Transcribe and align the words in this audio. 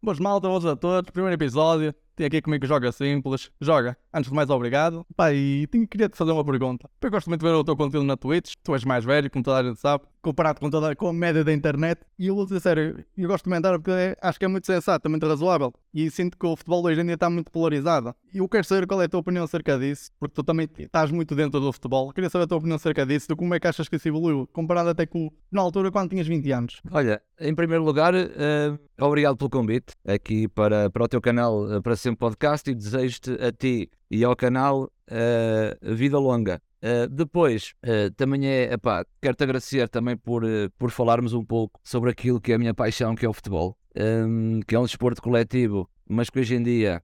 Boas 0.00 0.18
malta, 0.20 0.48
boas 0.48 0.64
a 0.64 0.76
todos. 0.76 1.10
Primeiro 1.10 1.34
episódio. 1.34 1.94
Tem 2.18 2.26
aqui 2.26 2.42
comigo 2.42 2.66
Joga 2.66 2.90
Simples. 2.90 3.48
Joga, 3.60 3.96
antes 4.12 4.28
de 4.28 4.34
mais, 4.34 4.50
obrigado. 4.50 5.06
Pá, 5.14 5.32
e 5.32 5.68
tenho, 5.68 5.86
queria 5.86 6.08
te 6.08 6.16
fazer 6.16 6.32
uma 6.32 6.44
pergunta. 6.44 6.90
Eu 7.00 7.12
gosto 7.12 7.28
muito 7.28 7.40
de 7.40 7.46
ver 7.46 7.54
o 7.54 7.62
teu 7.62 7.76
conteúdo 7.76 8.04
na 8.04 8.16
Twitch. 8.16 8.54
Tu 8.60 8.74
és 8.74 8.82
mais 8.82 9.04
velho, 9.04 9.30
como 9.30 9.44
toda 9.44 9.60
a 9.60 9.62
gente 9.62 9.78
sabe, 9.78 10.02
comparado 10.20 10.58
com, 10.58 10.68
toda, 10.68 10.96
com 10.96 11.06
a 11.06 11.12
média 11.12 11.44
da 11.44 11.52
internet. 11.52 12.00
E 12.18 12.26
eu 12.26 12.34
vou 12.34 12.44
dizer 12.44 12.58
sério, 12.58 13.04
eu 13.16 13.28
gosto 13.28 13.44
de 13.44 13.50
comentar 13.50 13.72
porque 13.74 13.92
é, 13.92 14.16
acho 14.20 14.36
que 14.36 14.44
é 14.44 14.48
muito 14.48 14.66
sensato, 14.66 15.06
é 15.06 15.08
muito 15.08 15.26
razoável. 15.28 15.72
E 15.94 16.10
sinto 16.10 16.36
que 16.36 16.44
o 16.44 16.56
futebol 16.56 16.84
hoje 16.84 17.00
em 17.00 17.04
dia 17.04 17.14
está 17.14 17.30
muito 17.30 17.52
polarizado. 17.52 18.12
E 18.34 18.38
eu 18.38 18.48
quero 18.48 18.64
saber 18.64 18.86
qual 18.86 19.00
é 19.00 19.04
a 19.04 19.08
tua 19.08 19.20
opinião 19.20 19.44
acerca 19.44 19.78
disso, 19.78 20.10
porque 20.18 20.34
tu 20.34 20.42
também 20.42 20.68
estás 20.76 21.10
muito 21.10 21.34
dentro 21.34 21.60
do 21.60 21.72
futebol. 21.72 22.12
Queria 22.12 22.28
saber 22.28 22.44
a 22.44 22.46
tua 22.48 22.58
opinião 22.58 22.76
acerca 22.76 23.06
disso, 23.06 23.28
de 23.28 23.36
como 23.36 23.54
é 23.54 23.60
que 23.60 23.66
achas 23.68 23.88
que 23.88 23.96
isso 23.96 24.08
evoluiu, 24.08 24.48
comparado 24.52 24.90
até 24.90 25.06
com 25.06 25.30
na 25.50 25.62
altura 25.62 25.90
quando 25.90 26.10
tinhas 26.10 26.26
20 26.26 26.52
anos. 26.52 26.80
Olha, 26.90 27.22
em 27.40 27.54
primeiro 27.54 27.84
lugar, 27.84 28.14
uh, 28.14 28.78
obrigado 29.00 29.36
pelo 29.36 29.48
convite 29.48 29.94
aqui 30.06 30.48
para, 30.48 30.90
para 30.90 31.04
o 31.04 31.08
teu 31.08 31.20
canal, 31.20 31.64
uh, 31.64 31.80
para 31.80 31.96
sempre 32.08 32.20
podcast, 32.20 32.70
e 32.70 32.74
desejo-te 32.74 33.32
a 33.32 33.52
ti 33.52 33.90
e 34.10 34.24
ao 34.24 34.34
canal 34.34 34.84
uh, 34.84 35.94
vida 35.94 36.18
longa. 36.18 36.60
Uh, 36.82 37.08
depois, 37.08 37.74
uh, 37.84 38.10
também 38.16 38.46
é, 38.46 38.72
epá, 38.72 39.04
quero-te 39.20 39.44
agradecer 39.44 39.88
também 39.88 40.16
por, 40.16 40.42
por 40.78 40.90
falarmos 40.90 41.34
um 41.34 41.44
pouco 41.44 41.78
sobre 41.84 42.10
aquilo 42.10 42.40
que 42.40 42.52
é 42.52 42.54
a 42.54 42.58
minha 42.58 42.72
paixão, 42.72 43.14
que 43.14 43.26
é 43.26 43.28
o 43.28 43.32
futebol, 43.32 43.76
um, 43.96 44.60
que 44.66 44.74
é 44.74 44.78
um 44.78 44.84
desporto 44.84 45.20
coletivo, 45.20 45.88
mas 46.08 46.30
que 46.30 46.40
hoje 46.40 46.54
em 46.54 46.62
dia 46.62 47.02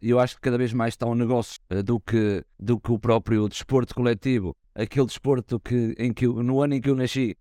eu 0.00 0.18
acho 0.18 0.34
que 0.34 0.40
cada 0.40 0.58
vez 0.58 0.72
mais 0.72 0.94
está 0.94 1.06
um 1.06 1.14
negócio 1.14 1.60
do, 1.84 2.00
que, 2.00 2.42
do 2.58 2.80
que 2.80 2.90
o 2.90 2.98
próprio 2.98 3.48
desporto 3.48 3.94
coletivo. 3.94 4.56
Aquele 4.74 5.06
desporto 5.06 5.60
que, 5.60 5.94
em 5.98 6.12
que 6.12 6.26
no 6.26 6.60
ano 6.60 6.74
em 6.74 6.80
que 6.80 6.90
eu 6.90 6.96
nasci 6.96 7.36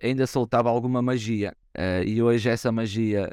ainda 0.00 0.24
soltava 0.26 0.68
alguma 0.68 1.02
magia, 1.02 1.56
e 2.06 2.22
hoje 2.22 2.48
essa 2.48 2.70
magia 2.70 3.32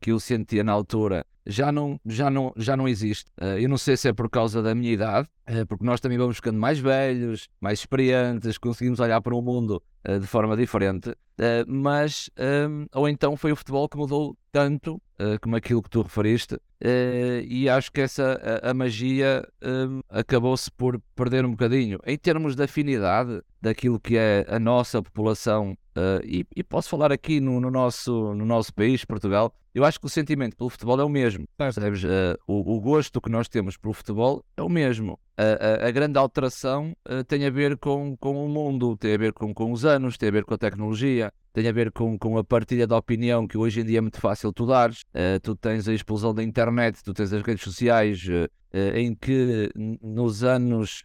que 0.00 0.12
eu 0.12 0.20
sentia 0.20 0.62
na 0.62 0.70
altura 0.70 1.26
já 1.46 1.70
não, 1.70 2.00
já 2.06 2.30
não, 2.30 2.52
já 2.56 2.76
não 2.76 2.88
existe. 2.88 3.30
Uh, 3.40 3.58
eu 3.58 3.68
não 3.68 3.76
sei 3.76 3.96
se 3.96 4.08
é 4.08 4.12
por 4.12 4.30
causa 4.30 4.62
da 4.62 4.74
minha 4.74 4.92
idade, 4.92 5.28
uh, 5.48 5.66
porque 5.66 5.84
nós 5.84 6.00
também 6.00 6.18
vamos 6.18 6.36
ficando 6.36 6.58
mais 6.58 6.78
velhos, 6.78 7.48
mais 7.60 7.80
experientes, 7.80 8.58
conseguimos 8.58 9.00
olhar 9.00 9.20
para 9.20 9.34
o 9.34 9.42
mundo 9.42 9.82
uh, 10.08 10.18
de 10.18 10.26
forma 10.26 10.56
diferente. 10.56 11.14
mas, 11.66 12.30
ou 12.94 13.08
então 13.08 13.36
foi 13.36 13.50
o 13.52 13.56
futebol 13.56 13.88
que 13.88 13.96
mudou 13.96 14.36
tanto 14.52 15.02
como 15.40 15.56
aquilo 15.56 15.82
que 15.82 15.90
tu 15.90 16.02
referiste, 16.02 16.56
e 17.44 17.68
acho 17.68 17.90
que 17.90 18.00
essa 18.00 18.60
a, 18.62 18.72
magia 18.72 19.44
acabou-se 20.08 20.70
por 20.70 21.00
perder 21.16 21.44
um 21.44 21.50
bocadinho. 21.50 21.98
Em 22.06 22.16
termos 22.16 22.54
de 22.54 22.62
afinidade 22.62 23.42
daquilo 23.60 23.98
que 23.98 24.16
é 24.16 24.46
a 24.48 24.60
nossa 24.60 25.02
população 25.02 25.76
Uh, 25.96 26.20
e, 26.24 26.46
e, 26.56 26.64
posso 26.64 26.88
falar 26.88 27.12
aqui 27.12 27.40
no, 27.40 27.60
no, 27.60 27.70
nosso, 27.70 28.34
no 28.34 28.44
nosso 28.44 28.74
país, 28.74 29.04
Portugal, 29.04 29.54
eu 29.72 29.84
acho 29.84 30.00
que 30.00 30.06
o 30.06 30.08
sentimento 30.08 30.56
pelo 30.56 30.68
futebol 30.68 31.00
é 31.00 31.04
o 31.04 31.08
mesmo. 31.08 31.46
Percebes? 31.56 32.02
Uh, 32.02 32.36
o, 32.48 32.76
o, 32.76 32.80
gosto 32.80 33.20
que 33.20 33.30
nós 33.30 33.48
temos 33.48 33.76
pelo 33.76 33.94
futebol 33.94 34.44
é 34.56 34.62
o 34.62 34.68
mesmo. 34.68 35.18
A, 35.36 35.86
a, 35.86 35.90
grande 35.92 36.18
alteração 36.18 36.96
uh, 37.08 37.22
tem 37.22 37.46
a 37.46 37.50
ver 37.50 37.78
com, 37.78 38.16
com 38.16 38.44
o 38.44 38.48
mundo, 38.48 38.96
tem 38.96 39.14
a 39.14 39.18
ver 39.18 39.32
com, 39.32 39.54
com 39.54 39.70
os 39.70 39.84
anos, 39.84 40.18
tem 40.18 40.28
a 40.28 40.32
ver 40.32 40.44
com 40.44 40.54
a 40.54 40.58
tecnologia, 40.58 41.32
tem 41.52 41.68
a 41.68 41.72
ver 41.72 41.92
com, 41.92 42.18
com 42.18 42.38
a 42.38 42.42
partilha 42.42 42.88
da 42.88 42.96
opinião 42.96 43.46
que 43.46 43.56
hoje 43.56 43.80
em 43.80 43.84
dia 43.84 43.98
é 43.98 44.00
muito 44.00 44.20
fácil 44.20 44.52
tu 44.52 44.66
dares. 44.66 45.04
tu 45.42 45.54
tens 45.54 45.86
a 45.86 45.94
explosão 45.94 46.34
da 46.34 46.42
internet, 46.42 47.02
tu 47.04 47.14
tens 47.14 47.32
as 47.32 47.42
redes 47.42 47.62
sociais, 47.62 48.26
em 48.96 49.14
que 49.14 49.70
nos 50.02 50.42
anos 50.42 51.04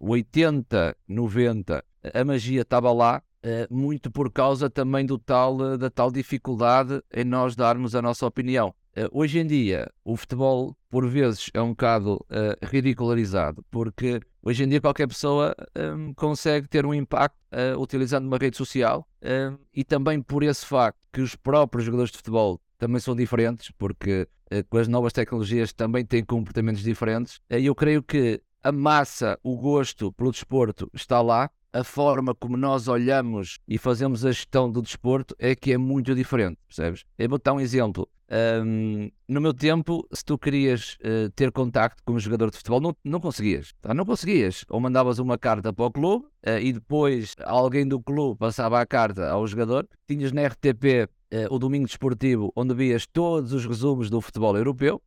80, 0.00 0.96
90 1.08 1.84
a 2.12 2.24
magia 2.24 2.62
estava 2.62 2.92
lá 2.92 3.20
Uh, 3.20 3.29
muito 3.70 4.10
por 4.10 4.30
causa 4.30 4.68
também 4.68 5.04
do 5.04 5.18
tal, 5.18 5.56
uh, 5.56 5.78
da 5.78 5.90
tal 5.90 6.10
dificuldade 6.10 7.02
em 7.12 7.24
nós 7.24 7.56
darmos 7.56 7.94
a 7.94 8.02
nossa 8.02 8.26
opinião. 8.26 8.74
Uh, 8.96 9.08
hoje 9.12 9.38
em 9.38 9.46
dia, 9.46 9.90
o 10.04 10.16
futebol, 10.16 10.76
por 10.88 11.08
vezes, 11.08 11.50
é 11.54 11.60
um 11.60 11.70
bocado 11.70 12.24
ridicularizado, 12.62 13.64
porque 13.70 14.20
hoje 14.42 14.64
em 14.64 14.68
dia 14.68 14.80
qualquer 14.80 15.06
pessoa 15.06 15.54
um, 15.96 16.12
consegue 16.12 16.68
ter 16.68 16.84
um 16.84 16.92
impacto 16.92 17.38
utilizando 17.78 18.26
uma 18.26 18.36
rede 18.36 18.56
social 18.56 19.06
um, 19.22 19.58
e 19.74 19.84
também 19.84 20.20
por 20.20 20.42
esse 20.42 20.66
facto 20.66 21.06
que 21.12 21.20
os 21.20 21.36
próprios 21.36 21.84
jogadores 21.84 22.10
de 22.10 22.18
futebol 22.18 22.60
também 22.78 23.00
são 23.00 23.14
diferentes, 23.14 23.70
porque 23.78 24.26
com 24.68 24.78
as 24.78 24.88
novas 24.88 25.12
tecnologias 25.12 25.72
também 25.72 26.04
têm 26.04 26.24
comportamentos 26.24 26.82
diferentes. 26.82 27.40
eu 27.48 27.74
creio 27.74 28.02
que 28.02 28.42
a 28.62 28.72
massa, 28.72 29.38
o 29.42 29.56
gosto 29.56 30.12
pelo 30.12 30.30
desporto 30.30 30.90
está 30.92 31.20
lá, 31.20 31.50
a 31.72 31.84
forma 31.84 32.34
como 32.34 32.56
nós 32.56 32.88
olhamos 32.88 33.58
e 33.66 33.78
fazemos 33.78 34.24
a 34.24 34.32
gestão 34.32 34.70
do 34.70 34.82
desporto 34.82 35.34
é 35.38 35.54
que 35.54 35.72
é 35.72 35.78
muito 35.78 36.14
diferente, 36.14 36.58
percebes? 36.66 37.04
Eu 37.18 37.28
vou 37.28 37.40
dar 37.42 37.52
um 37.52 37.60
exemplo. 37.60 38.08
Um, 38.32 39.10
no 39.28 39.40
meu 39.40 39.52
tempo, 39.52 40.06
se 40.12 40.24
tu 40.24 40.38
querias 40.38 40.96
uh, 41.00 41.30
ter 41.34 41.50
contacto 41.50 42.00
com 42.04 42.12
um 42.12 42.18
jogador 42.18 42.50
de 42.50 42.56
futebol, 42.58 42.80
não, 42.80 42.96
não 43.04 43.20
conseguias. 43.20 43.72
Tá? 43.80 43.92
Não 43.92 44.04
conseguias. 44.04 44.64
Ou 44.68 44.80
mandavas 44.80 45.18
uma 45.18 45.36
carta 45.36 45.72
para 45.72 45.84
o 45.84 45.90
clube 45.90 46.26
uh, 46.46 46.58
e 46.60 46.72
depois 46.72 47.34
alguém 47.40 47.86
do 47.86 48.00
clube 48.00 48.38
passava 48.38 48.80
a 48.80 48.86
carta 48.86 49.28
ao 49.28 49.46
jogador. 49.46 49.88
Tinhas 50.06 50.30
na 50.30 50.46
RTP 50.46 51.08
uh, 51.32 51.52
o 51.54 51.58
Domingo 51.58 51.86
Desportivo, 51.86 52.52
onde 52.54 52.72
vias 52.72 53.04
todos 53.04 53.52
os 53.52 53.66
resumos 53.66 54.08
do 54.08 54.20
futebol 54.20 54.56
europeu. 54.56 55.02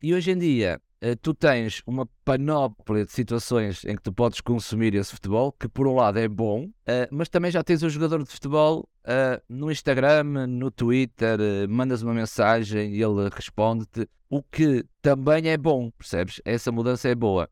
e 0.00 0.14
hoje 0.14 0.30
em 0.30 0.38
dia, 0.38 0.74
eh, 0.74 0.80
tu 1.20 1.34
tens 1.34 1.82
uma 1.86 2.06
panóplia 2.24 3.04
de 3.04 3.12
situações 3.12 3.84
em 3.84 3.96
que 3.96 4.02
tu 4.02 4.12
podes 4.12 4.40
consumir 4.40 4.94
esse 4.94 5.12
futebol, 5.12 5.50
que 5.50 5.68
por 5.68 5.86
um 5.88 5.96
lado 5.96 6.18
é 6.18 6.28
bom, 6.28 6.66
uh, 6.66 7.08
mas 7.10 7.28
também 7.28 7.50
já 7.50 7.62
tens 7.62 7.82
o 7.82 7.90
jogador 7.90 8.22
de 8.22 8.30
futebol 8.30 8.88
uh, 9.04 9.42
no 9.48 9.70
Instagram, 9.70 10.46
no 10.46 10.70
Twitter, 10.70 11.38
mandas 11.68 12.02
uma 12.02 12.14
mensagem 12.14 12.94
e 12.94 13.02
ele 13.02 13.28
responde-te, 13.32 14.08
o 14.30 14.42
que 14.42 14.84
também 15.02 15.48
é 15.48 15.56
bom, 15.56 15.90
percebes? 15.90 16.40
Essa 16.44 16.70
mudança 16.70 17.08
é 17.08 17.14
boa. 17.14 17.50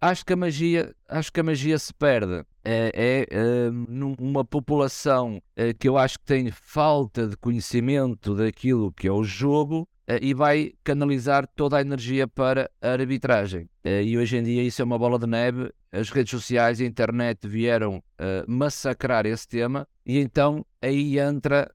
acho 0.00 0.24
que 0.24 0.32
a 0.32 0.36
magia, 0.36 0.92
acho 1.08 1.32
que 1.32 1.38
a 1.38 1.44
magia 1.44 1.78
se 1.78 1.94
perde. 1.94 2.44
É, 2.64 3.26
é 3.30 3.70
numa 3.70 4.44
população 4.44 5.40
que 5.78 5.88
eu 5.88 5.96
acho 5.96 6.18
que 6.18 6.24
tem 6.24 6.50
falta 6.50 7.28
de 7.28 7.36
conhecimento 7.36 8.34
daquilo 8.34 8.92
que 8.92 9.06
é 9.06 9.12
o 9.12 9.22
jogo 9.22 9.88
e 10.20 10.32
vai 10.34 10.72
canalizar 10.84 11.46
toda 11.56 11.78
a 11.78 11.80
energia 11.80 12.28
para 12.28 12.70
a 12.80 12.90
arbitragem. 12.92 13.68
Uh, 13.84 14.02
e 14.02 14.16
hoje 14.18 14.36
em 14.36 14.42
dia 14.42 14.62
isso 14.62 14.80
é 14.82 14.84
uma 14.84 14.98
bola 14.98 15.18
de 15.18 15.26
neve. 15.26 15.72
As 15.90 16.10
redes 16.10 16.30
sociais 16.30 16.78
e 16.78 16.84
a 16.84 16.86
internet 16.86 17.46
vieram 17.48 17.96
uh, 17.96 18.02
massacrar 18.46 19.26
esse 19.26 19.48
tema, 19.48 19.88
e 20.04 20.18
então 20.18 20.64
aí 20.82 21.18
entra 21.18 21.70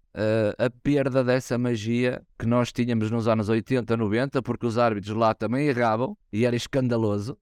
a 0.58 0.70
perda 0.70 1.24
dessa 1.24 1.58
magia 1.58 2.22
que 2.38 2.46
nós 2.46 2.72
tínhamos 2.72 3.09
nos 3.09 3.30
anos 3.30 3.47
80, 3.47 3.96
90, 3.96 4.41
porque 4.41 4.66
os 4.66 4.78
árbitros 4.78 5.16
lá 5.16 5.34
também 5.34 5.68
erravam 5.68 6.18
e 6.34 6.46
era 6.46 6.56
escandaloso. 6.56 7.38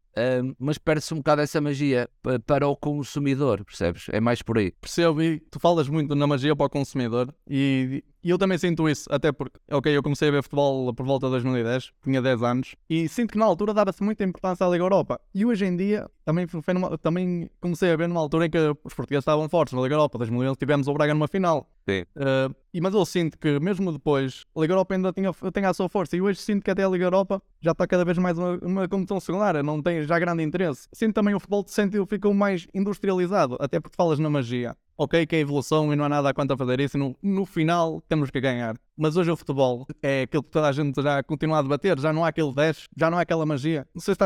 Mas 0.60 0.78
perde-se 0.78 1.14
um 1.14 1.18
bocado 1.18 1.42
essa 1.42 1.60
magia 1.60 2.08
para 2.46 2.68
o 2.68 2.76
consumidor, 2.76 3.64
percebes? 3.64 4.06
É 4.10 4.20
mais 4.20 4.42
por 4.42 4.58
aí. 4.58 4.72
Percebo, 4.72 5.22
e 5.22 5.40
tu 5.40 5.60
falas 5.60 5.88
muito 5.88 6.14
na 6.14 6.28
magia 6.28 6.56
para 6.56 6.66
o 6.66 6.70
consumidor 6.70 7.34
e, 7.50 8.04
e 8.24 8.30
eu 8.30 8.38
também 8.38 8.58
sinto 8.58 8.90
isso, 8.90 9.08
até 9.10 9.32
porque, 9.32 9.58
ok, 9.72 9.96
eu 9.96 10.04
comecei 10.04 10.28
a 10.28 10.32
ver 10.32 10.44
futebol 10.44 10.94
por 10.94 11.06
volta 11.06 11.28
de 11.28 11.32
2010, 11.32 11.92
tinha 12.04 12.22
10 12.22 12.44
anos, 12.44 12.76
e 12.90 13.08
sinto 13.08 13.32
que 13.32 13.38
na 13.38 13.46
altura 13.46 13.74
dava-se 13.74 14.04
muita 14.04 14.24
importância 14.24 14.66
à 14.66 14.70
Liga 14.70 14.84
Europa. 14.84 15.22
E 15.34 15.46
hoje 15.46 15.66
em 15.66 15.76
dia, 15.76 16.10
também, 16.26 16.46
foi 16.46 16.74
numa, 16.74 16.98
também 16.98 17.50
comecei 17.60 17.92
a 17.92 17.96
ver 17.96 18.08
numa 18.08 18.20
altura 18.20 18.46
em 18.46 18.50
que 18.50 18.58
os 18.84 18.94
portugueses 18.94 19.24
estavam 19.24 19.48
fortes 19.50 19.74
na 19.74 19.82
Liga 19.82 19.96
Europa. 19.96 20.18
2011 20.18 20.60
tivemos 20.60 20.88
o 20.88 20.94
Braga 20.94 21.14
numa 21.14 21.28
final. 21.28 21.68
Sim. 21.90 22.02
Uh, 22.16 22.56
e, 22.74 22.80
mas 22.80 22.94
eu 22.94 23.04
sinto 23.06 23.38
que 23.38 23.60
mesmo 23.60 23.92
depois, 23.92 24.46
a 24.56 24.60
Liga 24.60 24.74
Europa 24.74 24.94
ainda 24.94 25.12
tinha, 25.12 25.32
tem 25.52 25.66
a 25.66 25.74
sua 25.74 25.90
força. 25.90 26.16
E 26.16 26.22
hoje 26.22 26.40
sinto 26.40 26.64
que 26.64 26.70
até 26.70 26.84
a 26.84 26.90
Liga 26.90 27.06
Europa 27.06 27.42
já 27.62 27.72
está 27.72 27.88
cada 27.88 28.06
vez 28.06 28.18
mais 28.18 28.38
uma, 28.38 28.60
uma 28.62 28.88
competição 28.88 29.20
secundária, 29.20 29.64
não 29.64 29.82
tem 29.82 30.04
já 30.04 30.20
grande 30.20 30.44
interesse. 30.44 30.88
Sinto 30.94 31.16
também 31.16 31.34
o 31.34 31.40
futebol 31.40 31.64
de 31.64 31.72
sentido 31.72 32.06
ficou 32.06 32.34
mais 32.34 32.68
industrializado, 32.76 33.58
até 33.60 33.80
porque 33.80 33.96
falas 33.96 34.20
na 34.20 34.30
magia 34.30 34.76
ok 35.00 35.26
que 35.26 35.38
é 35.38 35.40
evolução 35.40 35.94
e 35.94 35.96
não 35.96 36.04
há 36.04 36.10
nada 36.10 36.30
a 36.30 36.34
quanto 36.34 36.52
a 36.52 36.58
fazer 36.58 36.82
isso, 36.82 36.98
no, 36.98 37.16
no 37.24 37.46
final 37.46 38.04
temos 38.10 38.30
que 38.30 38.42
ganhar. 38.42 38.76
Mas 38.98 39.16
hoje 39.16 39.32
o 39.32 39.38
futebol 39.38 39.88
é 40.04 40.24
aquilo 40.24 40.44
que 40.44 40.50
toda 40.50 40.68
a 40.68 40.72
gente 40.74 41.02
já 41.02 41.24
continua 41.24 41.60
a 41.60 41.62
debater, 41.62 41.98
já 41.98 42.12
não 42.12 42.26
há 42.26 42.28
aquele 42.28 42.54
10, 42.54 42.90
já 42.98 43.10
não 43.10 43.18
há 43.18 43.22
aquela 43.22 43.46
magia. 43.46 43.88
Não 43.96 44.02
sei 44.02 44.14
se 44.14 44.20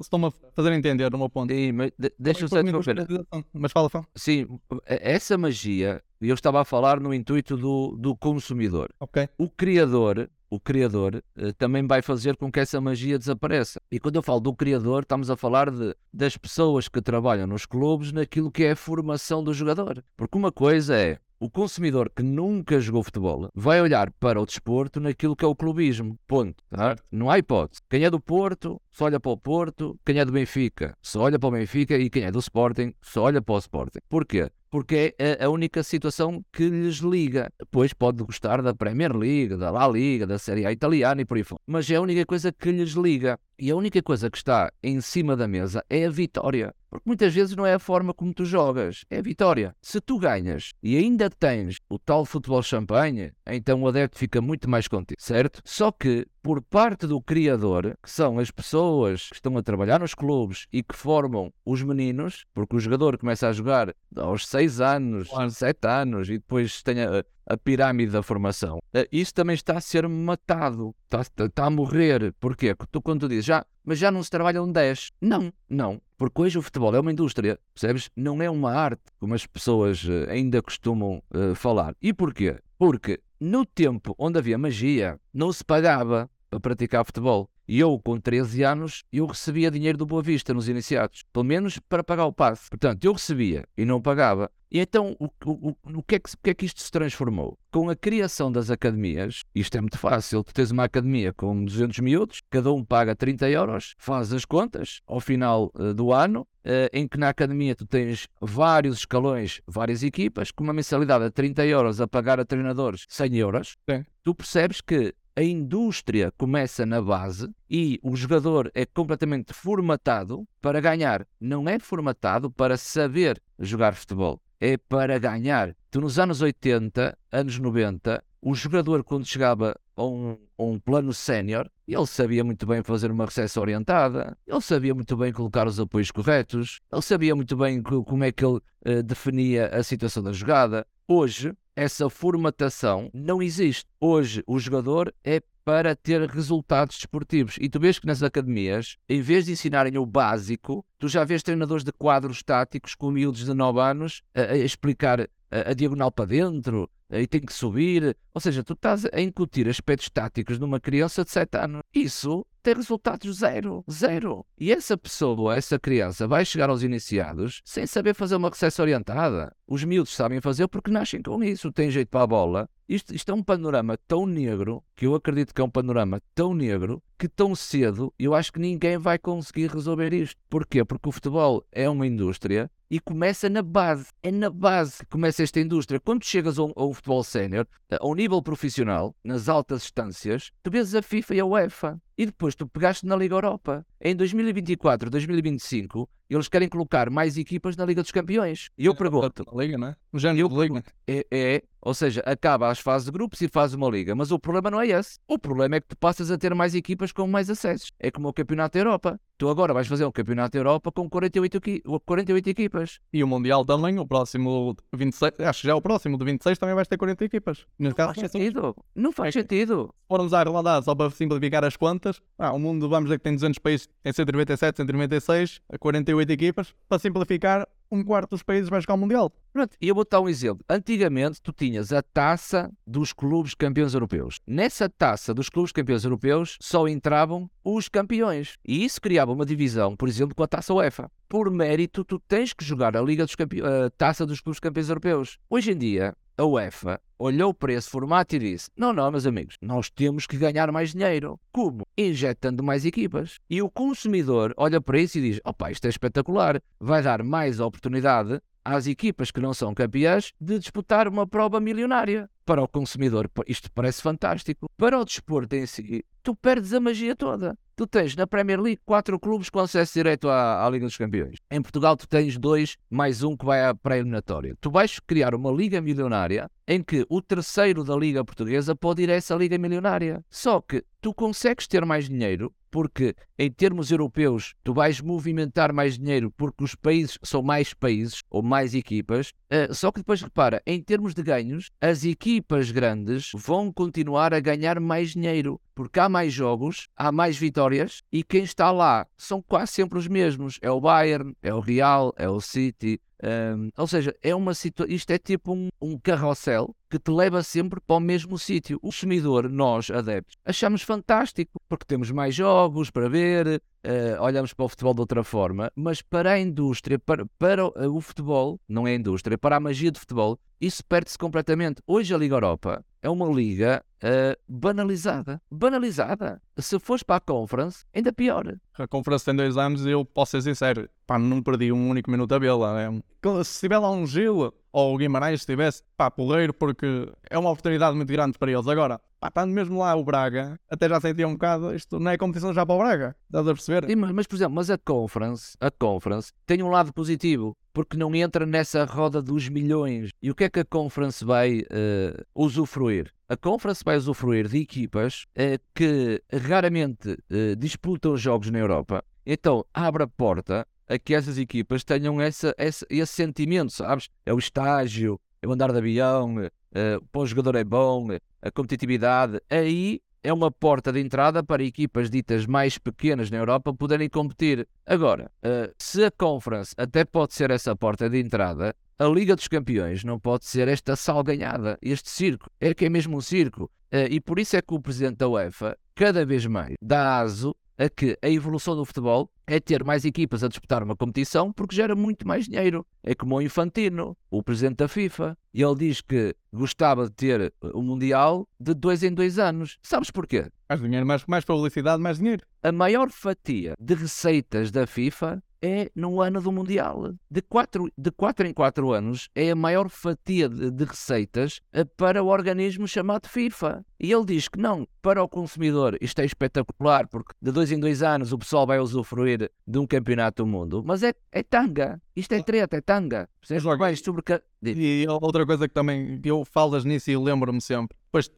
estão-me 0.00 0.26
a 0.26 0.32
fazer 0.54 0.72
entender 0.72 1.10
no 1.10 1.18
meu 1.18 1.28
ponto. 1.28 1.52
Mas 1.74 1.90
deixa-me 2.16 2.48
só 2.48 2.60
interromper. 2.60 3.04
Mas 3.52 3.72
fala, 3.72 3.90
fala. 3.90 4.06
Sim, 4.14 4.46
essa 4.86 5.36
magia, 5.36 6.00
eu 6.28 6.34
estava 6.34 6.60
a 6.60 6.64
falar 6.64 7.00
no 7.00 7.12
intuito 7.12 7.56
do, 7.56 7.96
do 7.98 8.16
consumidor. 8.16 8.88
Ok. 9.00 9.28
O 9.38 9.48
criador 9.48 10.28
o 10.52 10.60
criador 10.60 11.24
uh, 11.38 11.52
também 11.54 11.86
vai 11.86 12.02
fazer 12.02 12.36
com 12.36 12.52
que 12.52 12.60
essa 12.60 12.78
magia 12.78 13.18
desapareça. 13.18 13.80
E 13.90 13.98
quando 13.98 14.16
eu 14.16 14.22
falo 14.22 14.38
do 14.38 14.54
criador, 14.54 15.02
estamos 15.02 15.30
a 15.30 15.36
falar 15.36 15.70
de, 15.70 15.96
das 16.12 16.36
pessoas 16.36 16.88
que 16.88 17.00
trabalham 17.00 17.46
nos 17.46 17.64
clubes 17.64 18.12
naquilo 18.12 18.50
que 18.50 18.64
é 18.64 18.72
a 18.72 18.76
formação 18.76 19.42
do 19.42 19.54
jogador. 19.54 20.04
Porque 20.14 20.36
uma 20.36 20.52
coisa 20.52 20.94
é 20.94 21.18
o 21.40 21.48
consumidor 21.48 22.08
que 22.14 22.22
nunca 22.22 22.78
jogou 22.78 23.02
futebol 23.02 23.48
vai 23.54 23.80
olhar 23.80 24.12
para 24.12 24.40
o 24.40 24.44
desporto 24.44 25.00
naquilo 25.00 25.34
que 25.34 25.44
é 25.44 25.48
o 25.48 25.56
clubismo. 25.56 26.16
Ponto. 26.26 26.62
Tá? 26.68 26.96
Não 27.10 27.30
há 27.30 27.38
hipótese. 27.38 27.80
Quem 27.88 28.04
é 28.04 28.10
do 28.10 28.20
Porto, 28.20 28.80
só 28.92 29.06
olha 29.06 29.18
para 29.18 29.32
o 29.32 29.36
Porto. 29.38 29.98
Quem 30.04 30.18
é 30.18 30.24
do 30.24 30.32
Benfica, 30.32 30.94
só 31.00 31.22
olha 31.22 31.38
para 31.38 31.48
o 31.48 31.52
Benfica. 31.52 31.96
E 31.96 32.10
quem 32.10 32.24
é 32.24 32.30
do 32.30 32.38
Sporting, 32.38 32.94
só 33.00 33.22
olha 33.22 33.40
para 33.40 33.54
o 33.54 33.58
Sporting. 33.58 34.00
Porquê? 34.08 34.50
Porque 34.72 35.14
é 35.18 35.44
a 35.44 35.50
única 35.50 35.82
situação 35.82 36.42
que 36.50 36.66
lhes 36.70 36.96
liga. 36.96 37.52
Depois 37.58 37.92
pode 37.92 38.24
gostar 38.24 38.62
da 38.62 38.74
Premier 38.74 39.14
League, 39.14 39.54
da 39.54 39.70
La 39.70 39.86
Liga, 39.86 40.26
da 40.26 40.38
Série 40.38 40.64
A 40.64 40.72
italiana 40.72 41.20
e 41.20 41.26
por 41.26 41.36
aí 41.36 41.44
fora. 41.44 41.60
Mas 41.66 41.90
é 41.90 41.96
a 41.96 42.00
única 42.00 42.24
coisa 42.24 42.50
que 42.50 42.72
lhes 42.72 42.92
liga. 42.92 43.38
E 43.62 43.70
a 43.70 43.76
única 43.76 44.02
coisa 44.02 44.28
que 44.28 44.38
está 44.38 44.72
em 44.82 45.00
cima 45.00 45.36
da 45.36 45.46
mesa 45.46 45.84
é 45.88 46.04
a 46.04 46.10
vitória. 46.10 46.74
Porque 46.90 47.08
muitas 47.08 47.32
vezes 47.32 47.54
não 47.54 47.64
é 47.64 47.74
a 47.74 47.78
forma 47.78 48.12
como 48.12 48.34
tu 48.34 48.44
jogas, 48.44 49.04
é 49.08 49.18
a 49.18 49.22
vitória. 49.22 49.72
Se 49.80 50.00
tu 50.00 50.18
ganhas 50.18 50.72
e 50.82 50.96
ainda 50.96 51.30
tens 51.30 51.78
o 51.88 51.96
tal 51.96 52.24
futebol 52.24 52.60
champanhe, 52.60 53.32
então 53.46 53.80
o 53.80 53.86
adepto 53.86 54.18
fica 54.18 54.40
muito 54.40 54.68
mais 54.68 54.88
contigo, 54.88 55.16
certo? 55.22 55.62
Só 55.64 55.92
que 55.92 56.26
por 56.42 56.60
parte 56.60 57.06
do 57.06 57.22
criador, 57.22 57.96
que 58.02 58.10
são 58.10 58.40
as 58.40 58.50
pessoas 58.50 59.28
que 59.28 59.36
estão 59.36 59.56
a 59.56 59.62
trabalhar 59.62 60.00
nos 60.00 60.12
clubes 60.12 60.66
e 60.72 60.82
que 60.82 60.96
formam 60.96 61.52
os 61.64 61.84
meninos, 61.84 62.44
porque 62.52 62.74
o 62.74 62.80
jogador 62.80 63.16
começa 63.16 63.46
a 63.46 63.52
jogar 63.52 63.94
aos 64.16 64.44
6 64.48 64.80
anos, 64.80 65.30
7 65.50 65.86
anos 65.86 66.28
e 66.28 66.32
depois 66.32 66.82
tem 66.82 67.00
a, 67.00 67.24
a 67.46 67.56
pirâmide 67.56 68.12
da 68.12 68.22
formação. 68.22 68.80
Eh, 68.92 69.08
isso 69.12 69.34
também 69.34 69.54
está 69.54 69.76
a 69.76 69.80
ser 69.80 70.08
matado, 70.08 70.94
está, 71.04 71.44
está 71.44 71.64
a 71.66 71.70
morrer. 71.70 72.32
Porquê? 72.38 72.74
Porque 72.74 72.90
tu, 72.92 73.02
quando 73.02 73.20
tu 73.20 73.28
dizes, 73.28 73.44
já, 73.44 73.64
mas 73.84 73.98
já 73.98 74.10
não 74.10 74.22
se 74.22 74.30
trabalham 74.30 74.70
10. 74.70 75.10
Não, 75.20 75.52
não. 75.68 76.00
Porque 76.16 76.40
hoje 76.40 76.58
o 76.58 76.62
futebol 76.62 76.94
é 76.94 77.00
uma 77.00 77.12
indústria, 77.12 77.58
percebes? 77.74 78.10
Não 78.16 78.40
é 78.40 78.48
uma 78.48 78.72
arte, 78.72 79.02
como 79.18 79.34
as 79.34 79.46
pessoas 79.46 80.06
eh, 80.08 80.30
ainda 80.30 80.62
costumam 80.62 81.22
uh, 81.34 81.54
falar. 81.54 81.94
E 82.00 82.12
porquê? 82.12 82.58
Porque 82.78 83.20
no 83.40 83.66
tempo 83.66 84.14
onde 84.16 84.38
havia 84.38 84.56
magia, 84.56 85.18
não 85.34 85.52
se 85.52 85.64
pagava 85.64 86.30
para 86.48 86.60
praticar 86.60 87.04
futebol. 87.04 87.50
E 87.66 87.80
eu, 87.80 87.98
com 87.98 88.20
13 88.20 88.62
anos, 88.64 89.02
eu 89.12 89.24
recebia 89.24 89.70
dinheiro 89.70 89.96
do 89.96 90.04
Boa 90.04 90.22
Vista 90.22 90.52
nos 90.52 90.68
iniciados, 90.68 91.24
pelo 91.32 91.44
menos 91.44 91.78
para 91.88 92.04
pagar 92.04 92.26
o 92.26 92.32
passe. 92.32 92.68
Portanto, 92.68 93.04
eu 93.04 93.12
recebia 93.12 93.64
e 93.76 93.84
não 93.84 94.00
pagava. 94.00 94.50
E 94.72 94.80
então, 94.80 95.14
o, 95.20 95.26
o, 95.44 95.76
o, 95.98 96.02
que 96.02 96.14
é 96.14 96.18
que, 96.18 96.30
o 96.30 96.38
que 96.42 96.50
é 96.50 96.54
que 96.54 96.64
isto 96.64 96.80
se 96.80 96.90
transformou? 96.90 97.58
Com 97.70 97.90
a 97.90 97.94
criação 97.94 98.50
das 98.50 98.70
academias, 98.70 99.42
isto 99.54 99.76
é 99.76 99.82
muito 99.82 99.98
fácil, 99.98 100.42
tu 100.42 100.54
tens 100.54 100.70
uma 100.70 100.84
academia 100.84 101.30
com 101.30 101.62
200 101.62 101.98
miúdos, 101.98 102.40
cada 102.48 102.72
um 102.72 102.82
paga 102.82 103.14
30 103.14 103.50
euros, 103.50 103.94
faz 103.98 104.32
as 104.32 104.46
contas 104.46 105.02
ao 105.06 105.20
final 105.20 105.70
uh, 105.74 105.92
do 105.92 106.10
ano, 106.10 106.40
uh, 106.64 106.88
em 106.90 107.06
que 107.06 107.18
na 107.18 107.28
academia 107.28 107.76
tu 107.76 107.84
tens 107.84 108.26
vários 108.40 109.00
escalões, 109.00 109.60
várias 109.66 110.02
equipas, 110.02 110.50
com 110.50 110.64
uma 110.64 110.72
mensalidade 110.72 111.24
de 111.24 111.32
30 111.32 111.66
euros 111.66 112.00
a 112.00 112.08
pagar 112.08 112.40
a 112.40 112.44
treinadores 112.46 113.04
100 113.10 113.36
euros, 113.36 113.76
Sim. 113.90 114.06
tu 114.24 114.34
percebes 114.34 114.80
que 114.80 115.14
a 115.36 115.42
indústria 115.42 116.32
começa 116.38 116.86
na 116.86 117.00
base 117.00 117.50
e 117.68 117.98
o 118.02 118.14
jogador 118.16 118.70
é 118.74 118.86
completamente 118.86 119.52
formatado 119.52 120.46
para 120.60 120.80
ganhar. 120.80 121.26
Não 121.40 121.68
é 121.68 121.78
formatado 121.78 122.50
para 122.50 122.76
saber 122.76 123.40
jogar 123.58 123.94
futebol, 123.94 124.40
é 124.62 124.76
para 124.76 125.18
ganhar. 125.18 125.74
Tu 125.90 126.00
nos 126.00 126.20
anos 126.20 126.40
80, 126.40 127.18
anos 127.32 127.58
90, 127.58 128.22
o 128.40 128.54
jogador 128.54 129.02
quando 129.02 129.26
chegava 129.26 129.76
a 129.96 130.04
um, 130.04 130.38
a 130.56 130.62
um 130.62 130.78
plano 130.78 131.12
sénior, 131.12 131.68
ele 131.86 132.06
sabia 132.06 132.44
muito 132.44 132.64
bem 132.64 132.80
fazer 132.80 133.10
uma 133.10 133.24
recepção 133.24 133.64
orientada, 133.64 134.38
ele 134.46 134.60
sabia 134.60 134.94
muito 134.94 135.16
bem 135.16 135.32
colocar 135.32 135.66
os 135.66 135.80
apoios 135.80 136.12
corretos, 136.12 136.78
ele 136.92 137.02
sabia 137.02 137.34
muito 137.34 137.56
bem 137.56 137.82
como 137.82 138.22
é 138.22 138.30
que 138.30 138.44
ele 138.44 138.60
uh, 138.86 139.02
definia 139.02 139.66
a 139.66 139.82
situação 139.82 140.22
da 140.22 140.32
jogada. 140.32 140.86
Hoje, 141.08 141.52
essa 141.74 142.08
formatação 142.08 143.10
não 143.12 143.42
existe. 143.42 143.90
Hoje, 144.00 144.44
o 144.46 144.60
jogador 144.60 145.12
é 145.24 145.42
para 145.64 145.94
ter 145.94 146.28
resultados 146.28 146.96
desportivos. 146.96 147.56
E 147.60 147.68
tu 147.68 147.78
vês 147.78 147.98
que 147.98 148.06
nas 148.06 148.22
academias, 148.22 148.96
em 149.08 149.20
vez 149.20 149.46
de 149.46 149.52
ensinarem 149.52 149.96
o 149.98 150.06
básico, 150.06 150.84
tu 150.98 151.08
já 151.08 151.24
vês 151.24 151.42
treinadores 151.42 151.84
de 151.84 151.92
quadros 151.92 152.42
táticos 152.42 152.94
com 152.94 153.10
miúdos 153.10 153.44
de 153.44 153.54
9 153.54 153.80
anos 153.80 154.22
a, 154.34 154.52
a 154.52 154.56
explicar 154.56 155.28
a, 155.52 155.74
diagonal 155.74 156.10
para 156.10 156.26
dentro 156.26 156.88
e 157.10 157.26
tem 157.26 157.40
que 157.40 157.52
subir. 157.52 158.16
Ou 158.32 158.40
seja, 158.40 158.64
tu 158.64 158.72
estás 158.72 159.04
a 159.12 159.20
incutir 159.20 159.68
aspectos 159.68 160.08
táticos 160.08 160.58
numa 160.58 160.80
criança 160.80 161.24
de 161.24 161.30
7 161.30 161.58
anos. 161.58 161.82
Isso 161.94 162.46
tem 162.62 162.74
resultados 162.74 163.38
zero, 163.38 163.84
zero. 163.90 164.46
E 164.58 164.72
essa 164.72 164.96
pessoa, 164.96 165.56
essa 165.56 165.78
criança, 165.78 166.28
vai 166.28 166.44
chegar 166.44 166.70
aos 166.70 166.82
iniciados 166.82 167.60
sem 167.64 167.86
saber 167.86 168.14
fazer 168.14 168.36
uma 168.36 168.48
recepção 168.48 168.84
orientada. 168.84 169.54
Os 169.66 169.82
miúdos 169.82 170.14
sabem 170.14 170.40
fazer 170.40 170.68
porque 170.68 170.90
nascem 170.90 171.20
com 171.20 171.42
isso, 171.42 171.72
têm 171.72 171.90
jeito 171.90 172.08
para 172.08 172.22
a 172.22 172.26
bola. 172.26 172.70
Isto, 172.88 173.14
isto 173.14 173.32
é 173.32 173.34
um 173.34 173.42
panorama 173.42 173.98
tão 174.06 174.26
negro, 174.26 174.84
que 174.94 175.06
eu 175.06 175.14
acredito 175.14 175.54
que 175.54 175.60
é 175.60 175.64
um 175.64 175.70
panorama 175.70 176.20
tão 176.34 176.54
negro, 176.54 177.02
que 177.18 177.28
tão 177.28 177.54
cedo 177.54 178.12
eu 178.18 178.34
acho 178.34 178.52
que 178.52 178.60
ninguém 178.60 178.98
vai 178.98 179.18
conseguir 179.18 179.70
resolver 179.70 180.12
isto. 180.12 180.40
Porquê? 180.48 180.84
Porque 180.84 181.08
o 181.08 181.12
futebol 181.12 181.66
é 181.72 181.88
uma 181.88 182.06
indústria 182.06 182.70
e 182.92 183.00
começa 183.00 183.48
na 183.48 183.62
base. 183.62 184.08
É 184.22 184.30
na 184.30 184.50
base 184.50 184.98
que 184.98 185.06
começa 185.06 185.42
esta 185.42 185.58
indústria. 185.58 185.98
Quando 185.98 186.26
chegas 186.26 186.58
a 186.58 186.64
um, 186.64 186.72
a 186.76 186.84
um 186.84 186.92
futebol 186.92 187.24
sénior, 187.24 187.66
a 187.90 188.06
um 188.06 188.14
nível 188.14 188.42
profissional, 188.42 189.16
nas 189.24 189.48
altas 189.48 189.84
instâncias, 189.84 190.52
tu 190.62 190.70
vês 190.70 190.94
a 190.94 191.00
FIFA 191.00 191.34
e 191.34 191.40
a 191.40 191.46
UEFA. 191.46 191.98
E 192.18 192.26
depois 192.26 192.54
tu 192.54 192.66
pegaste 192.66 193.06
na 193.06 193.16
Liga 193.16 193.34
Europa. 193.34 193.86
Em 194.04 194.16
2024, 194.16 195.08
2025, 195.10 196.10
eles 196.28 196.48
querem 196.48 196.68
colocar 196.68 197.08
mais 197.08 197.36
equipas 197.36 197.76
na 197.76 197.84
Liga 197.84 198.02
dos 198.02 198.10
Campeões. 198.10 198.68
E 198.76 198.86
eu 198.86 198.96
pergunto. 198.96 199.44
Liga, 199.54 199.78
não 199.78 199.88
é? 199.88 199.96
O 200.12 200.18
género 200.18 200.48
de 200.48 200.54
Liga. 200.56 200.82
É, 201.06 201.24
é, 201.30 201.62
ou 201.80 201.94
seja, 201.94 202.20
acaba 202.26 202.68
as 202.68 202.80
fases 202.80 203.06
de 203.06 203.12
grupos 203.12 203.40
e 203.40 203.48
faz 203.48 203.74
uma 203.74 203.88
liga. 203.88 204.14
Mas 204.14 204.30
o 204.30 204.38
problema 204.38 204.70
não 204.70 204.80
é 204.80 204.88
esse. 204.88 205.18
O 205.28 205.38
problema 205.38 205.76
é 205.76 205.80
que 205.80 205.88
tu 205.88 205.96
passas 205.96 206.30
a 206.30 206.38
ter 206.38 206.54
mais 206.54 206.74
equipas 206.74 207.12
com 207.12 207.26
mais 207.26 207.50
acessos. 207.50 207.92
É 207.98 208.10
como 208.10 208.28
o 208.28 208.32
Campeonato 208.32 208.74
da 208.74 208.80
Europa. 208.80 209.20
Tu 209.36 209.48
agora 209.48 209.74
vais 209.74 209.88
fazer 209.88 210.04
um 210.04 210.12
Campeonato 210.12 210.52
da 210.52 210.58
Europa 210.58 210.92
com 210.92 211.08
48, 211.10 211.60
48 212.04 212.50
equipas. 212.50 213.00
E 213.12 213.22
o 213.22 213.26
Mundial 213.26 213.64
também, 213.64 213.98
o 213.98 214.06
próximo 214.06 214.76
26, 214.92 215.40
acho 215.40 215.60
que 215.60 215.66
já 215.66 215.72
é 215.72 215.76
o 215.76 215.82
próximo 215.82 216.16
de 216.16 216.24
26 216.24 216.58
também 216.58 216.74
vais 216.74 216.86
ter 216.86 216.96
40 216.96 217.24
equipas. 217.24 217.66
Não 217.78 217.90
faz 217.90 218.18
sentido. 218.18 218.76
Não 218.94 219.12
faz 219.12 219.34
sentido. 219.34 219.92
Se 220.02 220.08
formos 220.08 220.32
à 220.32 220.40
Irlanda 220.42 220.80
só 220.82 220.94
para 220.94 221.10
simplificar 221.10 221.64
as 221.64 221.76
contas, 221.76 222.22
ah, 222.38 222.52
o 222.52 222.58
mundo 222.58 222.88
vamos 222.88 223.08
dizer 223.08 223.18
que 223.18 223.24
tem 223.24 223.34
200 223.34 223.58
países 223.58 223.88
em 224.04 224.12
197, 224.12 224.76
196, 224.76 225.60
a 225.68 225.78
48 225.78 226.30
equipas. 226.30 226.74
Para 226.88 226.98
simplificar, 226.98 227.66
um 227.90 228.02
quarto 228.02 228.30
dos 228.30 228.42
países 228.42 228.70
vai 228.70 228.80
jogar 228.80 228.94
o 228.94 228.98
Mundial. 228.98 229.30
Pronto, 229.52 229.76
e 229.78 229.86
eu 229.86 229.94
vou 229.94 230.06
dar 230.10 230.20
um 230.20 230.28
exemplo. 230.28 230.64
Antigamente, 230.68 231.42
tu 231.42 231.52
tinhas 231.52 231.92
a 231.92 232.02
taça 232.02 232.70
dos 232.86 233.12
clubes 233.12 233.54
campeões 233.54 233.92
europeus. 233.92 234.40
Nessa 234.46 234.88
taça 234.88 235.34
dos 235.34 235.50
clubes 235.50 235.72
campeões 235.72 236.02
europeus 236.02 236.56
só 236.58 236.88
entravam 236.88 237.50
os 237.62 237.88
campeões. 237.88 238.56
E 238.66 238.82
isso 238.82 239.00
criava 239.00 239.30
uma 239.30 239.44
divisão, 239.44 239.94
por 239.94 240.08
exemplo, 240.08 240.34
com 240.34 240.42
a 240.42 240.48
taça 240.48 240.72
UEFA. 240.72 241.10
Por 241.28 241.50
mérito, 241.50 242.02
tu 242.02 242.18
tens 242.18 242.54
que 242.54 242.64
jogar 242.64 242.96
a 242.96 243.02
Liga 243.02 243.26
dos 243.26 243.34
a 243.34 243.90
taça 243.90 244.24
dos 244.24 244.40
clubes 244.40 244.58
campeões 244.58 244.88
europeus. 244.88 245.38
Hoje 245.50 245.72
em 245.72 245.76
dia, 245.76 246.14
a 246.36 246.44
UEFA 246.44 247.00
olhou 247.18 247.54
para 247.54 247.72
esse 247.72 247.88
formato 247.88 248.34
e 248.36 248.38
disse: 248.38 248.70
Não, 248.76 248.92
não, 248.92 249.10
meus 249.10 249.26
amigos, 249.26 249.56
nós 249.60 249.90
temos 249.90 250.26
que 250.26 250.36
ganhar 250.36 250.70
mais 250.72 250.92
dinheiro. 250.92 251.38
Como? 251.52 251.86
Injetando 251.96 252.62
mais 252.62 252.84
equipas. 252.84 253.38
E 253.48 253.62
o 253.62 253.70
consumidor 253.70 254.52
olha 254.56 254.80
para 254.80 254.98
isso 254.98 255.18
e 255.18 255.22
diz: 255.22 255.40
Opa, 255.44 255.70
isto 255.70 255.86
é 255.86 255.90
espetacular, 255.90 256.60
vai 256.80 257.02
dar 257.02 257.22
mais 257.22 257.60
oportunidade 257.60 258.40
às 258.64 258.86
equipas 258.86 259.30
que 259.30 259.40
não 259.40 259.52
são 259.52 259.74
campeãs 259.74 260.32
de 260.40 260.58
disputar 260.58 261.08
uma 261.08 261.26
prova 261.26 261.60
milionária. 261.60 262.28
Para 262.44 262.62
o 262.62 262.68
consumidor, 262.68 263.30
isto 263.46 263.70
parece 263.72 264.02
fantástico. 264.02 264.68
Para 264.76 264.98
o 264.98 265.04
desporto 265.04 265.54
em 265.54 265.66
si, 265.66 266.04
tu 266.22 266.34
perdes 266.34 266.72
a 266.72 266.80
magia 266.80 267.14
toda. 267.14 267.56
Tu 267.74 267.86
tens 267.86 268.14
na 268.14 268.26
Premier 268.26 268.60
League 268.60 268.80
quatro 268.84 269.18
clubes 269.18 269.48
com 269.48 269.60
acesso 269.60 269.94
direto 269.94 270.28
à, 270.28 270.64
à, 270.64 270.70
Liga 270.70 270.86
dos 270.86 270.96
Campeões. 270.96 271.36
Em 271.50 271.62
Portugal, 271.62 271.96
tu 271.96 272.06
tens 272.06 272.36
dois, 272.36 272.76
mais 272.90 273.22
um 273.22 273.36
que 273.36 273.46
vai 273.46 273.64
à 273.64 273.74
pré-eliminatória. 273.74 274.56
Tu 274.60 274.70
vais 274.70 275.00
criar 275.00 275.34
uma 275.34 275.50
Liga 275.50 275.80
Milionária 275.80 276.50
em 276.66 276.82
que 276.82 277.06
o 277.08 277.22
terceiro 277.22 277.82
da 277.82 277.96
Liga 277.96 278.24
Portuguesa 278.24 278.74
pode 278.74 279.02
ir 279.02 279.10
a 279.10 279.14
essa 279.14 279.34
Liga 279.34 279.56
Milionária. 279.56 280.24
Só 280.30 280.60
que 280.60 280.84
tu 281.00 281.14
consegues 281.14 281.66
ter 281.66 281.84
mais 281.84 282.08
dinheiro 282.08 282.52
porque 282.70 283.14
em 283.38 283.50
termos 283.50 283.90
europeus 283.90 284.54
tu 284.64 284.72
vais 284.72 285.00
movimentar 285.00 285.72
mais 285.72 285.98
dinheiro 285.98 286.32
porque 286.36 286.64
os 286.64 286.74
países 286.74 287.18
são 287.22 287.42
mais 287.42 287.74
países 287.74 288.22
ou 288.30 288.42
mais 288.42 288.74
equipas. 288.74 289.30
Uh, 289.52 289.74
só 289.74 289.92
que 289.92 290.00
depois 290.00 290.22
repara, 290.22 290.62
em 290.66 290.80
termos 290.80 291.14
de 291.14 291.22
ganhos, 291.22 291.70
as 291.80 292.04
equipas 292.04 292.31
grandes 292.70 293.30
vão 293.34 293.72
continuar 293.72 294.32
a 294.32 294.40
ganhar 294.40 294.80
mais 294.80 295.10
dinheiro 295.10 295.60
porque 295.74 296.00
há 296.00 296.08
mais 296.08 296.32
jogos, 296.32 296.88
há 296.96 297.10
mais 297.10 297.36
vitórias 297.36 298.02
e 298.12 298.22
quem 298.22 298.42
está 298.44 298.70
lá 298.70 299.06
são 299.16 299.42
quase 299.42 299.72
sempre 299.72 299.98
os 299.98 300.08
mesmos. 300.08 300.58
É 300.62 300.70
o 300.70 300.80
Bayern, 300.80 301.34
é 301.42 301.52
o 301.52 301.60
Real, 301.60 302.12
é 302.16 302.28
o 302.28 302.40
City, 302.40 303.00
um, 303.22 303.70
ou 303.76 303.86
seja, 303.86 304.14
é 304.20 304.34
uma. 304.34 304.50
Isto 304.52 305.10
é 305.12 305.18
tipo 305.18 305.52
um, 305.54 305.68
um 305.80 305.96
carrossel 305.96 306.74
que 306.90 306.98
te 306.98 307.10
leva 307.10 307.42
sempre 307.42 307.80
para 307.80 307.96
o 307.96 308.00
mesmo 308.00 308.36
sítio. 308.36 308.78
O 308.78 308.92
consumidor, 308.92 309.48
nós, 309.48 309.90
adeptos, 309.90 310.36
achamos 310.44 310.82
fantástico 310.82 311.60
porque 311.68 311.86
temos 311.86 312.10
mais 312.10 312.34
jogos 312.34 312.90
para 312.90 313.08
ver, 313.08 313.46
uh, 313.86 314.20
olhamos 314.22 314.52
para 314.52 314.64
o 314.64 314.68
futebol 314.68 314.92
de 314.92 315.00
outra 315.00 315.24
forma, 315.24 315.70
mas 315.74 316.02
para 316.02 316.32
a 316.32 316.40
indústria, 316.40 316.98
para, 316.98 317.24
para 317.38 317.64
o 317.66 318.00
futebol, 318.00 318.60
não 318.68 318.86
é 318.86 318.92
a 318.92 318.96
indústria, 318.96 319.38
para 319.38 319.56
a 319.56 319.60
magia 319.60 319.90
do 319.90 319.98
futebol, 319.98 320.38
isso 320.60 320.84
perde-se 320.84 321.16
completamente. 321.16 321.80
Hoje 321.86 322.14
a 322.14 322.18
Liga 322.18 322.34
Europa 322.34 322.84
é 323.02 323.10
uma 323.10 323.26
liga 323.26 323.84
uh, 324.02 324.40
banalizada. 324.48 325.42
Banalizada. 325.50 326.40
Se 326.56 326.78
fores 326.78 327.02
para 327.02 327.16
a 327.16 327.20
Conference, 327.20 327.84
ainda 327.92 328.12
pior. 328.12 328.56
A 328.78 328.86
Conference 328.86 329.24
tem 329.24 329.34
dois 329.34 329.56
anos 329.56 329.84
e 329.84 329.90
eu 329.90 330.04
posso 330.04 330.30
ser 330.30 330.42
sincero, 330.42 330.88
pá, 331.06 331.18
não 331.18 331.42
perdi 331.42 331.72
um 331.72 331.90
único 331.90 332.10
minuto 332.10 332.32
a 332.32 332.38
vê-la. 332.38 332.80
É 332.80 333.44
se 333.44 333.60
tiver 333.60 333.78
lá 333.78 333.90
um 333.90 334.06
gelo, 334.06 334.54
ou 334.72 334.94
o 334.94 334.98
Guimarães 334.98 335.40
se 335.40 335.46
tivesse, 335.46 335.82
pá, 335.96 336.10
poleiro, 336.10 336.54
porque 336.54 337.12
é 337.28 337.36
uma 337.36 337.50
oportunidade 337.50 337.96
muito 337.96 338.10
grande 338.10 338.38
para 338.38 338.52
eles. 338.52 338.68
Agora, 338.68 339.00
pá, 339.22 339.28
estando 339.28 339.52
mesmo 339.52 339.78
lá 339.78 339.94
o 339.94 340.02
Braga, 340.02 340.58
até 340.68 340.88
já 340.88 341.00
sentia 341.00 341.28
um 341.28 341.34
bocado, 341.34 341.72
isto 341.74 342.00
não 342.00 342.10
é 342.10 342.18
competição 342.18 342.52
já 342.52 342.66
para 342.66 342.74
o 342.74 342.78
Braga, 342.78 343.16
estás 343.26 343.46
a 343.46 343.54
perceber? 343.54 343.96
Mas, 343.96 344.10
mas, 344.10 344.26
por 344.26 344.34
exemplo, 344.34 344.54
mas 344.56 344.68
a 344.68 344.76
Conference, 344.76 345.56
a 345.60 345.70
Conference 345.70 346.32
tem 346.44 346.60
um 346.62 346.68
lado 346.68 346.92
positivo, 346.92 347.56
porque 347.72 347.96
não 347.96 348.12
entra 348.16 348.44
nessa 348.44 348.84
roda 348.84 349.22
dos 349.22 349.48
milhões. 349.48 350.10
E 350.20 350.30
o 350.30 350.34
que 350.34 350.44
é 350.44 350.50
que 350.50 350.60
a 350.60 350.64
Conference 350.64 351.24
vai 351.24 351.60
uh, 351.60 352.24
usufruir? 352.34 353.12
A 353.28 353.36
Conference 353.36 353.82
vai 353.84 353.96
usufruir 353.96 354.48
de 354.48 354.58
equipas 354.58 355.24
uh, 355.36 355.62
que 355.72 356.20
raramente 356.32 357.10
uh, 357.10 357.56
disputam 357.56 358.16
jogos 358.16 358.50
na 358.50 358.58
Europa. 358.58 359.04
Então, 359.24 359.64
abre 359.72 360.02
a 360.02 360.08
porta 360.08 360.66
a 360.88 360.98
que 360.98 361.14
essas 361.14 361.38
equipas 361.38 361.84
tenham 361.84 362.20
essa, 362.20 362.52
essa, 362.58 362.84
esse 362.90 363.12
sentimento, 363.12 363.72
sabes? 363.72 364.08
É 364.26 364.34
o 364.34 364.38
estágio, 364.38 365.18
o 365.44 365.52
andar 365.52 365.72
de 365.72 365.78
avião, 365.78 366.36
uh, 366.36 367.18
o 367.18 367.26
jogador 367.26 367.56
é 367.56 367.64
bom, 367.64 368.08
a 368.40 368.50
competitividade. 368.50 369.40
Aí 369.50 370.00
é 370.22 370.32
uma 370.32 370.50
porta 370.50 370.92
de 370.92 371.00
entrada 371.00 371.42
para 371.42 371.62
equipas 371.62 372.08
ditas 372.08 372.46
mais 372.46 372.78
pequenas 372.78 373.30
na 373.30 373.38
Europa 373.38 373.74
poderem 373.74 374.08
competir. 374.08 374.68
Agora, 374.86 375.30
uh, 375.44 375.72
se 375.78 376.04
a 376.04 376.10
Conference 376.10 376.74
até 376.76 377.04
pode 377.04 377.34
ser 377.34 377.50
essa 377.50 377.74
porta 377.74 378.08
de 378.08 378.20
entrada, 378.20 378.74
a 378.98 379.06
Liga 379.06 379.34
dos 379.34 379.48
Campeões 379.48 380.04
não 380.04 380.20
pode 380.20 380.44
ser 380.44 380.68
esta 380.68 380.94
salganhada, 380.94 381.76
este 381.82 382.08
circo. 382.08 382.48
É 382.60 382.72
que 382.72 382.84
é 382.84 382.88
mesmo 382.88 383.16
um 383.16 383.20
circo. 383.20 383.64
Uh, 383.92 384.06
e 384.10 384.20
por 384.20 384.38
isso 384.38 384.56
é 384.56 384.62
que 384.62 384.74
o 384.74 384.80
presidente 384.80 385.16
da 385.16 385.28
UEFA, 385.28 385.76
cada 385.94 386.24
vez 386.24 386.46
mais, 386.46 386.76
dá 386.80 387.18
aso 387.18 387.54
a 387.78 387.88
que 387.88 388.18
a 388.22 388.28
evolução 388.28 388.76
do 388.76 388.84
futebol 388.84 389.30
é 389.46 389.58
ter 389.60 389.84
mais 389.84 390.04
equipas 390.04 390.42
a 390.42 390.48
disputar 390.48 390.82
uma 390.82 390.96
competição 390.96 391.52
porque 391.52 391.74
gera 391.74 391.94
muito 391.94 392.26
mais 392.26 392.46
dinheiro. 392.46 392.86
É 393.02 393.14
como 393.14 393.36
o 393.36 393.42
Infantino, 393.42 394.16
o 394.30 394.42
presidente 394.42 394.76
da 394.76 394.88
FIFA. 394.88 395.36
E 395.52 395.62
ele 395.62 395.74
diz 395.76 396.00
que 396.00 396.34
gostava 396.52 397.06
de 397.06 397.12
ter 397.12 397.52
o 397.74 397.82
Mundial 397.82 398.48
de 398.58 398.74
dois 398.74 399.02
em 399.02 399.12
dois 399.12 399.38
anos. 399.38 399.78
Sabes 399.82 400.10
porquê? 400.10 400.46
Mais 400.68 400.80
dinheiro, 400.80 401.06
mais, 401.06 401.24
mais 401.26 401.44
publicidade, 401.44 402.02
mais 402.02 402.18
dinheiro. 402.18 402.44
A 402.62 402.72
maior 402.72 403.10
fatia 403.10 403.74
de 403.78 403.94
receitas 403.94 404.70
da 404.70 404.86
FIFA 404.86 405.42
é 405.62 405.90
no 405.94 406.20
ano 406.20 406.42
do 406.42 406.50
Mundial. 406.50 407.14
De 407.30 407.40
4 407.40 407.90
de 407.96 408.10
quatro 408.10 408.46
em 408.46 408.52
4 408.52 408.92
anos 408.92 409.30
é 409.34 409.52
a 409.52 409.56
maior 409.56 409.88
fatia 409.88 410.48
de, 410.48 410.70
de, 410.70 410.84
receitas 410.84 411.60
eh, 411.72 411.84
para 411.84 412.22
o 412.22 412.26
organismo 412.26 412.88
chamado 412.88 413.28
FIFA. 413.28 413.84
E 414.00 414.12
ele 414.12 414.24
diz 414.24 414.48
que 414.48 414.58
não, 414.58 414.86
para 415.00 415.22
o 415.22 415.28
consumidor 415.28 415.96
isto 416.00 416.20
é 416.20 416.24
espetacular, 416.24 417.06
porque 417.06 417.32
de 417.40 417.52
dois 417.52 417.70
em 417.70 417.78
dois 417.78 418.02
anos 418.02 418.32
o 418.32 418.38
pessoal 418.38 418.66
vai 418.66 418.80
usufruir 418.80 419.50
de 419.66 419.78
um 419.78 419.86
campeonato 419.86 420.42
do 420.42 420.46
mundo. 420.46 420.82
Mas 420.84 421.04
é, 421.04 421.14
é 421.30 421.42
tanga. 421.42 422.02
Isto 422.16 422.34
é 422.34 422.42
treta, 422.42 422.76
é 422.76 422.80
tanga. 422.80 423.28
Percebes? 423.40 423.78
Bem, 423.78 423.96
sobre... 423.96 424.22
E 424.62 425.04
outra 425.08 425.44
coisa 425.44 425.66
que 425.66 425.74
também 425.74 426.20
eu 426.24 426.44
falas 426.44 426.84
nisso 426.84 427.10
e 427.10 427.16
lembro-me 427.16 427.60
sempre. 427.60 427.96
Depois, 428.06 428.30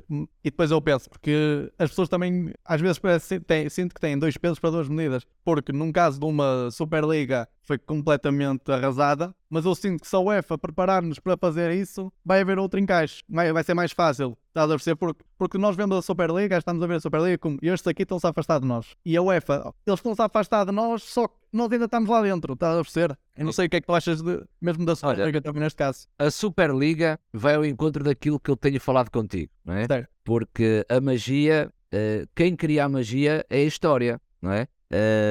e 0.43 0.51
depois 0.51 0.71
eu 0.71 0.81
penso, 0.81 1.11
porque 1.11 1.71
as 1.79 1.91
pessoas 1.91 2.09
também 2.09 2.53
às 2.65 2.81
vezes 2.81 3.01
têm, 3.47 3.69
sinto 3.69 3.95
que 3.95 4.01
têm 4.01 4.17
dois 4.17 4.37
pesos 4.37 4.59
para 4.59 4.71
duas 4.71 4.89
medidas. 4.89 5.27
Porque 5.45 5.73
num 5.73 5.93
caso 5.93 6.19
de 6.19 6.25
uma 6.25 6.71
Superliga 6.71 7.49
foi 7.61 7.77
completamente 7.77 8.71
arrasada, 8.71 9.35
mas 9.51 9.65
eu 9.65 9.75
sinto 9.75 10.01
que 10.01 10.07
se 10.09 10.15
a 10.15 10.21
UEFA 10.21 10.57
preparar-nos 10.57 11.19
para 11.19 11.37
fazer 11.37 11.73
isso, 11.73 12.13
vai 12.25 12.41
haver 12.41 12.59
outro 12.59 12.79
encaixe, 12.79 13.23
vai, 13.29 13.53
vai 13.53 13.65
ser 13.65 13.75
mais 13.75 13.93
fácil. 13.93 14.39
Estás 14.49 14.71
a 14.71 14.75
perceber? 14.75 14.97
Porque, 14.97 15.25
porque 15.37 15.59
nós 15.59 15.75
vemos 15.75 15.97
a 15.97 16.03
Superliga, 16.03 16.57
estamos 16.57 16.83
a 16.83 16.87
ver 16.87 16.95
a 16.95 17.01
Superliga 17.01 17.39
como 17.39 17.59
estes 17.61 17.87
aqui 17.89 18.03
estão-se 18.03 18.27
a 18.27 18.31
afastar 18.31 18.61
de 18.61 18.67
nós. 18.67 18.95
E 19.05 19.17
a 19.17 19.23
UEFA, 19.23 19.75
eles 19.87 19.99
estão-se 19.99 20.23
a 20.23 20.27
afastar 20.27 20.65
de 20.65 20.73
nós, 20.73 21.03
só 21.03 21.27
que 21.27 21.35
nós 21.57 21.71
ainda 21.71 21.85
estamos 21.85 22.11
lá 22.11 22.23
dentro, 22.23 22.55
estás 22.55 22.77
a 22.77 22.83
perceber? 22.83 23.19
Eu 23.37 23.45
não 23.45 23.53
sei 23.53 23.67
o 23.67 23.71
que 23.71 23.77
é 23.77 23.81
que 23.81 23.87
tu 23.87 23.95
achas 23.95 24.21
de, 24.21 24.43
mesmo 24.61 24.85
da 24.85 24.97
Superliga 24.97 25.41
também 25.41 25.63
neste 25.63 25.77
caso. 25.77 26.07
A 26.19 26.31
Superliga 26.31 27.19
vai 27.33 27.55
ao 27.55 27.65
encontro 27.65 28.03
daquilo 28.03 28.41
que 28.41 28.51
eu 28.51 28.57
tenho 28.57 28.81
falado 28.81 29.11
contigo, 29.11 29.53
não 29.65 29.75
é? 29.75 29.87
Certo. 29.87 30.09
Porque 30.25 30.85
a 30.89 31.01
magia, 31.01 31.71
uh, 31.93 32.29
quem 32.35 32.57
cria 32.57 32.85
a 32.85 32.89
magia 32.89 33.47
é 33.49 33.59
a 33.59 33.65
história, 33.65 34.21
não 34.43 34.53
é? 34.53 34.67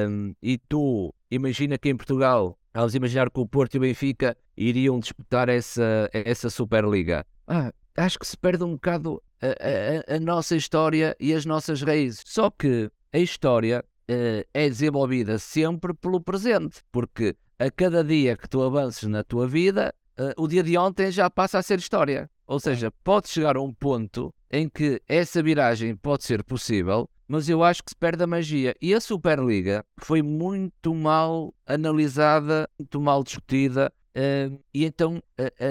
Um, 0.08 0.34
e 0.42 0.58
tu 0.58 1.14
imagina 1.30 1.78
que 1.78 1.88
em 1.88 1.96
Portugal, 1.96 2.58
vamos 2.72 2.94
imaginar 2.94 3.30
que 3.30 3.40
o 3.40 3.46
Porto 3.46 3.74
e 3.74 3.78
o 3.78 3.80
Benfica 3.80 4.36
iriam 4.56 4.98
disputar 4.98 5.48
essa, 5.48 6.08
essa 6.12 6.50
Superliga. 6.50 7.26
Ah, 7.46 7.72
acho 7.96 8.18
que 8.18 8.26
se 8.26 8.36
perde 8.36 8.64
um 8.64 8.72
bocado 8.72 9.22
a, 9.40 10.12
a, 10.12 10.16
a, 10.16 10.20
nossa 10.20 10.56
história 10.56 11.16
e 11.20 11.32
as 11.32 11.44
nossas 11.44 11.82
raízes. 11.82 12.22
Só 12.26 12.50
que 12.50 12.90
a 13.12 13.18
história 13.18 13.84
uh, 14.10 14.46
é 14.52 14.68
desenvolvida 14.68 15.38
sempre 15.38 15.94
pelo 15.94 16.20
presente, 16.20 16.80
porque 16.90 17.36
a 17.58 17.70
cada 17.70 18.02
dia 18.02 18.36
que 18.36 18.48
tu 18.48 18.62
avances 18.62 19.08
na 19.08 19.22
tua 19.22 19.46
vida, 19.46 19.94
uh, 20.18 20.42
o 20.42 20.48
dia 20.48 20.62
de 20.62 20.76
ontem 20.76 21.10
já 21.10 21.30
passa 21.30 21.58
a 21.58 21.62
ser 21.62 21.78
história. 21.78 22.30
Ou 22.46 22.60
seja, 22.60 22.90
pode 23.02 23.28
chegar 23.28 23.56
a 23.56 23.62
um 23.62 23.72
ponto 23.72 24.34
em 24.50 24.68
que 24.68 25.00
essa 25.08 25.42
viragem 25.42 25.96
pode 25.96 26.24
ser 26.24 26.44
possível 26.44 27.08
mas 27.26 27.48
eu 27.48 27.64
acho 27.64 27.82
que 27.82 27.90
se 27.90 27.96
perde 27.96 28.22
a 28.22 28.26
magia. 28.26 28.76
E 28.80 28.92
a 28.94 29.00
Superliga 29.00 29.84
foi 29.98 30.20
muito 30.22 30.94
mal 30.94 31.54
analisada, 31.66 32.68
muito 32.78 33.00
mal 33.00 33.24
discutida. 33.24 33.90
Uh, 34.16 34.60
e 34.72 34.84
então 34.84 35.22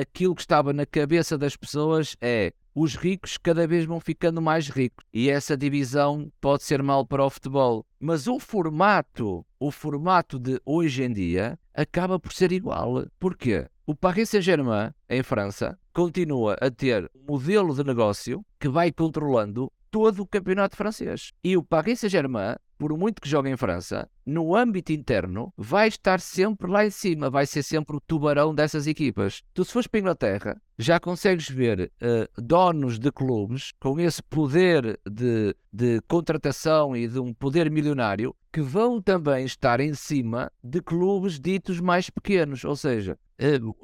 aquilo 0.02 0.36
que 0.36 0.42
estava 0.42 0.74
na 0.74 0.86
cabeça 0.86 1.38
das 1.38 1.56
pessoas 1.56 2.18
é 2.20 2.52
os 2.76 2.96
ricos 2.96 3.38
cada 3.38 3.68
vez 3.68 3.86
vão 3.86 4.00
ficando 4.00 4.42
mais 4.42 4.68
ricos 4.68 5.06
e 5.14 5.30
essa 5.30 5.56
divisão 5.56 6.32
pode 6.42 6.64
ser 6.64 6.82
mal 6.82 7.06
para 7.06 7.24
o 7.24 7.30
futebol. 7.30 7.86
Mas 8.00 8.28
o 8.28 8.40
formato, 8.40 9.46
o 9.60 9.72
formato 9.72 10.40
de 10.40 10.60
hoje 10.66 11.04
em 11.04 11.14
dia 11.14 11.58
acaba 11.74 12.20
por 12.20 12.34
ser 12.34 12.52
igual. 12.52 13.06
Porquê? 13.20 13.68
O 13.86 13.94
Paris 13.94 14.30
Saint-Germain, 14.30 14.92
em 15.10 15.22
França, 15.22 15.78
continua 15.94 16.56
a 16.62 16.72
ter 16.72 17.10
um 17.16 17.34
modelo 17.34 17.76
de 17.76 17.84
negócio 17.84 18.44
que 18.60 18.70
vai 18.70 18.92
controlando 18.92 19.72
todo 19.94 20.24
o 20.24 20.28
campeonato 20.28 20.76
francês. 20.76 21.32
E 21.44 21.56
o 21.56 21.62
Paris 21.62 22.00
Saint-Germain, 22.00 22.56
por 22.80 22.98
muito 22.98 23.22
que 23.22 23.30
jogue 23.30 23.52
em 23.52 23.56
França, 23.56 24.10
no 24.26 24.56
âmbito 24.56 24.92
interno, 24.92 25.54
vai 25.56 25.88
estar 25.88 26.20
sempre 26.20 26.68
lá 26.68 26.84
em 26.84 26.90
cima, 26.90 27.30
vai 27.30 27.46
ser 27.46 27.62
sempre 27.62 27.96
o 27.96 28.02
tubarão 28.02 28.56
dessas 28.56 28.88
equipas. 28.88 29.44
Tu, 29.54 29.64
se 29.64 29.72
fores 29.72 29.86
para 29.86 30.00
a 30.00 30.02
Inglaterra, 30.02 30.62
já 30.80 31.00
consegues 31.00 31.48
ver 31.48 31.92
uh, 32.02 32.42
donos 32.42 32.98
de 32.98 33.12
clubes 33.12 33.72
com 33.80 34.00
esse 34.00 34.24
poder 34.24 35.00
de, 35.08 35.56
de 35.72 36.02
contratação 36.08 36.98
e 36.98 37.08
de 37.08 37.20
um 37.20 37.32
poder 37.32 37.70
milionário 37.70 38.36
que 38.52 38.62
vão 38.62 39.00
também 39.00 39.46
estar 39.46 39.80
em 39.80 39.94
cima 39.94 40.52
de 40.64 40.82
clubes 40.82 41.40
ditos 41.40 41.80
mais 41.80 42.10
pequenos, 42.10 42.64
ou 42.64 42.76
seja, 42.76 43.16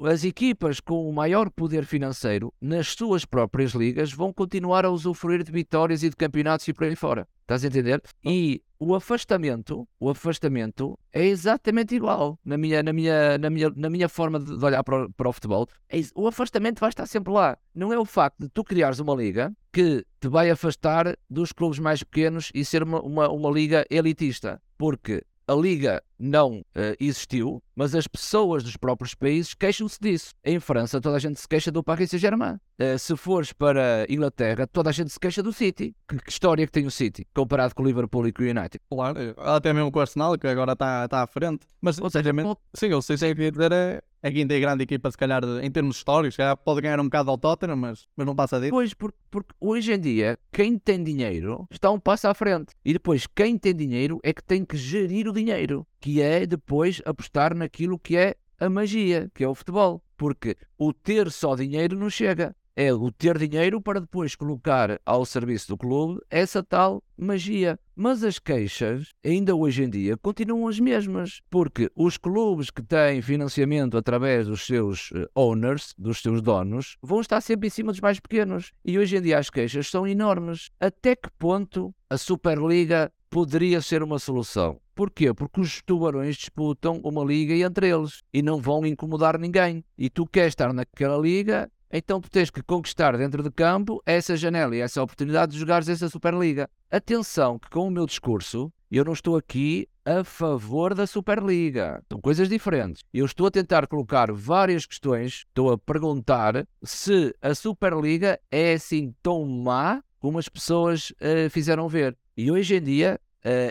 as 0.02 0.24
equipas 0.24 0.80
com 0.80 1.08
o 1.08 1.12
maior 1.12 1.50
poder 1.50 1.84
financeiro 1.84 2.52
nas 2.60 2.88
suas 2.88 3.24
próprias 3.24 3.72
ligas 3.72 4.12
vão 4.12 4.32
continuar 4.32 4.84
a 4.84 4.90
usufruir 4.90 5.42
de 5.42 5.52
vitórias 5.52 6.02
e 6.02 6.10
de 6.10 6.16
campeonatos 6.16 6.66
e 6.68 6.72
por 6.72 6.84
aí 6.84 6.96
fora. 6.96 7.26
Estás 7.42 7.64
a 7.64 7.66
entender? 7.66 8.00
E 8.24 8.62
o 8.78 8.94
afastamento, 8.94 9.86
o 9.98 10.08
afastamento 10.08 10.98
é 11.12 11.26
exatamente 11.26 11.94
igual 11.94 12.38
na 12.44 12.56
minha, 12.56 12.82
na 12.82 12.92
minha, 12.92 13.36
na 13.36 13.50
minha, 13.50 13.70
na 13.76 13.90
minha 13.90 14.08
forma 14.08 14.38
de 14.38 14.64
olhar 14.64 14.82
para 14.84 15.04
o, 15.04 15.12
para 15.12 15.28
o 15.28 15.32
futebol. 15.32 15.68
É, 15.88 16.00
o 16.14 16.28
afastamento 16.28 16.80
vai 16.80 16.90
estar 16.90 17.06
sempre 17.06 17.32
lá. 17.32 17.58
Não 17.74 17.92
é 17.92 17.98
o 17.98 18.04
facto 18.04 18.38
de 18.38 18.48
tu 18.48 18.62
criares 18.62 19.00
uma 19.00 19.14
liga 19.14 19.52
que 19.72 20.04
te 20.20 20.28
vai 20.28 20.48
afastar 20.48 21.16
dos 21.28 21.52
clubes 21.52 21.78
mais 21.78 22.02
pequenos 22.02 22.50
e 22.54 22.64
ser 22.64 22.82
uma, 22.82 23.02
uma, 23.02 23.28
uma 23.28 23.50
liga 23.50 23.84
elitista. 23.90 24.62
Porque 24.78 25.22
a 25.50 25.54
liga 25.54 26.00
não 26.16 26.60
uh, 26.60 26.94
existiu, 27.00 27.60
mas 27.74 27.92
as 27.92 28.06
pessoas 28.06 28.62
dos 28.62 28.76
próprios 28.76 29.16
países 29.16 29.52
queixam-se 29.52 29.98
disso. 30.00 30.32
Em 30.44 30.60
França, 30.60 31.00
toda 31.00 31.16
a 31.16 31.18
gente 31.18 31.40
se 31.40 31.48
queixa 31.48 31.72
do 31.72 31.82
Paris 31.82 32.10
Saint-Germain. 32.10 32.54
Uh, 32.80 32.96
se 32.96 33.16
fores 33.16 33.52
para 33.52 34.06
Inglaterra, 34.08 34.64
toda 34.68 34.90
a 34.90 34.92
gente 34.92 35.10
se 35.10 35.18
queixa 35.18 35.42
do 35.42 35.52
City. 35.52 35.92
Que, 36.08 36.18
que, 36.18 36.30
história 36.30 36.64
que 36.64 36.72
tem 36.72 36.86
o 36.86 36.90
City, 36.90 37.26
comparado 37.34 37.74
com 37.74 37.82
o 37.82 37.86
Liverpool 37.86 38.28
e 38.28 38.32
com 38.32 38.44
o 38.44 38.46
United? 38.46 38.78
Claro, 38.88 39.18
até 39.38 39.72
mesmo 39.72 39.90
com 39.90 39.98
o 39.98 40.02
Arsenal, 40.02 40.38
que 40.38 40.46
agora 40.46 40.74
está 40.74 41.08
tá 41.08 41.22
à 41.22 41.26
frente. 41.26 41.66
Mas, 41.80 41.98
Ou 41.98 42.08
seja, 42.08 42.30
sim, 42.74 42.86
eu 42.86 43.02
sei 43.02 43.16
se 43.16 43.26
é 43.26 43.34
que 43.34 43.50
dizer 43.50 43.72
é 43.72 44.00
a 44.22 44.30
quinta 44.30 44.54
e 44.54 44.60
grande 44.60 44.84
equipa, 44.84 45.10
se 45.10 45.16
calhar, 45.16 45.42
em 45.62 45.70
termos 45.70 45.96
históricos, 45.96 46.36
pode 46.64 46.80
ganhar 46.82 47.00
um 47.00 47.04
bocado 47.04 47.30
ao 47.30 47.38
Tottenham, 47.38 47.76
mas, 47.76 48.06
mas 48.14 48.26
não 48.26 48.34
passa 48.34 48.60
disso. 48.60 48.70
Pois, 48.70 48.92
porque, 48.92 49.18
porque 49.30 49.54
hoje 49.60 49.92
em 49.92 50.00
dia, 50.00 50.38
quem 50.52 50.78
tem 50.78 51.02
dinheiro 51.02 51.66
está 51.70 51.90
um 51.90 51.98
passo 51.98 52.28
à 52.28 52.34
frente. 52.34 52.74
E 52.84 52.92
depois, 52.92 53.26
quem 53.26 53.56
tem 53.56 53.74
dinheiro 53.74 54.20
é 54.22 54.32
que 54.32 54.42
tem 54.42 54.64
que 54.64 54.76
gerir 54.76 55.26
o 55.28 55.32
dinheiro 55.32 55.86
que 56.00 56.20
é 56.20 56.46
depois 56.46 57.00
apostar 57.04 57.54
naquilo 57.54 57.98
que 57.98 58.16
é 58.16 58.34
a 58.58 58.68
magia, 58.68 59.30
que 59.34 59.42
é 59.42 59.48
o 59.48 59.54
futebol. 59.54 60.02
Porque 60.16 60.56
o 60.78 60.92
ter 60.92 61.30
só 61.30 61.54
dinheiro 61.54 61.98
não 61.98 62.10
chega. 62.10 62.54
É 62.76 62.92
o 62.92 63.10
ter 63.10 63.36
dinheiro 63.36 63.80
para 63.80 64.00
depois 64.00 64.34
colocar 64.34 65.00
ao 65.04 65.26
serviço 65.26 65.68
do 65.68 65.76
clube 65.76 66.20
essa 66.30 66.62
tal 66.62 67.02
magia. 67.16 67.78
Mas 68.02 68.24
as 68.24 68.38
queixas, 68.38 69.12
ainda 69.22 69.54
hoje 69.54 69.82
em 69.82 69.90
dia, 69.90 70.16
continuam 70.16 70.66
as 70.66 70.80
mesmas, 70.80 71.42
porque 71.50 71.90
os 71.94 72.16
clubes 72.16 72.70
que 72.70 72.82
têm 72.82 73.20
financiamento 73.20 73.94
através 73.94 74.46
dos 74.46 74.64
seus 74.64 75.10
eh, 75.14 75.28
owners, 75.34 75.92
dos 75.98 76.22
seus 76.22 76.40
donos, 76.40 76.96
vão 77.02 77.20
estar 77.20 77.42
sempre 77.42 77.66
em 77.66 77.70
cima 77.70 77.92
dos 77.92 78.00
mais 78.00 78.18
pequenos. 78.18 78.72
E 78.82 78.98
hoje 78.98 79.18
em 79.18 79.20
dia 79.20 79.38
as 79.38 79.50
queixas 79.50 79.90
são 79.90 80.06
enormes. 80.06 80.70
Até 80.80 81.14
que 81.14 81.28
ponto 81.38 81.94
a 82.08 82.16
Superliga 82.16 83.12
poderia 83.28 83.82
ser 83.82 84.02
uma 84.02 84.18
solução? 84.18 84.80
Porquê? 84.94 85.34
Porque 85.34 85.60
os 85.60 85.82
tubarões 85.82 86.36
disputam 86.36 87.02
uma 87.04 87.22
liga 87.22 87.54
entre 87.54 87.90
eles 87.90 88.22
e 88.32 88.40
não 88.40 88.62
vão 88.62 88.86
incomodar 88.86 89.38
ninguém. 89.38 89.84
E 89.98 90.08
tu 90.08 90.24
queres 90.24 90.52
estar 90.52 90.72
naquela 90.72 91.18
liga, 91.18 91.70
então 91.92 92.20
tens 92.20 92.50
que 92.50 92.62
conquistar 92.62 93.16
dentro 93.16 93.42
de 93.42 93.50
campo 93.50 94.02
essa 94.06 94.36
janela 94.36 94.76
e 94.76 94.80
essa 94.80 95.02
oportunidade 95.02 95.52
de 95.52 95.58
jogares 95.58 95.88
essa 95.88 96.08
Superliga. 96.08 96.68
Atenção 96.90 97.58
que 97.58 97.68
com 97.70 97.88
o 97.88 97.90
meu 97.90 98.06
discurso 98.06 98.72
eu 98.90 99.04
não 99.04 99.12
estou 99.12 99.36
aqui 99.36 99.88
a 100.04 100.24
favor 100.24 100.94
da 100.94 101.06
Superliga. 101.06 102.02
São 102.10 102.20
coisas 102.20 102.48
diferentes. 102.48 103.04
Eu 103.14 103.24
estou 103.24 103.46
a 103.46 103.50
tentar 103.50 103.86
colocar 103.86 104.32
várias 104.32 104.84
questões, 104.84 105.44
estou 105.46 105.72
a 105.72 105.78
perguntar 105.78 106.66
se 106.82 107.34
a 107.40 107.54
Superliga 107.54 108.40
é 108.50 108.72
assim 108.72 109.14
tão 109.22 109.44
má 109.44 110.02
como 110.18 110.38
as 110.38 110.48
pessoas 110.48 111.10
uh, 111.10 111.48
fizeram 111.50 111.88
ver. 111.88 112.16
E 112.36 112.50
hoje 112.50 112.76
em 112.76 112.82
dia, 112.82 113.20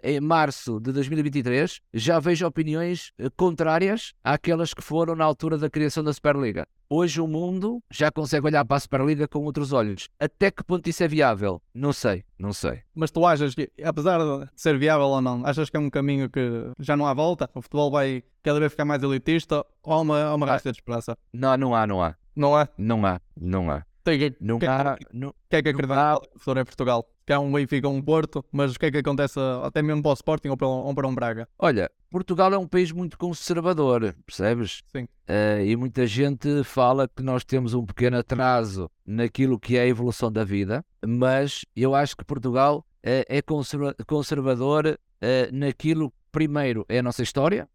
em 0.03 0.19
março 0.19 0.79
de 0.79 0.91
2023, 0.91 1.79
já 1.93 2.19
vejo 2.19 2.45
opiniões 2.45 3.11
uh, 3.19 3.29
contrárias 3.35 4.13
àquelas 4.23 4.73
que 4.73 4.81
foram 4.81 5.15
na 5.15 5.23
altura 5.25 5.57
da 5.57 5.69
criação 5.69 6.03
da 6.03 6.13
Superliga. 6.13 6.67
Hoje 6.89 7.21
o 7.21 7.27
mundo 7.27 7.83
já 7.91 8.11
consegue 8.11 8.47
olhar 8.47 8.65
para 8.65 8.77
a 8.77 8.79
Superliga 8.79 9.27
com 9.27 9.43
outros 9.45 9.71
olhos. 9.71 10.09
Até 10.19 10.49
que 10.49 10.63
ponto 10.63 10.89
isso 10.89 11.03
é 11.03 11.07
viável? 11.07 11.61
Não 11.71 11.93
sei, 11.93 12.23
não 12.37 12.51
sei. 12.51 12.81
Mas 12.95 13.11
tu 13.11 13.23
achas 13.25 13.53
que, 13.53 13.69
apesar 13.83 14.17
de 14.17 14.49
ser 14.55 14.77
viável 14.79 15.05
ou 15.05 15.21
não, 15.21 15.45
achas 15.45 15.69
que 15.69 15.77
é 15.77 15.79
um 15.79 15.89
caminho 15.89 16.29
que 16.29 16.71
já 16.79 16.97
não 16.97 17.05
há 17.05 17.13
volta? 17.13 17.47
O 17.53 17.61
futebol 17.61 17.91
vai 17.91 18.23
cada 18.41 18.59
vez 18.59 18.71
ficar 18.71 18.85
mais 18.85 19.03
elitista 19.03 19.63
ou 19.83 19.93
há 19.93 20.01
uma, 20.01 20.23
há 20.23 20.33
uma 20.33 20.47
raça 20.47 20.71
de 20.71 20.79
esperança? 20.79 21.15
Não, 21.31 21.55
não 21.57 21.75
há, 21.75 21.85
não 21.85 22.01
há. 22.01 22.15
Não 22.35 22.55
há? 22.55 22.67
Não 22.77 23.05
há, 23.05 23.21
não 23.39 23.69
há. 23.69 23.85
Que, 24.17 24.35
não 24.39 24.59
que, 24.59 24.65
há. 24.65 24.97
Que, 24.97 25.05
não, 25.13 25.33
que 25.49 25.55
é 25.55 25.61
que 25.61 25.69
acredita 25.69 26.15
o 26.15 26.21
professor 26.29 26.57
em 26.57 26.65
Portugal? 26.65 27.09
Que 27.25 27.33
há 27.33 27.39
um 27.39 27.51
Benfica 27.51 27.87
um 27.87 28.01
Porto, 28.01 28.43
mas 28.51 28.75
o 28.75 28.79
que 28.79 28.87
é 28.87 28.91
que 28.91 28.97
acontece 28.97 29.39
até 29.63 29.81
mesmo 29.81 30.01
para 30.01 30.11
o 30.11 30.13
Sporting 30.13 30.49
ou 30.49 30.57
para, 30.57 30.67
ou 30.67 30.93
para 30.95 31.07
um 31.07 31.13
Braga? 31.13 31.47
Olha, 31.59 31.91
Portugal 32.09 32.51
é 32.53 32.57
um 32.57 32.67
país 32.67 32.91
muito 32.91 33.17
conservador, 33.17 34.15
percebes? 34.25 34.81
Sim. 34.91 35.03
Uh, 35.03 35.61
e 35.63 35.75
muita 35.75 36.07
gente 36.07 36.63
fala 36.63 37.07
que 37.07 37.21
nós 37.21 37.43
temos 37.43 37.75
um 37.75 37.85
pequeno 37.85 38.17
atraso 38.17 38.89
naquilo 39.05 39.59
que 39.59 39.77
é 39.77 39.81
a 39.81 39.87
evolução 39.87 40.31
da 40.31 40.43
vida, 40.43 40.83
mas 41.05 41.65
eu 41.75 41.93
acho 41.93 42.17
que 42.17 42.25
Portugal 42.25 42.79
uh, 42.79 43.25
é 43.27 43.41
conserva 43.43 43.95
conservador 44.07 44.87
uh, 44.87 45.55
naquilo, 45.55 46.11
primeiro, 46.31 46.83
é 46.89 46.97
a 46.97 47.03
nossa 47.03 47.21
história, 47.21 47.67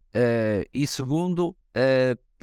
e 0.72 0.86
segundo, 0.86 1.56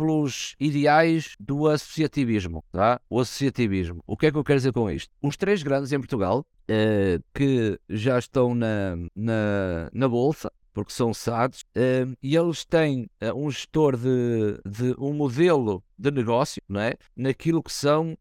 pelos 0.02 0.56
ideais 0.60 1.36
do 1.40 1.68
associativismo, 1.68 2.64
tá? 2.72 3.00
O 3.10 3.20
associativismo. 3.20 4.02
O 4.08 4.18
que 4.18 4.26
é 4.26 4.32
que 4.32 4.38
eu 4.38 4.44
quero 4.44 4.58
dizer 4.58 4.74
com 4.74 4.90
isto? 4.90 5.14
Os 5.22 5.38
três 5.38 5.62
grandes 5.62 5.92
em 5.92 6.00
Portugal, 6.00 6.40
uh, 6.40 7.24
que 7.34 7.80
já 7.88 8.18
estão 8.18 8.56
na, 8.56 8.96
na, 9.16 9.90
na 9.94 10.10
Bolsa, 10.10 10.52
porque 10.74 10.92
são 10.94 11.14
SADs, 11.14 11.62
uh, 11.62 12.18
e 12.24 12.36
eles 12.36 12.66
têm 12.66 13.10
uh, 13.22 13.36
um 13.36 13.52
gestor 13.52 13.96
de, 13.96 14.60
de, 14.66 14.96
um 14.98 15.14
modelo 15.14 15.84
de 15.98 16.10
negócio 16.10 16.62
não 16.68 16.82
é? 16.82 16.96
naquilo 17.16 17.62
que 17.62 17.72
são 17.72 18.18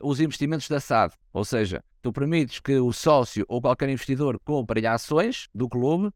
os 0.00 0.20
investimentos 0.20 0.68
da 0.68 0.78
SAD. 0.78 1.14
Ou 1.32 1.44
seja, 1.44 1.82
tu 2.00 2.12
permites 2.12 2.60
que 2.60 2.78
o 2.78 2.92
sócio 2.92 3.44
ou 3.48 3.60
qualquer 3.60 3.88
investidor 3.88 4.38
compre 4.44 4.86
ações 4.86 5.48
do 5.52 5.68
clube, 5.68 6.10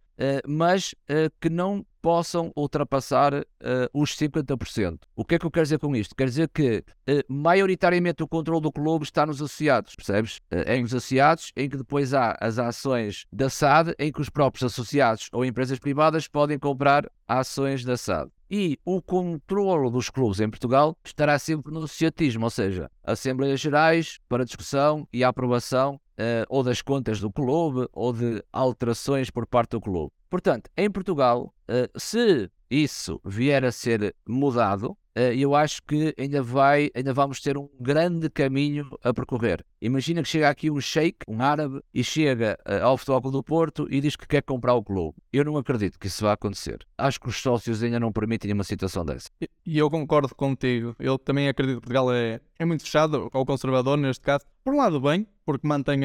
mas 0.46 0.94
que 1.40 1.50
não 1.50 1.84
possam 2.00 2.52
ultrapassar 2.56 3.34
uh, 3.34 3.44
os 3.92 4.16
50%. 4.16 5.00
O 5.14 5.24
que 5.24 5.34
é 5.34 5.38
que 5.38 5.46
eu 5.46 5.50
quero 5.50 5.64
dizer 5.64 5.78
com 5.78 5.94
isto? 5.94 6.14
Quer 6.14 6.26
dizer 6.26 6.48
que 6.48 6.84
uh, 7.08 7.32
maioritariamente 7.32 8.22
o 8.22 8.28
controle 8.28 8.62
do 8.62 8.72
clube 8.72 9.04
está 9.04 9.26
nos 9.26 9.36
associados, 9.36 9.94
percebes? 9.94 10.38
Uh, 10.52 10.64
é 10.66 10.80
nos 10.80 10.94
associados 10.94 11.52
em 11.56 11.68
que 11.68 11.76
depois 11.76 12.14
há 12.14 12.36
as 12.40 12.58
ações 12.58 13.26
da 13.32 13.50
SAD 13.50 13.94
em 13.98 14.12
que 14.12 14.20
os 14.20 14.30
próprios 14.30 14.72
associados 14.72 15.28
ou 15.32 15.44
empresas 15.44 15.78
privadas 15.78 16.28
podem 16.28 16.58
comprar 16.58 17.10
ações 17.26 17.84
da 17.84 17.96
SAD. 17.96 18.30
E 18.50 18.78
o 18.84 19.02
controle 19.02 19.90
dos 19.90 20.08
clubes 20.08 20.40
em 20.40 20.48
Portugal 20.48 20.96
estará 21.04 21.38
sempre 21.38 21.72
no 21.72 21.80
associatismo, 21.80 22.44
ou 22.44 22.50
seja, 22.50 22.90
Assembleias 23.04 23.60
Gerais 23.60 24.18
para 24.28 24.44
discussão 24.44 25.06
e 25.12 25.22
aprovação 25.22 25.94
uh, 25.94 26.44
ou 26.48 26.62
das 26.62 26.80
contas 26.80 27.20
do 27.20 27.30
clube 27.30 27.86
ou 27.92 28.12
de 28.12 28.42
alterações 28.52 29.30
por 29.30 29.46
parte 29.46 29.72
do 29.72 29.80
clube. 29.80 30.12
Portanto, 30.30 30.70
em 30.76 30.90
Portugal, 30.90 31.54
uh, 31.68 31.98
se 31.98 32.50
isso 32.70 33.20
vier 33.24 33.64
a 33.64 33.72
ser 33.72 34.14
mudado, 34.26 34.96
eu 35.34 35.54
acho 35.54 35.82
que 35.82 36.14
ainda, 36.18 36.42
vai, 36.42 36.90
ainda 36.94 37.12
vamos 37.12 37.40
ter 37.40 37.56
um 37.56 37.68
grande 37.80 38.28
caminho 38.30 38.88
a 39.02 39.12
percorrer. 39.12 39.64
Imagina 39.80 40.22
que 40.22 40.28
chega 40.28 40.48
aqui 40.48 40.70
um 40.70 40.80
sheik, 40.80 41.18
um 41.28 41.40
árabe, 41.40 41.80
e 41.94 42.02
chega 42.02 42.58
uh, 42.68 42.84
ao 42.84 42.96
Futebol 42.96 43.22
Clube 43.22 43.36
do 43.36 43.42
Porto 43.42 43.86
e 43.90 44.00
diz 44.00 44.16
que 44.16 44.26
quer 44.26 44.42
comprar 44.42 44.74
o 44.74 44.82
clube. 44.82 45.16
Eu 45.32 45.44
não 45.44 45.56
acredito 45.56 45.98
que 45.98 46.08
isso 46.08 46.24
vá 46.24 46.32
acontecer. 46.32 46.78
Acho 46.96 47.20
que 47.20 47.28
os 47.28 47.40
sócios 47.40 47.82
ainda 47.82 48.00
não 48.00 48.12
permitem 48.12 48.52
uma 48.52 48.64
situação 48.64 49.04
dessa. 49.04 49.28
E, 49.64 49.78
eu 49.78 49.88
concordo 49.88 50.34
contigo. 50.34 50.96
Eu 50.98 51.18
também 51.18 51.48
acredito 51.48 51.76
que 51.76 51.80
Portugal 51.82 52.12
é, 52.12 52.40
é 52.58 52.64
muito 52.64 52.82
fechado, 52.82 53.30
ou 53.32 53.46
conservador 53.46 53.96
neste 53.96 54.22
caso. 54.22 54.44
Por 54.64 54.74
um 54.74 54.78
lado, 54.78 55.00
bem, 55.00 55.26
porque 55.44 55.66
mantém, 55.66 56.00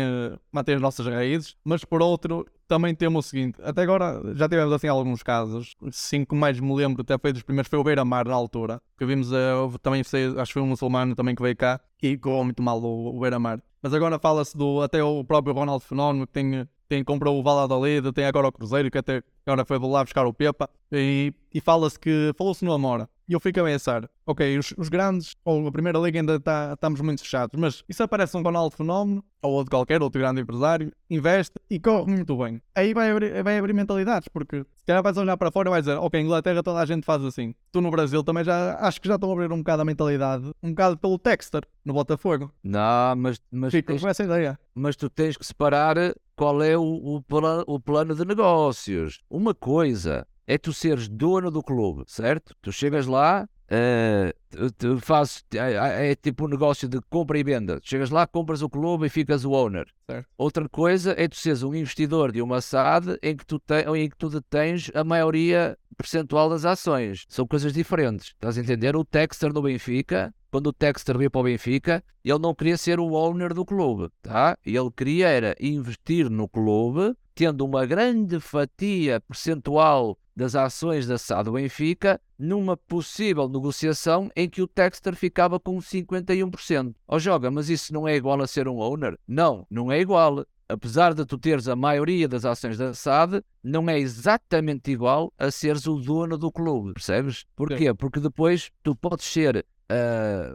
mantém 0.51 0.75
as 0.75 0.81
nossas 0.81 1.05
raízes, 1.05 1.55
mas 1.63 1.83
por 1.83 2.01
outro, 2.01 2.45
também 2.73 2.95
temos 2.95 3.27
o 3.27 3.29
seguinte: 3.29 3.59
até 3.61 3.83
agora 3.83 4.19
já 4.33 4.49
tivemos 4.49 4.73
assim 4.73 4.87
alguns 4.87 5.21
casos. 5.21 5.75
Cinco 5.91 6.35
mais 6.35 6.59
me 6.59 6.73
lembro, 6.73 7.03
até 7.03 7.15
foi 7.19 7.31
dos 7.31 7.43
primeiros, 7.43 7.69
foi 7.69 7.77
o 7.77 7.83
Beira 7.83 8.03
Mar 8.03 8.25
na 8.25 8.33
altura. 8.33 8.81
Que 8.97 9.05
vimos, 9.05 9.31
uh, 9.31 9.77
também 9.79 10.03
sei, 10.03 10.27
acho 10.39 10.47
que 10.47 10.53
foi 10.53 10.61
um 10.63 10.67
muçulmano 10.67 11.13
também 11.13 11.35
que 11.35 11.41
veio 11.41 11.55
cá 11.55 11.79
e 12.01 12.17
correu 12.17 12.43
muito 12.43 12.63
mal 12.63 12.81
o, 12.81 13.15
o 13.15 13.19
Beira 13.19 13.37
Mar. 13.37 13.61
Mas 13.79 13.93
agora 13.93 14.17
fala-se 14.17 14.57
do 14.57 14.81
até 14.81 15.03
o 15.03 15.23
próprio 15.23 15.53
Ronaldo 15.53 15.83
Fenómeno 15.83 16.25
que 16.25 16.33
tem, 16.33 16.67
tem 16.89 17.03
comprou 17.03 17.39
o 17.39 17.43
Valladolid, 17.43 18.11
tem 18.11 18.25
agora 18.25 18.47
o 18.47 18.51
Cruzeiro, 18.51 18.89
que 18.89 18.97
até 18.97 19.21
agora 19.45 19.65
foi 19.65 19.79
lá 19.79 20.03
buscar 20.03 20.25
o 20.25 20.33
Pepa. 20.33 20.69
E, 20.91 21.33
e 21.53 21.61
fala-se 21.61 21.99
que 21.99 22.31
falou-se 22.37 22.63
no 22.63 22.73
Amora. 22.73 23.09
E 23.27 23.33
eu 23.33 23.39
fico 23.39 23.59
a 23.61 23.63
pensar, 23.63 24.09
ok, 24.25 24.59
os, 24.59 24.73
os 24.77 24.89
grandes, 24.89 25.33
ou 25.45 25.65
a 25.65 25.71
Primeira 25.71 25.97
Liga 25.97 26.19
ainda 26.19 26.39
tá, 26.39 26.71
estamos 26.73 26.99
muito 26.99 27.21
fechados, 27.21 27.57
mas 27.57 27.83
isso 27.87 28.03
aparece 28.03 28.35
um 28.35 28.43
Ronaldo 28.43 28.75
Fenómeno, 28.75 29.23
ou 29.41 29.63
de 29.63 29.69
qualquer 29.69 30.01
outro 30.01 30.19
grande 30.19 30.41
empresário, 30.41 30.91
investe 31.09 31.53
e 31.69 31.79
corre 31.79 32.11
muito 32.11 32.35
bem. 32.35 32.61
Aí 32.75 32.93
vai 32.93 33.11
abrir, 33.11 33.41
vai 33.41 33.57
abrir 33.57 33.73
mentalidades, 33.73 34.27
porque 34.27 34.65
se 34.75 34.85
calhar 34.85 35.01
vais 35.01 35.15
olhar 35.15 35.37
para 35.37 35.51
fora 35.51 35.69
e 35.69 35.71
vais 35.71 35.85
dizer, 35.85 35.97
ok, 35.97 36.19
Inglaterra 36.19 36.61
toda 36.61 36.79
a 36.79 36.85
gente 36.85 37.05
faz 37.05 37.23
assim. 37.23 37.55
Tu 37.71 37.79
no 37.79 37.89
Brasil 37.89 38.23
também 38.25 38.43
já, 38.43 38.75
acho 38.79 38.99
que 38.99 39.07
já 39.07 39.15
estão 39.15 39.29
a 39.29 39.33
abrir 39.33 39.51
um 39.53 39.59
bocado 39.59 39.81
a 39.83 39.85
mentalidade, 39.85 40.51
um 40.61 40.71
bocado 40.71 40.97
pelo 40.97 41.17
Texter, 41.17 41.61
no 41.85 41.93
Botafogo. 41.93 42.51
Não, 42.61 43.15
mas... 43.15 43.41
mas 43.49 43.71
Fico 43.71 43.93
tens, 43.93 44.01
com 44.01 44.07
essa 44.09 44.23
ideia. 44.23 44.59
Mas 44.75 44.97
tu 44.97 45.09
tens 45.09 45.37
que 45.37 45.45
separar 45.45 45.95
qual 46.35 46.61
é 46.61 46.77
o, 46.77 46.83
o, 46.83 47.21
plano, 47.21 47.63
o 47.67 47.79
plano 47.79 48.15
de 48.15 48.25
negócios. 48.25 49.19
Uma 49.29 49.53
coisa 49.53 50.25
é 50.47 50.57
tu 50.57 50.73
seres 50.73 51.07
dono 51.07 51.49
do 51.49 51.63
clube, 51.63 52.03
certo? 52.07 52.55
Tu 52.61 52.71
chegas 52.71 53.05
lá, 53.05 53.47
uh, 53.69 54.71
tu 54.77 54.99
fazes, 54.99 55.43
é, 55.53 56.11
é, 56.11 56.15
tipo 56.15 56.45
um 56.45 56.49
negócio 56.49 56.87
de 56.87 56.99
compra 57.09 57.37
e 57.37 57.43
venda. 57.43 57.79
Tu 57.79 57.89
chegas 57.89 58.09
lá, 58.09 58.27
compras 58.27 58.61
o 58.61 58.69
clube 58.69 59.07
e 59.07 59.09
ficas 59.09 59.45
o 59.45 59.51
owner. 59.51 59.85
Certo. 60.09 60.27
Outra 60.37 60.67
coisa 60.67 61.15
é 61.17 61.27
tu 61.27 61.35
seres 61.35 61.63
um 61.63 61.73
investidor 61.73 62.31
de 62.31 62.41
uma 62.41 62.61
SAD 62.61 63.17
em 63.21 63.35
que 63.35 63.45
tu, 63.45 63.59
te, 63.59 63.81
em 63.95 64.09
que 64.09 64.17
tu 64.17 64.29
detens 64.29 64.91
a 64.93 65.03
maioria 65.03 65.77
percentual 65.95 66.49
das 66.49 66.65
ações. 66.65 67.25
São 67.29 67.47
coisas 67.47 67.73
diferentes. 67.73 68.27
Estás 68.27 68.57
a 68.57 68.61
entender? 68.61 68.95
O 68.95 69.05
Texter 69.05 69.53
no 69.53 69.61
Benfica, 69.61 70.33
quando 70.53 70.67
o 70.67 70.73
Texter 70.73 71.17
veio 71.17 71.31
para 71.31 71.41
o 71.41 71.45
Benfica, 71.45 72.03
ele 72.23 72.37
não 72.37 72.53
queria 72.53 72.77
ser 72.77 72.99
o 72.99 73.13
owner 73.13 73.55
do 73.55 73.65
clube, 73.65 74.11
tá? 74.21 74.55
Ele 74.63 74.91
queria 74.95 75.27
era 75.27 75.55
investir 75.59 76.29
no 76.29 76.47
clube, 76.47 77.17
tendo 77.33 77.65
uma 77.65 77.87
grande 77.87 78.39
fatia 78.39 79.19
percentual 79.19 80.15
das 80.35 80.53
ações 80.53 81.07
da 81.07 81.17
SAD 81.17 81.45
do 81.45 81.53
Benfica 81.53 82.21
numa 82.37 82.77
possível 82.77 83.49
negociação 83.49 84.29
em 84.35 84.47
que 84.47 84.61
o 84.61 84.67
Texter 84.67 85.15
ficava 85.15 85.59
com 85.59 85.75
51%. 85.79 86.93
Ó 87.07 87.15
oh, 87.15 87.19
joga, 87.19 87.49
mas 87.49 87.71
isso 87.71 87.91
não 87.91 88.07
é 88.07 88.15
igual 88.15 88.39
a 88.39 88.45
ser 88.45 88.67
um 88.67 88.77
owner? 88.77 89.17
Não, 89.27 89.65
não 89.71 89.91
é 89.91 89.99
igual. 89.99 90.45
Apesar 90.69 91.15
de 91.15 91.25
tu 91.25 91.35
teres 91.35 91.67
a 91.67 91.75
maioria 91.75 92.27
das 92.27 92.45
ações 92.45 92.77
da 92.77 92.93
SAD, 92.93 93.43
não 93.63 93.89
é 93.89 93.99
exatamente 93.99 94.91
igual 94.91 95.33
a 95.35 95.49
seres 95.49 95.87
o 95.87 95.95
dono 95.95 96.37
do 96.37 96.51
clube, 96.51 96.93
percebes? 96.93 97.43
Porquê? 97.55 97.91
Porque 97.91 98.19
depois 98.19 98.69
tu 98.83 98.95
podes 98.95 99.25
ser 99.25 99.65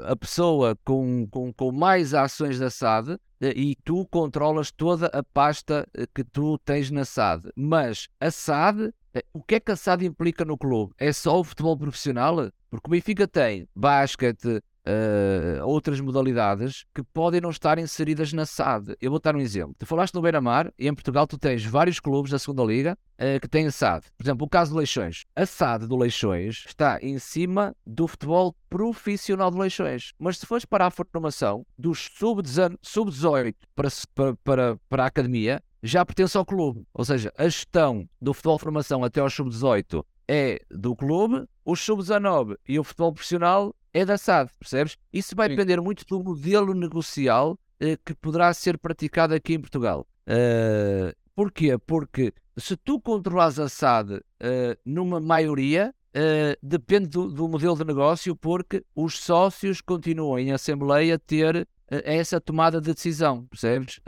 a 0.07 0.17
pessoa 0.17 0.77
com, 0.85 1.27
com, 1.29 1.53
com 1.53 1.73
mais 1.73 2.15
ações 2.15 2.59
da 2.59 2.71
SAD 2.71 3.13
uh, 3.13 3.19
e 3.41 3.77
tu 3.85 4.07
controlas 4.07 4.71
toda 4.71 5.07
a 5.07 5.23
pasta 5.23 5.87
uh, 5.97 6.07
que 6.15 6.25
tu 6.25 6.59
tens 6.59 6.91
na 6.91 7.05
SAD. 7.05 7.51
Mas 7.57 8.09
a 8.21 8.31
SAD, 8.31 8.93
o 9.33 9.43
que 9.43 9.57
é 9.57 9.61
que 9.61 9.73
a 9.73 9.77
SAD 9.77 10.07
implica 10.07 10.45
no 10.45 10.57
clube? 10.57 10.93
É 10.99 11.13
só 11.13 11.39
o 11.39 11.45
futebol 11.45 11.77
profissional? 11.77 12.51
Porque 12.71 12.89
o 12.89 12.91
Benfica 12.91 13.27
tem 13.27 13.69
basquete, 13.75 14.63
uh, 14.89 15.67
outras 15.67 16.01
modalidades 16.01 16.85
que 16.95 17.03
podem 17.03 17.41
não 17.41 17.51
estar 17.51 17.79
inseridas 17.79 18.33
na 18.33 18.47
SAD. 18.47 18.97
Eu 19.01 19.11
vou 19.11 19.21
dar 19.21 19.37
um 19.37 19.41
exemplo. 19.41 19.75
Tu 19.79 19.85
falaste 19.85 20.15
no 20.15 20.23
Beira-Mar 20.23 20.73
e 20.79 20.89
em 20.89 20.95
Portugal 20.95 21.27
tu 21.27 21.37
tens 21.37 21.65
vários 21.65 22.01
clubes 22.01 22.33
da 22.33 22.39
segunda 22.39 22.65
Liga 22.65 22.97
uh, 23.19 23.41
que 23.41 23.49
têm 23.49 23.67
a 23.67 23.71
SAD. 23.71 24.07
Por 24.17 24.25
exemplo, 24.25 24.47
o 24.47 24.51
caso 24.51 24.73
do 24.73 24.79
Leixões. 24.79 25.25
A 25.37 25.45
SAD 25.45 25.87
do 25.87 25.97
Leixões 25.97 26.65
está 26.67 26.99
em 27.03 27.19
cima 27.19 27.77
do 27.87 28.09
futebol 28.09 28.55
profissional 28.71 29.51
de 29.51 29.59
Leixões. 29.59 30.13
Mas 30.19 30.39
se 30.39 30.47
fores 30.47 30.65
para 30.65 30.87
a 30.87 30.91
formação 30.91 31.67
dos 31.77 32.09
sub-18 32.17 33.55
para, 33.75 33.89
para, 34.15 34.37
para, 34.43 34.81
para 34.89 35.05
a 35.05 35.07
academia, 35.07 35.63
já 35.83 36.05
pertence 36.05 36.37
ao 36.37 36.45
clube. 36.45 36.85
Ou 36.93 37.05
seja, 37.05 37.33
a 37.37 37.45
gestão 37.45 38.09
do 38.21 38.33
futebol 38.33 38.59
formação 38.59 39.05
até 39.05 39.21
ao 39.21 39.31
sub-18 39.31 40.05
é 40.27 40.61
do 40.71 40.95
clube, 40.95 41.47
o 41.65 41.75
sub-19 41.75 42.57
e 42.69 42.79
o 42.79 42.85
futebol 42.85 43.13
profissional 43.13 43.75
é 43.93 44.05
da 44.05 44.19
SAD, 44.19 44.51
percebes? 44.59 44.97
Isso 45.13 45.35
vai 45.35 45.49
depender 45.49 45.81
muito 45.81 46.05
do 46.07 46.23
modelo 46.23 46.75
negocial 46.75 47.59
eh, 47.81 47.97
que 48.05 48.15
poderá 48.15 48.53
ser 48.53 48.79
praticado 48.79 49.35
aqui 49.35 49.55
em 49.55 49.61
Portugal. 49.61 50.07
Eh, 50.27 51.15
porquê? 51.35 51.79
Porque 51.79 52.33
se 52.57 52.77
tu 52.77 53.01
controlas 53.01 53.59
a 53.59 53.69
SAD 53.69 54.21
eh, 54.41 54.77
numa 54.85 55.21
maioria, 55.21 55.95
eh, 56.13 56.59
depende 56.63 57.09
do, 57.09 57.31
do 57.31 57.49
modelo 57.49 57.77
de 57.77 57.85
negócio, 57.85 58.35
porque 58.35 58.85
os 58.95 59.19
sócios 59.19 59.81
continuam 59.81 60.39
em 60.39 60.53
assembleia 60.53 61.15
a 61.15 61.19
ter 61.19 61.67
eh, 61.91 62.17
essa 62.17 62.41
tomada 62.41 62.81
de 62.81 62.93
decisão, 62.93 63.45
percebes? 63.47 64.01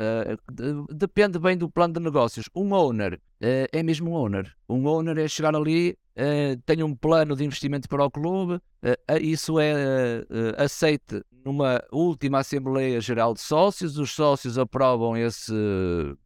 De- 0.53 0.95
depende 0.95 1.38
bem 1.38 1.57
do 1.57 1.71
plano 1.71 1.95
de 1.95 2.01
negócios. 2.01 2.49
Um 2.55 2.73
owner 2.73 3.21
eh, 3.40 3.69
é 3.73 3.83
mesmo 3.83 4.11
um 4.11 4.14
owner. 4.14 4.55
Um 4.69 4.87
owner 4.87 5.19
é 5.19 5.27
chegar 5.27 5.57
ali, 5.57 5.97
eh, 6.14 6.57
tem 6.66 6.83
um 6.83 6.95
plano 6.95 7.35
de 7.35 7.45
investimento 7.45 7.88
para 7.88 8.05
o 8.05 8.11
clube, 8.11 8.61
eh, 8.83 8.99
isso 9.21 9.59
é 9.59 10.25
aceite 10.59 11.23
numa 11.45 11.83
última 11.90 12.40
Assembleia 12.40 13.01
Geral 13.01 13.33
de 13.33 13.40
Sócios, 13.40 13.97
os 13.97 14.11
sócios 14.11 14.59
aprovam 14.59 15.16
esse 15.16 15.53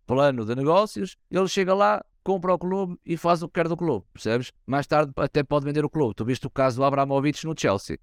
plano 0.07 0.45
de 0.45 0.57
negócios, 0.57 1.17
ele 1.31 1.47
chega 1.47 1.73
lá, 1.73 2.05
compra 2.25 2.55
o 2.55 2.59
clube 2.59 2.99
e 3.05 3.17
faz 3.17 3.43
o 3.43 3.49
que 3.49 3.55
quer 3.55 3.69
do 3.69 3.77
clube, 3.77 4.05
percebes? 4.13 4.51
Mais 4.67 4.87
tarde 4.87 5.13
até 5.17 5.43
pode 5.43 5.67
vender 5.67 5.85
o 5.85 5.91
clube. 5.91 6.15
Tu 6.15 6.25
viste 6.25 6.47
o 6.47 6.51
caso 6.51 6.79
do 6.79 6.85
Abramovich 6.85 7.47
no 7.47 7.55
Chelsea. 7.57 7.99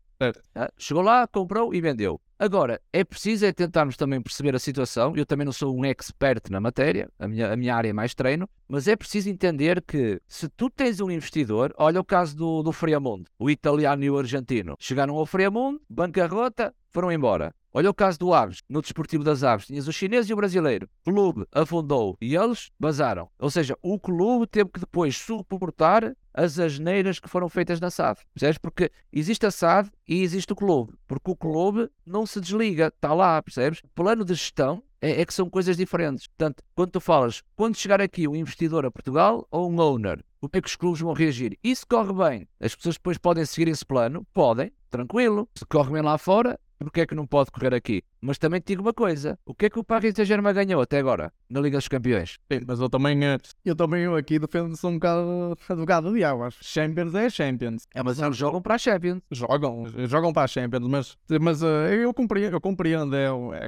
Ah, 0.53 0.71
Chegou 0.77 1.01
lá, 1.01 1.27
comprou 1.27 1.73
e 1.73 1.81
vendeu. 1.81 2.21
Agora, 2.37 2.81
é 2.91 3.03
preciso 3.03 3.45
é 3.45 3.51
tentarmos 3.51 3.97
também 3.97 4.21
perceber 4.21 4.55
a 4.55 4.59
situação. 4.59 5.13
Eu 5.15 5.25
também 5.25 5.45
não 5.45 5.51
sou 5.51 5.75
um 5.75 5.85
expert 5.85 6.49
na 6.49 6.59
matéria, 6.59 7.09
a 7.19 7.27
minha, 7.27 7.51
a 7.53 7.55
minha 7.55 7.75
área 7.75 7.89
é 7.89 7.93
mais 7.93 8.15
treino, 8.15 8.49
mas 8.67 8.87
é 8.87 8.95
preciso 8.95 9.29
entender 9.29 9.81
que 9.81 10.19
se 10.27 10.49
tu 10.49 10.69
tens 10.69 10.99
um 10.99 11.11
investidor, 11.11 11.73
olha 11.77 11.99
o 11.99 12.05
caso 12.05 12.35
do, 12.35 12.63
do 12.63 12.71
o 13.37 13.49
italiano 13.49 14.03
e 14.03 14.09
o 14.09 14.17
argentino. 14.17 14.75
Chegaram 14.79 15.15
ao 15.15 15.25
Friamundo, 15.25 15.81
bancarrota, 15.89 16.73
foram 16.89 17.11
embora. 17.11 17.53
Olha 17.73 17.89
o 17.89 17.93
caso 17.93 18.19
do 18.19 18.33
Aves, 18.33 18.61
no 18.67 18.81
Desportivo 18.81 19.23
das 19.23 19.43
Aves, 19.43 19.67
tinhas 19.67 19.87
o 19.87 19.93
chinês 19.93 20.29
e 20.29 20.33
o 20.33 20.35
brasileiro. 20.35 20.89
O 21.05 21.11
clube 21.11 21.45
afundou 21.53 22.17
e 22.19 22.35
eles 22.35 22.69
bazaram. 22.77 23.29
Ou 23.39 23.49
seja, 23.49 23.77
o 23.81 23.97
clube 23.97 24.45
teve 24.45 24.69
que 24.69 24.81
depois 24.81 25.15
suportar 25.15 26.13
as 26.33 26.59
asneiras 26.59 27.17
que 27.17 27.29
foram 27.29 27.47
feitas 27.47 27.79
na 27.79 27.89
SAD. 27.89 28.19
Percebes? 28.33 28.57
Porque 28.57 28.91
existe 29.11 29.45
a 29.45 29.51
SAD 29.51 29.89
e 30.05 30.21
existe 30.21 30.51
o 30.51 30.55
clube. 30.55 30.93
Porque 31.07 31.31
o 31.31 31.35
clube 31.35 31.89
não 32.05 32.25
se 32.25 32.41
desliga, 32.41 32.87
está 32.87 33.13
lá, 33.13 33.41
percebes? 33.41 33.79
O 33.79 33.89
plano 33.95 34.25
de 34.25 34.33
gestão 34.33 34.83
é, 34.99 35.21
é 35.21 35.25
que 35.25 35.33
são 35.33 35.49
coisas 35.49 35.77
diferentes. 35.77 36.27
Portanto, 36.27 36.61
quando 36.75 36.91
tu 36.91 36.99
falas, 36.99 37.41
quando 37.55 37.77
chegar 37.77 38.01
aqui 38.01 38.27
um 38.27 38.35
investidor 38.35 38.85
a 38.85 38.91
Portugal 38.91 39.47
ou 39.49 39.71
um 39.71 39.79
owner, 39.79 40.23
o 40.41 40.49
que 40.49 40.57
é 40.57 40.61
que 40.61 40.67
os 40.67 40.75
clubes 40.75 40.99
vão 40.99 41.13
reagir? 41.13 41.57
Se 41.63 41.85
corre 41.85 42.11
bem, 42.11 42.47
as 42.59 42.75
pessoas 42.75 42.95
depois 42.95 43.17
podem 43.17 43.45
seguir 43.45 43.69
esse 43.69 43.85
plano? 43.85 44.27
Podem, 44.33 44.73
tranquilo. 44.89 45.47
Se 45.55 45.65
corre 45.65 45.93
bem 45.93 46.01
lá 46.01 46.17
fora, 46.17 46.59
porque 46.83 47.01
é 47.01 47.05
que 47.05 47.15
não 47.15 47.27
pode 47.27 47.51
correr 47.51 47.73
aqui? 47.73 48.03
Mas 48.21 48.37
também 48.37 48.61
te 48.61 48.67
digo 48.67 48.81
uma 48.83 48.93
coisa: 48.93 49.37
o 49.45 49.53
que 49.55 49.65
é 49.65 49.69
que 49.69 49.79
o 49.79 49.83
Paris 49.83 50.13
Saint-Germain 50.15 50.53
ganhou 50.53 50.79
até 50.81 50.99
agora 50.99 51.33
na 51.49 51.59
Liga 51.59 51.77
dos 51.77 51.87
Campeões? 51.87 52.37
Sim, 52.51 52.61
mas 52.67 52.79
eu 52.79 52.87
também, 52.89 53.25
eh, 53.25 53.37
eu 53.65 53.75
também 53.75 54.05
aqui 54.15 54.37
defendo-se 54.37 54.85
um 54.85 54.93
bocado 54.93 55.57
advogado 55.67 56.09
do 56.09 56.15
diabo. 56.15 56.43
acho. 56.43 56.59
Champions 56.61 57.15
é 57.15 57.29
Champions. 57.29 57.87
É, 57.95 58.03
mas 58.03 58.19
eles 58.19 58.37
jogam 58.37 58.61
para 58.61 58.75
a 58.75 58.77
Champions. 58.77 59.21
Jogam, 59.31 59.85
jogam 60.07 60.31
para 60.31 60.43
a 60.43 60.47
Champions, 60.47 60.87
mas, 60.87 61.17
mas 61.41 61.63
eh, 61.63 61.95
eu, 62.03 62.13
compreendo, 62.13 62.55
eu 62.55 62.61
compreendo. 62.61 63.15
É, 63.15 63.25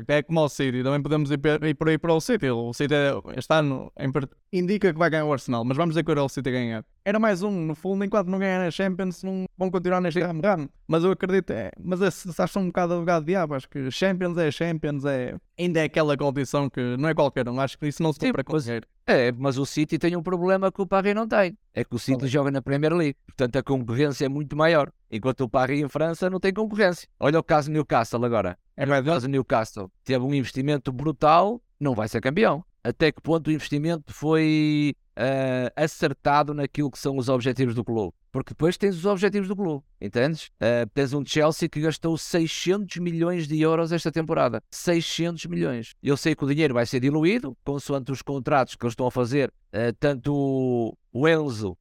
é, 0.08 0.18
é 0.18 0.22
como 0.24 0.42
o 0.42 0.50
City, 0.50 0.84
também 0.84 1.02
podemos 1.02 1.32
ir, 1.32 1.39
ir 1.63 1.74
por 1.74 1.89
aí 1.89 1.98
para 1.98 2.13
o 2.13 2.22
City. 2.22 2.50
O 2.50 2.74
City 2.74 2.94
é- 2.94 3.13
este 3.38 3.54
ano 3.54 3.92
em 4.00 4.12
indica 4.52 4.94
que 4.94 5.00
vai 5.00 5.10
ganhar 5.10 5.26
o 5.26 5.34
Arsenal, 5.34 5.66
mas 5.66 5.76
vamos 5.76 5.96
dizer 5.96 6.04
que 6.04 6.12
o 6.12 6.30
City 6.30 6.50
a 6.50 6.52
ganhar. 6.52 6.86
Era 7.06 7.20
mais 7.20 7.42
um, 7.44 7.52
no 7.52 7.76
fundo, 7.76 8.06
enquanto 8.06 8.28
não 8.28 8.39
ganhar 8.39 8.66
a 8.66 8.72
Champions, 8.72 9.24
não 9.24 9.46
vão 9.58 9.70
continuar 9.70 10.00
neste 10.00 10.22
ramo. 10.22 10.42
ramo. 10.42 10.70
Mas 10.88 11.04
eu 11.04 11.12
acredito, 11.12 11.52
é, 11.52 11.72
mas 11.80 12.00
esse- 12.02 12.30
acho 12.42 12.60
um 12.60 12.68
bocado 12.68 12.94
advogado 12.94 13.24
do 13.24 13.28
diabo. 13.28 13.56
Acho 13.56 13.68
que 13.68 13.89
Champions 13.92 14.38
é 14.38 14.42
Champions, 14.51 15.06
é, 15.06 15.36
ainda 15.60 15.79
é 15.79 15.84
aquela 15.84 16.15
competição 16.17 16.69
que 16.69 16.97
não 16.97 17.10
é 17.10 17.13
qualquer 17.13 17.47
um. 17.49 17.60
Acho 17.60 17.77
que 17.77 17.88
isso 17.88 18.01
não 18.03 18.12
se 18.13 18.19
compra 18.19 18.43
com 18.43 18.53
mas- 18.53 18.63
dinheiro. 18.65 18.88
É, 19.06 19.34
mas 19.34 19.58
o 19.58 19.65
City 19.65 19.97
tem 19.99 20.15
um 20.15 20.23
problema 20.23 20.71
que 20.71 20.82
o 20.82 20.88
Paris 20.88 21.13
não 21.13 21.27
tem. 21.27 21.58
É 21.73 21.84
que 21.84 21.93
o 21.93 21.99
City 21.99 22.23
é? 22.23 22.27
joga 22.27 22.49
na 22.49 22.62
Premier 22.62 22.93
League. 22.93 23.17
Portanto, 23.27 23.58
a 23.58 23.63
concorrência 23.63 24.25
é 24.25 24.29
muito 24.29 24.56
maior. 24.56 24.89
Enquanto 25.12 25.41
o 25.41 25.49
Paris 25.49 25.82
em 25.82 25.89
França 25.89 26.29
não 26.29 26.39
tem 26.39 26.53
concorrência. 26.53 27.08
Olha 27.19 27.38
o 27.38 27.43
caso 27.43 27.69
Newcastle 27.69 28.23
agora. 28.23 28.58
É 28.77 28.84
O 28.84 28.88
verdade. 28.88 29.08
caso 29.10 29.27
Newcastle 29.27 29.91
teve 30.06 30.23
um 30.23 30.34
investimento 30.34 30.89
brutal, 30.91 31.62
não 31.79 31.93
vai 31.93 32.08
ser 32.08 32.21
campeão. 32.21 32.63
Até 32.84 33.12
que 33.12 33.22
ponto 33.22 33.48
o 33.48 33.52
investimento 33.52 34.13
foi 34.13 34.93
ah, 35.15 35.72
acertado 35.76 36.54
naquilo 36.54 36.91
que 36.91 37.00
são 37.00 37.17
os 37.17 37.30
objetivos 37.30 37.74
do 37.74 37.84
clube? 37.84 38.13
Porque 38.32 38.50
depois 38.50 38.78
tens 38.78 38.96
os 38.98 39.06
objetivos 39.06 39.48
do 39.48 39.56
clube, 39.56 39.84
entendes? 40.02 40.50
Ah, 40.60 40.86
tens 40.93 41.13
um 41.13 41.24
Chelsea 41.26 41.69
que 41.69 41.80
gastou 41.80 42.17
600 42.17 42.98
milhões 42.98 43.48
de 43.48 43.62
euros 43.62 43.91
esta 43.91 44.12
temporada. 44.12 44.62
600 44.72 45.46
milhões. 45.46 45.93
Eu 46.02 46.17
sei 46.17 46.36
que 46.36 46.43
o 46.43 46.48
dinheiro 46.48 46.74
vai 46.74 46.86
ser 46.86 47.00
diluído, 47.00 47.56
consoante 47.63 48.12
os 48.12 48.22
contratos 48.22 48.76
que 48.76 48.84
eles 48.86 48.93
estão 48.93 49.08
a 49.08 49.12
fazer. 49.12 49.52
Ah, 49.72 49.93
tanto 50.00 50.34
o- 50.34 51.28
Enzo, 51.30 51.78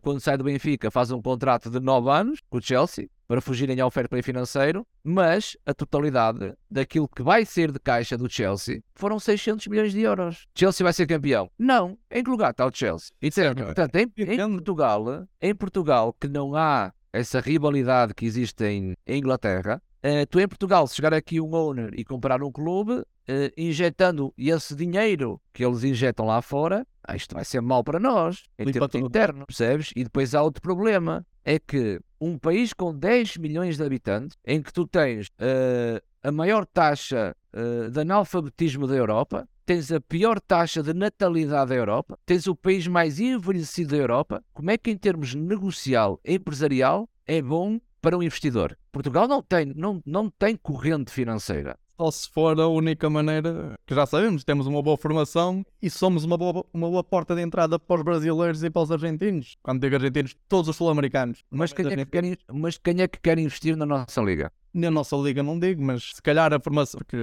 quando 0.00 0.20
sai 0.20 0.38
do 0.38 0.44
Benfica, 0.44 0.90
faz 0.92 1.10
um 1.10 1.20
contrato 1.20 1.68
de 1.68 1.80
9 1.80 2.08
anos 2.08 2.38
com 2.48 2.58
o 2.58 2.62
Chelsea 2.62 3.08
para 3.30 3.40
fugirem 3.40 3.78
ao 3.78 3.92
fair 3.92 4.08
play 4.08 4.22
financeiro, 4.22 4.84
mas 5.04 5.56
a 5.64 5.72
totalidade 5.72 6.52
daquilo 6.68 7.08
que 7.08 7.22
vai 7.22 7.44
ser 7.44 7.70
de 7.70 7.78
caixa 7.78 8.18
do 8.18 8.28
Chelsea 8.28 8.82
foram 8.92 9.20
600 9.20 9.68
milhões 9.68 9.92
de 9.92 10.00
euros. 10.00 10.48
Chelsea 10.52 10.82
vai 10.82 10.92
ser 10.92 11.06
campeão? 11.06 11.48
Não. 11.56 11.96
Em 12.10 12.24
que 12.24 12.28
lugar 12.28 12.50
está 12.50 12.66
o 12.66 12.74
Chelsea? 12.74 13.12
Entende? 13.22 13.62
Portanto, 13.62 13.94
em, 13.94 14.12
em 14.16 14.34
Entendo. 14.34 14.54
Portugal, 14.54 15.28
em 15.40 15.54
Portugal, 15.54 16.12
que 16.12 16.26
não 16.26 16.56
há 16.56 16.92
essa 17.12 17.38
rivalidade 17.38 18.14
que 18.14 18.26
existe 18.26 18.64
em, 18.64 18.96
em 19.06 19.18
Inglaterra, 19.18 19.80
eh, 20.02 20.26
tu 20.26 20.40
em 20.40 20.48
Portugal, 20.48 20.86
se 20.86 20.96
chegar 20.96 21.14
aqui 21.14 21.40
um 21.40 21.54
owner 21.54 21.90
e 21.94 22.04
comprar 22.04 22.42
um 22.42 22.50
clube, 22.50 23.02
eh, 23.28 23.52
injetando 23.56 24.32
esse 24.36 24.74
dinheiro 24.74 25.40
que 25.52 25.64
eles 25.64 25.84
injetam 25.84 26.26
lá 26.26 26.42
fora, 26.42 26.86
ah, 27.02 27.16
isto 27.16 27.34
vai 27.34 27.44
ser 27.44 27.60
mau 27.60 27.82
para 27.82 27.98
nós, 27.98 28.44
em 28.58 28.64
Limpa 28.64 28.72
termos 28.72 28.92
tudo. 28.92 29.06
internos, 29.06 29.44
percebes? 29.46 29.92
E 29.96 30.04
depois 30.04 30.34
há 30.34 30.42
outro 30.42 30.62
problema, 30.62 31.26
é 31.44 31.58
que 31.58 32.00
um 32.20 32.38
país 32.38 32.72
com 32.72 32.94
10 32.94 33.36
milhões 33.38 33.76
de 33.76 33.82
habitantes, 33.82 34.36
em 34.44 34.62
que 34.62 34.72
tu 34.72 34.86
tens 34.86 35.28
eh, 35.38 36.02
a 36.22 36.30
maior 36.30 36.66
taxa 36.66 37.34
eh, 37.52 37.88
de 37.90 38.00
analfabetismo 38.00 38.86
da 38.86 38.94
Europa, 38.94 39.48
tens 39.64 39.90
a 39.92 40.00
pior 40.00 40.40
taxa 40.40 40.82
de 40.82 40.92
natalidade 40.92 41.70
da 41.70 41.76
Europa, 41.76 42.18
tens 42.26 42.46
o 42.46 42.54
país 42.54 42.86
mais 42.86 43.20
envelhecido 43.20 43.90
da 43.90 43.96
Europa, 43.96 44.44
como 44.52 44.70
é 44.70 44.76
que 44.76 44.90
em 44.90 44.96
termos 44.96 45.34
negocial, 45.34 46.20
empresarial, 46.24 47.08
é 47.26 47.40
bom 47.40 47.80
para 48.00 48.16
um 48.16 48.22
investidor? 48.22 48.76
Portugal 48.92 49.28
não 49.28 49.42
tem, 49.42 49.66
não, 49.74 50.02
não 50.04 50.30
tem 50.30 50.56
corrente 50.56 51.10
financeira. 51.12 51.76
Só 52.00 52.10
se 52.10 52.30
for 52.30 52.58
a 52.58 52.66
única 52.66 53.10
maneira, 53.10 53.78
que 53.86 53.94
já 53.94 54.06
sabemos, 54.06 54.42
temos 54.42 54.66
uma 54.66 54.82
boa 54.82 54.96
formação 54.96 55.62
e 55.82 55.90
somos 55.90 56.24
uma 56.24 56.38
boa, 56.38 56.64
uma 56.72 56.88
boa 56.88 57.04
porta 57.04 57.34
de 57.34 57.42
entrada 57.42 57.78
para 57.78 57.96
os 57.96 58.02
brasileiros 58.02 58.64
e 58.64 58.70
para 58.70 58.80
os 58.80 58.90
argentinos. 58.90 59.58
Quando 59.62 59.82
digo 59.82 59.96
argentinos, 59.96 60.34
todos 60.48 60.70
os 60.70 60.76
sul-americanos. 60.76 61.44
Mas 61.50 61.74
quem, 61.74 61.84
é 61.84 61.88
que 61.88 61.92
Argentinos. 61.92 62.38
quer, 62.38 62.54
mas 62.54 62.78
quem 62.78 63.02
é 63.02 63.06
que 63.06 63.20
quer 63.20 63.38
investir 63.38 63.76
na 63.76 63.84
nossa 63.84 64.22
liga? 64.22 64.50
Na 64.72 64.90
nossa 64.90 65.16
liga 65.16 65.42
não 65.42 65.58
digo, 65.58 65.82
mas 65.82 66.12
se 66.14 66.22
calhar 66.22 66.52
a 66.52 66.60
formação, 66.60 66.98
porque 66.98 67.16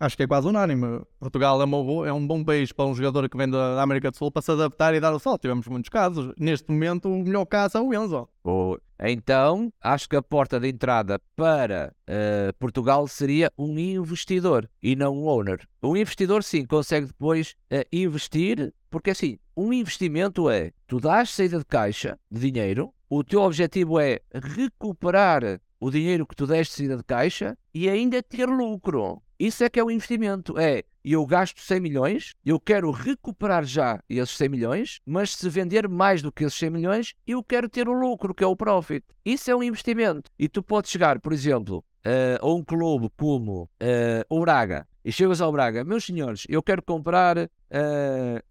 acho, 0.00 0.16
que 0.16 0.22
é 0.22 0.26
quase 0.26 0.48
unânime. 0.48 1.02
Portugal 1.20 1.60
é, 1.60 1.64
uma 1.64 2.08
é 2.08 2.12
um 2.12 2.26
bom 2.26 2.42
país 2.42 2.72
para 2.72 2.86
um 2.86 2.94
jogador 2.94 3.28
que 3.28 3.36
vem 3.36 3.48
da 3.48 3.82
América 3.82 4.10
do 4.10 4.16
Sul 4.16 4.30
para 4.30 4.40
se 4.40 4.50
adaptar 4.50 4.94
e 4.94 5.00
dar 5.00 5.12
o 5.12 5.18
salto. 5.18 5.42
Tivemos 5.42 5.66
muitos 5.68 5.90
casos. 5.90 6.32
Neste 6.38 6.70
momento, 6.70 7.10
o 7.10 7.22
melhor 7.22 7.44
caso 7.44 7.76
é 7.76 7.80
o 7.80 7.92
Enzo. 7.92 8.28
Então, 9.04 9.72
acho 9.80 10.08
que 10.08 10.16
a 10.16 10.22
porta 10.22 10.60
de 10.60 10.68
entrada 10.68 11.20
para 11.36 11.92
eh, 12.06 12.52
Portugal 12.58 13.06
seria 13.08 13.52
um 13.58 13.76
investidor 13.78 14.68
e 14.80 14.94
não 14.94 15.16
um 15.16 15.26
owner. 15.26 15.66
Um 15.82 15.96
investidor, 15.96 16.44
sim, 16.44 16.64
consegue 16.64 17.06
depois 17.06 17.56
eh, 17.68 17.86
investir, 17.92 18.72
porque 18.88 19.10
assim, 19.10 19.38
um 19.56 19.72
investimento 19.72 20.48
é 20.48 20.72
tu 20.86 21.00
dás 21.00 21.30
saída 21.30 21.58
de 21.58 21.64
caixa 21.64 22.18
de 22.30 22.50
dinheiro, 22.50 22.94
o 23.10 23.24
teu 23.24 23.42
objetivo 23.42 23.98
é 23.98 24.20
recuperar 24.32 25.60
o 25.82 25.90
dinheiro 25.90 26.24
que 26.24 26.36
tu 26.36 26.46
deste 26.46 26.70
de 26.70 26.76
saída 26.76 26.96
de 26.96 27.02
caixa 27.02 27.58
e 27.74 27.88
ainda 27.88 28.22
ter 28.22 28.46
lucro. 28.48 29.20
Isso 29.36 29.64
é 29.64 29.68
que 29.68 29.80
é 29.80 29.84
o 29.84 29.90
investimento. 29.90 30.56
É, 30.56 30.84
eu 31.04 31.26
gasto 31.26 31.60
100 31.60 31.80
milhões, 31.80 32.34
eu 32.46 32.60
quero 32.60 32.88
recuperar 32.92 33.64
já 33.64 34.00
esses 34.08 34.36
100 34.36 34.48
milhões, 34.48 35.00
mas 35.04 35.34
se 35.34 35.48
vender 35.48 35.88
mais 35.88 36.22
do 36.22 36.30
que 36.30 36.44
esses 36.44 36.56
100 36.56 36.70
milhões, 36.70 37.14
eu 37.26 37.42
quero 37.42 37.68
ter 37.68 37.88
o 37.88 37.92
lucro, 37.92 38.32
que 38.32 38.44
é 38.44 38.46
o 38.46 38.54
profit. 38.54 39.04
Isso 39.24 39.50
é 39.50 39.56
um 39.56 39.62
investimento. 39.62 40.30
E 40.38 40.48
tu 40.48 40.62
podes 40.62 40.88
chegar, 40.88 41.18
por 41.18 41.32
exemplo, 41.32 41.84
eh, 42.04 42.38
a 42.40 42.46
um 42.46 42.62
clube 42.62 43.10
como 43.16 43.68
eh, 43.80 44.24
o 44.28 44.40
Braga 44.40 44.86
e 45.04 45.10
chegas 45.10 45.40
ao 45.40 45.50
Braga, 45.50 45.84
meus 45.84 46.04
senhores, 46.04 46.44
eu 46.48 46.62
quero 46.62 46.82
comprar 46.82 47.38
uh, 47.38 47.48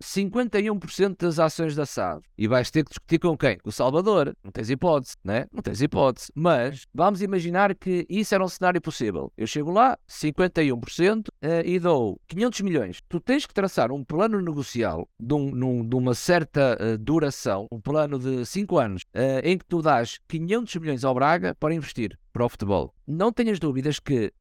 51% 0.03 1.17
das 1.17 1.39
ações 1.39 1.75
da 1.75 1.85
SAD. 1.85 2.21
E 2.37 2.47
vais 2.47 2.69
ter 2.69 2.83
que 2.83 2.89
discutir 2.89 3.19
com 3.19 3.37
quem? 3.37 3.57
Com 3.59 3.69
o 3.69 3.71
Salvador. 3.71 4.35
Não 4.43 4.51
tens 4.51 4.69
hipótese, 4.69 5.15
né? 5.23 5.45
Não 5.51 5.61
tens 5.61 5.81
hipótese. 5.81 6.31
Mas 6.35 6.85
vamos 6.93 7.21
imaginar 7.21 7.73
que 7.75 8.05
isso 8.09 8.35
era 8.35 8.43
um 8.43 8.49
cenário 8.49 8.81
possível. 8.81 9.31
Eu 9.37 9.47
chego 9.47 9.71
lá, 9.71 9.97
51% 10.09 11.27
uh, 11.27 11.31
e 11.63 11.79
dou 11.79 12.19
500 12.27 12.61
milhões. 12.61 12.99
Tu 13.07 13.19
tens 13.19 13.45
que 13.45 13.53
traçar 13.53 13.91
um 13.91 14.03
plano 14.03 14.41
negocial 14.41 15.07
de, 15.19 15.33
um, 15.33 15.51
num, 15.51 15.87
de 15.87 15.95
uma 15.95 16.13
certa 16.13 16.77
uh, 16.81 16.97
duração, 16.97 17.67
um 17.71 17.79
plano 17.79 18.19
de 18.19 18.45
5 18.45 18.77
anos, 18.77 19.03
em 19.43 19.57
que 19.57 19.65
tu 19.65 19.81
dás 19.81 20.19
500 20.27 20.75
milhões 20.77 21.03
ao 21.03 21.13
Braga 21.13 21.55
para 21.55 21.73
investir 21.73 22.17
para 22.33 22.45
o 22.45 22.49
futebol. 22.49 22.93
Não 23.07 23.31
tenhas 23.31 23.59
dúvidas 23.59 23.99
que 23.99 24.33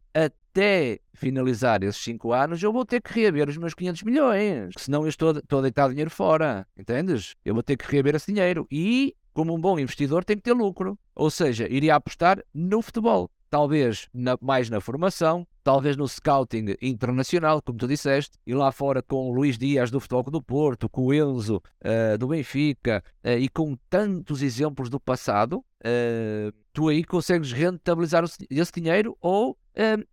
até 0.50 0.98
finalizar 1.14 1.82
esses 1.82 2.02
5 2.02 2.32
anos, 2.32 2.62
eu 2.62 2.72
vou 2.72 2.84
ter 2.84 3.00
que 3.00 3.12
reaver 3.12 3.48
os 3.48 3.56
meus 3.56 3.74
500 3.74 4.02
milhões. 4.02 4.74
Senão 4.76 5.02
eu 5.02 5.08
estou, 5.08 5.30
estou 5.32 5.60
a 5.60 5.62
deitar 5.62 5.88
dinheiro 5.88 6.10
fora. 6.10 6.66
Entendes? 6.76 7.34
Eu 7.44 7.54
vou 7.54 7.62
ter 7.62 7.76
que 7.76 7.90
reaver 7.90 8.16
esse 8.16 8.32
dinheiro. 8.32 8.66
E, 8.70 9.14
como 9.32 9.54
um 9.54 9.60
bom 9.60 9.78
investidor, 9.78 10.24
tem 10.24 10.36
que 10.36 10.42
ter 10.42 10.52
lucro. 10.52 10.98
Ou 11.14 11.30
seja, 11.30 11.68
iria 11.70 11.94
apostar 11.94 12.42
no 12.52 12.82
futebol. 12.82 13.30
Talvez 13.48 14.08
na, 14.14 14.38
mais 14.40 14.70
na 14.70 14.80
formação, 14.80 15.44
talvez 15.64 15.96
no 15.96 16.06
scouting 16.06 16.76
internacional, 16.80 17.60
como 17.60 17.78
tu 17.78 17.88
disseste, 17.88 18.38
e 18.46 18.54
lá 18.54 18.70
fora 18.70 19.02
com 19.02 19.28
o 19.28 19.32
Luís 19.32 19.58
Dias 19.58 19.90
do 19.90 19.98
Futebol 19.98 20.22
do 20.22 20.40
Porto, 20.40 20.88
com 20.88 21.06
o 21.06 21.14
Enzo 21.14 21.60
uh, 21.84 22.16
do 22.16 22.28
Benfica 22.28 23.02
uh, 23.24 23.30
e 23.30 23.48
com 23.48 23.76
tantos 23.88 24.40
exemplos 24.40 24.88
do 24.88 25.00
passado, 25.00 25.64
uh, 25.84 26.52
tu 26.72 26.88
aí 26.88 27.02
consegues 27.02 27.50
rentabilizar 27.50 28.22
esse 28.24 28.72
dinheiro 28.72 29.16
ou 29.20 29.58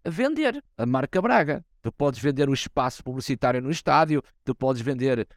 vender 0.06 0.64
a 0.78 0.86
marca 0.86 1.22
Braga. 1.22 1.66
Tu 1.82 1.92
podes 1.92 2.20
vender 2.20 2.50
o 2.50 2.54
espaço 2.54 3.04
publicitário 3.04 3.62
no 3.62 3.72
estádio, 3.72 4.22
tu 4.44 4.54
podes 4.54 4.82
vender 4.82 5.28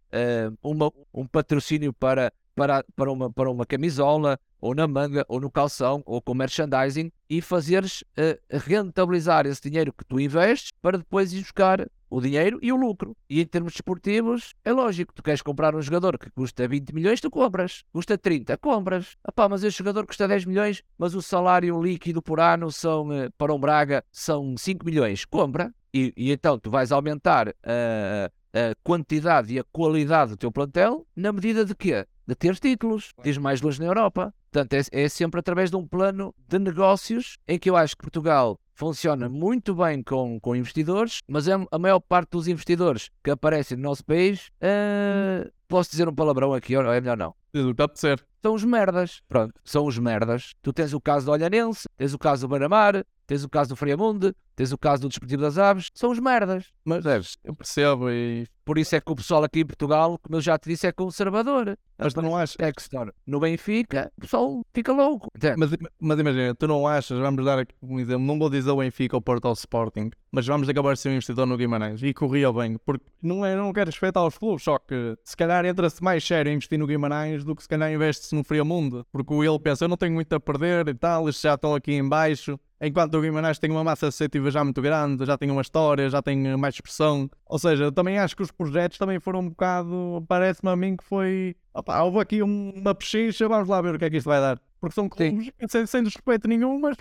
uma, 0.63 0.91
um 1.15 1.27
patrocínio 1.27 1.93
para, 1.93 2.33
para, 2.55 2.85
para, 2.97 3.13
uma, 3.13 3.33
para 3.33 3.51
uma 3.51 3.65
camisola, 3.65 4.39
ou 4.61 4.75
na 4.75 4.87
manga, 4.87 5.25
ou 5.29 5.41
no 5.41 5.51
calção, 5.51 6.03
ou 6.05 6.21
com 6.21 6.35
merchandising, 6.35 7.11
e 7.29 7.41
fazeres 7.41 8.03
uh, 8.03 8.39
rentabilizar 8.51 9.47
esse 9.47 9.63
dinheiro 9.63 9.93
que 9.93 10.05
tu 10.05 10.21
investes 10.21 10.71
para 10.83 10.99
depois 10.99 11.33
ir 11.33 11.41
buscar 11.41 11.89
o 12.11 12.20
dinheiro 12.20 12.59
e 12.61 12.73
o 12.73 12.77
lucro. 12.77 13.16
E 13.29 13.40
em 13.40 13.46
termos 13.46 13.73
desportivos, 13.73 14.55
é 14.64 14.73
lógico, 14.73 15.14
tu 15.14 15.23
queres 15.23 15.40
comprar 15.40 15.75
um 15.75 15.81
jogador 15.81 16.18
que 16.18 16.29
custa 16.31 16.66
20 16.66 16.92
milhões, 16.92 17.20
tu 17.20 17.31
compras. 17.31 17.85
Custa 17.92 18.18
30, 18.18 18.59
compras. 18.59 19.16
Epá, 19.27 19.49
mas 19.49 19.62
esse 19.62 19.79
jogador 19.79 20.07
custa 20.07 20.27
10 20.27 20.44
milhões, 20.44 20.83
mas 20.99 21.14
o 21.14 21.23
salário 21.23 21.81
líquido 21.81 22.20
por 22.20 22.40
ano 22.40 22.73
são, 22.73 23.12
eh, 23.12 23.31
para 23.38 23.55
um 23.55 23.61
Braga 23.61 24.05
são 24.11 24.57
5 24.57 24.85
milhões. 24.85 25.25
Compra. 25.25 25.73
E, 25.94 26.12
e 26.16 26.31
então 26.33 26.59
tu 26.59 26.70
vais 26.70 26.92
aumentar 26.92 27.49
a, 27.64 28.31
a 28.53 28.75
quantidade 28.83 29.55
e 29.55 29.59
a 29.59 29.64
qualidade 29.64 30.33
do 30.33 30.37
teu 30.37 30.53
plantel 30.53 31.07
na 31.16 31.33
medida 31.33 31.64
de 31.64 31.75
quê? 31.75 32.07
De 32.27 32.35
ter 32.35 32.57
títulos, 32.57 33.12
tens 33.23 33.38
mais 33.38 33.61
luz 33.61 33.79
na 33.79 33.87
Europa. 33.87 34.33
Portanto, 34.53 34.75
é, 34.75 35.05
é 35.05 35.09
sempre 35.09 35.40
através 35.40 35.70
de 35.70 35.77
um 35.77 35.87
plano 35.87 36.35
de 36.49 36.59
negócios 36.59 37.38
em 37.46 37.59
que 37.59 37.70
eu 37.70 37.77
acho 37.77 37.96
que 37.96 38.03
Portugal 38.03 38.59
funciona 38.81 39.29
muito 39.29 39.75
bem 39.75 40.03
com, 40.03 40.40
com 40.40 40.57
investidores, 40.57 41.21
mas 41.29 41.47
é 41.47 41.53
a 41.71 41.79
maior 41.79 42.01
parte 42.01 42.31
dos 42.31 42.49
investidores 42.49 43.11
que 43.23 43.31
aparecem 43.31 43.77
no 43.77 43.83
nosso 43.83 44.03
país, 44.03 44.51
uh, 44.62 45.53
posso 45.69 45.90
dizer 45.90 46.09
um 46.09 46.14
palavrão 46.14 46.55
aqui, 46.55 46.75
ou 46.75 46.90
é 46.90 46.99
melhor 46.99 47.19
não? 47.19 47.35
Está 47.53 47.85
a 47.85 47.90
ser. 47.95 48.25
São 48.42 48.55
os 48.55 48.64
merdas. 48.64 49.20
Pronto, 49.29 49.55
são 49.64 49.87
os 49.87 49.98
merdas. 49.98 50.53
Tu 50.62 50.72
tens 50.72 50.92
o 50.94 51.00
caso 51.00 51.26
do 51.26 51.33
Olhanense, 51.33 51.88
tens 51.96 52.14
o 52.14 52.18
caso 52.18 52.46
do 52.46 52.50
Beira-Mar, 52.50 53.05
tens 53.26 53.44
o 53.44 53.48
caso 53.48 53.70
do 53.70 53.76
Friamundo, 53.76 54.35
tens 54.57 54.72
o 54.72 54.79
caso 54.79 55.03
do 55.03 55.09
Desportivo 55.09 55.40
das 55.40 55.57
Aves, 55.57 55.88
são 55.94 56.11
os 56.11 56.18
merdas. 56.18 56.66
Mas 56.85 57.05
deves, 57.05 57.37
eu 57.44 57.55
percebo 57.55 58.11
e. 58.11 58.46
Por 58.64 58.76
isso 58.76 58.94
é 58.94 59.00
que 59.00 59.11
o 59.11 59.16
pessoal 59.16 59.42
aqui 59.42 59.61
em 59.61 59.66
Portugal, 59.66 60.18
como 60.22 60.37
eu 60.37 60.40
já 60.40 60.57
te 60.59 60.68
disse, 60.68 60.87
é 60.87 60.92
conservador. 60.92 61.76
Mas 61.98 62.14
tu 62.14 62.22
não 62.22 62.37
achas? 62.37 62.57
É 62.59 62.72
que. 62.72 62.83
No 63.26 63.40
Benfica, 63.40 64.12
o 64.16 64.20
pessoal 64.20 64.62
fica 64.72 64.92
louco. 64.92 65.29
Mas, 65.57 65.70
mas 66.00 66.18
imagina, 66.18 66.55
tu 66.55 66.66
não 66.66 66.87
achas, 66.87 67.18
vamos 67.18 67.44
dar 67.44 67.59
aqui 67.59 67.74
um 67.83 67.98
exemplo, 67.98 68.24
não 68.24 68.38
vou 68.38 68.50
dizer 68.50 68.70
o 68.70 68.76
Benfica 68.76 69.16
ou 69.16 69.22
Porto 69.22 69.46
ao 69.46 69.55
Sporting, 69.55 70.11
mas 70.31 70.46
vamos 70.46 70.68
acabar 70.68 70.94
de 70.94 71.00
ser 71.00 71.09
um 71.09 71.12
investidor 71.12 71.46
no 71.46 71.57
Guimarães 71.57 72.03
e 72.03 72.12
corria 72.14 72.53
bem, 72.53 72.76
porque 72.85 73.05
não, 73.22 73.44
é, 73.44 73.57
não 73.57 73.72
quero 73.72 73.90
respeitar 73.90 74.24
os 74.24 74.38
clubes, 74.38 74.62
só 74.62 74.79
que 74.79 75.16
se 75.24 75.37
calhar 75.37 75.64
entra-se 75.64 76.03
mais 76.03 76.24
sério 76.24 76.50
em 76.50 76.57
investir 76.57 76.79
no 76.79 76.87
Guimarães 76.87 77.44
do 77.44 77.57
que 77.57 77.62
se 77.62 77.68
calhar 77.68 77.90
investe-se 78.31 78.35
no 78.35 78.45
Friamundo, 78.45 79.07
porque 79.12 79.35
ele 79.35 79.59
pensa, 79.59 79.85
eu 79.85 79.88
não 79.88 79.97
tenho 79.97 80.14
muito 80.14 80.33
a 80.33 80.40
perder 80.40 80.88
e 80.88 80.95
tal, 80.95 81.25
eles 81.25 81.40
já 81.40 81.55
estão 81.55 81.75
aqui 81.75 81.93
em 81.93 82.09
baixo, 82.09 82.59
Enquanto 82.83 83.14
o 83.14 83.21
Guimarães 83.21 83.59
tem 83.59 83.71
uma 83.71 83.85
massa 83.85 84.09
associativa 84.09 84.51
já 84.51 84.64
muito 84.64 84.81
grande, 84.81 85.27
já 85.27 85.37
tem 85.37 85.51
uma 85.51 85.61
história, 85.61 86.09
já 86.09 86.23
tem 86.23 86.57
mais 86.57 86.77
expressão. 86.77 87.29
Ou 87.45 87.59
seja, 87.59 87.93
também 87.93 88.19
acho 88.19 88.35
que 88.35 88.43
os 88.43 88.51
projetos 88.51 88.97
também 88.97 89.21
foram 89.21 89.40
um 89.40 89.51
bocado. 89.51 90.25
Parece-me 90.27 90.71
a 90.71 90.77
mim 90.77 90.97
que 90.97 91.05
foi. 91.05 91.55
Opa, 91.75 92.03
houve 92.03 92.21
aqui 92.21 92.43
uma 92.43 92.95
pechicha, 92.95 93.47
vamos 93.47 93.69
lá 93.69 93.83
ver 93.83 93.97
o 93.97 93.99
que 93.99 94.07
é 94.07 94.11
que 94.11 94.16
isto 94.16 94.29
vai 94.31 94.40
dar. 94.40 94.59
Porque 94.81 94.95
são 94.95 95.09
clubes 95.09 95.51
sem, 95.69 95.87
sem 95.87 96.03
respeito 96.03 96.49
nenhum, 96.49 96.81
mas 96.81 96.97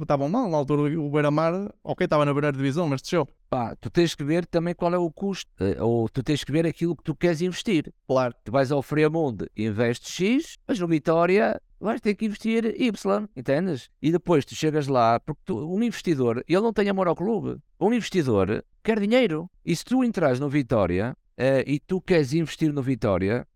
estavam 0.00 0.28
mal. 0.28 0.50
Na 0.50 0.56
altura 0.58 0.98
o 1.00 1.10
Beira-Mar, 1.10 1.72
ok, 1.82 2.04
estava 2.04 2.24
na 2.24 2.32
primeira 2.32 2.56
divisão, 2.56 2.86
mas 2.86 3.00
desceu. 3.00 3.26
Pá, 3.48 3.74
tu 3.80 3.88
tens 3.88 4.14
que 4.14 4.22
ver 4.22 4.44
também 4.44 4.74
qual 4.74 4.92
é 4.92 4.98
o 4.98 5.10
custo, 5.10 5.50
eh, 5.60 5.80
ou 5.80 6.08
tu 6.08 6.22
tens 6.22 6.44
que 6.44 6.52
ver 6.52 6.66
aquilo 6.66 6.94
que 6.94 7.02
tu 7.02 7.14
queres 7.14 7.40
investir. 7.40 7.92
Claro, 8.06 8.34
tu 8.44 8.52
vais 8.52 8.70
ao 8.70 8.82
Freamundo 8.82 9.48
e 9.56 9.64
investes 9.64 10.12
X, 10.12 10.58
mas 10.68 10.78
no 10.78 10.86
Vitória 10.86 11.60
vais 11.80 12.00
ter 12.00 12.14
que 12.14 12.26
investir 12.26 12.74
Y, 12.78 13.28
entendes? 13.36 13.88
E 14.02 14.10
depois 14.10 14.44
tu 14.44 14.54
chegas 14.54 14.86
lá, 14.86 15.18
porque 15.20 15.42
tu, 15.44 15.58
um 15.58 15.82
investidor, 15.82 16.44
ele 16.48 16.60
não 16.60 16.72
tem 16.72 16.88
amor 16.88 17.08
ao 17.08 17.16
clube. 17.16 17.58
Um 17.80 17.92
investidor 17.92 18.64
quer 18.82 19.00
dinheiro. 19.00 19.48
E 19.64 19.74
se 19.74 19.84
tu 19.84 20.04
entras 20.04 20.38
no 20.38 20.48
Vitória 20.48 21.16
uh, 21.38 21.62
e 21.66 21.78
tu 21.80 22.00
queres 22.00 22.32
investir 22.32 22.72
no 22.72 22.82
Vitória, 22.82 23.46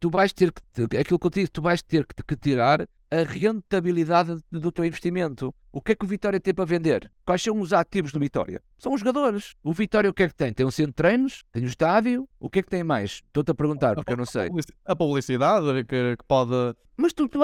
tu 0.00 0.10
vais 0.10 0.32
ter 0.32 0.52
que, 0.52 0.96
aquilo 0.96 1.18
que 1.18 1.26
eu 1.26 1.30
digo, 1.30 1.50
tu 1.50 1.62
vais 1.62 1.82
ter 1.82 2.06
que 2.06 2.36
tirar 2.36 2.88
a 3.10 3.22
rentabilidade 3.22 4.38
do 4.50 4.72
teu 4.72 4.84
investimento. 4.84 5.54
O 5.74 5.80
que 5.80 5.90
é 5.90 5.94
que 5.96 6.04
o 6.04 6.08
Vitória 6.08 6.38
tem 6.38 6.54
para 6.54 6.64
vender? 6.64 7.10
Quais 7.26 7.42
são 7.42 7.58
os 7.58 7.72
ativos 7.72 8.12
do 8.12 8.20
Vitória? 8.20 8.62
São 8.78 8.92
os 8.92 9.00
jogadores. 9.00 9.56
O 9.60 9.72
Vitória 9.72 10.08
o 10.08 10.14
que 10.14 10.22
é 10.22 10.28
que 10.28 10.34
tem? 10.34 10.52
Tem 10.52 10.64
um 10.64 10.70
centro 10.70 10.92
de 10.92 10.94
treinos, 10.94 11.44
tem 11.50 11.64
um 11.64 11.66
estádio, 11.66 12.28
o 12.38 12.48
que 12.48 12.60
é 12.60 12.62
que 12.62 12.70
tem 12.70 12.84
mais? 12.84 13.22
Estou-te 13.26 13.50
a 13.50 13.54
perguntar, 13.56 13.96
porque 13.96 14.12
eu 14.12 14.16
não 14.16 14.24
sei. 14.24 14.50
A 14.84 14.94
publicidade 14.94 15.82
que, 15.82 16.16
que 16.16 16.24
pode. 16.28 16.76
Mas, 16.96 17.12
tu, 17.12 17.28
tu, 17.28 17.40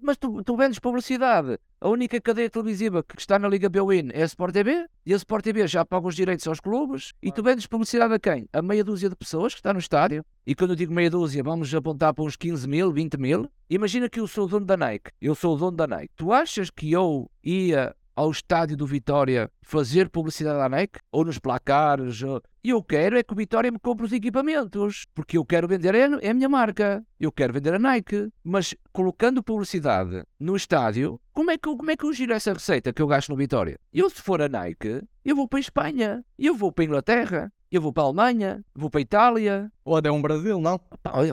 mas 0.00 0.16
tu, 0.16 0.42
tu 0.42 0.56
vendes 0.56 0.78
publicidade. 0.78 1.58
A 1.80 1.88
única 1.88 2.18
cadeia 2.20 2.48
televisiva 2.48 3.02
que 3.04 3.20
está 3.20 3.38
na 3.38 3.46
Liga 3.46 3.68
Bwin 3.68 4.08
é 4.12 4.22
a 4.22 4.26
Sport 4.26 4.52
TV 4.52 4.86
e 5.04 5.12
a 5.12 5.16
Sport 5.16 5.44
TV 5.44 5.66
já 5.68 5.84
paga 5.84 6.08
os 6.08 6.16
direitos 6.16 6.46
aos 6.48 6.58
clubes 6.58 7.12
e 7.22 7.30
tu 7.30 7.42
vendes 7.42 7.66
publicidade 7.66 8.14
a 8.14 8.18
quem? 8.18 8.48
A 8.52 8.62
meia 8.62 8.82
dúzia 8.82 9.10
de 9.10 9.14
pessoas 9.14 9.52
que 9.52 9.60
está 9.60 9.72
no 9.72 9.78
estádio. 9.78 10.24
E 10.46 10.54
quando 10.54 10.70
eu 10.70 10.76
digo 10.76 10.92
meia 10.92 11.10
dúzia, 11.10 11.42
vamos 11.42 11.72
apontar 11.74 12.14
para 12.14 12.24
uns 12.24 12.34
15 12.34 12.66
mil, 12.66 12.90
20 12.90 13.18
mil. 13.18 13.48
Imagina 13.68 14.08
que 14.08 14.18
eu 14.18 14.26
sou 14.26 14.46
o 14.46 14.48
dono 14.48 14.64
da 14.64 14.76
Nike. 14.76 15.10
Eu 15.20 15.34
sou 15.34 15.54
o 15.54 15.58
dono 15.58 15.76
da 15.76 15.86
Nike. 15.86 16.10
Tu 16.16 16.32
achas 16.32 16.70
que 16.70 16.90
eu 16.90 17.30
ia 17.42 17.94
ao 18.18 18.32
estádio 18.32 18.76
do 18.76 18.84
Vitória 18.84 19.48
fazer 19.62 20.08
publicidade 20.08 20.60
à 20.60 20.68
Nike 20.68 20.98
ou 21.12 21.24
nos 21.24 21.38
placares. 21.38 22.20
E 22.64 22.70
eu 22.70 22.82
quero 22.82 23.16
é 23.16 23.22
que 23.22 23.32
o 23.32 23.36
Vitória 23.36 23.70
me 23.70 23.78
compre 23.78 24.04
os 24.04 24.12
equipamentos, 24.12 25.06
porque 25.14 25.38
eu 25.38 25.44
quero 25.44 25.68
vender 25.68 25.94
é, 25.94 26.08
é 26.20 26.30
a 26.30 26.34
minha 26.34 26.48
marca. 26.48 27.04
Eu 27.20 27.30
quero 27.30 27.52
vender 27.52 27.74
a 27.74 27.78
Nike, 27.78 28.28
mas 28.42 28.74
colocando 28.92 29.40
publicidade 29.40 30.24
no 30.36 30.56
estádio, 30.56 31.20
como 31.32 31.52
é 31.52 31.56
que, 31.56 31.62
como 31.62 31.90
é 31.92 31.96
que 31.96 32.04
eu 32.04 32.12
giro 32.12 32.32
essa 32.32 32.52
receita 32.52 32.92
que 32.92 33.00
eu 33.00 33.06
gasto 33.06 33.28
no 33.28 33.36
Vitória? 33.36 33.78
Eu, 33.94 34.10
se 34.10 34.20
for 34.20 34.42
a 34.42 34.48
Nike, 34.48 35.00
eu 35.24 35.36
vou 35.36 35.46
para 35.46 35.58
a 35.58 35.60
Espanha, 35.60 36.24
eu 36.36 36.56
vou 36.56 36.72
para 36.72 36.82
a 36.82 36.86
Inglaterra, 36.86 37.52
eu 37.76 37.82
vou 37.82 37.92
para 37.92 38.02
a 38.02 38.06
Alemanha, 38.06 38.64
vou 38.74 38.90
para 38.90 39.00
a 39.00 39.02
Itália. 39.02 39.72
Ou 39.84 39.96
até 39.96 40.10
um 40.10 40.20
Brasil, 40.20 40.60
não? 40.60 40.80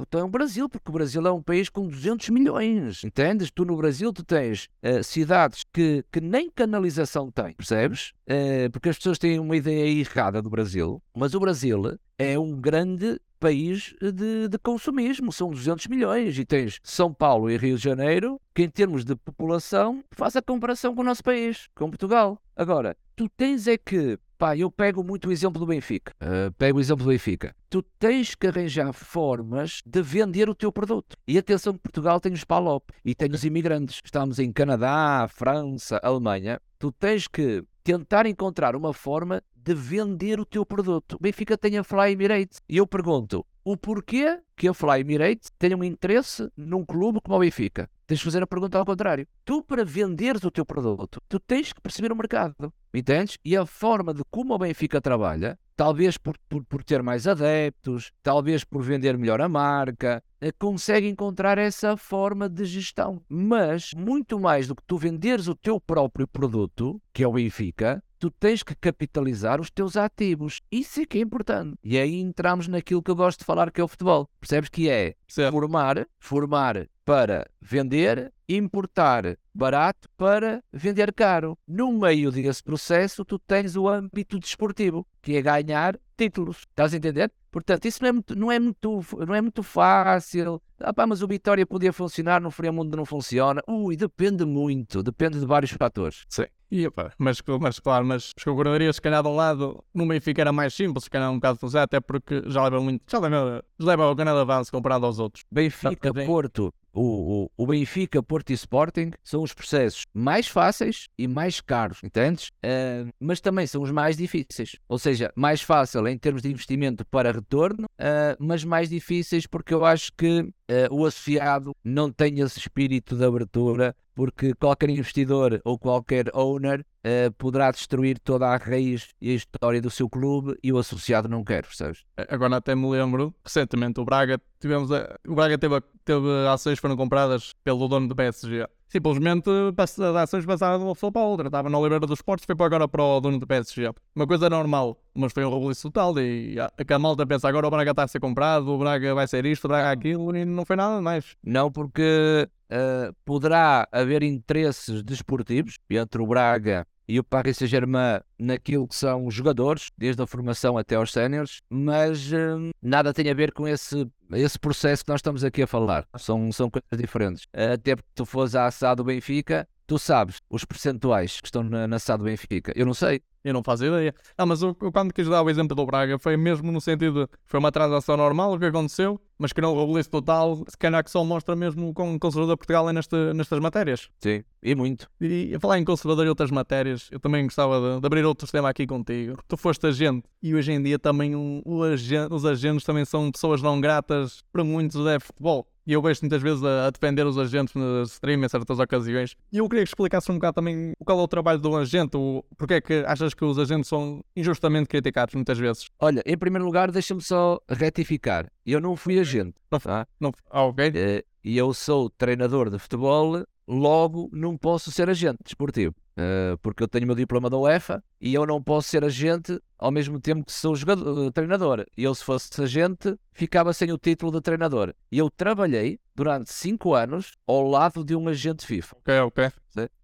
Então 0.02 0.20
é 0.20 0.24
um 0.24 0.30
Brasil, 0.30 0.70
porque 0.70 0.90
o 0.90 0.94
Brasil 0.94 1.26
é 1.26 1.32
um 1.32 1.42
país 1.42 1.70
com 1.70 1.88
200 1.88 2.30
milhões, 2.30 3.04
entendes? 3.04 3.52
Tu 3.52 3.66
no 3.66 3.76
Brasil 3.78 4.12
tu 4.14 4.24
tens 4.24 4.70
uh, 4.84 5.04
cidades 5.04 5.64
que, 5.72 6.04
que 6.12 6.22
nem 6.22 6.50
canalização 6.50 7.32
têm, 7.32 7.54
percebes? 7.54 8.14
Uh, 8.28 8.70
porque 8.72 8.90
as 8.90 8.98
pessoas 8.98 9.18
têm 9.18 9.40
uma 9.40 9.56
ideia 9.56 9.88
errada 9.88 10.42
do 10.42 10.50
Brasil, 10.50 11.02
mas 11.16 11.34
o 11.34 11.40
Brasil 11.40 11.98
é 12.18 12.40
um 12.40 12.60
grande 12.60 13.20
país 13.40 13.94
de, 14.02 14.48
de, 14.48 14.58
consumismo, 14.58 15.32
são 15.32 15.52
200 15.52 15.88
milhões 15.88 16.40
e 16.40 16.46
tens 16.46 16.80
São 16.82 17.14
Paulo 17.14 17.50
e 17.50 17.58
Rio 17.58 17.78
de 17.78 17.84
Janeiro, 17.84 18.40
que 18.54 18.64
em 18.64 18.70
termos 18.70 19.06
de 19.06 19.16
população 19.16 20.04
faz 20.12 20.36
a 20.36 20.42
comparação 20.42 20.96
com 20.96 21.02
o 21.02 21.06
nosso 21.06 21.24
país, 21.24 21.68
com 21.76 21.90
Portugal. 21.90 22.42
Agora, 22.56 22.98
tu 23.16 23.30
tens 23.30 23.68
é 23.68 23.78
que 23.78 24.18
Pá, 24.38 24.56
eu 24.56 24.70
pego 24.70 25.04
muito 25.04 25.30
o 25.30 25.32
exemplo 25.32 25.60
do 25.60 25.66
Benfica. 25.66 26.14
Uh, 26.22 26.52
pego 26.54 26.78
o 26.78 26.82
exemplo 26.82 27.06
do 27.06 27.10
Benfica. 27.10 27.56
Tu 27.70 27.82
tens 27.98 28.36
que 28.36 28.48
arranjar 28.48 28.92
formas 28.92 29.82
de 29.86 30.02
vender 30.02 30.50
o 30.50 30.56
teu 30.56 30.72
produto. 30.72 31.16
E 31.26 31.38
atenção 31.38 31.74
que 31.74 31.80
Portugal 31.80 32.20
tem 32.20 32.34
os 32.34 32.44
PALOP 32.44 32.92
e 33.04 33.16
tem 33.16 33.32
os 33.32 33.46
imigrantes. 33.46 34.02
Estamos 34.04 34.38
em 34.38 34.52
Canadá, 34.52 35.26
França, 35.30 36.00
Alemanha. 36.04 36.60
Tu 36.78 36.92
tens 36.92 37.28
que 37.28 37.64
tentar 37.84 38.26
encontrar 38.26 38.76
uma 38.76 38.94
forma 38.94 39.42
de 39.56 39.74
vender 39.74 40.40
o 40.40 40.46
teu 40.46 40.66
produto. 40.66 41.14
O 41.14 41.20
Benfica 41.22 41.58
tem 41.58 41.78
a 41.78 41.84
Fly 41.84 42.12
Emirates. 42.12 42.60
E 42.68 42.78
eu 42.78 42.86
pergunto, 42.86 43.46
o 43.66 43.76
porquê 43.76 44.40
que 44.56 44.68
a 44.68 44.74
Fly 44.74 45.02
Emirates 45.02 45.52
tenha 45.58 45.76
um 45.76 45.84
interesse 45.84 46.50
num 46.56 46.86
clube 46.86 47.20
como 47.20 47.36
o 47.36 47.40
Benfica. 47.40 47.90
Tens 48.06 48.20
de 48.20 48.24
fazer 48.24 48.44
a 48.44 48.48
pergunta 48.48 48.78
ao 48.78 48.86
contrário. 48.86 49.28
Tu, 49.44 49.64
para 49.64 49.84
venderes 49.84 50.44
o 50.44 50.52
teu 50.52 50.64
produto, 50.64 51.20
tu 51.28 51.40
tens 51.40 51.74
que 51.74 51.82
perceber 51.82 52.12
o 52.12 52.16
mercado. 52.16 52.72
Entendes? 52.94 53.40
E 53.44 53.58
a 53.58 53.66
forma 53.66 54.14
de 54.14 54.22
como 54.30 54.54
o 54.54 54.60
Benfica 54.60 55.02
trabalha, 55.02 55.58
talvez 55.76 56.16
por, 56.16 56.38
por, 56.48 56.64
por 56.64 56.84
ter 56.84 57.02
mais 57.02 57.28
adeptos, 57.28 58.12
talvez 58.22 58.64
por 58.64 58.84
vender 58.84 59.18
melhor 59.18 59.42
a 59.42 59.50
marca, 59.50 60.24
eh, 60.40 60.52
consegue 60.52 61.08
encontrar 61.08 61.58
essa 61.58 61.98
forma 61.98 62.48
de 62.48 62.66
gestão. 62.66 63.20
Mas, 63.28 63.94
muito 63.96 64.40
mais 64.40 64.68
do 64.68 64.76
que 64.76 64.84
tu 64.86 64.96
venderes 64.96 65.48
o 65.48 65.56
teu 65.56 65.82
próprio 65.82 66.28
produto, 66.28 67.02
que 67.12 67.24
é 67.24 67.28
o 67.28 67.34
Benfica, 67.34 68.04
tu 68.20 68.30
tens 68.30 68.64
que 68.64 68.76
capitalizar 68.76 69.60
os 69.62 69.70
teus 69.70 69.96
ativos. 69.98 70.62
Isso 70.72 71.02
é 71.02 71.06
que 71.06 71.18
é 71.18 71.22
importante. 71.22 71.78
E 71.84 71.98
aí 71.98 72.20
entramos 72.20 72.68
naquilo 72.68 73.02
que 73.02 73.12
eu 73.12 73.16
gosto 73.16 73.40
de 73.40 73.46
falar, 73.46 73.72
que 73.72 73.82
é 73.82 73.84
o 73.84 73.88
futebol. 73.88 74.30
Percebes 74.40 74.70
que 74.70 74.90
é 74.90 75.16
Certo. 75.28 75.52
formar, 75.52 76.08
formar 76.20 76.88
para 77.04 77.46
vender, 77.62 78.34
importar 78.50 79.38
barato 79.54 80.10
para 80.18 80.64
vender 80.74 81.14
caro. 81.14 81.58
No 81.68 81.92
meio 81.94 82.32
desse 82.32 82.64
processo, 82.64 83.24
tu 83.24 83.38
tens 83.38 83.76
o 83.76 83.88
âmbito 83.88 84.40
desportivo, 84.40 85.06
que 85.22 85.36
é 85.36 85.42
ganhar 85.42 86.00
títulos. 86.18 86.60
Estás 86.60 86.94
a 86.94 86.98
entender? 86.98 87.32
Portanto, 87.56 87.86
isso 87.86 88.04
não 88.04 88.10
é 88.10 88.12
muito, 88.12 88.36
não 88.36 88.52
é 88.52 88.60
muito, 88.60 89.02
não 89.26 89.34
é 89.34 89.40
muito 89.40 89.64
fácil. 89.64 90.62
Ah, 90.78 90.94
pá, 90.94 91.08
mas 91.08 91.22
o 91.22 91.28
Vitória 91.28 91.66
podia 91.66 91.94
funcionar, 91.94 92.42
no 92.42 92.52
Fremundo 92.52 92.98
não 92.98 93.06
funciona. 93.06 93.62
Ui, 93.66 93.96
depende 93.96 94.44
muito, 94.44 95.02
depende 95.02 95.40
de 95.40 95.46
vários 95.46 95.72
fatores. 95.72 96.26
Sim. 96.28 96.48
E, 96.70 96.86
opa, 96.86 97.14
mas, 97.18 97.42
mas 97.62 97.80
claro, 97.80 98.06
mas 98.06 98.34
as 98.38 98.44
concordarias, 98.44 98.98
se 98.98 99.02
calhar 99.02 99.24
de 99.24 99.30
um 99.30 99.36
lado, 99.38 99.82
no 99.94 100.06
Benfica 100.06 100.42
era 100.42 100.52
mais 100.52 100.74
simples, 100.74 101.06
se 101.06 101.10
calhar 101.10 101.32
um 101.32 101.36
bocado 101.36 101.58
funcionar, 101.58 101.84
até 101.84 102.02
porque 102.02 102.44
já 102.48 102.62
leva 102.62 102.82
muito, 102.82 103.04
já 103.10 103.20
leva, 103.20 103.64
já 103.80 103.88
leva 103.88 104.12
o 104.12 104.16
grande 104.16 104.38
avanço 104.38 104.70
comparado 104.70 105.06
aos 105.06 105.18
outros. 105.18 105.46
Benfica. 105.50 106.14
Porto, 106.26 106.74
o, 106.96 107.50
o, 107.58 107.64
o 107.64 107.68
Benfica, 107.68 108.24
Porto 108.24 108.52
e 108.52 108.54
Sporting 108.54 109.12
são 109.24 109.44
os 109.44 109.54
processos 109.54 110.04
mais 110.14 110.48
fáceis 110.48 111.08
e 111.18 111.28
mais 111.28 111.60
caros, 111.60 112.00
entendes? 112.04 112.52
Ah, 112.64 113.06
mas 113.20 113.42
também 113.42 113.68
são 113.68 113.82
os 113.82 113.92
mais 113.92 114.16
difíceis. 114.18 114.78
Ou 114.88 114.98
seja, 114.98 115.32
mais 115.36 115.62
fácil 115.62 116.08
em 116.08 116.18
termos 116.18 116.42
de 116.42 116.50
investimento 116.50 117.06
para 117.06 117.32
retorno, 117.32 117.86
ah, 118.00 118.36
mas 118.40 118.64
mais 118.64 118.90
difíceis 118.90 119.46
porque 119.46 119.74
eu 119.74 119.84
acho 119.86 120.12
que 120.18 120.50
ah, 120.70 120.88
o 120.90 121.06
associado 121.06 121.76
não 121.84 122.12
tem 122.12 122.40
esse 122.40 122.60
espírito 122.60 123.16
de 123.16 123.26
abertura, 123.26 123.96
porque 124.16 124.54
qualquer 124.54 124.90
investidor 124.90 125.60
ou 125.66 125.78
qualquer 125.78 126.32
owner 126.34 126.86
ah, 127.06 127.32
poderá 127.38 127.70
destruir 127.70 128.18
toda 128.20 128.48
a 128.48 128.58
raiz 128.58 129.10
e 129.22 129.30
a 129.32 129.36
história 129.36 129.80
do 129.80 129.92
seu 129.92 130.10
clube 130.10 130.58
e 130.64 130.74
o 130.74 130.78
associado 130.80 131.30
não 131.30 131.44
quer, 131.44 131.64
percebes? 131.64 132.04
Agora 132.28 132.58
até 132.58 132.74
me 132.74 132.90
lembro, 132.90 133.34
recentemente 133.44 134.00
o 134.00 134.06
Braga, 134.06 134.42
tivemos 134.60 134.92
a- 134.92 135.16
o 135.28 135.36
Braga 135.36 135.56
teve, 135.58 135.80
teve 136.04 136.28
ações 136.52 136.76
que 136.76 136.82
foram 136.82 136.98
compradas 136.98 137.54
pelo 137.64 137.88
dono 137.88 138.08
do 138.08 138.16
PSG. 138.16 138.68
Simplesmente 138.88 139.50
as 139.78 140.00
ações 140.00 140.46
passaram 140.46 140.78
de 140.80 140.86
uma 140.86 140.94
pessoa 140.94 141.12
para 141.12 141.22
a 141.22 141.26
outra. 141.26 141.48
Estava 141.48 141.70
na 141.70 141.78
Oliveira 141.78 142.06
dos 142.08 142.20
Esportes, 142.20 142.46
foi 142.46 142.56
para 142.56 142.66
agora 142.68 142.88
para 142.88 143.04
o 143.04 143.20
dono 143.20 143.40
do 143.40 143.46
PSG. 143.46 143.92
Uma 144.16 144.26
coisa 144.26 144.50
normal, 144.50 144.98
mas 145.14 145.34
foi 145.34 145.44
um 145.44 145.54
rebuliço 145.54 145.90
total. 145.92 146.18
E 146.20 146.58
a, 146.60 146.72
a 146.96 147.00
malta 147.00 147.26
pensa 147.26 147.48
agora 147.50 147.68
o 147.68 147.70
Braga 147.70 147.92
está 147.92 148.04
a 148.04 148.08
ser 148.08 148.20
comprado, 148.20 148.68
o 148.70 148.78
Braga 148.78 149.14
vai 149.14 149.28
ser 149.28 149.46
isto, 149.46 149.66
o 149.66 149.68
Braga 149.68 149.92
aquilo, 149.92 150.36
e 150.38 150.46
não 150.46 150.64
foi 150.66 150.76
nada 150.76 151.02
mais. 151.02 151.36
Não, 151.44 151.70
porque 151.72 152.48
eh, 152.70 153.12
poderá 153.26 153.88
haver 153.92 154.24
interesses 154.24 155.04
desportivos 155.04 155.78
entre 155.90 156.22
o 156.22 156.28
Braga 156.28 156.88
e 157.08 157.20
o 157.20 157.24
Paris 157.24 157.58
Saint-Germain 157.58 158.20
naquilo 158.38 158.88
que 158.88 158.96
são 158.96 159.26
os 159.26 159.34
jogadores, 159.34 159.90
desde 159.98 160.22
a 160.22 160.28
formação 160.28 160.78
até 160.78 160.96
aos 160.96 161.12
séniores, 161.12 161.62
mas 161.70 162.32
eh, 162.32 162.72
nada 162.82 163.14
tem 163.14 163.30
a 163.30 163.34
ver 163.34 163.52
com 163.52 163.68
esse, 163.68 164.08
esse 164.34 164.60
processo 164.60 165.04
que 165.04 165.12
nós 165.12 165.20
estamos 165.20 165.44
aqui 165.44 165.62
a 165.62 165.68
falar. 165.68 166.08
São, 166.18 166.52
são 166.52 166.70
coisas 166.70 166.88
diferentes. 166.98 167.48
Até 167.54 167.96
porque 167.96 168.10
tu 168.16 168.26
fores 168.26 168.56
à 168.56 168.70
SAD 168.70 168.98
do 168.98 169.04
Benfica, 169.04 169.68
tu 169.88 169.98
sabes 170.00 170.40
os 170.50 170.66
percentuais 170.66 171.40
que 171.42 171.48
estão 171.48 171.64
na, 171.64 171.88
na 171.88 172.00
SAD 172.00 172.20
do 172.20 172.26
Benfica. 172.26 172.72
Eu 172.76 172.86
não 172.86 172.94
sei. 172.94 173.22
Eu 173.44 173.54
não 173.54 173.62
faço 173.64 173.86
ideia. 173.86 174.12
Ah, 174.36 174.44
mas 174.44 174.64
eu, 174.64 174.74
quando 174.74 175.14
quis 175.14 175.28
dar 175.28 175.44
o 175.44 175.50
exemplo 175.52 175.76
do 175.76 175.86
Braga 175.86 176.18
foi 176.18 176.36
mesmo 176.36 176.72
no 176.72 176.82
sentido 176.82 177.28
de 177.28 177.32
foi 177.46 177.60
uma 177.60 177.72
transação 177.72 178.18
normal 178.18 178.54
o 178.54 178.58
que 178.60 178.66
aconteceu, 178.66 179.22
mas 179.38 179.54
que 179.54 179.62
não 179.62 179.76
o 179.76 179.80
rebuliço 179.80 180.10
total, 180.10 180.64
se 180.68 180.76
calhar 180.76 181.04
que 181.04 181.12
só 181.12 181.24
mostra 181.24 181.56
mesmo 181.56 181.94
com 181.94 182.16
o 182.16 182.20
conservador 182.20 182.58
Portugal 182.58 182.90
é 182.90 182.94
neste, 182.94 183.16
nestas 183.36 183.60
matérias. 183.60 184.10
Sim. 184.20 184.44
E 184.64 184.74
muito. 184.74 185.08
E 185.22 185.54
a 185.54 185.60
falar 185.60 185.78
em 185.78 185.86
conservador 185.86 186.26
e 186.26 186.30
outras 186.30 186.50
matérias, 186.50 187.08
eu 187.12 187.20
também 187.20 187.44
gostava 187.44 187.80
de, 187.80 188.00
de 188.02 188.08
abrir 188.08 188.26
outro 188.26 188.52
tema 188.52 188.68
aqui 188.68 188.88
contigo. 188.88 189.38
Tu 189.48 189.56
foste 189.56 189.86
agente 189.86 190.24
e 190.42 190.56
hoje 190.56 190.72
em 190.72 190.82
dia 190.82 190.98
também 190.98 191.36
um- 191.36 191.62
o 191.64 191.84
agen- 191.84 192.28
os 192.32 192.46
agentes 192.46 192.84
também 192.84 193.06
são 193.06 193.32
pessoas 193.32 193.62
não 193.62 193.80
gratas 193.80 194.44
para 194.52 194.64
muitos 194.64 195.00
de 195.04 195.20
futebol. 195.20 195.68
E 195.86 195.94
eu 195.94 196.02
vejo 196.02 196.22
muitas 196.24 196.42
vezes 196.42 196.64
a, 196.64 196.88
a 196.88 196.90
defender 196.90 197.26
os 197.26 197.38
agentes 197.38 197.76
no 197.76 198.02
stream 198.04 198.44
em 198.44 198.50
certas 198.50 198.80
ocasiões. 198.80 199.36
E 199.52 199.58
eu 199.58 199.70
queria 199.70 199.84
que 199.84 199.90
explicasse 199.90 200.32
um 200.32 200.36
bocado 200.36 200.56
também 200.56 200.94
qual 201.06 201.20
é 201.20 201.22
o 201.22 201.28
trabalho 201.28 201.60
do 201.60 201.76
agente, 201.76 202.18
o, 202.18 202.44
porque 202.58 202.76
é 202.76 202.82
que 202.82 203.04
achas 203.06 203.34
que 203.34 203.46
os 203.46 203.60
agentes 203.60 203.88
são 203.88 204.24
injustamente 204.36 204.88
criticados 204.88 205.36
muitas 205.36 205.58
vezes. 205.58 205.88
Olha, 206.00 206.24
em 206.26 206.38
primeiro 206.38 206.66
lugar, 206.66 206.92
deixa-me 206.92 207.22
só 207.22 207.60
retificar. 207.70 208.52
Eu 208.66 208.82
não 208.82 208.96
fui 208.96 209.20
agente. 209.20 209.54
Não, 209.72 209.80
tá? 209.80 210.08
não, 210.20 210.32
ah, 210.50 210.64
ok? 210.64 210.92
Eh, 210.96 211.24
e 211.44 211.58
eu 211.58 211.74
sou 211.74 212.10
treinador 212.10 212.72
de 212.72 212.80
futebol, 212.80 213.44
logo 213.68 214.30
não 214.34 214.58
posso 214.58 214.92
ser 214.92 215.10
agente 215.10 215.38
desportivo. 215.44 215.94
Eh, 216.18 216.56
porque 216.62 216.82
eu 216.82 216.88
tenho 216.88 217.04
o 217.04 217.08
meu 217.08 217.16
diploma 217.16 217.50
da 217.50 217.58
UEFA 217.58 218.04
e 218.22 218.34
eu 218.34 218.46
não 218.46 218.64
posso 218.64 218.88
ser 218.88 219.04
agente 219.04 219.60
ao 219.78 219.92
mesmo 219.92 220.20
tempo 220.20 220.46
que 220.46 220.54
sou 220.54 220.76
jogador, 220.76 221.28
eh, 221.28 221.32
treinador. 221.32 221.86
E 221.98 222.04
eu, 222.04 222.16
se 222.16 222.24
fosse 222.24 222.62
agente, 222.62 223.18
ficava 223.34 223.74
sem 223.74 223.92
o 223.92 223.98
título 223.98 224.32
de 224.32 224.42
treinador. 224.42 224.94
E 225.12 225.18
eu 225.18 225.30
trabalhei 225.30 226.00
durante 226.16 226.52
5 226.54 226.94
anos 226.94 227.34
ao 227.46 227.68
lado 227.68 228.04
de 228.04 228.16
um 228.16 228.30
agente 228.30 228.66
FIFA. 228.66 228.96
Ok, 228.98 229.20
ok. 229.20 229.52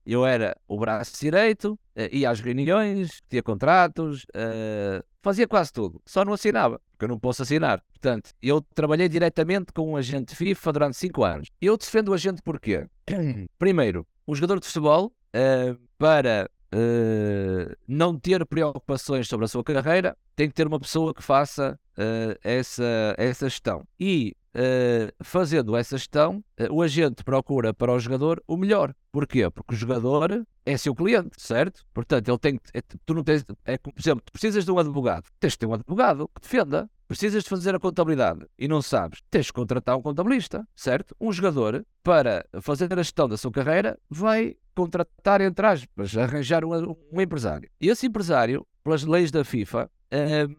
Eu 0.05 0.25
era 0.25 0.57
o 0.67 0.77
braço 0.77 1.17
direito, 1.19 1.79
eh, 1.95 2.09
ia 2.11 2.29
às 2.29 2.41
reuniões, 2.41 3.21
tinha 3.29 3.41
contratos, 3.41 4.25
eh, 4.33 5.01
fazia 5.21 5.47
quase 5.47 5.71
tudo, 5.71 6.01
só 6.05 6.25
não 6.25 6.33
assinava, 6.33 6.81
porque 6.91 7.05
eu 7.05 7.09
não 7.09 7.19
posso 7.19 7.43
assinar. 7.43 7.81
Portanto, 7.91 8.31
eu 8.41 8.61
trabalhei 8.61 9.07
diretamente 9.07 9.71
com 9.71 9.91
um 9.91 9.95
agente 9.95 10.35
FIFA 10.35 10.73
durante 10.73 10.97
5 10.97 11.23
anos. 11.23 11.47
Eu 11.61 11.77
defendo 11.77 12.09
o 12.09 12.13
agente 12.13 12.41
porquê? 12.41 12.87
Primeiro, 13.57 14.05
o 14.25 14.35
jogador 14.35 14.59
de 14.59 14.65
futebol, 14.65 15.13
eh, 15.33 15.75
para 15.97 16.49
eh, 16.71 17.75
não 17.87 18.17
ter 18.17 18.45
preocupações 18.45 19.27
sobre 19.27 19.45
a 19.45 19.47
sua 19.47 19.63
carreira, 19.63 20.17
tem 20.35 20.47
que 20.47 20.55
ter 20.55 20.67
uma 20.67 20.79
pessoa 20.79 21.13
que 21.13 21.21
faça 21.21 21.79
eh, 21.97 22.37
essa, 22.43 23.15
essa 23.17 23.49
gestão. 23.49 23.85
E 23.99 24.35
eh, 24.53 25.13
fazendo 25.23 25.75
essa 25.75 25.97
gestão, 25.97 26.43
eh, 26.57 26.67
o 26.69 26.81
agente 26.81 27.23
procura 27.23 27.73
para 27.73 27.91
o 27.93 27.99
jogador 27.99 28.41
o 28.47 28.57
melhor. 28.57 28.93
Porquê? 29.11 29.49
Porque 29.49 29.73
o 29.73 29.77
jogador 29.77 30.45
é 30.65 30.77
seu 30.77 30.95
cliente, 30.95 31.31
certo? 31.37 31.83
Portanto, 31.93 32.29
ele 32.29 32.37
tem 32.37 32.59
é- 32.73 32.81
tu 33.05 33.13
não 33.13 33.23
tens. 33.23 33.43
É, 33.65 33.77
por 33.77 33.93
exemplo, 33.97 34.23
tu 34.25 34.31
precisas 34.31 34.63
de 34.65 34.71
um 34.71 34.79
advogado, 34.79 35.25
tens 35.39 35.53
de 35.53 35.59
ter 35.59 35.65
um 35.65 35.73
advogado 35.73 36.29
que 36.35 36.41
defenda. 36.41 36.89
Precisas 37.07 37.43
de 37.43 37.49
fazer 37.49 37.75
a 37.75 37.79
contabilidade 37.79 38.45
e 38.57 38.69
não 38.69 38.81
sabes, 38.81 39.19
tens 39.29 39.47
de 39.47 39.51
contratar 39.53 39.97
um 39.97 40.01
contabilista, 40.01 40.65
certo? 40.73 41.13
Um 41.19 41.29
jogador, 41.29 41.85
para 42.01 42.45
fazer 42.61 42.93
a 42.93 42.95
gestão 43.03 43.27
da 43.27 43.35
sua 43.35 43.51
carreira, 43.51 43.99
vai 44.09 44.55
contratar, 44.73 45.41
entre 45.41 45.65
aspas, 45.65 46.15
arranjar 46.15 46.63
um, 46.63 46.95
um 47.11 47.19
empresário. 47.19 47.69
E 47.81 47.89
esse 47.89 48.07
empresário, 48.07 48.65
pelas 48.81 49.03
leis 49.03 49.29
da 49.29 49.43
FIFA, 49.43 49.91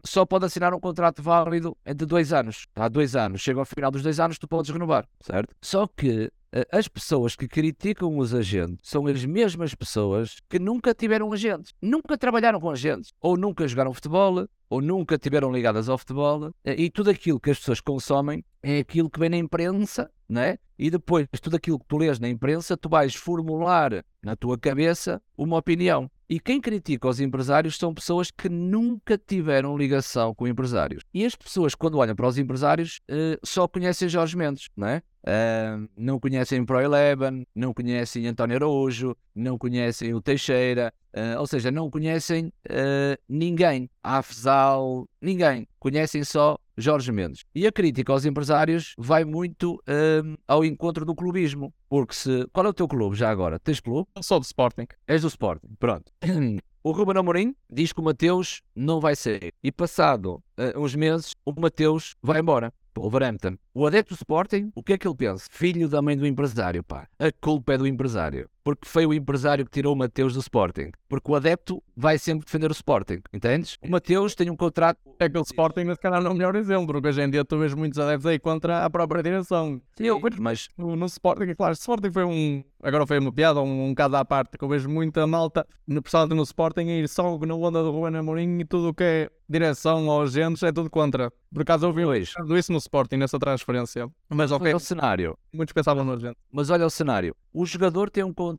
só 0.04 0.24
pode 0.24 0.46
assinar 0.46 0.72
um 0.74 0.80
contrato 0.80 1.22
válido 1.22 1.76
entre 1.84 2.06
dois 2.06 2.32
anos. 2.32 2.66
Há 2.74 2.88
dois 2.88 3.14
anos. 3.14 3.40
Chega 3.40 3.60
ao 3.60 3.66
final 3.66 3.90
dos 3.90 4.02
dois 4.02 4.18
anos, 4.18 4.38
tu 4.38 4.48
podes 4.48 4.70
renovar, 4.70 5.06
certo? 5.20 5.54
Só 5.60 5.86
que 5.86 6.30
eh, 6.54 6.66
as 6.70 6.86
pessoas 6.86 7.34
que 7.34 7.48
criticam 7.48 8.18
os 8.18 8.34
agentes 8.34 8.90
são 8.90 9.06
as 9.06 9.24
mesmas 9.24 9.74
pessoas 9.74 10.36
que 10.50 10.58
nunca 10.58 10.94
tiveram 10.94 11.32
agentes, 11.32 11.72
nunca 11.80 12.18
trabalharam 12.18 12.60
com 12.60 12.70
agentes, 12.70 13.12
ou 13.20 13.38
nunca 13.38 13.66
jogaram 13.66 13.94
futebol, 13.94 14.46
ou 14.68 14.82
nunca 14.82 15.16
tiveram 15.16 15.50
ligadas 15.50 15.88
ao 15.88 15.96
futebol, 15.96 16.50
eh, 16.62 16.74
e 16.78 16.90
tudo 16.90 17.08
aquilo 17.08 17.40
que 17.40 17.50
as 17.50 17.58
pessoas 17.58 17.80
consomem 17.80 18.44
é 18.62 18.80
aquilo 18.80 19.08
que 19.08 19.18
vem 19.18 19.30
na 19.30 19.38
imprensa, 19.38 20.10
né? 20.28 20.58
E 20.78 20.90
depois, 20.90 21.26
tudo 21.40 21.56
aquilo 21.56 21.78
que 21.78 21.86
tu 21.86 21.96
lês 21.96 22.18
na 22.18 22.28
imprensa, 22.28 22.76
tu 22.76 22.88
vais 22.88 23.14
formular 23.14 24.04
na 24.22 24.36
tua 24.36 24.58
cabeça 24.58 25.22
uma 25.36 25.56
opinião. 25.56 26.10
E 26.32 26.40
quem 26.40 26.62
critica 26.62 27.06
os 27.06 27.20
empresários 27.20 27.76
são 27.76 27.92
pessoas 27.92 28.30
que 28.30 28.48
nunca 28.48 29.18
tiveram 29.18 29.76
ligação 29.76 30.34
com 30.34 30.48
empresários. 30.48 31.04
E 31.12 31.26
as 31.26 31.36
pessoas, 31.36 31.74
quando 31.74 31.98
olham 31.98 32.16
para 32.16 32.26
os 32.26 32.38
empresários, 32.38 33.02
eh, 33.06 33.38
só 33.44 33.68
conhecem 33.68 34.08
Jorge 34.08 34.34
Mendes, 34.34 34.70
não 34.74 34.88
é? 34.88 35.02
Ah, 35.26 35.78
não 35.94 36.18
conhecem 36.18 36.64
Pro 36.64 36.80
Eleven, 36.80 37.46
não 37.54 37.74
conhecem 37.74 38.26
António 38.26 38.56
Araújo, 38.56 39.14
não 39.34 39.58
conhecem 39.58 40.14
o 40.14 40.22
Teixeira, 40.22 40.90
ah, 41.12 41.38
ou 41.38 41.46
seja, 41.46 41.70
não 41.70 41.90
conhecem 41.90 42.50
ah, 42.66 43.14
ninguém. 43.28 43.90
Afzal, 44.02 45.06
ninguém. 45.20 45.68
Conhecem 45.78 46.24
só 46.24 46.56
Jorge 46.76 47.12
Mendes. 47.12 47.44
E 47.54 47.66
a 47.66 47.72
crítica 47.72 48.12
aos 48.12 48.24
empresários 48.24 48.94
vai 48.98 49.24
muito 49.24 49.82
ah, 49.86 50.36
ao 50.46 50.64
encontro 50.64 51.04
do 51.04 51.14
clubismo. 51.14 51.72
Porque 51.88 52.14
se. 52.14 52.46
Qual 52.52 52.66
é 52.66 52.68
o 52.68 52.74
teu 52.74 52.88
clube 52.88 53.16
já 53.16 53.30
agora? 53.30 53.58
Tens 53.58 53.80
clube? 53.80 54.08
Eu 54.14 54.22
sou 54.22 54.40
do 54.40 54.44
Sporting. 54.44 54.86
És 55.06 55.22
do 55.22 55.28
Sporting. 55.28 55.68
Pronto. 55.78 56.12
O 56.84 56.90
Ruben 56.90 57.16
Amorim 57.16 57.54
diz 57.70 57.92
que 57.92 58.00
o 58.00 58.02
Mateus 58.02 58.60
não 58.74 58.98
vai 58.98 59.14
sair. 59.14 59.54
E 59.62 59.70
passado 59.70 60.42
eh, 60.56 60.76
uns 60.76 60.96
meses, 60.96 61.32
o 61.46 61.52
Mateus 61.56 62.16
vai 62.20 62.40
embora. 62.40 62.72
Wolverhampton. 62.96 63.56
O 63.72 63.86
adepto 63.86 64.14
do 64.14 64.18
Sporting, 64.18 64.70
o 64.74 64.82
que 64.82 64.92
é 64.92 64.98
que 64.98 65.06
ele 65.06 65.16
pensa? 65.16 65.46
Filho 65.50 65.88
da 65.88 66.02
mãe 66.02 66.16
do 66.16 66.26
empresário, 66.26 66.82
pá. 66.82 67.06
A 67.18 67.30
culpa 67.40 67.74
é 67.74 67.78
do 67.78 67.86
empresário. 67.86 68.48
Porque 68.64 68.86
foi 68.88 69.04
o 69.06 69.12
empresário 69.12 69.64
que 69.64 69.70
tirou 69.70 69.92
o 69.92 69.96
Mateus 69.96 70.34
do 70.34 70.40
Sporting. 70.40 70.90
Porque 71.08 71.30
o 71.30 71.34
adepto 71.34 71.82
vai 71.96 72.16
sempre 72.18 72.44
defender 72.46 72.70
o 72.70 72.72
Sporting, 72.72 73.20
entendes? 73.32 73.76
O 73.82 73.90
Mateus 73.90 74.34
tem 74.34 74.48
um 74.50 74.56
contrato. 74.56 74.98
É 75.18 75.28
que 75.28 75.36
o 75.36 75.42
Sporting, 75.42 75.86
se 75.92 76.00
calhar, 76.00 76.22
não 76.22 76.30
é 76.30 76.32
o 76.32 76.36
melhor 76.36 76.54
exemplo, 76.56 76.86
porque 76.86 77.08
hoje 77.08 77.22
em 77.22 77.30
dia 77.30 77.44
tu 77.44 77.58
vês 77.58 77.74
muitos 77.74 77.98
adeptos 77.98 78.26
aí 78.26 78.38
contra 78.38 78.84
a 78.84 78.90
própria 78.90 79.22
direção. 79.22 79.80
Sim, 79.96 80.04
eu, 80.04 80.20
mas. 80.38 80.68
No, 80.78 81.04
Sporting, 81.06 81.50
é 81.50 81.54
claro, 81.54 81.72
o 81.72 81.74
Sporting 81.74 82.12
foi 82.12 82.24
um. 82.24 82.62
Agora 82.82 83.06
foi 83.06 83.18
uma 83.18 83.32
piada, 83.32 83.60
um, 83.60 83.88
um 83.90 83.94
caso 83.94 84.16
à 84.16 84.24
parte, 84.24 84.56
que 84.58 84.64
eu 84.64 84.68
vejo 84.68 84.88
muita 84.88 85.26
malta, 85.26 85.66
no, 85.86 86.00
principalmente 86.02 86.34
no 86.36 86.42
Sporting, 86.42 86.88
a 86.88 86.98
ir 86.98 87.08
só 87.08 87.38
na 87.38 87.54
onda 87.54 87.82
do 87.82 87.90
Ruben 87.92 88.16
Amorim 88.18 88.58
e 88.60 88.64
tudo 88.64 88.88
o 88.88 88.94
que 88.94 89.04
é 89.04 89.30
direção 89.48 90.08
ou 90.08 90.22
agentes 90.22 90.62
é 90.62 90.72
tudo 90.72 90.88
contra. 90.90 91.30
Por 91.52 91.62
acaso 91.62 91.86
eu 91.86 91.92
vi 91.92 92.02
Pois. 92.04 92.32
isso 92.58 92.72
no 92.72 92.78
Sporting, 92.78 93.16
nessa 93.16 93.38
transferência. 93.38 94.08
Mas 94.28 94.50
ok, 94.50 94.66
Olha 94.68 94.76
o 94.76 94.80
cenário. 94.80 95.38
muitos 95.52 95.72
pensavam 95.74 96.02
no 96.02 96.12
agente. 96.14 96.36
Mas 96.50 96.70
olha 96.70 96.86
o 96.86 96.90
cenário. 96.90 97.36
O 97.52 97.66
jogador 97.66 98.08
tem 98.08 98.24
um 98.24 98.32
contrato 98.32 98.51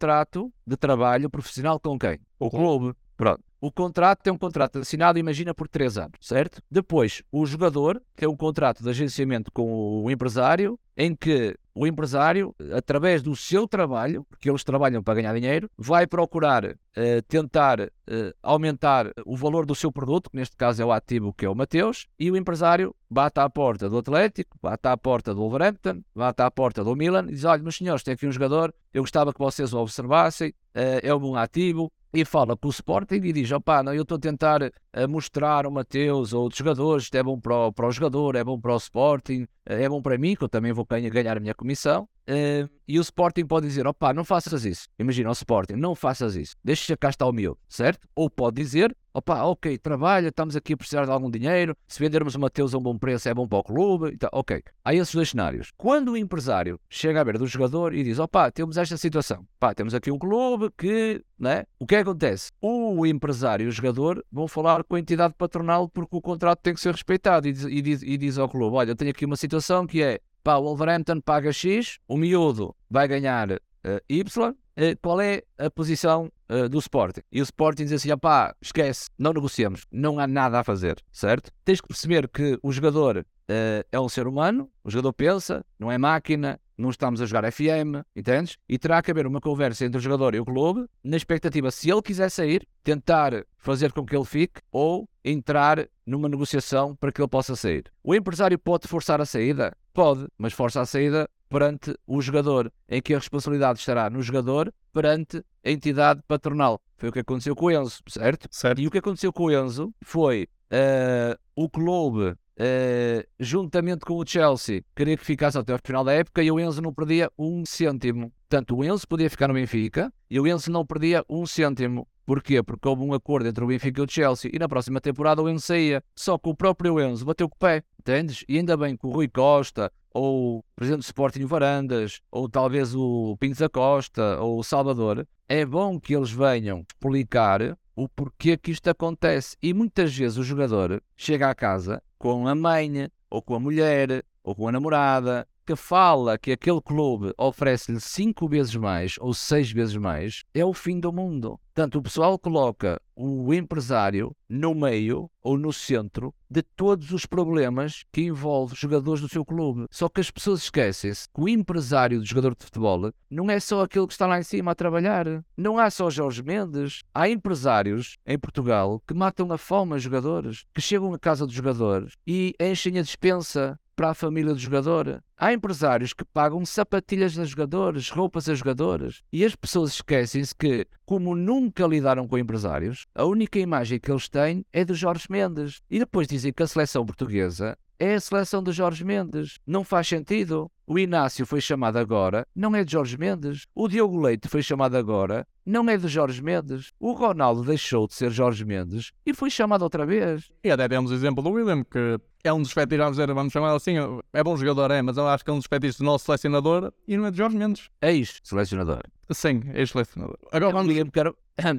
de 0.65 0.77
trabalho 0.77 1.29
profissional 1.29 1.79
com 1.79 1.97
quem? 1.97 2.19
O 2.39 2.49
clube. 2.49 2.95
Pronto. 3.15 3.43
O 3.63 3.71
contrato 3.71 4.21
tem 4.21 4.33
um 4.33 4.37
contrato 4.37 4.79
assinado, 4.79 5.17
imagina, 5.17 5.53
por 5.53 5.69
3 5.69 5.97
anos, 5.97 6.17
certo? 6.19 6.61
Depois, 6.69 7.23
o 7.31 7.45
jogador 7.45 8.03
tem 8.13 8.27
um 8.27 8.35
contrato 8.35 8.83
de 8.83 8.89
agenciamento 8.89 9.49
com 9.53 10.03
o 10.03 10.11
empresário, 10.11 10.77
em 10.97 11.15
que 11.15 11.55
o 11.73 11.87
empresário, 11.87 12.53
através 12.75 13.21
do 13.21 13.33
seu 13.37 13.65
trabalho, 13.65 14.25
porque 14.29 14.49
eles 14.49 14.65
trabalham 14.65 15.01
para 15.01 15.13
ganhar 15.13 15.33
dinheiro, 15.33 15.71
vai 15.77 16.05
procurar 16.05 16.75
eh, 16.93 17.21
tentar 17.21 17.79
eh, 17.79 18.33
aumentar 18.43 19.13
o 19.25 19.37
valor 19.37 19.65
do 19.65 19.73
seu 19.73 19.93
produto, 19.93 20.29
que 20.29 20.35
neste 20.35 20.57
caso 20.57 20.81
é 20.81 20.85
o 20.85 20.91
ativo 20.91 21.31
que 21.31 21.45
é 21.45 21.49
o 21.49 21.55
Mateus, 21.55 22.07
e 22.19 22.29
o 22.29 22.35
empresário 22.35 22.93
bate 23.09 23.39
à 23.39 23.49
porta 23.49 23.89
do 23.89 23.97
Atlético, 23.97 24.57
bate 24.61 24.89
à 24.89 24.97
porta 24.97 25.33
do 25.33 25.39
Wolverhampton, 25.39 26.01
bate 26.13 26.41
à 26.41 26.51
porta 26.51 26.83
do 26.83 26.97
Milan 26.97 27.27
e 27.29 27.31
diz: 27.31 27.45
Olha, 27.45 27.63
meus 27.63 27.77
senhores, 27.77 28.03
tem 28.03 28.13
aqui 28.13 28.27
um 28.27 28.31
jogador, 28.31 28.73
eu 28.93 29.03
gostava 29.03 29.31
que 29.31 29.39
vocês 29.39 29.73
o 29.73 29.79
observassem, 29.79 30.53
eh, 30.75 30.99
é 31.01 31.15
um 31.15 31.19
bom 31.19 31.37
ativo. 31.37 31.89
E 32.15 32.23
fala 32.23 32.55
com 32.55 32.67
o 32.67 32.71
Sporting 32.71 33.15
e 33.15 33.33
diz: 33.33 33.51
opá, 33.51 33.81
não, 33.81 33.93
eu 33.93 34.03
estou 34.03 34.17
a 34.17 34.19
tentar 34.19 34.61
eh, 34.61 35.07
mostrar 35.07 35.65
o 35.65 35.71
Mateus 35.71 36.31
ou 36.31 36.43
outros 36.43 36.59
jogadores, 36.59 37.05
isto 37.05 37.15
é 37.15 37.23
bom 37.23 37.39
para 37.39 37.55
o, 37.55 37.73
para 37.73 37.87
o 37.87 37.91
jogador, 37.91 38.35
é 38.35 38.43
bom 38.43 38.59
para 38.59 38.73
o 38.73 38.77
Sporting, 38.77 39.47
eh, 39.65 39.83
é 39.83 39.89
bom 39.89 39.99
para 40.01 40.17
mim, 40.17 40.35
que 40.35 40.43
eu 40.43 40.49
também 40.49 40.71
vou 40.71 40.85
ganha- 40.85 41.09
ganhar 41.09 41.37
a 41.37 41.39
minha 41.39 41.55
comissão. 41.55 42.07
Eh, 42.25 42.67
e 42.87 42.97
o 42.99 43.01
Sporting 43.01 43.45
pode 43.45 43.67
dizer: 43.67 43.85
opá, 43.87 44.13
não 44.13 44.23
faças 44.23 44.65
isso. 44.65 44.87
Imagina 44.97 45.29
o 45.29 45.33
Sporting, 45.33 45.73
não 45.73 45.95
faças 45.95 46.35
isso. 46.35 46.55
Deixa 46.63 46.95
cá 46.95 47.09
está 47.09 47.25
o 47.25 47.31
meu, 47.31 47.57
certo? 47.67 48.07
Ou 48.15 48.29
pode 48.29 48.61
dizer: 48.61 48.95
opá, 49.13 49.43
ok, 49.43 49.77
trabalha, 49.77 50.29
estamos 50.29 50.55
aqui 50.55 50.73
a 50.73 50.77
precisar 50.77 51.05
de 51.05 51.11
algum 51.11 51.29
dinheiro. 51.29 51.75
Se 51.87 51.99
vendermos 51.99 52.35
o 52.35 52.39
Mateus 52.39 52.73
a 52.73 52.77
um 52.77 52.81
bom 52.81 52.97
preço, 52.97 53.27
é 53.27 53.33
bom 53.33 53.47
para 53.47 53.59
o 53.59 53.63
clube. 53.63 54.11
Então, 54.13 54.29
ok, 54.31 54.61
há 54.83 54.93
esses 54.93 55.13
dois 55.13 55.29
cenários. 55.29 55.71
Quando 55.77 56.11
o 56.11 56.17
empresário 56.17 56.79
chega 56.89 57.21
a 57.21 57.23
ver 57.23 57.37
do 57.37 57.47
jogador 57.47 57.93
e 57.93 58.03
diz: 58.03 58.19
opá, 58.19 58.49
temos 58.51 58.77
esta 58.77 58.97
situação, 58.97 59.45
pá, 59.59 59.73
temos 59.73 59.93
aqui 59.93 60.11
um 60.11 60.17
clube 60.17 60.69
que, 60.77 61.23
né? 61.37 61.65
O 61.79 61.83
é 61.83 61.87
que 61.87 61.95
acontece? 61.95 62.51
O 62.61 63.05
empresário 63.05 63.65
e 63.65 63.67
o 63.67 63.71
jogador 63.71 64.23
vão 64.31 64.47
falar 64.47 64.83
com 64.83 64.95
a 64.95 64.99
entidade 64.99 65.33
patronal 65.37 65.89
porque 65.89 66.15
o 66.15 66.21
contrato 66.21 66.59
tem 66.59 66.73
que 66.73 66.79
ser 66.79 66.91
respeitado 66.91 67.47
e 67.47 67.53
diz, 67.53 67.65
e 67.65 67.81
diz, 67.81 68.01
e 68.01 68.17
diz 68.17 68.37
ao 68.37 68.47
clube: 68.47 68.75
olha, 68.75 68.91
eu 68.91 68.95
tenho 68.95 69.11
aqui 69.11 69.25
uma 69.25 69.35
situação 69.35 69.85
que 69.85 70.01
é 70.01 70.19
pá, 70.43 70.57
o 70.57 70.63
Wolverhampton 70.63 71.21
paga 71.21 71.51
X, 71.53 71.99
o 72.07 72.17
miúdo 72.17 72.75
vai 72.89 73.07
ganhar 73.07 73.51
eh, 73.51 74.03
Y, 74.09 74.53
eh, 74.75 74.95
qual 75.01 75.21
é 75.21 75.43
a 75.57 75.69
posição 75.69 76.31
eh, 76.49 76.67
do 76.67 76.79
Sporting? 76.79 77.21
E 77.31 77.41
o 77.41 77.43
Sporting 77.43 77.83
diz 77.85 77.93
assim, 77.93 78.15
pá, 78.17 78.55
esquece, 78.61 79.09
não 79.17 79.31
negociamos, 79.33 79.85
não 79.91 80.19
há 80.19 80.27
nada 80.27 80.59
a 80.59 80.63
fazer, 80.63 80.97
certo? 81.11 81.51
Tens 81.63 81.79
que 81.79 81.87
perceber 81.87 82.27
que 82.27 82.59
o 82.61 82.71
jogador 82.71 83.25
eh, 83.47 83.85
é 83.91 83.99
um 83.99 84.09
ser 84.09 84.27
humano, 84.27 84.69
o 84.83 84.89
jogador 84.89 85.13
pensa, 85.13 85.65
não 85.79 85.91
é 85.91 85.97
máquina, 85.97 86.59
não 86.77 86.89
estamos 86.89 87.21
a 87.21 87.25
jogar 87.25 87.49
FM, 87.51 88.03
entendes? 88.15 88.57
E 88.67 88.77
terá 88.77 89.01
que 89.01 89.11
haver 89.11 89.27
uma 89.27 89.39
conversa 89.39 89.85
entre 89.85 89.97
o 89.99 90.01
jogador 90.01 90.33
e 90.33 90.39
o 90.39 90.45
clube, 90.45 90.85
na 91.03 91.17
expectativa, 91.17 91.69
se 91.69 91.89
ele 91.89 92.01
quiser 92.01 92.29
sair, 92.29 92.67
tentar 92.83 93.45
fazer 93.57 93.91
com 93.91 94.05
que 94.05 94.15
ele 94.15 94.25
fique 94.25 94.61
ou 94.71 95.07
entrar 95.23 95.87
numa 96.05 96.27
negociação 96.27 96.95
para 96.95 97.11
que 97.11 97.21
ele 97.21 97.27
possa 97.27 97.55
sair. 97.55 97.85
O 98.03 98.15
empresário 98.15 98.57
pode 98.57 98.87
forçar 98.87 99.21
a 99.21 99.25
saída? 99.25 99.75
Pode, 99.93 100.27
mas 100.37 100.53
força 100.53 100.81
a 100.81 100.85
saída 100.85 101.29
perante 101.47 101.95
o 102.07 102.19
jogador, 102.19 102.73
em 102.89 102.99
que 102.99 103.13
a 103.13 103.19
responsabilidade 103.19 103.77
estará 103.77 104.09
no 104.09 104.23
jogador 104.23 104.73
perante 104.91 105.43
a 105.63 105.69
entidade 105.69 106.21
patronal. 106.27 106.81
Foi 106.97 107.09
o 107.09 107.11
que 107.11 107.19
aconteceu 107.19 107.55
com 107.55 107.67
o 107.67 107.71
Enzo, 107.71 108.01
certo? 108.07 108.47
Certo. 108.49 108.81
E 108.81 108.87
o 108.87 108.91
que 108.91 108.97
aconteceu 108.97 109.31
com 109.31 109.43
o 109.43 109.51
Enzo 109.51 109.93
foi 110.01 110.47
eh, 110.71 111.37
o 111.55 111.69
clube, 111.69 112.35
eh, 112.57 113.27
juntamente 113.39 114.03
com 114.03 114.15
o 114.15 114.25
Chelsea, 114.25 114.83
queria 114.95 115.15
que 115.15 115.23
ficasse 115.23 115.57
até 115.57 115.73
ao 115.73 115.79
final 115.83 116.03
da 116.03 116.13
época 116.13 116.41
e 116.41 116.49
o 116.49 116.59
Enzo 116.59 116.81
não 116.81 116.91
perdia 116.91 117.31
um 117.37 117.63
cêntimo. 117.63 118.33
Portanto, 118.49 118.75
o 118.75 118.83
Enzo 118.83 119.07
podia 119.07 119.29
ficar 119.29 119.47
no 119.47 119.53
Benfica 119.53 120.11
e 120.27 120.39
o 120.39 120.47
Enzo 120.47 120.71
não 120.71 120.83
perdia 120.83 121.23
um 121.29 121.45
cêntimo. 121.45 122.07
Porquê? 122.25 122.63
Porque 122.63 122.87
houve 122.87 123.03
um 123.03 123.13
acordo 123.13 123.47
entre 123.47 123.63
o 123.63 123.67
Benfica 123.67 124.01
e 124.01 124.05
o 124.05 124.09
Chelsea 124.09 124.51
e 124.53 124.59
na 124.59 124.69
próxima 124.69 125.01
temporada 125.01 125.41
o 125.41 125.49
Enzo 125.49 125.65
saía. 125.65 126.03
Só 126.15 126.37
que 126.37 126.49
o 126.49 126.55
próprio 126.55 126.99
Enzo 126.99 127.25
bateu 127.25 127.49
com 127.49 127.55
o 127.55 127.59
pé, 127.59 127.83
entendes? 127.99 128.45
E 128.47 128.57
ainda 128.57 128.77
bem 128.77 128.95
que 128.95 129.05
o 129.05 129.11
Rui 129.11 129.27
Costa, 129.27 129.91
ou 130.13 130.59
o 130.59 130.63
presidente 130.75 131.01
do 131.01 131.05
Sporting 131.05 131.45
Varandas, 131.45 132.21
ou 132.31 132.47
talvez 132.47 132.95
o 132.95 133.35
Pinto 133.39 133.59
da 133.59 133.69
Costa, 133.69 134.39
ou 134.39 134.59
o 134.59 134.63
Salvador, 134.63 135.27
é 135.49 135.65
bom 135.65 135.99
que 135.99 136.15
eles 136.15 136.31
venham 136.31 136.85
explicar 136.93 137.77
o 137.95 138.07
porquê 138.07 138.57
que 138.57 138.71
isto 138.71 138.89
acontece. 138.89 139.57
E 139.61 139.73
muitas 139.73 140.15
vezes 140.15 140.37
o 140.37 140.43
jogador 140.43 141.01
chega 141.15 141.49
à 141.49 141.55
casa 141.55 142.01
com 142.17 142.47
a 142.47 142.55
mãe, 142.55 143.09
ou 143.29 143.41
com 143.41 143.55
a 143.55 143.59
mulher, 143.59 144.23
ou 144.43 144.55
com 144.55 144.67
a 144.67 144.71
namorada, 144.71 145.47
que 145.65 145.75
fala 145.75 146.37
que 146.37 146.51
aquele 146.51 146.81
clube 146.81 147.33
oferece-lhe 147.37 147.99
cinco 147.99 148.47
vezes 148.47 148.75
mais 148.75 149.15
ou 149.19 149.33
seis 149.33 149.71
vezes 149.71 149.95
mais, 149.95 150.43
é 150.53 150.65
o 150.65 150.73
fim 150.73 150.99
do 150.99 151.11
mundo. 151.11 151.59
Portanto, 151.73 151.97
o 151.97 152.03
pessoal 152.03 152.37
coloca 152.37 153.01
o 153.15 153.51
empresário 153.51 154.35
no 154.47 154.75
meio 154.75 155.29
ou 155.41 155.57
no 155.57 155.73
centro 155.73 156.33
de 156.47 156.61
todos 156.61 157.11
os 157.11 157.25
problemas 157.25 158.03
que 158.11 158.21
envolvem 158.21 158.73
os 158.73 158.79
jogadores 158.79 159.21
do 159.21 159.29
seu 159.29 159.43
clube. 159.43 159.87
Só 159.89 160.07
que 160.07 160.21
as 160.21 160.29
pessoas 160.29 160.61
esquecem-se 160.61 161.27
que 161.33 161.41
o 161.41 161.49
empresário 161.49 162.19
do 162.19 162.25
jogador 162.25 162.55
de 162.55 162.63
futebol 162.63 163.11
não 163.27 163.49
é 163.49 163.59
só 163.59 163.81
aquele 163.81 164.05
que 164.05 164.13
está 164.13 164.27
lá 164.27 164.39
em 164.39 164.43
cima 164.43 164.71
a 164.71 164.75
trabalhar. 164.75 165.25
Não 165.57 165.79
há 165.79 165.89
só 165.89 166.11
Jorge 166.11 166.43
Mendes. 166.43 167.01
Há 167.11 167.27
empresários 167.27 168.17
em 168.23 168.37
Portugal 168.37 169.01
que 169.07 169.15
matam 169.15 169.51
a 169.51 169.57
fome 169.57 169.95
a 169.95 169.97
jogadores, 169.97 170.65
que 170.75 170.81
chegam 170.81 171.11
à 171.11 171.17
casa 171.17 171.47
dos 171.47 171.55
jogadores 171.55 172.13
e 172.27 172.53
enchem 172.59 172.99
a 172.99 173.01
dispensa 173.01 173.79
para 173.95 174.09
a 174.09 174.13
família 174.13 174.53
do 174.53 174.59
jogador. 174.59 175.23
Há 175.37 175.53
empresários 175.53 176.13
que 176.13 176.25
pagam 176.25 176.65
sapatilhas 176.65 177.37
a 177.37 177.45
jogadores, 177.45 178.09
roupas 178.09 178.47
a 178.49 178.55
jogadores. 178.55 179.21
E 179.31 179.43
as 179.43 179.55
pessoas 179.55 179.93
esquecem-se 179.93 180.55
que, 180.55 180.85
como 181.05 181.35
nunca 181.35 181.85
lidaram 181.85 182.27
com 182.27 182.37
empresários, 182.37 183.05
a 183.13 183.25
única 183.25 183.59
imagem 183.59 183.99
que 183.99 184.11
eles 184.11 184.29
têm 184.29 184.65
é 184.71 184.85
do 184.85 184.95
Jorge 184.95 185.25
Mendes. 185.29 185.81
E 185.89 185.99
depois 185.99 186.27
dizem 186.27 186.53
que 186.53 186.63
a 186.63 186.67
seleção 186.67 187.05
portuguesa 187.05 187.77
é 188.03 188.15
a 188.15 188.19
seleção 188.19 188.61
de 188.61 188.73
Jorge 188.73 189.05
Mendes. 189.05 189.59
Não 189.65 189.83
faz 189.85 190.07
sentido. 190.09 190.69
O 190.85 190.99
Inácio 190.99 191.45
foi 191.45 191.61
chamado 191.61 191.97
agora, 191.97 192.45
não 192.53 192.75
é 192.75 192.83
de 192.83 192.91
Jorge 192.91 193.17
Mendes. 193.17 193.65
O 193.73 193.87
Diogo 193.87 194.19
Leite 194.19 194.49
foi 194.49 194.61
chamado 194.61 194.97
agora, 194.97 195.47
não 195.65 195.89
é 195.89 195.95
de 195.95 196.09
Jorge 196.09 196.43
Mendes. 196.43 196.91
O 196.99 197.13
Ronaldo 197.13 197.63
deixou 197.63 198.05
de 198.05 198.13
ser 198.13 198.29
Jorge 198.29 198.65
Mendes 198.65 199.13
e 199.25 199.33
foi 199.33 199.49
chamado 199.49 199.83
outra 199.83 200.05
vez. 200.05 200.51
E 200.61 200.69
até 200.69 200.89
temos 200.89 201.09
o 201.11 201.13
exemplo 201.13 201.41
do 201.41 201.51
William, 201.51 201.85
que 201.85 202.19
é 202.43 202.51
um 202.51 202.61
dos 202.61 202.73
fetiches, 202.73 203.15
vamos 203.15 203.53
chamar 203.53 203.73
assim, 203.73 203.95
é 204.33 204.43
bom 204.43 204.57
jogador, 204.57 204.91
é, 204.91 205.01
mas 205.01 205.15
eu 205.15 205.25
acho 205.25 205.45
que 205.45 205.49
é 205.49 205.53
um 205.53 205.59
dos 205.59 205.67
fetiches 205.67 205.97
do 205.97 206.03
nosso 206.03 206.25
selecionador 206.25 206.91
e 207.07 207.15
não 207.15 207.25
é 207.25 207.31
de 207.31 207.37
Jorge 207.37 207.55
Mendes. 207.55 207.89
Ex-selecionador. 208.01 209.03
Sim, 209.31 209.61
é 209.73 209.79
ex-selecionador. 209.79 210.37
Agora 210.51 210.71
O 210.71 210.73
vamos... 210.73 210.89
William. 210.89 211.09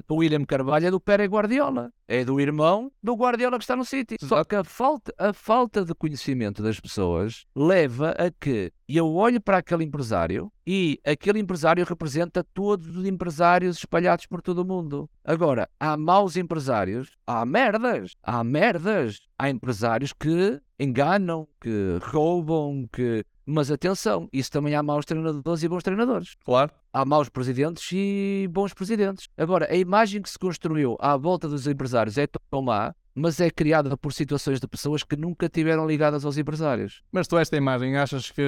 O 0.08 0.16
William 0.16 0.44
Carvalho 0.44 0.86
é 0.86 0.90
do 0.90 1.00
Pere 1.00 1.24
Guardiola. 1.26 1.90
É 2.06 2.24
do 2.24 2.40
irmão 2.40 2.92
do 3.02 3.14
Guardiola 3.14 3.58
que 3.58 3.64
está 3.64 3.74
no 3.74 3.84
City. 3.84 4.16
Só 4.20 4.44
que 4.44 4.54
a 4.54 4.62
falta, 4.62 5.12
a 5.18 5.32
falta 5.32 5.84
de 5.84 5.94
conhecimento 5.94 6.62
das 6.62 6.78
pessoas 6.78 7.44
leva 7.56 8.10
a 8.10 8.30
que 8.30 8.72
eu 8.88 9.14
olho 9.14 9.40
para 9.40 9.58
aquele 9.58 9.84
empresário 9.84 10.52
e 10.66 11.00
aquele 11.04 11.38
empresário 11.38 11.84
representa 11.84 12.44
todos 12.44 12.94
os 12.94 13.06
empresários 13.06 13.78
espalhados 13.78 14.26
por 14.26 14.42
todo 14.42 14.58
o 14.58 14.64
mundo. 14.64 15.08
Agora, 15.24 15.68
há 15.80 15.96
maus 15.96 16.36
empresários, 16.36 17.16
há 17.26 17.44
merdas, 17.46 18.14
há 18.22 18.44
merdas. 18.44 19.20
Há 19.36 19.50
empresários 19.50 20.12
que 20.12 20.60
enganam, 20.78 21.48
que 21.60 21.98
roubam, 22.02 22.88
que. 22.92 23.24
Mas 23.46 23.70
atenção, 23.70 24.28
isso 24.32 24.50
também 24.50 24.74
há 24.74 24.82
maus 24.82 25.04
treinadores 25.04 25.62
e 25.62 25.68
bons 25.68 25.82
treinadores 25.82 26.36
Claro. 26.44 26.72
há 26.92 27.04
maus 27.04 27.28
presidentes 27.28 27.86
e 27.92 28.48
bons 28.50 28.72
presidentes. 28.72 29.28
Agora, 29.36 29.70
a 29.70 29.76
imagem 29.76 30.22
que 30.22 30.30
se 30.30 30.38
construiu 30.38 30.96
à 30.98 31.16
volta 31.16 31.48
dos 31.48 31.66
empresários 31.66 32.16
é 32.16 32.26
tão 32.26 32.62
má 32.62 32.94
mas 33.14 33.40
é 33.40 33.50
criada 33.50 33.96
por 33.96 34.12
situações 34.12 34.60
de 34.60 34.66
pessoas 34.66 35.02
que 35.02 35.16
nunca 35.16 35.48
tiveram 35.48 35.86
ligadas 35.86 36.24
aos 36.24 36.36
empresários. 36.36 37.02
Mas 37.12 37.28
tu 37.28 37.38
esta 37.38 37.56
imagem 37.56 37.96
achas 37.96 38.30
que 38.30 38.42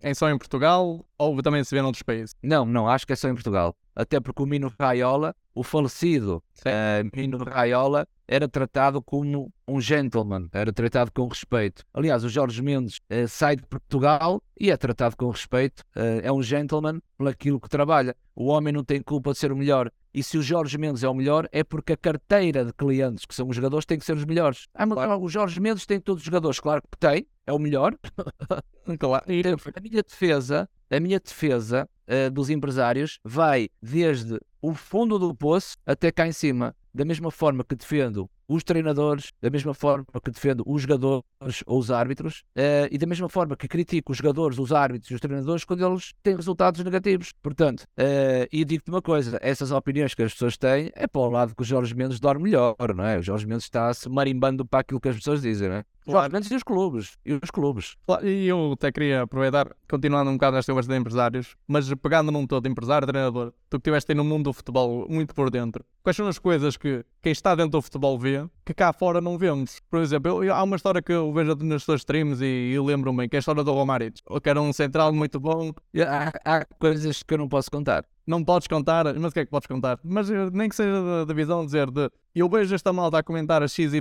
é 0.00 0.14
só 0.14 0.30
em 0.30 0.38
Portugal 0.38 1.04
ou 1.18 1.42
também 1.42 1.64
se 1.64 1.74
vê 1.74 1.82
noutros 1.82 2.02
países? 2.02 2.34
Não, 2.42 2.64
não, 2.64 2.88
acho 2.88 3.06
que 3.06 3.12
é 3.12 3.16
só 3.16 3.28
em 3.28 3.34
Portugal. 3.34 3.74
Até 3.94 4.18
porque 4.20 4.42
o 4.42 4.46
Mino 4.46 4.72
Raiola, 4.78 5.34
o 5.54 5.62
falecido 5.62 6.42
uh, 6.60 7.16
Mino 7.16 7.38
Raiola, 7.38 8.08
era 8.26 8.48
tratado 8.48 9.02
como 9.02 9.52
um 9.68 9.80
gentleman, 9.80 10.48
era 10.52 10.72
tratado 10.72 11.12
com 11.12 11.28
respeito. 11.28 11.84
Aliás, 11.92 12.24
o 12.24 12.28
Jorge 12.28 12.60
Mendes 12.62 12.98
uh, 13.10 13.28
sai 13.28 13.56
de 13.56 13.62
Portugal 13.66 14.42
e 14.58 14.70
é 14.70 14.76
tratado 14.76 15.16
com 15.16 15.28
respeito, 15.30 15.80
uh, 15.96 16.20
é 16.22 16.32
um 16.32 16.42
gentleman 16.42 17.00
pelaquilo 17.16 17.60
que 17.60 17.68
trabalha. 17.68 18.16
O 18.34 18.46
homem 18.46 18.72
não 18.72 18.82
tem 18.82 19.00
culpa 19.00 19.32
de 19.32 19.38
ser 19.38 19.52
o 19.52 19.56
melhor. 19.56 19.90
E 20.14 20.22
se 20.22 20.38
o 20.38 20.42
Jorge 20.42 20.78
Mendes 20.78 21.02
é 21.02 21.08
o 21.08 21.14
melhor, 21.14 21.48
é 21.50 21.64
porque 21.64 21.94
a 21.94 21.96
carteira 21.96 22.64
de 22.64 22.72
clientes, 22.72 23.24
que 23.24 23.34
são 23.34 23.48
os 23.48 23.56
jogadores, 23.56 23.84
tem 23.84 23.98
que 23.98 24.04
ser 24.04 24.16
os 24.16 24.24
melhores. 24.24 24.68
Ah, 24.72 24.86
mas 24.86 24.94
claro. 24.94 25.20
o 25.20 25.28
Jorge 25.28 25.60
Mendes 25.60 25.84
tem 25.84 25.98
todos 25.98 26.20
os 26.20 26.24
jogadores. 26.24 26.60
Claro 26.60 26.80
que 26.82 26.96
tem, 26.96 27.26
é 27.44 27.52
o 27.52 27.58
melhor. 27.58 27.96
claro. 29.00 29.24
A 29.26 29.80
minha 29.80 30.02
defesa, 30.04 30.68
a 30.88 31.00
minha 31.00 31.18
defesa 31.18 31.88
uh, 32.06 32.30
dos 32.30 32.48
empresários 32.48 33.18
vai 33.24 33.68
desde 33.82 34.38
o 34.62 34.72
fundo 34.72 35.18
do 35.18 35.34
poço 35.34 35.76
até 35.84 36.12
cá 36.12 36.28
em 36.28 36.32
cima. 36.32 36.76
Da 36.94 37.04
mesma 37.04 37.32
forma 37.32 37.64
que 37.64 37.74
defendo 37.74 38.30
os 38.48 38.62
treinadores, 38.62 39.32
da 39.40 39.50
mesma 39.50 39.74
forma 39.74 40.04
que 40.22 40.30
defendo 40.30 40.62
os 40.66 40.82
jogadores 40.82 41.22
ou 41.66 41.78
os 41.78 41.90
árbitros, 41.90 42.42
uh, 42.56 42.88
e 42.90 42.98
da 42.98 43.06
mesma 43.06 43.28
forma 43.28 43.56
que 43.56 43.68
critico 43.68 44.12
os 44.12 44.18
jogadores, 44.18 44.58
os 44.58 44.72
árbitros 44.72 45.10
e 45.10 45.14
os 45.14 45.20
treinadores 45.20 45.64
quando 45.64 45.86
eles 45.86 46.12
têm 46.22 46.36
resultados 46.36 46.82
negativos. 46.82 47.32
Portanto, 47.42 47.82
uh, 47.82 48.48
e 48.52 48.64
digo-te 48.64 48.90
uma 48.90 49.02
coisa: 49.02 49.38
essas 49.42 49.70
opiniões 49.70 50.14
que 50.14 50.22
as 50.22 50.32
pessoas 50.32 50.56
têm 50.56 50.90
é 50.94 51.06
para 51.06 51.20
o 51.20 51.30
lado 51.30 51.54
que 51.54 51.62
o 51.62 51.64
Jorge 51.64 51.94
Mendes 51.94 52.20
dorme 52.20 52.44
melhor, 52.44 52.76
não 52.94 53.04
é? 53.04 53.18
O 53.18 53.22
Jorge 53.22 53.46
Mendes 53.46 53.64
está-se 53.64 54.08
marimbando 54.08 54.64
para 54.66 54.80
aquilo 54.80 55.00
que 55.00 55.08
as 55.08 55.16
pessoas 55.16 55.42
dizem, 55.42 55.68
não 55.68 55.76
é? 55.76 55.84
Claro. 56.04 56.32
Mendes 56.32 56.50
e 56.50 56.54
os 56.54 56.62
clubes. 56.62 57.18
E 57.24 57.32
os 57.32 57.50
clubes. 57.50 57.96
Claro, 58.06 58.26
e 58.28 58.46
eu 58.46 58.72
até 58.72 58.92
queria 58.92 59.22
aproveitar, 59.22 59.74
continuando 59.88 60.30
um 60.30 60.34
bocado 60.34 60.56
nesta 60.56 60.72
conversa 60.72 60.92
de 60.92 60.98
empresários, 60.98 61.56
mas 61.66 61.92
pegando 61.94 62.30
num 62.30 62.46
todo, 62.46 62.68
empresário, 62.68 63.06
treinador, 63.06 63.52
tu 63.70 63.78
que 63.78 63.88
estiveste 63.88 64.12
aí 64.12 64.16
no 64.16 64.24
mundo 64.24 64.44
do 64.44 64.52
futebol 64.52 65.06
muito 65.08 65.34
por 65.34 65.50
dentro, 65.50 65.84
quais 66.02 66.16
são 66.16 66.28
as 66.28 66.38
coisas 66.38 66.76
que 66.76 67.04
quem 67.22 67.32
está 67.32 67.54
dentro 67.54 67.72
do 67.72 67.82
futebol 67.82 68.18
vê 68.18 68.46
que 68.64 68.74
cá 68.74 68.92
fora 68.92 69.20
não 69.20 69.38
vemos? 69.38 69.80
Por 69.90 70.00
exemplo, 70.00 70.44
eu, 70.44 70.54
há 70.54 70.62
uma 70.62 70.76
história 70.76 71.00
que 71.00 71.12
eu 71.12 71.32
vejo 71.32 71.54
nas 71.56 71.82
suas 71.82 72.00
streams 72.00 72.42
e, 72.42 72.72
e 72.72 72.80
lembro-me 72.80 73.18
bem, 73.18 73.28
que 73.28 73.36
é 73.36 73.38
a 73.38 73.40
história 73.40 73.64
do 73.64 73.72
Romaric, 73.72 74.22
que 74.42 74.48
era 74.48 74.60
um 74.60 74.72
central 74.72 75.12
muito 75.12 75.40
bom. 75.40 75.72
Há, 75.96 76.58
há 76.58 76.64
coisas 76.78 77.22
que 77.22 77.34
eu 77.34 77.38
não 77.38 77.48
posso 77.48 77.70
contar 77.70 78.04
não 78.26 78.42
podes 78.42 78.66
contar, 78.66 79.04
mas 79.14 79.30
o 79.30 79.34
que 79.34 79.40
é 79.40 79.44
que 79.44 79.50
podes 79.50 79.66
contar? 79.66 79.98
Mas 80.02 80.30
eh, 80.30 80.50
nem 80.52 80.68
que 80.68 80.74
seja 80.74 81.02
da, 81.02 81.24
da 81.24 81.34
visão 81.34 81.64
dizer 81.64 81.90
de 81.90 82.10
eu 82.34 82.48
vejo 82.48 82.74
esta 82.74 82.92
malta 82.92 83.18
a 83.18 83.22
comentar 83.22 83.62
a 83.62 83.68
XYZ, 83.68 84.00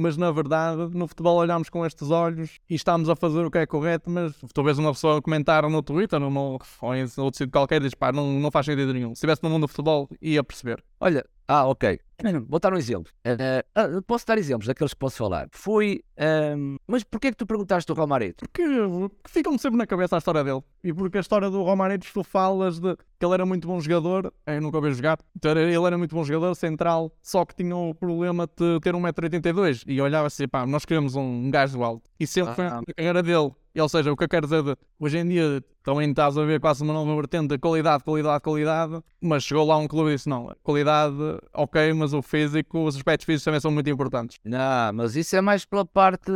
mas 0.00 0.16
na 0.16 0.30
verdade 0.30 0.90
no 0.96 1.06
futebol 1.06 1.36
olhamos 1.36 1.68
com 1.68 1.84
estes 1.84 2.10
olhos 2.10 2.58
e 2.68 2.74
estamos 2.74 3.08
a 3.08 3.16
fazer 3.16 3.44
o 3.44 3.50
que 3.50 3.58
é 3.58 3.66
correto, 3.66 4.10
mas 4.10 4.32
vês 4.64 4.78
uma 4.78 4.92
pessoa 4.92 5.20
comentar 5.22 5.68
no 5.68 5.82
Twitter 5.82 6.18
numa, 6.18 6.40
ou 6.40 6.58
em 6.94 7.02
outro 7.18 7.38
sítio 7.38 7.50
qualquer 7.50 7.80
diz 7.80 7.94
pá, 7.94 8.12
não, 8.12 8.40
não 8.40 8.50
faz 8.50 8.66
sentido 8.66 8.92
nenhum. 8.92 9.08
Se 9.08 9.18
estivesse 9.18 9.42
no 9.42 9.50
mundo 9.50 9.62
do 9.62 9.68
futebol, 9.68 10.08
ia 10.20 10.42
perceber. 10.42 10.82
Olha, 11.00 11.24
ah, 11.50 11.66
ok. 11.66 11.98
Vou 12.48 12.60
dar 12.60 12.72
um 12.72 12.76
exemplo. 12.76 13.12
Uh, 13.26 14.02
posso 14.02 14.24
dar 14.24 14.38
exemplos 14.38 14.68
daqueles 14.68 14.94
que 14.94 15.00
posso 15.00 15.16
falar. 15.16 15.48
Fui. 15.50 16.00
Um, 16.56 16.76
mas 16.86 17.02
porquê 17.02 17.26
é 17.26 17.30
que 17.32 17.36
tu 17.36 17.44
perguntaste 17.44 17.92
do 17.92 17.98
Romarito? 17.98 18.44
Porque 18.46 18.62
ficam-me 19.26 19.58
sempre 19.58 19.76
na 19.76 19.84
cabeça 19.84 20.14
a 20.14 20.18
história 20.18 20.44
dele. 20.44 20.62
E 20.84 20.92
porque 20.92 21.18
a 21.18 21.20
história 21.20 21.50
do 21.50 21.60
Romarito, 21.64 22.06
tu 22.12 22.22
falas 22.22 22.78
de 22.78 22.94
que 23.18 23.26
ele 23.26 23.34
era 23.34 23.44
muito 23.44 23.66
bom 23.66 23.80
jogador. 23.80 24.32
Eu 24.46 24.60
nunca 24.60 24.76
ouvi 24.76 24.92
jogar. 24.92 25.18
Então, 25.36 25.50
ele 25.50 25.74
era 25.74 25.98
muito 25.98 26.14
bom 26.14 26.22
jogador, 26.22 26.54
central. 26.54 27.12
Só 27.20 27.44
que 27.44 27.56
tinha 27.56 27.74
o 27.74 27.92
problema 27.94 28.46
de 28.46 28.78
ter 28.78 28.94
1,82m. 28.94 29.82
E 29.88 30.00
olhava 30.00 30.28
assim, 30.28 30.46
pá, 30.46 30.64
nós 30.64 30.84
queremos 30.84 31.16
um 31.16 31.50
gajo 31.50 31.82
alto. 31.82 32.08
E 32.20 32.28
sempre 32.28 32.52
ah, 32.52 32.54
foi 32.54 32.66
a 32.66 32.82
carreira 32.96 33.22
dele. 33.24 33.50
E, 33.74 33.80
ou 33.80 33.88
seja, 33.88 34.12
o 34.12 34.16
que 34.16 34.24
eu 34.24 34.28
quero 34.28 34.46
dizer 34.46 34.62
de, 34.62 34.76
hoje 34.98 35.18
em 35.18 35.28
dia 35.28 35.62
também 35.82 36.10
estás 36.10 36.36
a 36.36 36.44
ver 36.44 36.60
quase 36.60 36.82
uma 36.82 36.92
nova 36.92 37.14
vertente 37.14 37.48
de 37.48 37.58
qualidade, 37.58 38.02
qualidade, 38.04 38.42
qualidade, 38.42 39.00
mas 39.20 39.44
chegou 39.44 39.66
lá 39.66 39.76
um 39.76 39.86
clube 39.86 40.10
e 40.10 40.16
disse: 40.16 40.28
não, 40.28 40.54
qualidade, 40.62 41.16
ok, 41.54 41.92
mas 41.92 42.12
o 42.12 42.20
físico, 42.20 42.84
os 42.84 42.96
aspectos 42.96 43.24
físicos 43.24 43.44
também 43.44 43.60
são 43.60 43.70
muito 43.70 43.88
importantes. 43.88 44.38
Não, 44.44 44.92
mas 44.94 45.16
isso 45.16 45.36
é 45.36 45.40
mais 45.40 45.64
pela 45.64 45.84
parte 45.84 46.32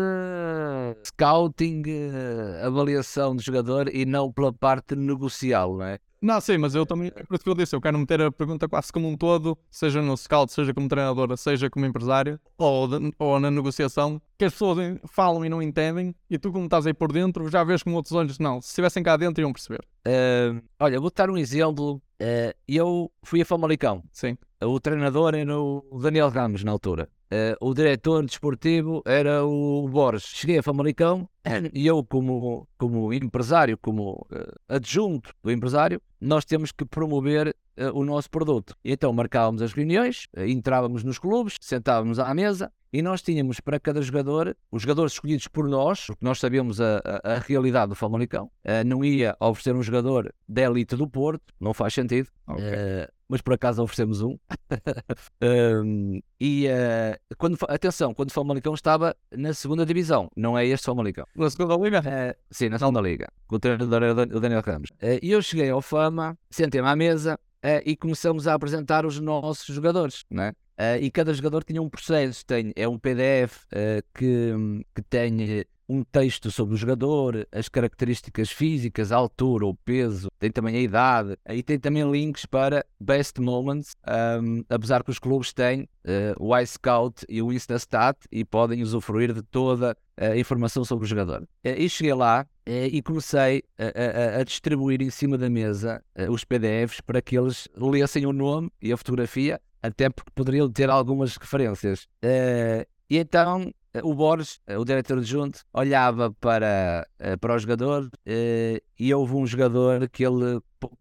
scouting, 1.04 1.82
eh, 1.86 2.62
avaliação 2.64 3.34
do 3.34 3.42
jogador 3.42 3.88
e 3.92 4.04
não 4.06 4.32
pela 4.32 4.52
parte 4.52 4.94
negocial, 4.94 5.76
não 5.76 5.84
é? 5.84 5.98
Não, 6.24 6.40
sim, 6.40 6.56
mas 6.56 6.74
eu 6.74 6.86
também, 6.86 7.08
é 7.14 7.22
por 7.22 7.34
isso 7.34 7.44
que 7.44 7.50
eu 7.50 7.54
disse, 7.54 7.76
eu 7.76 7.82
quero 7.82 7.98
meter 7.98 8.18
a 8.22 8.32
pergunta 8.32 8.66
quase 8.66 8.90
como 8.90 9.06
um 9.06 9.14
todo, 9.14 9.58
seja 9.70 10.00
no 10.00 10.16
scout, 10.16 10.50
seja 10.50 10.72
como 10.72 10.88
treinador, 10.88 11.36
seja 11.36 11.68
como 11.68 11.84
empresário, 11.84 12.40
ou, 12.56 12.88
de, 12.88 13.12
ou 13.18 13.38
na 13.38 13.50
negociação, 13.50 14.18
que 14.38 14.46
as 14.46 14.54
pessoas 14.54 14.98
falam 15.06 15.44
e 15.44 15.50
não 15.50 15.60
entendem, 15.60 16.14
e 16.30 16.38
tu, 16.38 16.50
como 16.50 16.64
estás 16.64 16.86
aí 16.86 16.94
por 16.94 17.12
dentro, 17.12 17.46
já 17.50 17.62
vês 17.62 17.82
com 17.82 17.92
outros 17.92 18.14
olhos, 18.14 18.38
não, 18.38 18.58
se 18.58 18.68
estivessem 18.68 19.02
cá 19.02 19.18
dentro 19.18 19.42
iam 19.42 19.52
perceber. 19.52 19.84
Uh, 20.06 20.62
olha, 20.80 20.98
vou 20.98 21.12
dar 21.14 21.28
um 21.28 21.36
exemplo. 21.36 22.00
Uh, 22.20 22.54
eu 22.66 23.10
fui 23.22 23.42
a 23.42 23.44
Famalicão. 23.44 24.02
Sim. 24.12 24.36
O 24.62 24.80
treinador 24.80 25.34
era 25.34 25.58
o 25.58 25.98
Daniel 26.00 26.28
Ramos, 26.28 26.64
na 26.64 26.72
altura. 26.72 27.08
Uh, 27.32 27.68
o 27.68 27.74
diretor 27.74 28.24
desportivo 28.24 29.02
era 29.04 29.44
o 29.44 29.88
Borges. 29.88 30.24
Cheguei 30.24 30.58
a 30.58 30.62
Famalicão 30.62 31.28
e 31.72 31.86
eu, 31.86 32.04
como, 32.04 32.68
como 32.78 33.12
empresário, 33.12 33.76
como 33.78 34.26
uh, 34.30 34.52
adjunto 34.68 35.34
do 35.42 35.50
empresário, 35.50 36.00
nós 36.20 36.44
temos 36.44 36.70
que 36.70 36.84
promover 36.84 37.54
o 37.92 38.04
nosso 38.04 38.30
produto. 38.30 38.76
E 38.84 38.92
então 38.92 39.12
marcávamos 39.12 39.62
as 39.62 39.72
reuniões, 39.72 40.26
entrávamos 40.36 41.02
nos 41.02 41.18
clubes, 41.18 41.56
sentávamos 41.60 42.18
à 42.18 42.32
mesa 42.34 42.72
e 42.92 43.02
nós 43.02 43.22
tínhamos 43.22 43.58
para 43.60 43.80
cada 43.80 44.00
jogador, 44.00 44.56
os 44.70 44.82
jogadores 44.82 45.14
escolhidos 45.14 45.48
por 45.48 45.68
nós, 45.68 46.06
porque 46.06 46.24
nós 46.24 46.38
sabemos 46.38 46.80
a, 46.80 46.98
a, 46.98 47.34
a 47.34 47.38
realidade 47.38 47.88
do 47.88 47.94
Famalicão, 47.94 48.50
não 48.86 49.04
ia 49.04 49.36
oferecer 49.40 49.74
um 49.74 49.82
jogador 49.82 50.32
da 50.48 50.62
elite 50.62 50.94
do 50.94 51.08
Porto, 51.08 51.52
não 51.60 51.74
faz 51.74 51.94
sentido. 51.94 52.28
Okay 52.46 53.08
mas 53.28 53.40
por 53.40 53.54
acaso 53.54 53.82
oferecemos 53.82 54.22
um. 54.22 54.38
um 55.42 56.20
e 56.40 56.66
uh, 56.68 57.36
quando, 57.36 57.56
atenção, 57.68 58.14
quando 58.14 58.30
o 58.30 58.32
Famalicão 58.32 58.74
estava 58.74 59.16
na 59.32 59.52
segunda 59.54 59.84
divisão, 59.86 60.30
não 60.36 60.56
é 60.56 60.66
este 60.66 60.86
Famalicão. 60.86 61.26
Na 61.34 61.50
segunda 61.50 61.76
liga? 61.76 62.00
Uh, 62.00 62.38
sim, 62.50 62.68
na 62.68 62.78
segunda 62.78 63.00
liga. 63.00 63.28
Com 63.46 63.56
o 63.56 63.58
treinador 63.58 64.02
o 64.32 64.40
Daniel 64.40 64.62
Ramos. 64.64 64.90
Uh, 65.02 65.18
e 65.22 65.30
eu 65.30 65.42
cheguei 65.42 65.70
ao 65.70 65.80
Fama, 65.80 66.38
sentei-me 66.50 66.88
à 66.88 66.94
mesa 66.94 67.38
e 67.84 67.96
começamos 67.96 68.46
a 68.46 68.54
apresentar 68.54 69.06
os 69.06 69.18
nossos 69.20 69.74
jogadores, 69.74 70.24
né? 70.30 70.52
e 71.00 71.10
cada 71.10 71.32
jogador 71.32 71.62
tinha 71.64 71.80
um 71.80 71.88
processo, 71.88 72.44
tem, 72.44 72.72
é 72.74 72.86
um 72.86 72.98
PDF 72.98 73.64
que, 74.12 74.52
que 74.94 75.02
tem 75.02 75.64
um 75.88 76.02
texto 76.02 76.50
sobre 76.50 76.74
o 76.74 76.76
jogador, 76.76 77.46
as 77.52 77.68
características 77.68 78.50
físicas, 78.50 79.12
a 79.12 79.16
altura, 79.16 79.66
o 79.66 79.74
peso, 79.74 80.28
tem 80.38 80.50
também 80.50 80.76
a 80.76 80.80
idade, 80.80 81.36
aí 81.44 81.62
tem 81.62 81.78
também 81.78 82.10
links 82.10 82.46
para 82.46 82.84
best 82.98 83.40
moments, 83.40 83.96
um, 84.42 84.64
apesar 84.68 85.02
que 85.04 85.10
os 85.10 85.18
clubes 85.18 85.52
têm 85.52 85.82
uh, 85.82 86.34
o 86.38 86.56
iScout 86.58 87.24
e 87.28 87.42
o 87.42 87.52
Instastat 87.52 88.18
e 88.30 88.44
podem 88.44 88.82
usufruir 88.82 89.32
de 89.32 89.42
toda 89.42 89.96
a 90.16 90.36
informação 90.36 90.84
sobre 90.84 91.04
o 91.04 91.08
jogador. 91.08 91.42
Uh, 91.42 91.76
e 91.76 91.88
cheguei 91.88 92.14
lá 92.14 92.46
uh, 92.66 92.70
e 92.70 93.02
comecei 93.02 93.62
a, 93.78 94.36
a, 94.36 94.40
a, 94.40 94.44
distribuir 94.44 95.02
em 95.02 95.10
cima 95.10 95.36
da 95.36 95.50
mesa 95.50 96.02
os 96.30 96.44
PDFs 96.44 97.00
para 97.00 97.20
que 97.20 97.36
eles 97.36 97.68
lessem 97.76 98.26
o 98.26 98.32
nome 98.32 98.70
e 98.80 98.92
a 98.92 98.96
fotografia, 98.96 99.60
até 99.82 100.08
porque 100.08 100.30
poderiam 100.34 100.70
ter 100.70 100.88
algumas 100.88 101.36
referências. 101.36 102.08
e 102.22 103.18
então 103.18 103.72
o 104.02 104.14
Borges, 104.14 104.60
o 104.68 104.84
diretor 104.84 105.18
adjunto, 105.18 105.60
olhava 105.72 106.32
para, 106.40 107.06
eh, 107.18 107.36
para 107.36 107.54
o 107.54 107.58
jogador 107.58 108.10
eh, 108.26 108.82
e 108.98 109.14
houve 109.14 109.34
um 109.34 109.46
jogador 109.46 110.08
que 110.08 110.24
ele 110.24 110.60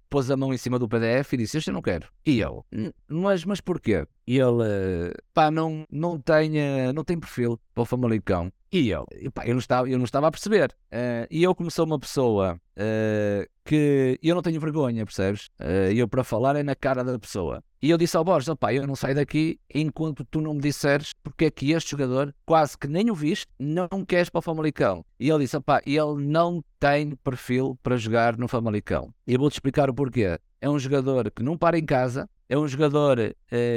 pôs 0.09 0.29
a 0.29 0.37
mão 0.37 0.53
em 0.53 0.57
cima 0.57 0.77
do 0.77 0.87
PDF 0.87 1.33
e 1.33 1.37
disse: 1.37 1.57
Este 1.57 1.69
eu 1.69 1.73
não 1.73 1.81
quero. 1.81 2.07
E 2.25 2.39
eu, 2.39 2.65
mas, 3.07 3.43
mas 3.45 3.59
porquê? 3.61 4.05
E 4.27 4.37
ele, 4.37 5.13
pá, 5.33 5.49
não, 5.49 5.85
não, 5.89 6.19
tem, 6.19 6.51
não 6.93 7.03
tem 7.03 7.19
perfil 7.19 7.59
para 7.73 7.83
o 7.83 7.85
Famalicão. 7.85 8.51
E 8.73 8.89
eu, 8.89 9.05
pá, 9.31 9.45
eu, 9.45 9.53
não 9.53 9.59
estava, 9.59 9.87
eu 9.87 9.99
não 9.99 10.03
estava 10.03 10.27
a 10.27 10.31
perceber. 10.31 10.75
Uh, 10.91 11.29
e 11.29 11.43
eu, 11.43 11.53
como 11.53 11.69
sou 11.69 11.85
uma 11.85 11.99
pessoa 11.99 12.59
uh, 12.75 13.47
que 13.63 14.19
eu 14.23 14.33
não 14.33 14.41
tenho 14.41 14.59
vergonha, 14.59 15.05
percebes? 15.05 15.51
Uh, 15.59 15.93
eu, 15.93 16.07
para 16.07 16.23
falar, 16.23 16.55
é 16.55 16.63
na 16.63 16.73
cara 16.73 17.03
da 17.03 17.19
pessoa. 17.19 17.63
E 17.79 17.91
eu 17.91 17.99
disse 17.99 18.17
ao 18.17 18.23
Borges: 18.23 18.49
opá, 18.49 18.73
eu 18.73 18.87
não 18.87 18.95
saio 18.95 19.13
daqui 19.13 19.59
enquanto 19.71 20.25
tu 20.25 20.41
não 20.41 20.55
me 20.55 20.59
disseres 20.59 21.13
porque 21.21 21.45
é 21.45 21.51
que 21.51 21.71
este 21.71 21.91
jogador, 21.91 22.33
quase 22.47 22.75
que 22.75 22.87
nem 22.87 23.11
o 23.11 23.13
viste, 23.13 23.45
não 23.59 23.87
queres 24.07 24.31
para 24.31 24.39
o 24.39 24.41
Famalicão. 24.41 25.05
E 25.19 25.29
ele 25.29 25.43
disse: 25.43 25.55
opá, 25.55 25.79
ele 25.85 26.25
não 26.25 26.63
tem 26.79 27.11
perfil 27.17 27.77
para 27.83 27.95
jogar 27.95 28.39
no 28.39 28.47
Famalicão. 28.47 29.13
E 29.27 29.35
eu 29.35 29.39
vou-te 29.39 29.53
explicar 29.53 29.87
o 29.87 29.93
porquê. 29.93 30.39
É 30.59 30.67
um 30.67 30.79
jogador 30.79 31.29
que 31.29 31.43
não 31.43 31.55
para 31.55 31.77
em 31.77 31.85
casa, 31.85 32.27
é 32.49 32.57
um 32.57 32.67
jogador 32.67 33.17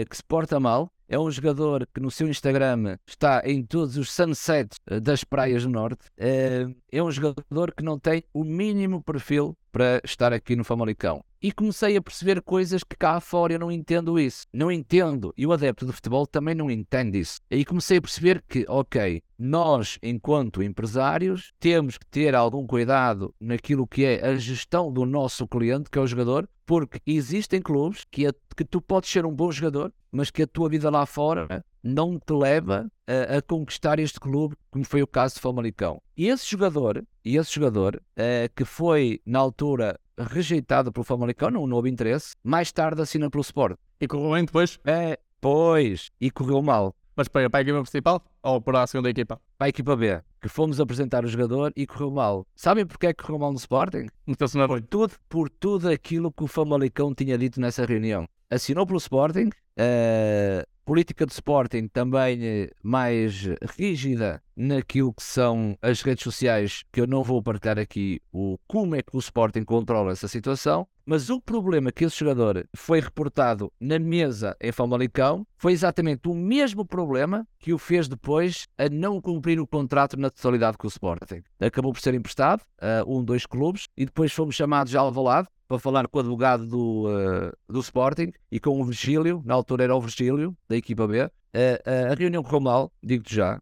que 0.09 0.16
se 0.16 0.24
porta 0.24 0.59
mal, 0.59 0.90
é 1.09 1.18
um 1.18 1.30
jogador 1.30 1.86
que 1.92 2.00
no 2.00 2.11
seu 2.11 2.28
Instagram 2.28 2.98
está 3.07 3.42
em 3.44 3.62
todos 3.62 3.96
os 3.96 4.11
sunsets 4.11 4.78
uh, 4.90 5.00
das 5.00 5.24
praias 5.24 5.62
do 5.62 5.70
norte. 5.70 6.07
Uh, 6.18 6.74
é 6.90 7.02
um 7.02 7.11
jogador 7.11 7.72
que 7.74 7.82
não 7.82 7.98
tem 7.98 8.24
o 8.32 8.44
mínimo 8.44 9.02
perfil 9.02 9.57
para 9.76 10.00
estar 10.02 10.32
aqui 10.32 10.56
no 10.56 10.64
Famalicão. 10.64 11.22
E 11.42 11.52
comecei 11.52 11.98
a 11.98 12.00
perceber 12.00 12.40
coisas 12.40 12.82
que 12.82 12.96
cá 12.96 13.20
fora 13.20 13.52
eu 13.52 13.58
não 13.58 13.70
entendo 13.70 14.18
isso. 14.18 14.46
Não 14.50 14.72
entendo. 14.72 15.34
E 15.36 15.46
o 15.46 15.52
adepto 15.52 15.84
de 15.84 15.92
futebol 15.92 16.26
também 16.26 16.54
não 16.54 16.70
entende 16.70 17.18
isso. 17.18 17.40
Aí 17.50 17.62
comecei 17.62 17.98
a 17.98 18.00
perceber 18.00 18.42
que, 18.48 18.64
ok, 18.66 19.22
nós, 19.38 19.98
enquanto 20.02 20.62
empresários, 20.62 21.52
temos 21.60 21.98
que 21.98 22.06
ter 22.06 22.34
algum 22.34 22.66
cuidado 22.66 23.34
naquilo 23.38 23.86
que 23.86 24.06
é 24.06 24.26
a 24.26 24.34
gestão 24.36 24.90
do 24.90 25.04
nosso 25.04 25.46
cliente, 25.46 25.90
que 25.90 25.98
é 25.98 26.00
o 26.00 26.06
jogador, 26.06 26.48
porque 26.64 26.98
existem 27.06 27.60
clubes 27.60 28.06
que, 28.10 28.26
a, 28.26 28.32
que 28.56 28.64
tu 28.64 28.80
podes 28.80 29.10
ser 29.10 29.26
um 29.26 29.34
bom 29.34 29.52
jogador, 29.52 29.92
mas 30.10 30.30
que 30.30 30.44
a 30.44 30.46
tua 30.46 30.70
vida 30.70 30.88
lá 30.88 31.04
fora 31.04 31.62
não 31.87 32.18
te 32.18 32.32
leva 32.32 32.91
a, 33.07 33.37
a, 33.37 33.43
conquistar 33.43 33.99
este 33.99 34.18
clube, 34.18 34.57
como 34.70 34.84
foi 34.84 35.03
o 35.03 35.07
caso 35.07 35.37
de 35.37 35.41
Famalicão. 35.41 36.03
E 36.16 36.26
esse 36.26 36.51
jogador, 36.51 37.05
e 37.24 37.37
esse 37.37 37.55
jogador 37.55 37.97
uh, 37.97 38.55
que 38.55 38.64
foi 38.64 39.20
na 39.24 39.39
altura 39.39 39.99
rejeitado 40.18 40.93
pelo 40.93 41.05
Famalicão, 41.05 41.51
não, 41.51 41.66
não 41.66 41.76
houve 41.76 41.91
interesse, 41.91 42.34
mais 42.43 42.72
tarde 42.72 43.01
assina 43.01 43.30
pelo 43.30 43.43
Sport. 43.43 43.78
E 44.01 44.07
correu 44.07 44.32
bem 44.32 44.45
depois? 44.45 44.78
É, 44.84 45.18
pois, 45.41 46.11
e 46.20 46.30
correu 46.30 46.62
mal. 46.62 46.95
Mas 47.14 47.28
para, 47.28 47.49
para 47.49 47.61
a 47.61 47.62
equipa 47.62 47.80
principal 47.80 48.22
ou 48.43 48.61
para 48.61 48.82
a 48.82 48.87
segunda 48.87 49.09
equipa? 49.09 49.41
Para 49.57 49.66
a 49.66 49.68
equipa 49.70 49.97
B, 49.97 50.20
que 50.41 50.49
fomos 50.49 50.78
apresentar 50.78 51.24
o 51.24 51.28
jogador 51.28 51.72
e 51.74 51.87
correu 51.87 52.11
mal. 52.11 52.47
Sabem 52.55 52.84
porque 52.84 53.07
é 53.07 53.14
que 53.14 53.22
correu 53.22 53.39
mal 53.39 53.53
no 53.53 53.59
Sporting? 53.59 54.07
Na 54.26 54.68
por 54.68 54.82
tudo, 54.82 55.14
por 55.28 55.49
tudo 55.49 55.89
aquilo 55.89 56.30
que 56.30 56.45
o 56.45 56.47
Famalicão 56.47 57.14
tinha 57.14 57.39
dito 57.39 57.59
nessa 57.59 57.87
reunião. 57.87 58.28
Assinou 58.51 58.87
pelo 58.87 58.99
Sporting, 58.99 59.49
uh, 59.49 60.75
política 60.87 61.26
de 61.26 61.32
Sporting 61.32 61.89
também 61.89 62.39
eh, 62.43 62.70
mais 62.80 63.45
rígida 63.76 64.41
naquilo 64.57 65.12
que 65.12 65.22
são 65.22 65.76
as 65.82 66.01
redes 66.01 66.22
sociais, 66.22 66.84
que 66.93 67.01
eu 67.01 67.09
não 67.09 67.24
vou 67.24 67.43
partilhar 67.43 67.78
aqui 67.78 68.22
o 68.32 68.57
como 68.68 68.95
é 68.95 69.03
que 69.03 69.14
o 69.14 69.18
Sporting 69.18 69.64
controla 69.64 70.12
essa 70.12 70.28
situação, 70.28 70.87
mas 71.05 71.28
o 71.28 71.41
problema 71.41 71.91
que 71.91 72.05
esse 72.05 72.18
jogador 72.18 72.66
foi 72.74 73.01
reportado 73.01 73.70
na 73.80 73.99
mesa 73.99 74.57
em 74.61 74.72
Famalicão 74.72 75.45
foi 75.59 75.72
exatamente 75.72 76.28
o 76.28 76.34
mesmo 76.34 76.87
problema 76.87 77.47
que 77.59 77.72
o 77.72 77.78
fez 77.78 78.09
depois 78.09 78.66
a 78.78 78.89
não 78.89 79.20
cumprir 79.20 79.61
o 79.61 79.66
contrato 79.66 80.16
na 80.16 80.30
totalidade 80.30 80.78
com 80.78 80.87
o 80.87 80.91
Sporting. 80.91 81.43
Acabou 81.61 81.93
por 81.93 82.01
ser 82.01 82.14
emprestado 82.14 82.62
a 82.80 83.05
um, 83.07 83.24
dois 83.24 83.45
clubes 83.45 83.89
e 83.97 84.05
depois 84.05 84.32
fomos 84.32 84.55
chamados 84.55 84.95
a 84.95 85.01
Alvalade 85.01 85.49
para 85.68 85.78
falar 85.78 86.06
com 86.08 86.18
o 86.18 86.20
advogado 86.20 86.66
do, 86.66 87.06
uh, 87.08 87.52
do 87.68 87.80
Sporting 87.80 88.32
e 88.50 88.60
com 88.60 88.80
o 88.80 88.84
Virgílio, 88.84 89.42
na 89.44 89.54
altura 89.54 89.84
era 89.84 89.94
o 89.94 90.00
Virgílio, 90.00 90.56
da 90.68 90.76
equipa 90.76 91.06
B. 91.06 91.24
Uh, 91.24 91.28
uh, 91.28 92.12
a 92.12 92.14
reunião 92.14 92.42
correu 92.42 92.60
mal, 92.60 92.92
digo-te 93.02 93.34
já, 93.34 93.60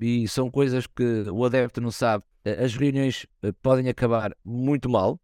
e 0.00 0.28
são 0.28 0.50
coisas 0.50 0.86
que 0.86 1.24
o 1.30 1.44
adepto 1.44 1.80
não 1.80 1.90
sabe. 1.90 2.24
as 2.62 2.74
reuniões 2.74 3.26
podem 3.62 3.88
acabar 3.88 4.32
muito 4.44 4.88
mal, 4.88 5.18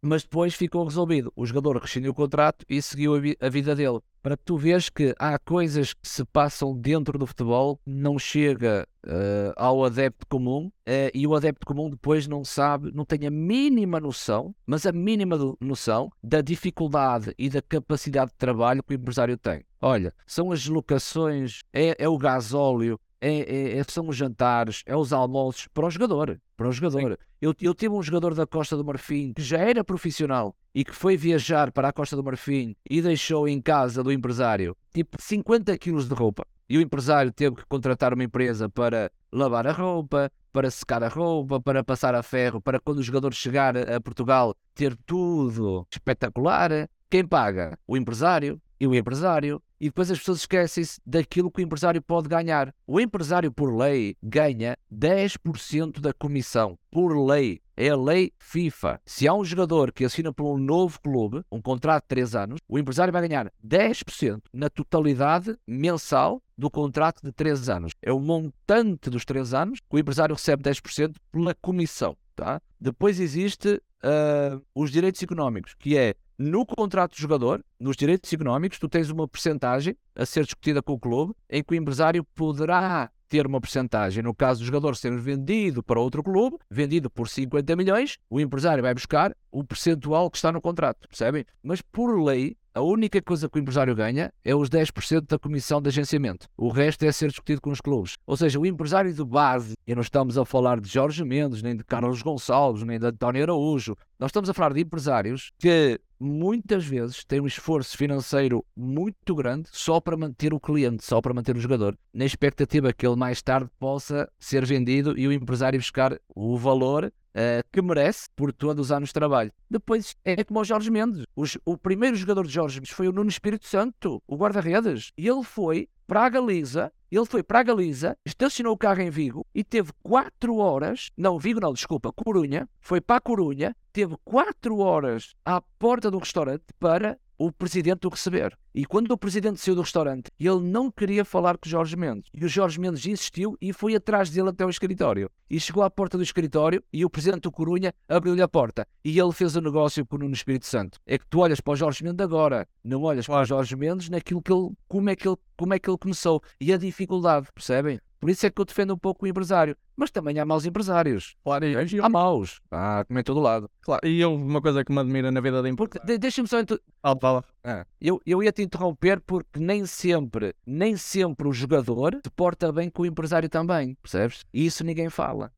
mas 0.00 0.22
depois 0.22 0.54
ficou 0.54 0.84
resolvido. 0.84 1.32
O 1.36 1.44
jogador 1.44 1.76
rescindiu 1.78 2.12
o 2.12 2.14
contrato 2.14 2.64
e 2.68 2.80
seguiu 2.80 3.14
a, 3.14 3.20
vi 3.20 3.36
a, 3.40 3.48
vida 3.48 3.74
dele. 3.74 4.00
Para 4.22 4.36
que 4.36 4.44
tu 4.44 4.56
vês 4.56 4.88
que 4.88 5.14
há 5.18 5.38
coisas 5.38 5.94
que 5.94 6.08
se 6.08 6.24
passam 6.24 6.76
dentro 6.76 7.16
do 7.18 7.26
futebol, 7.26 7.78
não 7.86 8.18
chega 8.18 8.86
uh, 9.06 9.52
ao 9.56 9.84
adepto 9.84 10.26
comum 10.26 10.66
uh, 10.66 11.10
e 11.14 11.26
o 11.26 11.34
adepto 11.34 11.64
comum 11.64 11.88
depois 11.88 12.26
não 12.26 12.44
sabe, 12.44 12.90
não 12.92 13.04
tem 13.04 13.26
a 13.26 13.30
mínima 13.30 14.00
noção, 14.00 14.54
mas 14.66 14.84
a 14.84 14.92
mínima 14.92 15.38
noção 15.60 16.10
da 16.22 16.40
dificuldade 16.40 17.32
e 17.38 17.48
da 17.48 17.62
capacidade 17.62 18.32
de 18.32 18.36
trabalho 18.36 18.82
que 18.82 18.94
o 18.94 18.96
empresário 18.96 19.36
tem. 19.36 19.64
Olha, 19.80 20.12
são 20.26 20.50
as 20.50 20.66
locações, 20.66 21.60
é, 21.72 21.94
é 21.96 22.08
o 22.08 22.18
gasóleo, 22.18 22.98
é, 23.26 23.38
é, 23.40 23.78
é, 23.78 23.84
são 23.88 24.08
os 24.08 24.16
jantares, 24.16 24.82
é 24.86 24.96
os 24.96 25.12
almoços 25.12 25.66
para 25.74 25.86
o 25.86 25.90
jogador. 25.90 26.40
Para 26.56 26.68
o 26.68 26.72
jogador. 26.72 27.18
Eu, 27.40 27.54
eu 27.60 27.74
tive 27.74 27.94
um 27.94 28.02
jogador 28.02 28.34
da 28.34 28.46
Costa 28.46 28.76
do 28.76 28.84
Marfim 28.84 29.32
que 29.34 29.42
já 29.42 29.58
era 29.58 29.82
profissional 29.82 30.56
e 30.72 30.84
que 30.84 30.94
foi 30.94 31.16
viajar 31.16 31.72
para 31.72 31.88
a 31.88 31.92
Costa 31.92 32.14
do 32.14 32.22
Marfim 32.22 32.76
e 32.88 33.02
deixou 33.02 33.48
em 33.48 33.60
casa 33.60 34.02
do 34.02 34.12
empresário 34.12 34.76
tipo 34.94 35.20
50 35.20 35.76
quilos 35.76 36.08
de 36.08 36.14
roupa. 36.14 36.46
E 36.68 36.78
o 36.78 36.80
empresário 36.80 37.32
teve 37.32 37.56
que 37.56 37.66
contratar 37.66 38.14
uma 38.14 38.24
empresa 38.24 38.68
para 38.68 39.10
lavar 39.32 39.66
a 39.66 39.72
roupa, 39.72 40.30
para 40.52 40.70
secar 40.70 41.02
a 41.02 41.08
roupa, 41.08 41.60
para 41.60 41.84
passar 41.84 42.14
a 42.14 42.22
ferro, 42.22 42.60
para 42.60 42.80
quando 42.80 42.98
o 42.98 43.02
jogador 43.02 43.34
chegar 43.34 43.76
a 43.76 44.00
Portugal 44.00 44.54
ter 44.74 44.96
tudo 45.04 45.86
espetacular. 45.90 46.88
Quem 47.10 47.26
paga? 47.26 47.78
O 47.86 47.96
empresário. 47.96 48.60
E 48.78 48.86
o 48.86 48.94
empresário 48.94 49.62
e 49.80 49.86
depois 49.86 50.10
as 50.10 50.18
pessoas 50.18 50.38
esquecem-se 50.38 51.00
daquilo 51.04 51.50
que 51.50 51.60
o 51.60 51.64
empresário 51.64 52.00
pode 52.00 52.28
ganhar. 52.28 52.74
O 52.86 53.00
empresário, 53.00 53.52
por 53.52 53.74
lei, 53.74 54.16
ganha 54.22 54.76
10% 54.92 56.00
da 56.00 56.12
comissão. 56.12 56.78
Por 56.90 57.14
lei. 57.26 57.60
É 57.76 57.90
a 57.90 57.96
lei 57.96 58.32
FIFA. 58.38 58.98
Se 59.04 59.28
há 59.28 59.34
um 59.34 59.44
jogador 59.44 59.92
que 59.92 60.04
assina 60.04 60.32
por 60.32 60.50
um 60.50 60.56
novo 60.56 60.98
clube, 60.98 61.42
um 61.52 61.60
contrato 61.60 62.04
de 62.04 62.08
3 62.08 62.34
anos, 62.34 62.60
o 62.66 62.78
empresário 62.78 63.12
vai 63.12 63.28
ganhar 63.28 63.52
10% 63.62 64.40
na 64.50 64.70
totalidade 64.70 65.54
mensal 65.66 66.42
do 66.56 66.70
contrato 66.70 67.20
de 67.22 67.32
3 67.32 67.68
anos. 67.68 67.92
É 68.00 68.10
o 68.10 68.18
montante 68.18 69.10
dos 69.10 69.26
3 69.26 69.52
anos 69.52 69.80
que 69.80 69.96
o 69.96 69.98
empresário 69.98 70.34
recebe 70.34 70.62
10% 70.62 71.16
pela 71.30 71.54
comissão. 71.54 72.16
Tá? 72.34 72.62
Depois 72.80 73.20
existe 73.20 73.80
uh, 74.02 74.62
os 74.74 74.90
direitos 74.90 75.22
económicos, 75.22 75.74
que 75.74 75.98
é 75.98 76.14
no 76.38 76.66
contrato 76.66 77.12
do 77.12 77.20
jogador, 77.20 77.64
nos 77.80 77.96
direitos 77.96 78.32
económicos, 78.32 78.78
tu 78.78 78.88
tens 78.88 79.10
uma 79.10 79.26
percentagem 79.26 79.96
a 80.14 80.26
ser 80.26 80.44
discutida 80.44 80.82
com 80.82 80.92
o 80.92 80.98
clube, 80.98 81.34
em 81.48 81.62
que 81.62 81.72
o 81.72 81.76
empresário 81.76 82.24
poderá 82.34 83.10
ter 83.28 83.46
uma 83.46 83.60
percentagem. 83.60 84.22
No 84.22 84.34
caso 84.34 84.60
do 84.60 84.66
jogador 84.66 84.96
ser 84.96 85.16
vendido 85.18 85.82
para 85.82 86.00
outro 86.00 86.22
clube, 86.22 86.58
vendido 86.70 87.10
por 87.10 87.28
50 87.28 87.74
milhões, 87.76 88.18
o 88.30 88.40
empresário 88.40 88.82
vai 88.82 88.94
buscar 88.94 89.34
o 89.50 89.64
percentual 89.64 90.30
que 90.30 90.36
está 90.36 90.52
no 90.52 90.60
contrato, 90.60 91.08
percebem? 91.08 91.44
Mas 91.62 91.80
por 91.80 92.22
lei, 92.22 92.56
a 92.76 92.82
única 92.82 93.22
coisa 93.22 93.48
que 93.48 93.58
o 93.58 93.62
empresário 93.62 93.94
ganha 93.94 94.30
é 94.44 94.54
os 94.54 94.68
10% 94.68 95.22
da 95.22 95.38
comissão 95.38 95.80
de 95.80 95.88
agenciamento. 95.88 96.46
O 96.58 96.68
resto 96.68 97.06
é 97.06 97.10
ser 97.10 97.28
discutido 97.28 97.62
com 97.62 97.70
os 97.70 97.80
clubes. 97.80 98.18
Ou 98.26 98.36
seja, 98.36 98.60
o 98.60 98.66
empresário 98.66 99.14
de 99.14 99.24
base, 99.24 99.72
e 99.86 99.94
não 99.94 100.02
estamos 100.02 100.36
a 100.36 100.44
falar 100.44 100.78
de 100.78 100.86
Jorge 100.86 101.24
Mendes, 101.24 101.62
nem 101.62 101.74
de 101.74 101.82
Carlos 101.82 102.20
Gonçalves, 102.20 102.82
nem 102.82 102.98
de 102.98 103.06
António 103.06 103.44
Araújo, 103.44 103.96
nós 104.18 104.28
estamos 104.28 104.50
a 104.50 104.52
falar 104.52 104.74
de 104.74 104.82
empresários 104.82 105.52
que 105.58 105.98
muitas 106.20 106.84
vezes 106.84 107.24
têm 107.24 107.40
um 107.40 107.46
esforço 107.46 107.96
financeiro 107.96 108.62
muito 108.76 109.34
grande 109.34 109.70
só 109.72 109.98
para 109.98 110.16
manter 110.16 110.52
o 110.52 110.60
cliente, 110.60 111.02
só 111.02 111.22
para 111.22 111.32
manter 111.32 111.56
o 111.56 111.60
jogador, 111.60 111.96
na 112.12 112.26
expectativa 112.26 112.92
que 112.92 113.06
ele 113.06 113.16
mais 113.16 113.40
tarde 113.40 113.70
possa 113.78 114.28
ser 114.38 114.66
vendido 114.66 115.18
e 115.18 115.26
o 115.26 115.32
empresário 115.32 115.78
buscar 115.78 116.18
o 116.34 116.58
valor 116.58 117.10
uh, 117.36 117.62
que 117.70 117.82
merece 117.82 118.28
por 118.34 118.52
todos 118.52 118.86
os 118.86 118.92
anos 118.92 119.10
de 119.10 119.14
trabalho. 119.14 119.52
Depois 119.70 120.16
é 120.24 120.42
como 120.42 120.60
o 120.60 120.64
Jorge 120.64 120.90
Mendes. 120.90 121.24
Os, 121.36 121.58
o 121.64 121.76
primeiro 121.76 122.16
jogador 122.16 122.46
de 122.46 122.52
Jorge 122.52 122.80
Mendes 122.80 122.94
foi 122.94 123.06
o 123.06 123.12
Nuno 123.12 123.28
Espírito 123.28 123.66
Santo, 123.66 124.22
o 124.26 124.36
guarda-redes. 124.36 125.12
E 125.16 125.28
ele 125.28 125.44
foi 125.44 125.88
para 126.06 126.24
a 126.24 126.28
Galiza, 126.28 126.92
ele 127.10 127.26
foi 127.26 127.42
para 127.42 127.60
a 127.60 127.62
Galiza, 127.62 128.16
estacionou 128.24 128.72
o 128.72 128.78
carro 128.78 129.00
em 129.00 129.10
Vigo 129.10 129.44
e 129.54 129.64
teve 129.64 129.90
4 130.02 130.56
horas, 130.56 131.10
não, 131.16 131.38
Vigo 131.38 131.60
não, 131.60 131.72
desculpa, 131.72 132.12
Corunha, 132.12 132.68
foi 132.80 133.00
para 133.00 133.16
a 133.16 133.20
Corunha, 133.20 133.76
teve 133.92 134.14
4 134.24 134.78
horas 134.78 135.34
à 135.44 135.60
porta 135.60 136.10
do 136.10 136.18
restaurante 136.18 136.64
para 136.78 137.18
o 137.38 137.52
presidente 137.52 138.06
o 138.06 138.10
receber. 138.10 138.56
E 138.74 138.84
quando 138.84 139.10
o 139.10 139.18
presidente 139.18 139.60
saiu 139.60 139.74
do 139.74 139.82
restaurante, 139.82 140.30
ele 140.38 140.60
não 140.60 140.90
queria 140.90 141.24
falar 141.24 141.56
com 141.56 141.66
o 141.66 141.70
Jorge 141.70 141.96
Mendes. 141.96 142.30
E 142.32 142.44
o 142.44 142.48
Jorge 142.48 142.78
Mendes 142.78 143.06
insistiu 143.06 143.56
e 143.60 143.72
foi 143.72 143.94
atrás 143.94 144.30
dele 144.30 144.50
até 144.50 144.64
o 144.64 144.70
escritório. 144.70 145.30
E 145.48 145.58
chegou 145.58 145.82
à 145.82 145.90
porta 145.90 146.16
do 146.16 146.22
escritório 146.22 146.82
e 146.92 147.04
o 147.04 147.10
presidente 147.10 147.42
do 147.42 147.52
Corunha 147.52 147.94
abriu-lhe 148.08 148.42
a 148.42 148.48
porta. 148.48 148.86
E 149.04 149.18
ele 149.18 149.32
fez 149.32 149.56
o 149.56 149.60
negócio 149.60 150.04
com 150.04 150.16
o 150.16 150.18
Nuno 150.18 150.34
Espírito 150.34 150.66
Santo. 150.66 150.98
É 151.06 151.18
que 151.18 151.26
tu 151.26 151.40
olhas 151.40 151.60
para 151.60 151.72
o 151.72 151.76
Jorge 151.76 152.04
Mendes 152.04 152.24
agora, 152.24 152.66
não 152.84 153.02
olhas 153.02 153.26
para 153.26 153.42
o 153.42 153.44
Jorge 153.44 153.76
Mendes 153.76 154.08
naquilo 154.08 154.42
que 154.42 154.52
ele, 154.52 154.70
como 154.88 155.08
é 155.10 155.16
que 155.16 155.28
ele, 155.28 155.36
como 155.56 155.74
é 155.74 155.78
que 155.78 155.88
ele 155.88 155.98
começou. 155.98 156.42
E 156.60 156.72
a 156.72 156.76
dificuldade, 156.76 157.48
percebem? 157.54 158.00
Por 158.26 158.30
isso 158.30 158.44
é 158.44 158.50
que 158.50 158.60
eu 158.60 158.64
defendo 158.64 158.92
um 158.92 158.98
pouco 158.98 159.24
o 159.24 159.28
empresário. 159.28 159.76
Mas 159.96 160.10
também 160.10 160.36
há 160.40 160.44
maus 160.44 160.66
empresários. 160.66 161.36
Claro, 161.44 161.64
e, 161.64 162.00
há 162.00 162.08
maus. 162.08 162.60
Há 162.72 163.04
como 163.04 163.20
em 163.20 163.22
todo 163.22 163.38
lado. 163.38 163.70
Claro, 163.80 164.04
e 164.04 164.20
eu, 164.20 164.34
uma 164.34 164.60
coisa 164.60 164.84
que 164.84 164.92
me 164.92 164.98
admira 164.98 165.30
na 165.30 165.40
vida 165.40 165.62
da 165.62 165.68
empresa. 165.68 166.04
De, 166.04 166.18
Deixa-me 166.18 166.48
só. 166.48 166.58
Inter... 166.58 166.80
Fala, 167.00 167.16
fala. 167.20 167.44
Ah, 167.68 167.84
eu, 168.00 168.20
eu 168.24 168.40
ia 168.44 168.52
te 168.52 168.62
interromper 168.62 169.20
porque 169.20 169.58
nem 169.58 169.84
sempre, 169.86 170.54
nem 170.64 170.96
sempre 170.96 171.48
o 171.48 171.52
jogador 171.52 172.14
se 172.24 172.30
porta 172.30 172.70
bem 172.70 172.88
com 172.88 173.02
o 173.02 173.06
empresário 173.06 173.48
também, 173.48 173.96
percebes? 174.00 174.44
E 174.54 174.64
isso 174.64 174.84
ninguém 174.84 175.10
fala. 175.10 175.50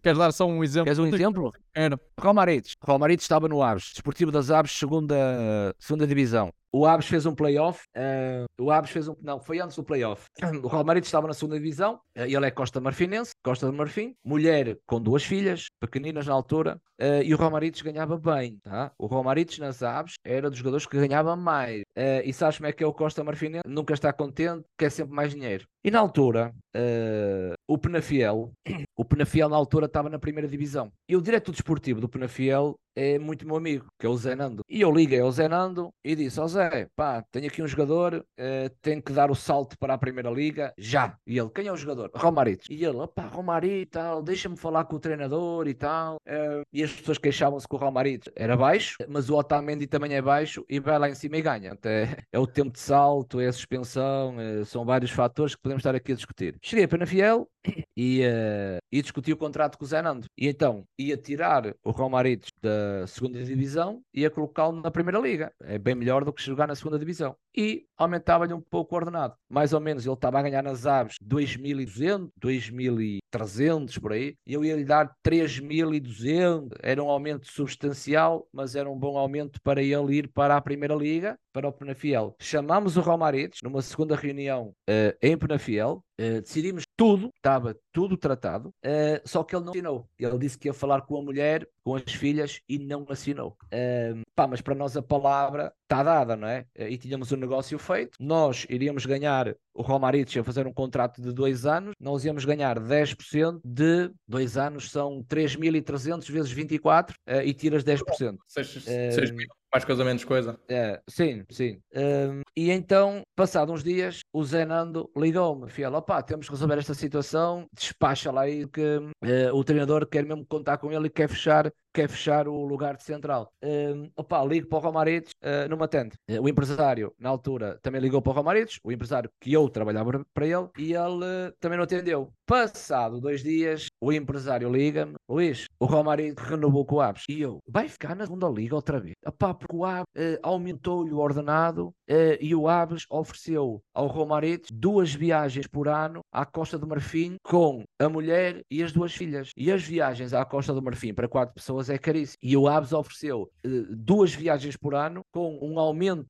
Queres 0.00 0.18
dar 0.18 0.30
só 0.30 0.46
um 0.46 0.62
exemplo? 0.62 0.84
Queres 0.84 1.00
um 1.00 1.06
exemplo? 1.06 1.52
Era. 1.74 1.98
Romarites. 2.20 2.76
Romarites 2.80 3.24
estava 3.24 3.48
no 3.48 3.62
Aves, 3.62 3.90
Desportivo 3.92 4.30
das 4.30 4.48
Aves, 4.48 4.70
segunda, 4.70 5.74
segunda 5.76 6.06
divisão. 6.06 6.52
O 6.72 6.86
Aves 6.86 7.06
fez 7.06 7.26
um 7.26 7.34
playoff. 7.34 7.84
Uh, 7.96 8.62
o 8.62 8.70
Aves 8.70 8.90
fez 8.90 9.08
um. 9.08 9.16
Não, 9.20 9.40
foi 9.40 9.60
antes 9.60 9.76
do 9.76 9.82
playoff. 9.82 10.26
O 10.62 10.68
Romarites 10.68 11.08
estava 11.08 11.26
na 11.26 11.34
segunda 11.34 11.56
divisão. 11.56 11.94
Uh, 12.16 12.22
ele 12.22 12.46
é 12.46 12.50
Costa 12.50 12.80
Marfinense, 12.80 13.32
Costa 13.42 13.66
do 13.66 13.72
Marfim. 13.72 14.14
Mulher 14.24 14.78
com 14.86 15.00
duas 15.00 15.24
filhas, 15.24 15.66
pequeninas 15.80 16.26
na 16.26 16.32
altura. 16.32 16.80
Uh, 17.00 17.22
e 17.24 17.34
o 17.34 17.36
Romarites 17.36 17.82
ganhava 17.82 18.16
bem. 18.16 18.58
Tá? 18.62 18.92
O 18.96 19.06
Romarites 19.06 19.58
nas 19.58 19.82
Aves 19.82 20.14
era 20.24 20.48
dos 20.48 20.58
jogadores 20.58 20.86
que 20.86 20.96
ganhava 20.96 21.34
mais. 21.40 21.82
e 22.24 22.32
sabes 22.32 22.56
como 22.58 22.68
é 22.68 22.72
que 22.72 22.84
é 22.84 22.86
o 22.86 22.92
Costa 22.92 23.24
Marfinense? 23.24 23.62
Nunca 23.66 23.94
está 23.94 24.12
contente, 24.12 24.64
quer 24.78 24.90
sempre 24.90 25.14
mais 25.14 25.32
dinheiro. 25.32 25.66
E 25.82 25.90
na 25.90 25.98
altura, 25.98 26.54
uh, 26.76 27.54
o 27.66 27.78
Penafiel, 27.78 28.52
o 28.96 29.04
Penafiel 29.04 29.48
na 29.48 29.56
altura 29.56 29.86
estava 29.86 30.08
na 30.08 30.18
primeira 30.18 30.48
divisão. 30.48 30.92
E 31.08 31.16
o 31.16 31.22
diretor 31.22 31.52
desportivo 31.52 32.00
do 32.00 32.08
Penafiel 32.08 32.76
é 32.96 33.18
muito 33.18 33.46
meu 33.46 33.56
amigo, 33.56 33.86
que 33.98 34.06
é 34.06 34.08
o 34.08 34.16
Zé 34.16 34.34
Nando. 34.34 34.62
E 34.68 34.80
eu 34.80 34.92
liguei 34.92 35.20
ao 35.20 35.30
Zé 35.30 35.48
Nando 35.48 35.90
e 36.04 36.14
disse: 36.14 36.40
Ó 36.40 36.44
oh 36.44 36.48
Zé, 36.48 36.88
pá, 36.96 37.24
tenho 37.30 37.46
aqui 37.46 37.62
um 37.62 37.66
jogador, 37.66 38.16
uh, 38.16 38.70
tem 38.82 39.00
que 39.00 39.12
dar 39.12 39.30
o 39.30 39.34
salto 39.34 39.76
para 39.78 39.94
a 39.94 39.98
Primeira 39.98 40.30
Liga, 40.30 40.72
já. 40.76 41.16
E 41.26 41.38
ele: 41.38 41.50
Quem 41.50 41.66
é 41.66 41.72
o 41.72 41.76
jogador? 41.76 42.10
Romaritos. 42.14 42.66
E 42.68 42.84
ele: 42.84 42.96
Opá, 42.96 43.26
Romarito 43.26 43.74
e 43.74 43.86
tal, 43.86 44.22
deixa-me 44.22 44.56
falar 44.56 44.84
com 44.84 44.96
o 44.96 45.00
treinador 45.00 45.68
e 45.68 45.74
tal. 45.74 46.16
Uh, 46.26 46.62
e 46.72 46.82
as 46.82 46.92
pessoas 46.92 47.18
queixavam-se 47.18 47.66
que 47.66 47.74
o 47.74 47.78
Romaritos 47.78 48.30
era 48.34 48.56
baixo, 48.56 48.96
mas 49.08 49.30
o 49.30 49.36
Otamendi 49.36 49.86
também 49.86 50.14
é 50.14 50.22
baixo 50.22 50.64
e 50.68 50.80
vai 50.80 50.98
lá 50.98 51.08
em 51.08 51.14
cima 51.14 51.36
e 51.36 51.42
ganha. 51.42 51.72
Então, 51.72 51.90
é, 51.90 52.16
é 52.32 52.38
o 52.38 52.46
tempo 52.46 52.72
de 52.72 52.80
salto, 52.80 53.40
é 53.40 53.46
a 53.46 53.52
suspensão, 53.52 54.38
é, 54.40 54.64
são 54.64 54.84
vários 54.84 55.10
fatores 55.10 55.54
que 55.54 55.62
podemos 55.62 55.80
estar 55.80 55.94
aqui 55.94 56.12
a 56.12 56.16
discutir. 56.16 56.58
Cheguei 56.62 56.84
a 56.84 56.88
Penafiel 56.88 57.48
e, 57.96 58.22
uh, 58.22 58.78
e 58.92 59.00
discuti 59.00 59.32
o 59.32 59.36
contrato 59.36 59.78
com 59.78 59.84
o 59.84 59.88
Zé 59.88 60.02
Nando. 60.02 60.26
E 60.36 60.46
então 60.46 60.84
ia 60.98 61.16
tirar 61.16 61.74
o 61.82 61.90
Romaritos 61.90 62.50
da 62.60 63.06
segunda 63.06 63.42
divisão 63.42 64.02
e 64.12 64.20
ia 64.20 64.30
colocá-lo 64.30 64.80
na 64.80 64.90
primeira 64.90 65.18
liga. 65.18 65.52
É 65.62 65.78
bem 65.78 65.94
melhor 65.94 66.24
do 66.24 66.32
que 66.32 66.42
jogar 66.42 66.66
na 66.66 66.74
segunda 66.74 66.98
divisão. 66.98 67.34
E 67.56 67.84
aumentava-lhe 67.96 68.54
um 68.54 68.60
pouco 68.60 68.94
o 68.94 68.98
ordenado. 68.98 69.34
Mais 69.48 69.72
ou 69.72 69.80
menos 69.80 70.06
ele 70.06 70.14
estava 70.14 70.38
a 70.38 70.42
ganhar 70.42 70.62
nas 70.62 70.86
aves 70.86 71.16
2.200, 71.22 72.30
2.300 72.40 74.00
por 74.00 74.12
aí. 74.12 74.36
E 74.46 74.54
eu 74.54 74.64
ia 74.64 74.76
lhe 74.76 74.84
dar 74.84 75.12
3.200. 75.26 76.70
Era 76.82 77.02
um 77.02 77.10
aumento 77.10 77.50
substancial, 77.50 78.46
mas 78.52 78.74
era 78.74 78.90
um 78.90 78.98
bom 78.98 79.18
aumento 79.18 79.60
para 79.62 79.82
ele 79.82 80.16
ir 80.16 80.28
para 80.28 80.56
a 80.56 80.60
primeira 80.60 80.94
liga, 80.94 81.38
para 81.52 81.68
o 81.68 81.72
Penafiel. 81.72 82.34
Chamámos 82.40 82.96
o 82.96 83.00
Romaritos 83.00 83.58
numa 83.62 83.82
segunda 83.82 84.16
reunião 84.16 84.74
uh, 84.88 85.16
em 85.20 85.36
Penafiel. 85.36 86.02
Uh, 86.20 86.42
decidimos 86.42 86.84
tudo, 86.96 87.30
estava 87.34 87.74
tudo 87.92 88.16
tratado, 88.16 88.68
uh, 88.84 89.20
só 89.24 89.42
que 89.42 89.56
ele 89.56 89.64
não 89.64 89.72
assinou. 89.72 90.08
Ele 90.18 90.38
disse 90.38 90.58
que 90.58 90.68
ia 90.68 90.74
falar 90.74 91.00
com 91.02 91.16
a 91.16 91.22
mulher, 91.22 91.66
com 91.82 91.94
as 91.94 92.12
filhas 92.12 92.60
e 92.68 92.78
não 92.78 93.06
assinou. 93.08 93.56
Uh, 93.64 94.20
pá, 94.34 94.46
mas 94.46 94.60
para 94.60 94.74
nós 94.74 94.96
a 94.96 95.02
palavra 95.02 95.72
está 95.90 96.04
dada, 96.04 96.36
não 96.36 96.46
é? 96.46 96.64
E 96.76 96.96
tínhamos 96.96 97.32
o 97.32 97.34
um 97.34 97.38
negócio 97.38 97.76
feito, 97.76 98.16
nós 98.20 98.64
iríamos 98.70 99.04
ganhar, 99.04 99.56
o 99.80 99.82
Romaric 99.82 100.36
ia 100.36 100.44
fazer 100.44 100.66
um 100.66 100.72
contrato 100.72 101.22
de 101.22 101.32
dois 101.32 101.64
anos, 101.64 101.94
nós 101.98 102.22
íamos 102.22 102.44
ganhar 102.44 102.78
10% 102.78 103.60
de 103.64 104.10
dois 104.28 104.58
anos, 104.58 104.90
são 104.90 105.24
3.300 105.24 106.30
vezes 106.30 106.52
24 106.52 107.16
uh, 107.16 107.40
e 107.42 107.54
tiras 107.54 107.82
10%. 107.82 108.36
6, 108.46 108.84
6 108.84 109.30
mil. 109.30 109.48
Mais 109.72 109.84
coisa, 109.84 110.04
menos 110.04 110.24
coisa. 110.24 110.58
É, 110.68 111.00
sim, 111.08 111.44
sim. 111.48 111.80
Um, 111.94 112.42
e 112.56 112.72
então, 112.72 113.22
passados 113.36 113.72
uns 113.72 113.84
dias, 113.84 114.20
o 114.32 114.42
Zé 114.44 114.66
Nando 114.66 115.08
ligou-me. 115.16 115.70
Fiel, 115.70 115.94
opá, 115.94 116.20
temos 116.22 116.46
que 116.46 116.52
resolver 116.52 116.76
esta 116.76 116.92
situação. 116.92 117.68
Despacha 117.72 118.32
lá 118.32 118.42
aí 118.42 118.66
que 118.66 118.96
uh, 118.98 119.54
o 119.54 119.62
treinador 119.62 120.08
quer 120.08 120.24
mesmo 120.26 120.44
contar 120.44 120.78
com 120.78 120.90
ele 120.90 121.06
e 121.06 121.10
quer 121.10 121.28
fechar 121.28 121.72
quer 121.92 122.08
fechar 122.08 122.46
o 122.46 122.64
lugar 122.64 122.96
de 122.96 123.02
central. 123.02 123.52
Um, 123.62 124.10
opa, 124.16 124.44
ligo 124.44 124.68
para 124.68 124.78
o 124.78 124.80
Romaritos, 124.80 125.32
uh, 125.42 125.68
não 125.68 125.76
me 125.76 125.84
atende. 125.84 126.16
Uh, 126.30 126.40
o 126.40 126.48
empresário, 126.48 127.12
na 127.18 127.28
altura, 127.28 127.78
também 127.82 128.00
ligou 128.00 128.22
para 128.22 128.30
o 128.30 128.34
Romaritos, 128.34 128.78
o 128.84 128.92
empresário 128.92 129.30
que 129.40 129.52
eu 129.52 129.68
trabalhava 129.70 130.24
para 130.34 130.46
ele, 130.46 130.68
e 130.78 130.92
ele 130.92 131.24
uh, 131.24 131.52
também 131.60 131.76
não 131.78 131.84
atendeu. 131.84 132.32
Passado 132.46 133.20
dois 133.20 133.42
dias, 133.42 133.86
o 134.00 134.12
empresário 134.12 134.70
liga-me, 134.70 135.14
Luís, 135.30 135.66
o 135.78 135.86
Romaritos 135.86 136.44
renovou 136.44 136.84
com 136.84 136.96
o 136.96 137.00
Aves. 137.00 137.24
E 137.28 137.40
eu, 137.40 137.60
vai 137.66 137.88
ficar 137.88 138.16
na 138.16 138.24
segunda 138.24 138.48
liga 138.48 138.74
outra 138.74 138.98
vez. 138.98 139.14
Opa, 139.24 139.54
porque 139.54 139.76
o 139.76 139.84
Aves 139.84 140.06
aumentou-lhe 140.42 141.12
o 141.12 141.18
ordenado 141.18 141.94
e 142.40 142.54
o 142.54 142.68
Aves 142.68 143.04
ofereceu 143.08 143.80
ao 143.94 144.08
Romaritos 144.08 144.70
duas 144.72 145.14
viagens 145.14 145.66
por 145.66 145.86
ano 145.86 146.20
à 146.32 146.44
Costa 146.44 146.76
do 146.76 146.86
Marfim 146.86 147.36
com 147.44 147.84
a 147.98 148.08
mulher 148.08 148.62
e 148.70 148.82
as 148.82 148.92
duas 148.92 149.14
filhas. 149.14 149.52
E 149.56 149.70
as 149.70 149.82
viagens 149.82 150.32
à 150.32 150.44
Costa 150.44 150.74
do 150.74 150.82
Marfim 150.82 151.14
para 151.14 151.28
quatro 151.28 151.54
pessoas 151.54 151.88
é 151.88 151.96
caríssimo. 151.96 152.38
E 152.42 152.56
o 152.56 152.66
Aves 152.66 152.92
ofereceu 152.92 153.42
uh, 153.42 153.96
duas 153.96 154.34
viagens 154.34 154.76
por 154.76 154.94
ano 154.94 155.22
com 155.32 155.58
um 155.62 155.78
aumento 155.78 156.26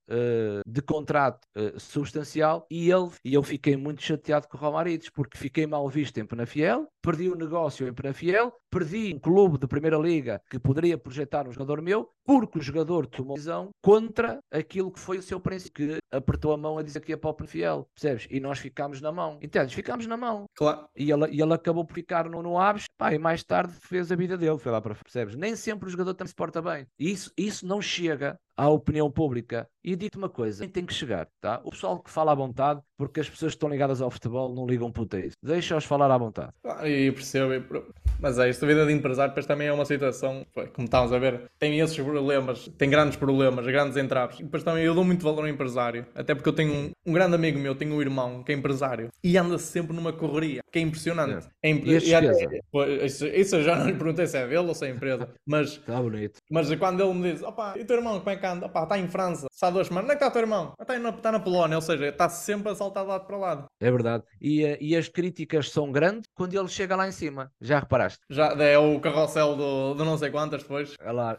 de 0.66 0.82
contrato 0.82 1.40
substancial 1.78 2.66
e 2.70 2.90
ele 2.90 3.10
e 3.24 3.34
eu 3.34 3.42
fiquei 3.42 3.76
muito 3.76 4.02
chateado 4.02 4.48
com 4.48 4.56
o 4.56 4.60
Romarides 4.60 5.08
porque 5.08 5.38
fiquei 5.38 5.66
mal 5.66 5.88
visto 5.88 6.18
em 6.18 6.26
Penafiel, 6.26 6.86
perdi 7.02 7.28
o 7.28 7.34
negócio 7.34 7.88
em 7.88 7.92
Penafiel, 7.92 8.52
perdi 8.70 9.12
um 9.14 9.18
clube 9.18 9.58
de 9.58 9.66
primeira 9.66 9.96
liga 9.96 10.42
que 10.50 10.58
poderia 10.58 10.98
projetar 10.98 11.48
um 11.48 11.52
jogador 11.52 11.80
meu 11.80 12.10
porque 12.30 12.60
o 12.60 12.62
jogador 12.62 13.08
tomou 13.08 13.34
decisão 13.34 13.70
contra 13.82 14.38
aquilo 14.52 14.92
que 14.92 15.00
foi 15.00 15.18
o 15.18 15.22
seu 15.22 15.40
princípio, 15.40 15.72
que 15.72 15.98
apertou 16.12 16.52
a 16.52 16.56
mão 16.56 16.78
a 16.78 16.82
dizer 16.84 17.00
que 17.00 17.10
ia 17.10 17.18
para 17.18 17.30
o 17.30 17.34
Penafiel, 17.34 17.88
percebes? 17.92 18.28
E 18.30 18.38
nós 18.38 18.60
ficámos 18.60 19.00
na 19.00 19.10
mão, 19.10 19.36
entendes? 19.42 19.74
Ficámos 19.74 20.06
na 20.06 20.16
mão. 20.16 20.44
Claro. 20.54 20.86
E 20.94 21.10
ele, 21.10 21.26
e 21.32 21.42
ele 21.42 21.52
acabou 21.52 21.84
por 21.84 21.94
ficar 21.94 22.28
no, 22.28 22.40
no 22.40 22.56
Aves, 22.56 22.84
pá, 22.96 23.12
e 23.12 23.18
mais 23.18 23.42
tarde 23.42 23.72
fez 23.80 24.12
a 24.12 24.14
vida 24.14 24.38
dele, 24.38 24.58
foi 24.58 24.70
lá 24.70 24.80
para, 24.80 24.94
percebes? 24.94 25.34
Nem 25.34 25.56
sempre 25.56 25.88
o 25.88 25.90
jogador 25.90 26.14
também 26.14 26.28
se 26.28 26.34
porta 26.36 26.62
bem. 26.62 26.86
E 26.96 27.10
isso, 27.10 27.32
isso 27.36 27.66
não 27.66 27.82
chega 27.82 28.38
à 28.56 28.68
opinião 28.68 29.10
pública. 29.10 29.66
E 29.82 29.96
digo 29.96 30.18
uma 30.18 30.28
coisa, 30.28 30.68
tem 30.68 30.84
que 30.84 30.92
chegar, 30.92 31.26
tá? 31.40 31.60
O 31.64 31.70
pessoal 31.70 31.98
que 31.98 32.10
fala 32.10 32.32
à 32.32 32.34
vontade, 32.34 32.80
porque 32.98 33.20
as 33.20 33.28
pessoas 33.28 33.52
que 33.52 33.56
estão 33.56 33.70
ligadas 33.70 34.02
ao 34.02 34.10
futebol 34.10 34.54
não 34.54 34.66
ligam 34.66 34.92
puta 34.92 35.18
isso. 35.18 35.34
Deixa-os 35.42 35.84
falar 35.86 36.10
à 36.10 36.18
vontade. 36.18 36.52
Ah, 36.62 36.86
e 36.86 37.10
percebo, 37.10 37.84
mas 38.20 38.38
é 38.38 38.50
isto, 38.50 38.62
a 38.62 38.68
vida 38.68 38.84
de 38.84 38.92
empresário 38.92 39.30
depois 39.30 39.46
também 39.46 39.68
é 39.68 39.72
uma 39.72 39.86
situação, 39.86 40.46
como 40.74 40.84
estamos 40.84 41.10
a 41.10 41.18
ver, 41.18 41.50
tem 41.58 41.80
esses 41.80 41.98
problemas, 42.20 42.70
tem 42.76 42.90
grandes 42.90 43.16
problemas, 43.16 43.66
grandes 43.66 43.96
entraves. 43.96 44.38
E 44.38 44.42
depois 44.42 44.62
também 44.62 44.84
eu 44.84 44.94
dou 44.94 45.04
muito 45.04 45.24
valor 45.24 45.40
ao 45.40 45.48
empresário, 45.48 46.06
até 46.14 46.34
porque 46.34 46.48
eu 46.48 46.52
tenho 46.52 46.72
um, 46.72 46.90
um 47.06 47.12
grande 47.12 47.34
amigo 47.34 47.58
meu, 47.58 47.74
tenho 47.74 47.94
um 47.94 48.00
irmão 48.00 48.42
que 48.42 48.52
é 48.52 48.54
empresário 48.54 49.08
e 49.24 49.36
anda 49.36 49.58
sempre 49.58 49.94
numa 49.94 50.12
correria, 50.12 50.62
que 50.70 50.78
é 50.78 50.82
impressionante. 50.82 51.48
É. 51.62 51.68
É 51.68 51.70
imp... 51.70 51.86
e 51.86 52.14
a 52.14 53.04
isso, 53.04 53.26
isso 53.26 53.56
eu 53.56 53.62
já 53.62 53.76
não 53.76 53.86
lhe 53.86 53.94
perguntei 53.94 54.26
se 54.26 54.36
é 54.36 54.46
dele 54.46 54.58
ou 54.58 54.74
se 54.74 54.86
é 54.86 54.90
empresa, 54.90 55.28
mas, 55.46 55.78
tá 55.78 56.00
bonito. 56.00 56.40
mas 56.50 56.74
quando 56.74 57.02
ele 57.02 57.14
me 57.14 57.32
diz, 57.32 57.42
opa, 57.42 57.74
e 57.76 57.82
o 57.82 57.86
teu 57.86 57.96
irmão 57.96 58.18
como 58.18 58.30
é 58.30 58.36
que 58.36 58.46
anda? 58.46 58.66
Está 58.66 58.98
em 58.98 59.08
França, 59.08 59.46
está 59.60 59.68
há 59.68 59.70
duas 59.70 59.88
semanas, 59.88 60.04
onde 60.04 60.14
é 60.14 60.16
que 60.16 60.24
está 60.24 60.28
o 60.28 60.32
teu 60.32 60.40
irmão? 60.40 60.72
Está 60.80 60.98
na, 60.98 61.10
está 61.10 61.32
na 61.32 61.38
Polónia, 61.38 61.76
ou 61.76 61.82
seja, 61.82 62.08
está 62.08 62.30
sempre 62.30 62.72
a 62.72 62.74
saltar 62.74 63.04
de 63.04 63.10
lado 63.10 63.26
para 63.26 63.36
lado. 63.36 63.64
É 63.78 63.90
verdade. 63.90 64.24
E, 64.40 64.64
eh, 64.64 64.78
e 64.80 64.96
as 64.96 65.06
críticas 65.06 65.70
são 65.70 65.92
grandes 65.92 66.22
quando 66.34 66.54
ele 66.54 66.68
chega 66.68 66.96
lá 66.96 67.06
em 67.06 67.12
cima, 67.12 67.52
já 67.60 67.78
reparaste? 67.78 68.20
Já, 68.30 68.54
é 68.54 68.78
o 68.78 68.98
carrossel 69.00 69.54
do, 69.56 69.92
do 69.92 70.04
não 70.04 70.16
sei 70.16 70.30
quantas 70.30 70.62
depois. 70.62 70.94
É 70.98 71.12
lá. 71.12 71.38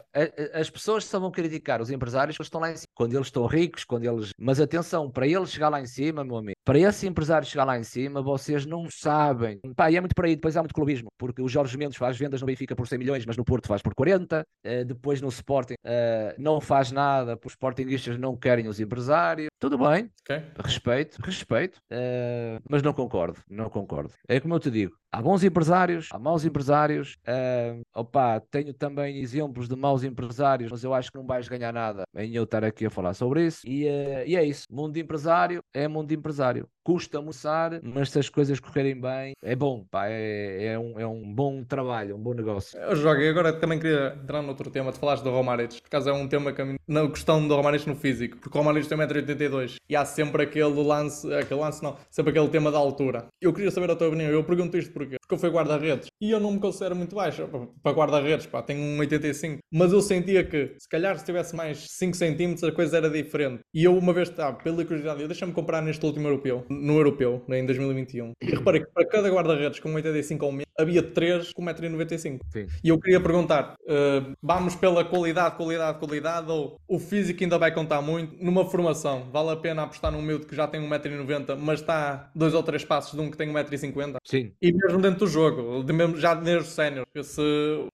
As 0.54 0.70
pessoas 0.70 1.04
só 1.04 1.18
vão 1.18 1.32
criticar 1.32 1.82
os 1.82 1.90
empresários 1.90 2.36
que 2.36 2.42
estão 2.44 2.60
lá 2.60 2.70
em 2.70 2.76
cima, 2.76 2.86
quando 2.94 3.14
eles 3.14 3.26
estão 3.26 3.44
ricos, 3.46 3.82
quando 3.82 4.04
eles. 4.04 4.30
Mas 4.38 4.60
atenção, 4.60 5.10
para 5.10 5.26
ele 5.26 5.46
chegar 5.46 5.68
lá 5.68 5.80
em 5.80 5.86
cima, 5.86 6.22
meu 6.22 6.36
amigo, 6.36 6.56
para 6.64 6.78
esse 6.78 7.08
empresário 7.08 7.48
chegar 7.48 7.64
lá 7.64 7.76
em 7.76 7.82
cima, 7.82 8.22
vocês 8.22 8.64
não 8.64 8.86
sabem. 8.88 9.58
Pá, 9.74 9.90
e 9.90 9.96
é 9.96 10.00
muito 10.00 10.14
por 10.14 10.26
aí, 10.26 10.36
depois 10.36 10.56
há 10.56 10.60
muito 10.60 10.74
clubismo, 10.74 11.08
porque 11.18 11.42
o 11.42 11.48
Jorge 11.48 11.76
Mendes 11.76 11.96
faz 11.96 12.16
vendas 12.16 12.40
no 12.40 12.46
Benfica 12.46 12.76
por 12.76 12.86
100 12.86 12.98
milhões, 12.98 13.26
mas 13.26 13.36
no 13.36 13.44
Porto 13.44 13.66
faz 13.66 13.82
por 13.82 13.92
40. 13.96 14.42
Uh, 14.42 14.44
eh, 14.62 14.84
depois 14.84 15.20
no 15.20 15.28
Sporting 15.28 15.74
uh, 15.84 16.34
não 16.38 16.60
faz 16.60 16.92
nada, 16.92 17.36
os 17.44 17.52
Sportingistas 17.52 18.11
não 18.18 18.36
querem 18.36 18.68
os 18.68 18.80
empresários. 18.80 19.48
Tudo 19.58 19.78
bem, 19.78 20.10
okay. 20.22 20.42
respeito, 20.58 21.18
respeito, 21.22 21.78
uh, 21.92 22.60
mas 22.68 22.82
não 22.82 22.92
concordo, 22.92 23.38
não 23.48 23.68
concordo. 23.70 24.12
É 24.28 24.40
como 24.40 24.54
eu 24.54 24.60
te 24.60 24.70
digo, 24.70 24.96
Há 25.14 25.20
bons 25.20 25.44
empresários, 25.44 26.08
há 26.10 26.18
maus 26.18 26.42
empresários. 26.42 27.18
Uh, 27.28 27.82
opa, 27.94 28.40
tenho 28.50 28.72
também 28.72 29.18
exemplos 29.18 29.68
de 29.68 29.76
maus 29.76 30.04
empresários, 30.04 30.70
mas 30.70 30.82
eu 30.82 30.94
acho 30.94 31.12
que 31.12 31.18
não 31.18 31.26
vais 31.26 31.46
ganhar 31.48 31.70
nada 31.70 32.04
em 32.16 32.34
eu 32.34 32.44
estar 32.44 32.64
aqui 32.64 32.86
a 32.86 32.90
falar 32.90 33.12
sobre 33.12 33.46
isso. 33.46 33.60
E, 33.66 33.84
uh, 33.84 34.24
e 34.26 34.34
é 34.34 34.42
isso. 34.42 34.64
Mundo 34.70 34.94
de 34.94 35.00
empresário 35.00 35.62
é 35.74 35.86
mundo 35.86 36.08
de 36.08 36.14
empresário. 36.14 36.66
Custa 36.84 37.18
almoçar, 37.18 37.80
mas 37.82 38.10
se 38.10 38.18
as 38.18 38.28
coisas 38.28 38.58
correrem 38.58 39.00
bem, 39.00 39.34
é 39.42 39.54
bom, 39.54 39.84
pá, 39.90 40.08
é, 40.08 40.66
é, 40.66 40.78
um, 40.78 40.98
é 40.98 41.06
um 41.06 41.32
bom 41.32 41.62
trabalho, 41.62 42.16
um 42.16 42.22
bom 42.22 42.34
negócio. 42.34 42.78
Eu 42.78 42.96
jogo 42.96 43.20
e 43.20 43.28
agora 43.28 43.52
também 43.52 43.78
queria 43.78 44.18
entrar 44.20 44.42
noutro 44.42 44.70
tema. 44.70 44.92
Tu 44.92 44.98
falaste 44.98 45.22
do 45.22 45.30
Romaric, 45.30 45.80
por 45.80 45.88
causa 45.88 46.10
é 46.10 46.12
um 46.12 46.26
tema 46.26 46.52
que 46.52 46.76
na 46.88 47.08
questão 47.08 47.46
do 47.46 47.54
Romaric 47.54 47.88
no 47.88 47.94
físico, 47.94 48.38
porque 48.38 48.56
o 48.56 48.60
Romaric 48.60 48.88
tem 48.88 48.98
1,82m 48.98 49.76
e 49.88 49.94
há 49.94 50.04
sempre 50.04 50.42
aquele 50.42 50.82
lance, 50.82 51.32
aquele 51.34 51.60
lance 51.60 51.82
não, 51.82 51.96
sempre 52.10 52.30
aquele 52.30 52.48
tema 52.48 52.70
da 52.70 52.78
altura. 52.78 53.26
Eu 53.40 53.52
queria 53.52 53.70
saber 53.70 53.90
a 53.90 53.96
tua 53.96 54.08
opinião, 54.08 54.30
eu 54.30 54.44
pergunto 54.44 54.76
isto 54.76 54.92
porquê? 54.92 55.16
Porque 55.20 55.34
eu 55.34 55.38
fui 55.38 55.50
guarda-redes 55.50 56.08
e 56.20 56.30
eu 56.30 56.40
não 56.40 56.52
me 56.52 56.60
considero 56.60 56.96
muito 56.96 57.14
baixo 57.14 57.48
para 57.82 57.92
guarda-redes, 57.92 58.46
pá, 58.46 58.62
tenho 58.62 58.80
1,85. 59.00 59.58
Mas 59.72 59.92
eu 59.92 60.00
sentia 60.02 60.44
que, 60.44 60.74
se 60.78 60.88
calhar, 60.88 61.18
se 61.18 61.24
tivesse 61.24 61.54
mais 61.54 61.86
5 61.90 62.16
centímetros, 62.16 62.64
a 62.64 62.72
coisa 62.72 62.96
era 62.96 63.10
diferente. 63.10 63.60
E 63.72 63.84
eu, 63.84 63.96
uma 63.96 64.12
vez, 64.12 64.28
tá, 64.30 64.52
pela 64.52 64.84
curiosidade, 64.84 65.26
deixa-me 65.26 65.52
comprar 65.52 65.80
neste 65.82 66.04
último 66.04 66.28
europeu, 66.28 66.64
no 66.80 66.96
europeu, 66.96 67.42
né, 67.46 67.58
em 67.58 67.66
2021. 67.66 68.32
E 68.40 68.46
reparei 68.46 68.80
que 68.80 68.90
para 68.92 69.06
cada 69.06 69.28
guarda-redes 69.28 69.80
com 69.80 69.90
1,85 69.90 70.42
ou 70.42 70.52
menos, 70.52 70.71
havia 70.78 71.02
três 71.02 71.52
com 71.52 71.64
1,95m. 71.64 72.40
Sim. 72.50 72.66
E 72.82 72.88
eu 72.88 72.98
queria 72.98 73.20
perguntar: 73.20 73.74
uh, 73.82 74.32
vamos 74.42 74.74
pela 74.74 75.04
qualidade, 75.04 75.56
qualidade, 75.56 75.98
qualidade, 75.98 76.50
ou 76.50 76.76
o 76.88 76.98
físico 76.98 77.42
ainda 77.42 77.58
vai 77.58 77.72
contar 77.72 78.00
muito? 78.02 78.42
Numa 78.42 78.64
formação, 78.64 79.28
vale 79.30 79.50
a 79.50 79.56
pena 79.56 79.82
apostar 79.82 80.12
num 80.12 80.22
miúdo 80.22 80.46
que 80.46 80.56
já 80.56 80.66
tem 80.66 80.80
1,90m, 80.80 81.56
mas 81.56 81.80
está 81.80 82.30
dois 82.34 82.54
ou 82.54 82.62
três 82.62 82.84
passos 82.84 83.12
de 83.12 83.20
um 83.20 83.30
que 83.30 83.36
tem 83.36 83.52
1,50m? 83.52 84.16
Sim. 84.24 84.52
E 84.60 84.72
mesmo 84.72 85.00
dentro 85.00 85.20
do 85.20 85.26
jogo, 85.26 85.84
já 86.16 86.34
desde 86.34 86.68
o 86.68 86.72
sénior, 86.72 87.06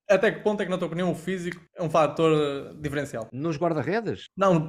até 0.09 0.33
que 0.33 0.41
ponto 0.41 0.63
é 0.63 0.65
que, 0.65 0.71
na 0.71 0.79
tua 0.79 0.87
opinião, 0.87 1.11
o 1.11 1.15
físico 1.15 1.61
é 1.77 1.83
um 1.83 1.91
fator 1.91 2.33
uh, 2.33 2.75
diferencial? 2.81 3.29
Nos 3.33 3.57
guarda-redes? 3.57 4.29
Não, 4.37 4.69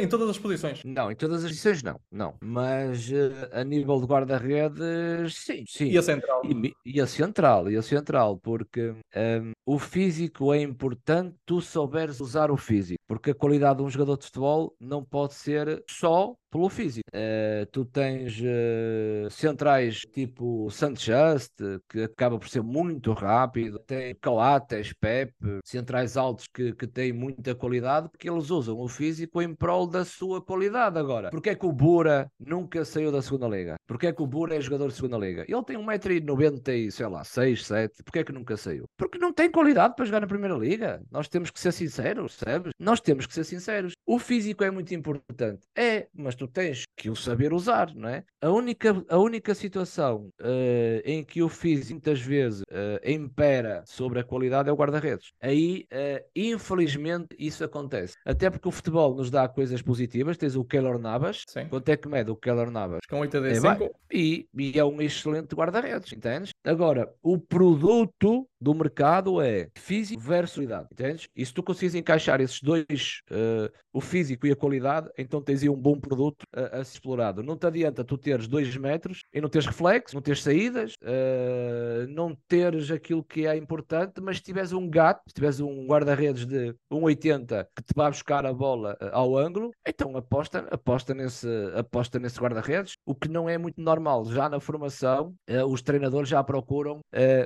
em 0.00 0.08
todas 0.08 0.28
as 0.28 0.38
posições. 0.38 0.82
Não, 0.84 1.10
em 1.10 1.14
todas 1.14 1.44
as 1.44 1.50
posições 1.50 1.82
não, 1.82 2.00
não. 2.10 2.34
Mas 2.42 3.08
uh, 3.10 3.48
a 3.52 3.62
nível 3.62 4.00
de 4.00 4.06
guarda-redes, 4.06 5.36
sim, 5.36 5.64
sim. 5.66 5.90
E 5.90 5.98
a 5.98 6.02
central? 6.02 6.42
E, 6.44 6.72
e, 6.84 7.00
a 7.00 7.06
central, 7.06 7.39
e 7.70 7.76
a 7.76 7.82
central, 7.82 8.38
porque 8.38 8.90
um, 9.16 9.52
o 9.64 9.78
físico 9.78 10.52
é 10.52 10.60
importante 10.60 11.36
tu 11.44 11.60
souberes 11.60 12.20
usar 12.20 12.50
o 12.50 12.56
físico, 12.56 13.02
porque 13.06 13.30
a 13.30 13.34
qualidade 13.34 13.78
de 13.78 13.84
um 13.84 13.90
jogador 13.90 14.16
de 14.16 14.24
futebol 14.24 14.74
não 14.80 15.04
pode 15.04 15.34
ser 15.34 15.82
só 15.88 16.34
pelo 16.50 16.68
físico. 16.68 17.08
Uh, 17.14 17.64
tu 17.70 17.84
tens 17.84 18.38
uh, 18.40 19.30
centrais 19.30 20.00
tipo 20.00 20.68
Sanchez, 20.70 21.50
que 21.88 22.02
acaba 22.02 22.38
por 22.38 22.48
ser 22.48 22.62
muito 22.62 23.12
rápido, 23.12 23.78
tem 23.78 24.14
Coates, 24.16 24.92
Pepe, 24.92 25.60
centrais 25.64 26.16
altos 26.16 26.48
que, 26.52 26.72
que 26.74 26.86
têm 26.86 27.12
muita 27.12 27.54
qualidade, 27.54 28.08
porque 28.08 28.28
eles 28.28 28.50
usam 28.50 28.78
o 28.78 28.88
físico 28.88 29.40
em 29.40 29.54
prol 29.54 29.86
da 29.86 30.04
sua 30.04 30.42
qualidade 30.42 30.98
agora. 30.98 31.30
Porquê 31.30 31.50
é 31.50 31.54
que 31.54 31.66
o 31.66 31.72
Bura 31.72 32.30
nunca 32.38 32.84
saiu 32.84 33.12
da 33.12 33.22
segunda 33.22 33.46
liga? 33.46 33.76
Porquê 33.86 34.08
é 34.08 34.12
que 34.12 34.22
o 34.22 34.26
Bura 34.26 34.56
é 34.56 34.60
jogador 34.60 34.88
de 34.88 34.94
segunda 34.94 35.18
liga? 35.18 35.44
Ele 35.46 35.64
tem 35.64 35.76
1,90m 35.76 36.86
e 36.86 36.90
sei 36.90 37.06
lá, 37.06 37.22
6, 37.22 37.66
7, 37.66 38.02
porquê 38.02 38.18
é 38.20 38.24
que 38.24 38.32
nunca 38.32 38.56
saiu? 38.56 38.86
Porque 38.96 39.18
não 39.18 39.32
tem 39.32 39.49
qualidade 39.50 39.94
para 39.94 40.04
jogar 40.04 40.20
na 40.20 40.26
primeira 40.26 40.54
liga. 40.54 41.02
Nós 41.10 41.28
temos 41.28 41.50
que 41.50 41.60
ser 41.60 41.72
sinceros, 41.72 42.34
sabes? 42.34 42.72
Nós 42.78 43.00
temos 43.00 43.26
que 43.26 43.34
ser 43.34 43.44
sinceros. 43.44 43.92
O 44.06 44.18
físico 44.18 44.64
é 44.64 44.70
muito 44.70 44.94
importante. 44.94 45.66
É, 45.76 46.08
mas 46.14 46.34
tu 46.34 46.46
tens 46.46 46.84
que 46.96 47.10
o 47.10 47.16
saber 47.16 47.52
usar, 47.52 47.94
não 47.94 48.08
é? 48.08 48.24
A 48.42 48.50
única, 48.50 49.04
a 49.08 49.18
única 49.18 49.54
situação 49.54 50.28
uh, 50.40 51.00
em 51.04 51.24
que 51.24 51.42
o 51.42 51.48
físico 51.48 51.92
muitas 51.92 52.20
vezes 52.20 52.62
uh, 52.62 53.10
impera 53.10 53.82
sobre 53.86 54.20
a 54.20 54.24
qualidade 54.24 54.68
é 54.68 54.72
o 54.72 54.76
guarda-redes. 54.76 55.32
Aí, 55.40 55.86
uh, 55.92 56.24
infelizmente, 56.34 57.28
isso 57.38 57.64
acontece. 57.64 58.14
Até 58.24 58.50
porque 58.50 58.68
o 58.68 58.70
futebol 58.72 59.14
nos 59.14 59.30
dá 59.30 59.48
coisas 59.48 59.82
positivas. 59.82 60.36
Tens 60.36 60.56
o 60.56 60.64
Keylor 60.64 60.98
Navas. 60.98 61.44
Sim. 61.46 61.66
Quanto 61.68 61.88
é 61.88 61.96
que 61.96 62.08
mede 62.08 62.30
o 62.30 62.36
Keylor 62.36 62.70
Navas? 62.70 63.00
Com 63.08 63.20
85. 63.20 63.84
É, 63.84 63.90
e, 64.12 64.48
e 64.56 64.78
é 64.78 64.84
um 64.84 65.00
excelente 65.00 65.54
guarda-redes, 65.54 66.12
entendes? 66.12 66.50
Agora, 66.64 67.12
o 67.22 67.38
produto 67.38 68.48
do 68.60 68.74
mercado 68.74 69.39
é 69.42 69.68
físico 69.76 70.20
versus 70.20 70.60
qualidade, 70.70 70.88
entendes? 70.92 71.28
E 71.34 71.44
se 71.44 71.52
tu 71.52 71.62
consegues 71.62 71.94
encaixar 71.94 72.40
esses 72.40 72.60
dois, 72.60 73.20
uh, 73.30 73.70
o 73.92 74.00
físico 74.00 74.46
e 74.46 74.52
a 74.52 74.56
qualidade, 74.56 75.10
então 75.18 75.42
tens 75.42 75.62
aí 75.62 75.68
um 75.68 75.76
bom 75.76 75.98
produto 75.98 76.44
a, 76.54 76.80
a 76.80 76.84
ser 76.84 76.94
explorado. 76.94 77.42
Não 77.42 77.56
te 77.56 77.66
adianta 77.66 78.04
tu 78.04 78.16
teres 78.16 78.46
dois 78.46 78.74
metros 78.76 79.22
e 79.32 79.40
não 79.40 79.48
teres 79.48 79.66
reflexo, 79.66 80.14
não 80.14 80.22
teres 80.22 80.42
saídas, 80.42 80.94
uh, 81.02 82.06
não 82.08 82.36
teres 82.48 82.90
aquilo 82.90 83.24
que 83.24 83.46
é 83.46 83.56
importante, 83.56 84.20
mas 84.20 84.36
se 84.36 84.42
tiveres 84.42 84.72
um 84.72 84.88
gato, 84.88 85.22
se 85.28 85.34
tiveres 85.34 85.60
um 85.60 85.86
guarda-redes 85.86 86.46
de 86.46 86.74
1,80 86.92 87.66
que 87.74 87.82
te 87.82 87.94
vai 87.94 88.10
buscar 88.10 88.46
a 88.46 88.52
bola 88.52 88.96
uh, 89.00 89.08
ao 89.12 89.36
ângulo, 89.36 89.70
então 89.86 90.16
aposta, 90.16 90.66
aposta 90.70 91.14
nesse, 91.14 91.48
aposta 91.74 92.18
nesse 92.18 92.38
guarda-redes, 92.38 92.94
o 93.04 93.14
que 93.14 93.28
não 93.28 93.48
é 93.48 93.58
muito 93.58 93.80
normal. 93.80 94.24
Já 94.26 94.48
na 94.48 94.60
formação, 94.60 95.34
os 95.68 95.82
treinadores 95.82 96.28
já 96.28 96.42
procuram 96.42 97.00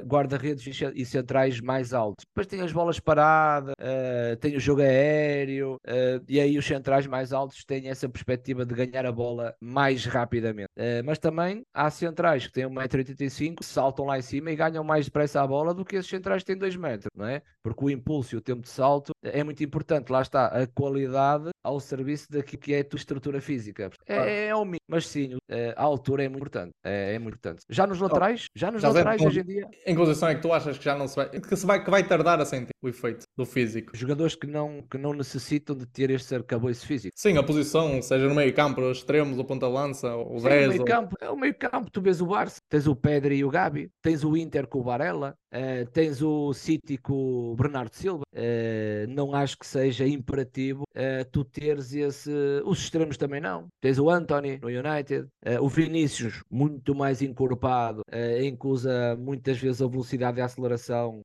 guarda-redes 0.07 0.65
e 0.95 1.05
centrais 1.05 1.61
mais 1.61 1.84
altos. 1.93 2.25
Depois 2.25 2.47
tem 2.47 2.61
as 2.61 2.73
bolas 2.73 3.01
paradas, 3.01 3.75
uh, 3.75 4.37
tem 4.37 4.57
o 4.57 4.61
jogo 4.61 4.83
aéreo, 4.83 5.75
uh, 5.75 6.25
e 6.29 6.39
aí 6.41 6.57
os 6.57 6.65
centrais 6.65 7.07
mais 7.07 7.33
altos 7.33 7.65
têm 7.65 7.89
essa 7.89 8.09
perspectiva 8.09 8.65
de 8.65 8.75
ganhar 8.75 9.05
a 9.05 9.13
bola 9.13 9.55
mais 9.61 10.07
rapidamente. 10.07 10.69
Uh, 10.79 11.03
mas 11.05 11.19
também 11.19 11.65
há 11.75 11.91
centrais 11.91 12.47
que 12.47 12.53
têm 12.53 12.67
1,85m, 12.67 13.57
saltam 13.63 14.07
lá 14.07 14.19
em 14.19 14.23
cima 14.23 14.53
e 14.53 14.57
ganham 14.57 14.85
mais 14.85 15.07
depressa 15.07 15.43
a 15.43 15.47
bola 15.47 15.75
do 15.75 15.85
que 15.85 15.97
esses 15.97 16.09
centrais 16.09 16.43
que 16.43 16.47
têm 16.47 16.57
2 16.57 16.77
metros, 16.77 17.11
não 17.17 17.27
é? 17.27 17.43
Porque 17.63 17.85
o 17.85 17.91
impulso 17.91 18.35
e 18.35 18.39
o 18.39 18.41
tempo 18.41 18.63
de 18.63 18.69
salto 18.69 19.13
é 19.23 19.43
muito 19.43 19.63
importante. 19.65 20.11
Lá 20.11 20.23
está 20.23 20.47
a 20.47 20.67
qualidade 20.67 21.51
ao 21.63 21.81
serviço 21.81 22.31
daquilo 22.31 22.63
que 22.63 22.75
é 22.75 22.81
a 22.81 22.85
tua 22.85 22.99
estrutura 22.99 23.41
física. 23.41 23.91
É, 24.07 24.47
é 24.49 24.55
o 24.55 24.65
mínimo, 24.65 24.81
mas 24.89 25.07
sim, 25.07 25.37
a 25.77 25.83
altura 25.83 26.25
é 26.25 26.29
muito 26.29 26.45
importante. 26.45 26.73
É, 26.85 27.15
é 27.15 27.19
muito 27.19 27.35
importante. 27.35 27.65
Já 27.69 27.87
nos 27.87 28.01
laterais, 28.01 28.47
já 28.55 28.71
nos 28.71 28.83
já 28.83 28.89
laterais 28.89 29.21
hoje 29.23 29.41
em 29.41 29.45
dia. 29.45 29.69
Em 29.87 29.95
conclusão 29.95 30.29
é 30.29 30.35
que 30.35 30.43
tu 30.43 30.53
achas 30.53 30.77
que 30.77 30.85
já 30.85 30.95
não 30.95 31.09
se 31.09 31.17
vai. 31.17 31.29
Que, 31.29 31.57
se 31.57 31.67
vai, 31.67 31.74
que 31.83 31.91
vai 31.91 32.05
tardar 32.05 32.41
a 32.41 32.45
sentir 32.45 32.74
o 32.85 32.89
efeito 32.89 33.25
do 33.37 33.45
físico. 33.47 33.97
Jogadores 33.97 34.35
que 34.35 34.47
não, 34.47 34.83
que 34.83 34.99
não 34.99 35.13
necessitam 35.13 35.77
de 35.77 35.87
ter 35.87 36.11
este 36.11 36.35
arcabouço 36.35 36.87
físico. 36.87 37.13
Sim, 37.17 37.37
a 37.39 37.43
posição, 37.43 38.01
seja 38.03 38.29
no 38.29 38.35
meio 38.35 38.55
campo, 38.55 38.81
os 38.83 38.99
extremos, 38.99 39.39
o 39.39 39.45
ponta-lança, 39.45 40.15
o 40.15 40.41
10. 40.41 40.67
O 40.67 40.69
meio 40.71 40.85
campo, 40.85 41.17
é 41.21 41.31
o 41.31 41.37
meio 41.37 41.55
campo, 41.55 41.91
tu 41.91 42.01
vês 42.01 42.21
o 42.21 42.27
Barça, 42.27 42.59
tens 42.69 42.87
o 42.87 42.95
Pedro 42.95 43.33
e 43.33 43.45
o 43.45 43.51
Gabi, 43.51 43.91
tens 44.03 44.25
o 44.25 44.37
Inter 44.37 44.67
com 44.67 44.81
o 44.81 44.83
Varela, 44.83 45.35
uh, 45.55 45.91
tens 45.93 46.21
o 46.21 46.53
City 46.53 46.99
com 46.99 47.53
o 47.53 47.57
Bernardo 47.57 47.95
Silva. 47.95 48.25
Uh, 48.35 49.07
não 49.09 49.35
acho 49.35 49.57
que 49.57 49.67
seja 49.67 50.07
imperativo 50.07 50.83
uh, 50.83 51.25
tu 51.31 51.45
teres 51.45 51.95
esse. 51.95 52.31
Os 52.65 52.81
extremos 52.81 53.17
também 53.17 53.41
não. 53.41 53.69
Tens 53.81 53.99
o 53.99 54.11
Anthony 54.11 54.59
no 54.61 54.69
United, 54.69 55.29
o 55.61 55.69
Vinícius 55.69 56.43
muito 56.51 56.95
mais 56.95 57.23
encorpado, 57.23 58.03
em 58.39 58.57
que 58.57 58.67
usa 58.67 59.17
muitas 59.17 59.59
vezes 59.59 59.83
a 59.83 59.87
velocidade 59.87 60.39
e 60.39 60.43
a 60.43 60.47
aceleração, 60.47 61.21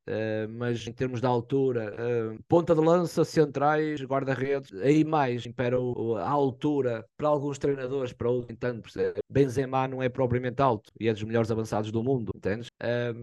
mas 0.49 0.85
em 0.85 0.91
termos 0.91 1.21
de 1.21 1.27
altura, 1.27 1.48
ponta 2.47 2.75
de 2.75 2.81
lança, 2.81 3.23
centrais, 3.23 4.01
guarda-redes, 4.01 4.73
aí 4.81 5.03
mais 5.03 5.45
impera 5.45 5.77
a 5.77 6.29
altura 6.29 7.05
para 7.17 7.27
alguns 7.27 7.57
treinadores, 7.57 8.13
para 8.13 8.29
outros, 8.29 8.57
tanto, 8.59 8.89
Benzema 9.29 9.87
não 9.87 10.01
é 10.01 10.09
propriamente 10.09 10.61
alto 10.61 10.91
e 10.99 11.07
é 11.07 11.13
dos 11.13 11.23
melhores 11.23 11.51
avançados 11.51 11.91
do 11.91 12.03
mundo, 12.03 12.31
entendes? 12.35 12.67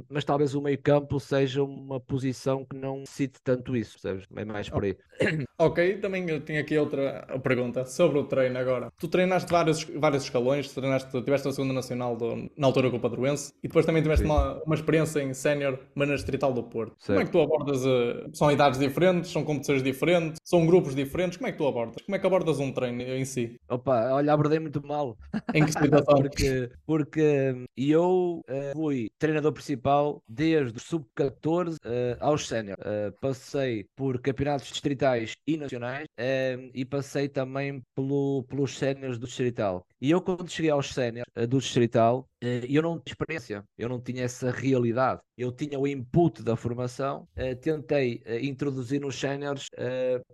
mas 0.08 0.24
talvez 0.24 0.54
o 0.54 0.60
meio 0.60 0.78
campo 0.78 1.18
seja 1.18 1.62
uma 1.62 2.00
posição 2.00 2.64
que 2.64 2.76
não 2.76 3.04
cite 3.06 3.40
tanto 3.42 3.76
isso, 3.76 3.98
percebes? 4.00 4.26
É 4.36 4.44
mais 4.44 4.68
por 4.68 4.84
aí. 4.84 4.96
Ok, 5.58 5.96
também 5.98 6.28
eu 6.28 6.38
tinha 6.42 6.60
aqui 6.60 6.76
outra 6.76 7.26
pergunta 7.42 7.86
sobre 7.86 8.18
o 8.18 8.24
treino 8.24 8.58
agora. 8.58 8.88
Tu 8.98 9.08
treinaste 9.08 9.50
vários, 9.50 9.84
vários 9.84 10.24
escalões, 10.24 10.70
treinaste, 10.74 11.10
tiveste 11.22 11.48
a 11.48 11.52
segunda 11.52 11.72
nacional 11.72 12.14
do, 12.14 12.50
na 12.54 12.66
altura 12.66 12.90
com 12.90 12.98
o 12.98 13.00
Padroense 13.00 13.54
e 13.62 13.68
depois 13.68 13.86
também 13.86 14.02
tiveste 14.02 14.26
uma, 14.26 14.62
uma, 14.64 14.74
experiência 14.74 15.22
em 15.22 15.32
sénior, 15.32 15.78
mas 15.94 16.08
na 16.08 16.14
Distrital 16.14 16.52
do 16.52 16.62
Porto. 16.62 16.94
Como 17.06 17.20
é 17.20 17.24
que 17.24 17.30
tu 17.30 17.40
abordas? 17.40 17.86
Uh, 17.86 18.15
são 18.32 18.50
idades 18.50 18.78
diferentes, 18.78 19.30
são 19.30 19.44
competições 19.44 19.82
diferentes, 19.82 20.40
são 20.44 20.66
grupos 20.66 20.94
diferentes. 20.94 21.36
Como 21.36 21.48
é 21.48 21.52
que 21.52 21.58
tu 21.58 21.66
abordas? 21.66 22.02
Como 22.04 22.16
é 22.16 22.18
que 22.18 22.26
abordas 22.26 22.58
um 22.58 22.72
treino 22.72 23.02
em 23.02 23.24
si? 23.24 23.56
Opa, 23.68 24.12
olha, 24.12 24.32
abordei 24.32 24.58
muito 24.58 24.84
mal. 24.86 25.16
Em 25.54 25.64
que 25.64 25.72
situação? 25.72 26.14
porque, 26.20 26.70
porque 26.86 27.52
hum, 27.54 27.64
eu 27.76 28.42
uh, 28.48 28.72
fui 28.74 29.08
treinador 29.18 29.52
principal 29.52 30.22
desde 30.28 30.76
o 30.76 30.80
sub-14 30.80 31.74
uh, 31.76 31.78
aos 32.20 32.46
sénior. 32.46 32.76
passei 33.20 33.86
por 33.96 34.20
campeonatos 34.20 34.68
distritais 34.68 35.34
e 35.46 35.56
nacionais 35.56 36.06
uh, 36.18 36.70
e 36.74 36.84
passei 36.84 37.28
também 37.28 37.82
pelo, 37.94 38.44
pelos 38.48 38.76
séniores 38.76 39.18
do 39.18 39.26
Distrital. 39.26 39.84
E 39.98 40.10
eu, 40.10 40.20
quando 40.20 40.50
cheguei 40.50 40.70
aos 40.70 40.92
séniores 40.92 41.32
uh, 41.36 41.46
do 41.46 41.58
Distrital, 41.58 42.28
uh, 42.44 42.46
eu 42.68 42.82
não 42.82 42.98
tinha 42.98 43.12
experiência, 43.12 43.64
eu 43.78 43.88
não 43.88 43.98
tinha 43.98 44.24
essa 44.24 44.50
realidade. 44.50 45.20
Eu 45.38 45.50
tinha 45.50 45.78
o 45.78 45.86
input 45.86 46.42
da 46.42 46.54
formação, 46.54 47.26
uh, 47.36 47.56
tentei 47.56 48.22
introduzir 48.42 49.00
nos 49.00 49.18
séniores 49.18 49.68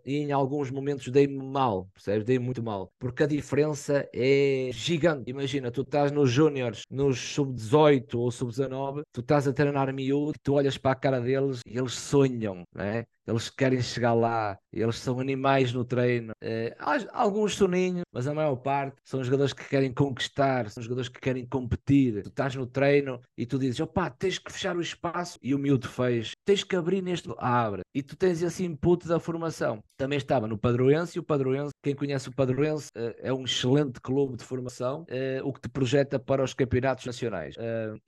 e 0.04 0.16
em 0.16 0.32
alguns 0.32 0.70
momentos 0.70 1.08
dei-me 1.08 1.42
mal, 1.44 1.88
percebes? 1.94 2.24
Dei 2.24 2.38
muito 2.38 2.62
mal, 2.62 2.90
porque 2.98 3.22
a 3.22 3.26
diferença 3.26 4.08
é 4.12 4.70
gigante. 4.72 5.30
Imagina, 5.30 5.70
tu 5.70 5.82
estás 5.82 6.10
nos 6.10 6.30
júniores, 6.30 6.82
nos 6.90 7.18
sub-18 7.18 8.14
ou 8.14 8.30
sub-19, 8.30 9.02
tu 9.12 9.20
estás 9.20 9.46
a 9.46 9.52
treinar 9.52 9.92
miúdo, 9.92 10.32
tu 10.42 10.54
olhas 10.54 10.76
para 10.76 10.92
a 10.92 10.96
cara 10.96 11.20
deles 11.20 11.60
e 11.66 11.78
eles 11.78 11.94
sonham, 11.94 12.64
né? 12.74 13.04
Eles 13.26 13.48
querem 13.48 13.80
chegar 13.80 14.14
lá, 14.14 14.58
eles 14.72 14.96
são 14.96 15.20
animais 15.20 15.72
no 15.72 15.84
treino. 15.84 16.32
É, 16.40 16.76
alguns 17.12 17.54
soninhos, 17.54 18.02
mas 18.12 18.26
a 18.26 18.34
maior 18.34 18.56
parte 18.56 18.96
são 19.04 19.22
jogadores 19.22 19.52
que 19.52 19.68
querem 19.68 19.92
conquistar, 19.92 20.68
são 20.70 20.82
jogadores 20.82 21.08
que 21.08 21.20
querem 21.20 21.46
competir. 21.46 22.22
Tu 22.22 22.28
estás 22.28 22.54
no 22.54 22.66
treino 22.66 23.20
e 23.36 23.46
tu 23.46 23.58
dizes, 23.58 23.80
opá, 23.80 24.10
tens 24.10 24.38
que 24.38 24.52
fechar 24.52 24.76
o 24.76 24.80
espaço. 24.80 25.38
E 25.42 25.54
o 25.54 25.58
miúdo 25.58 25.88
fez, 25.88 26.32
tens 26.44 26.64
que 26.64 26.74
abrir 26.74 27.02
neste. 27.02 27.32
Abre. 27.38 27.82
E 27.94 28.02
tu 28.02 28.16
tens 28.16 28.42
esse 28.42 28.64
input 28.64 29.06
da 29.06 29.20
formação. 29.20 29.82
Também 29.96 30.18
estava 30.18 30.48
no 30.48 30.58
Padroense 30.58 31.16
e 31.16 31.20
o 31.20 31.22
Padroense, 31.22 31.70
quem 31.82 31.94
conhece 31.94 32.28
o 32.28 32.34
Padroense, 32.34 32.88
é, 32.94 33.28
é 33.28 33.32
um 33.32 33.44
excelente 33.44 34.00
clube 34.00 34.36
de 34.36 34.44
formação, 34.44 35.04
é, 35.08 35.40
o 35.44 35.52
que 35.52 35.60
te 35.60 35.68
projeta 35.68 36.18
para 36.18 36.42
os 36.42 36.54
campeonatos 36.54 37.06
nacionais. 37.06 37.54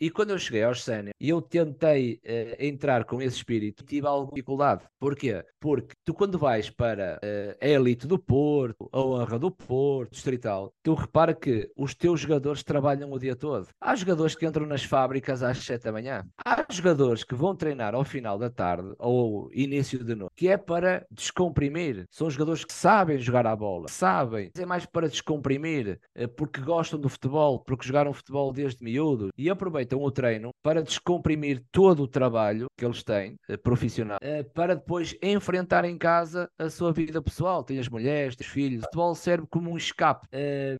E 0.00 0.10
quando 0.10 0.30
eu 0.30 0.38
cheguei 0.38 0.64
aos 0.64 0.82
sénior 0.82 1.12
e 1.20 1.28
eu 1.28 1.40
tentei 1.40 2.20
entrar 2.58 3.04
com 3.04 3.22
esse 3.22 3.36
espírito, 3.36 3.84
tive 3.84 4.06
alguma 4.06 4.32
dificuldade 4.32 4.82
Porquê? 5.04 5.44
Porque 5.60 5.94
tu 6.02 6.14
quando 6.14 6.38
vais 6.38 6.70
para 6.70 7.20
uh, 7.22 7.58
a 7.60 7.68
elite 7.68 8.06
do 8.06 8.18
Porto, 8.18 8.88
a 8.90 9.00
honra 9.00 9.38
do 9.38 9.50
Porto, 9.50 10.12
distrital, 10.12 10.72
tu 10.82 10.94
repara 10.94 11.34
que 11.34 11.70
os 11.76 11.94
teus 11.94 12.20
jogadores 12.20 12.62
trabalham 12.62 13.12
o 13.12 13.18
dia 13.18 13.36
todo. 13.36 13.68
Há 13.78 13.94
jogadores 13.94 14.34
que 14.34 14.46
entram 14.46 14.64
nas 14.64 14.82
fábricas 14.82 15.42
às 15.42 15.58
7 15.58 15.84
da 15.84 15.92
manhã. 15.92 16.24
Há 16.42 16.64
jogadores 16.70 17.22
que 17.22 17.34
vão 17.34 17.54
treinar 17.54 17.94
ao 17.94 18.02
final 18.02 18.38
da 18.38 18.48
tarde 18.48 18.94
ou 18.98 19.50
início 19.52 20.02
de 20.02 20.14
noite, 20.14 20.32
que 20.34 20.48
é 20.48 20.56
para 20.56 21.04
descomprimir. 21.10 22.06
São 22.10 22.30
jogadores 22.30 22.64
que 22.64 22.72
sabem 22.72 23.18
jogar 23.18 23.46
a 23.46 23.54
bola, 23.54 23.88
sabem. 23.88 24.52
É 24.56 24.64
mais 24.64 24.86
para 24.86 25.06
descomprimir, 25.06 26.00
eh, 26.14 26.26
porque 26.26 26.62
gostam 26.62 26.98
do 26.98 27.10
futebol, 27.10 27.58
porque 27.58 27.86
jogaram 27.86 28.14
futebol 28.14 28.50
desde 28.54 28.82
miúdo 28.82 29.28
e 29.36 29.50
aproveitam 29.50 30.02
o 30.02 30.10
treino 30.10 30.48
para 30.62 30.82
descomprimir 30.82 31.62
todo 31.70 32.04
o 32.04 32.08
trabalho 32.08 32.68
que 32.74 32.86
eles 32.86 33.02
têm, 33.02 33.36
eh, 33.50 33.58
profissional, 33.58 34.18
para 34.54 34.74
depois 34.74 34.93
enfrentar 35.22 35.84
em 35.84 35.98
casa 35.98 36.50
a 36.58 36.68
sua 36.70 36.92
vida 36.92 37.20
pessoal. 37.22 37.62
Tem 37.62 37.78
as 37.78 37.88
mulheres, 37.88 38.36
tem 38.36 38.46
os 38.46 38.52
filhos. 38.52 38.82
O 38.82 38.84
futebol 38.84 39.14
serve 39.14 39.46
como 39.48 39.70
um 39.70 39.76
escape. 39.76 40.28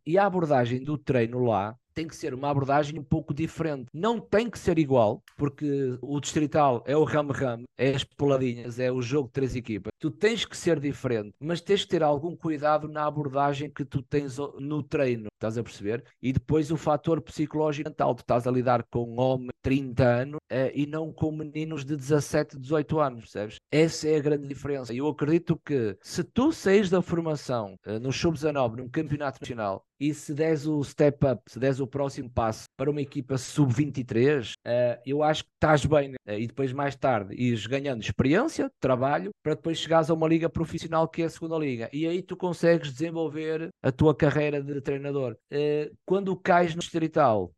E 0.07 0.19
a 0.19 0.27
abordagem 0.27 0.83
do 0.83 0.99
treino 0.99 1.45
lá 1.45 1.77
tem 1.95 2.09
que 2.09 2.17
ser 2.17 2.35
uma 2.35 2.51
abordagem 2.51 2.99
um 2.99 3.05
pouco 3.05 3.33
diferente. 3.33 3.89
Não 3.93 4.19
tem 4.19 4.51
que 4.51 4.59
ser 4.59 4.79
igual, 4.79 5.23
porque 5.37 5.97
o 6.03 6.21
distrital 6.21 6.83
é 6.87 6.97
o 6.97 7.05
ram-ram, 7.05 7.65
é 7.79 7.91
as 7.91 8.05
poladinhas, 8.05 8.79
é 8.79 8.91
o 8.91 9.01
jogo 9.01 9.29
de 9.29 9.35
três 9.35 9.57
equipas. 9.57 9.93
Tu 9.99 10.11
tens 10.11 10.45
que 10.45 10.57
ser 10.57 10.81
diferente, 10.81 11.33
mas 11.41 11.61
tens 11.61 11.85
que 11.85 11.91
ter 11.91 12.03
algum 12.03 12.37
cuidado 12.37 12.89
na 12.89 13.07
abordagem 13.07 13.71
que 13.71 13.85
tu 13.85 14.03
tens 14.03 14.37
no 14.59 14.83
treino, 14.83 15.29
estás 15.35 15.57
a 15.57 15.63
perceber? 15.63 16.05
E 16.21 16.33
depois 16.33 16.71
o 16.71 16.77
fator 16.77 17.21
psicológico 17.21 17.89
mental, 17.89 18.15
tu 18.15 18.21
estás 18.21 18.47
a 18.47 18.51
lidar 18.51 18.85
com 18.91 19.05
um 19.05 19.21
homem 19.21 19.47
de 19.47 19.63
30 19.63 20.05
anos 20.05 20.37
uh, 20.37 20.71
e 20.75 20.87
não 20.87 21.13
com 21.13 21.31
meninos 21.31 21.85
de 21.85 21.97
17, 21.97 22.59
18 22.59 22.99
anos, 22.99 23.21
percebes? 23.21 23.57
Essa 23.71 24.09
é 24.09 24.17
a 24.17 24.21
grande 24.21 24.47
diferença. 24.47 24.93
E 24.93 24.99
eu 24.99 25.09
acredito 25.09 25.59
que 25.65 25.97
se 26.03 26.25
tu 26.25 26.53
saís 26.53 26.91
da 26.91 27.01
formação 27.01 27.77
uh, 27.87 27.99
no 27.99 28.13
Sub-19, 28.13 28.77
num 28.77 28.89
campeonato 28.89 29.41
nacional, 29.41 29.85
e 30.01 30.13
se 30.13 30.35
des 30.35 30.67
o 30.67 30.83
step 30.83 31.25
up, 31.27 31.43
se 31.49 31.59
des 31.59 31.81
o 31.81 31.87
próximo 31.87 32.31
passo 32.31 32.65
para 32.77 32.91
uma 32.91 33.01
equipa 33.01 33.39
sub-23, 33.39 34.53
uh, 34.53 34.55
eh, 34.65 35.01
eu 35.07 35.23
acho 35.23 35.45
que 35.45 35.51
estás 35.55 35.85
bem. 35.85 36.09
Né? 36.09 36.17
Uh, 36.29 36.39
e 36.39 36.47
depois, 36.47 36.73
mais 36.73 36.97
tarde, 36.97 37.35
ires 37.35 37.67
ganhando 37.67 38.03
experiência, 38.03 38.71
trabalho, 38.81 39.31
para 39.43 39.55
depois 39.55 39.79
chegares 39.79 40.11
a 40.11 40.15
uma 40.15 40.29
liga 40.29 40.49
profissional 40.49 41.09
que 41.09 41.23
é 41.23 41.27
a 41.27 41.31
segunda 41.31 41.57
liga. 41.57 41.89
E 41.93 42.07
aí 42.07 42.23
tu 42.23 42.37
consegues 42.37 42.93
desenvolver 42.93 43.69
a 43.83 43.93
tua 43.93 44.15
carreira 44.15 44.63
de 44.63 44.81
treinador. 44.81 45.37
Uh, 45.53 45.95
quando 46.05 46.37
cais 46.37 46.75
no 46.75 46.81
distrital, 46.81 47.53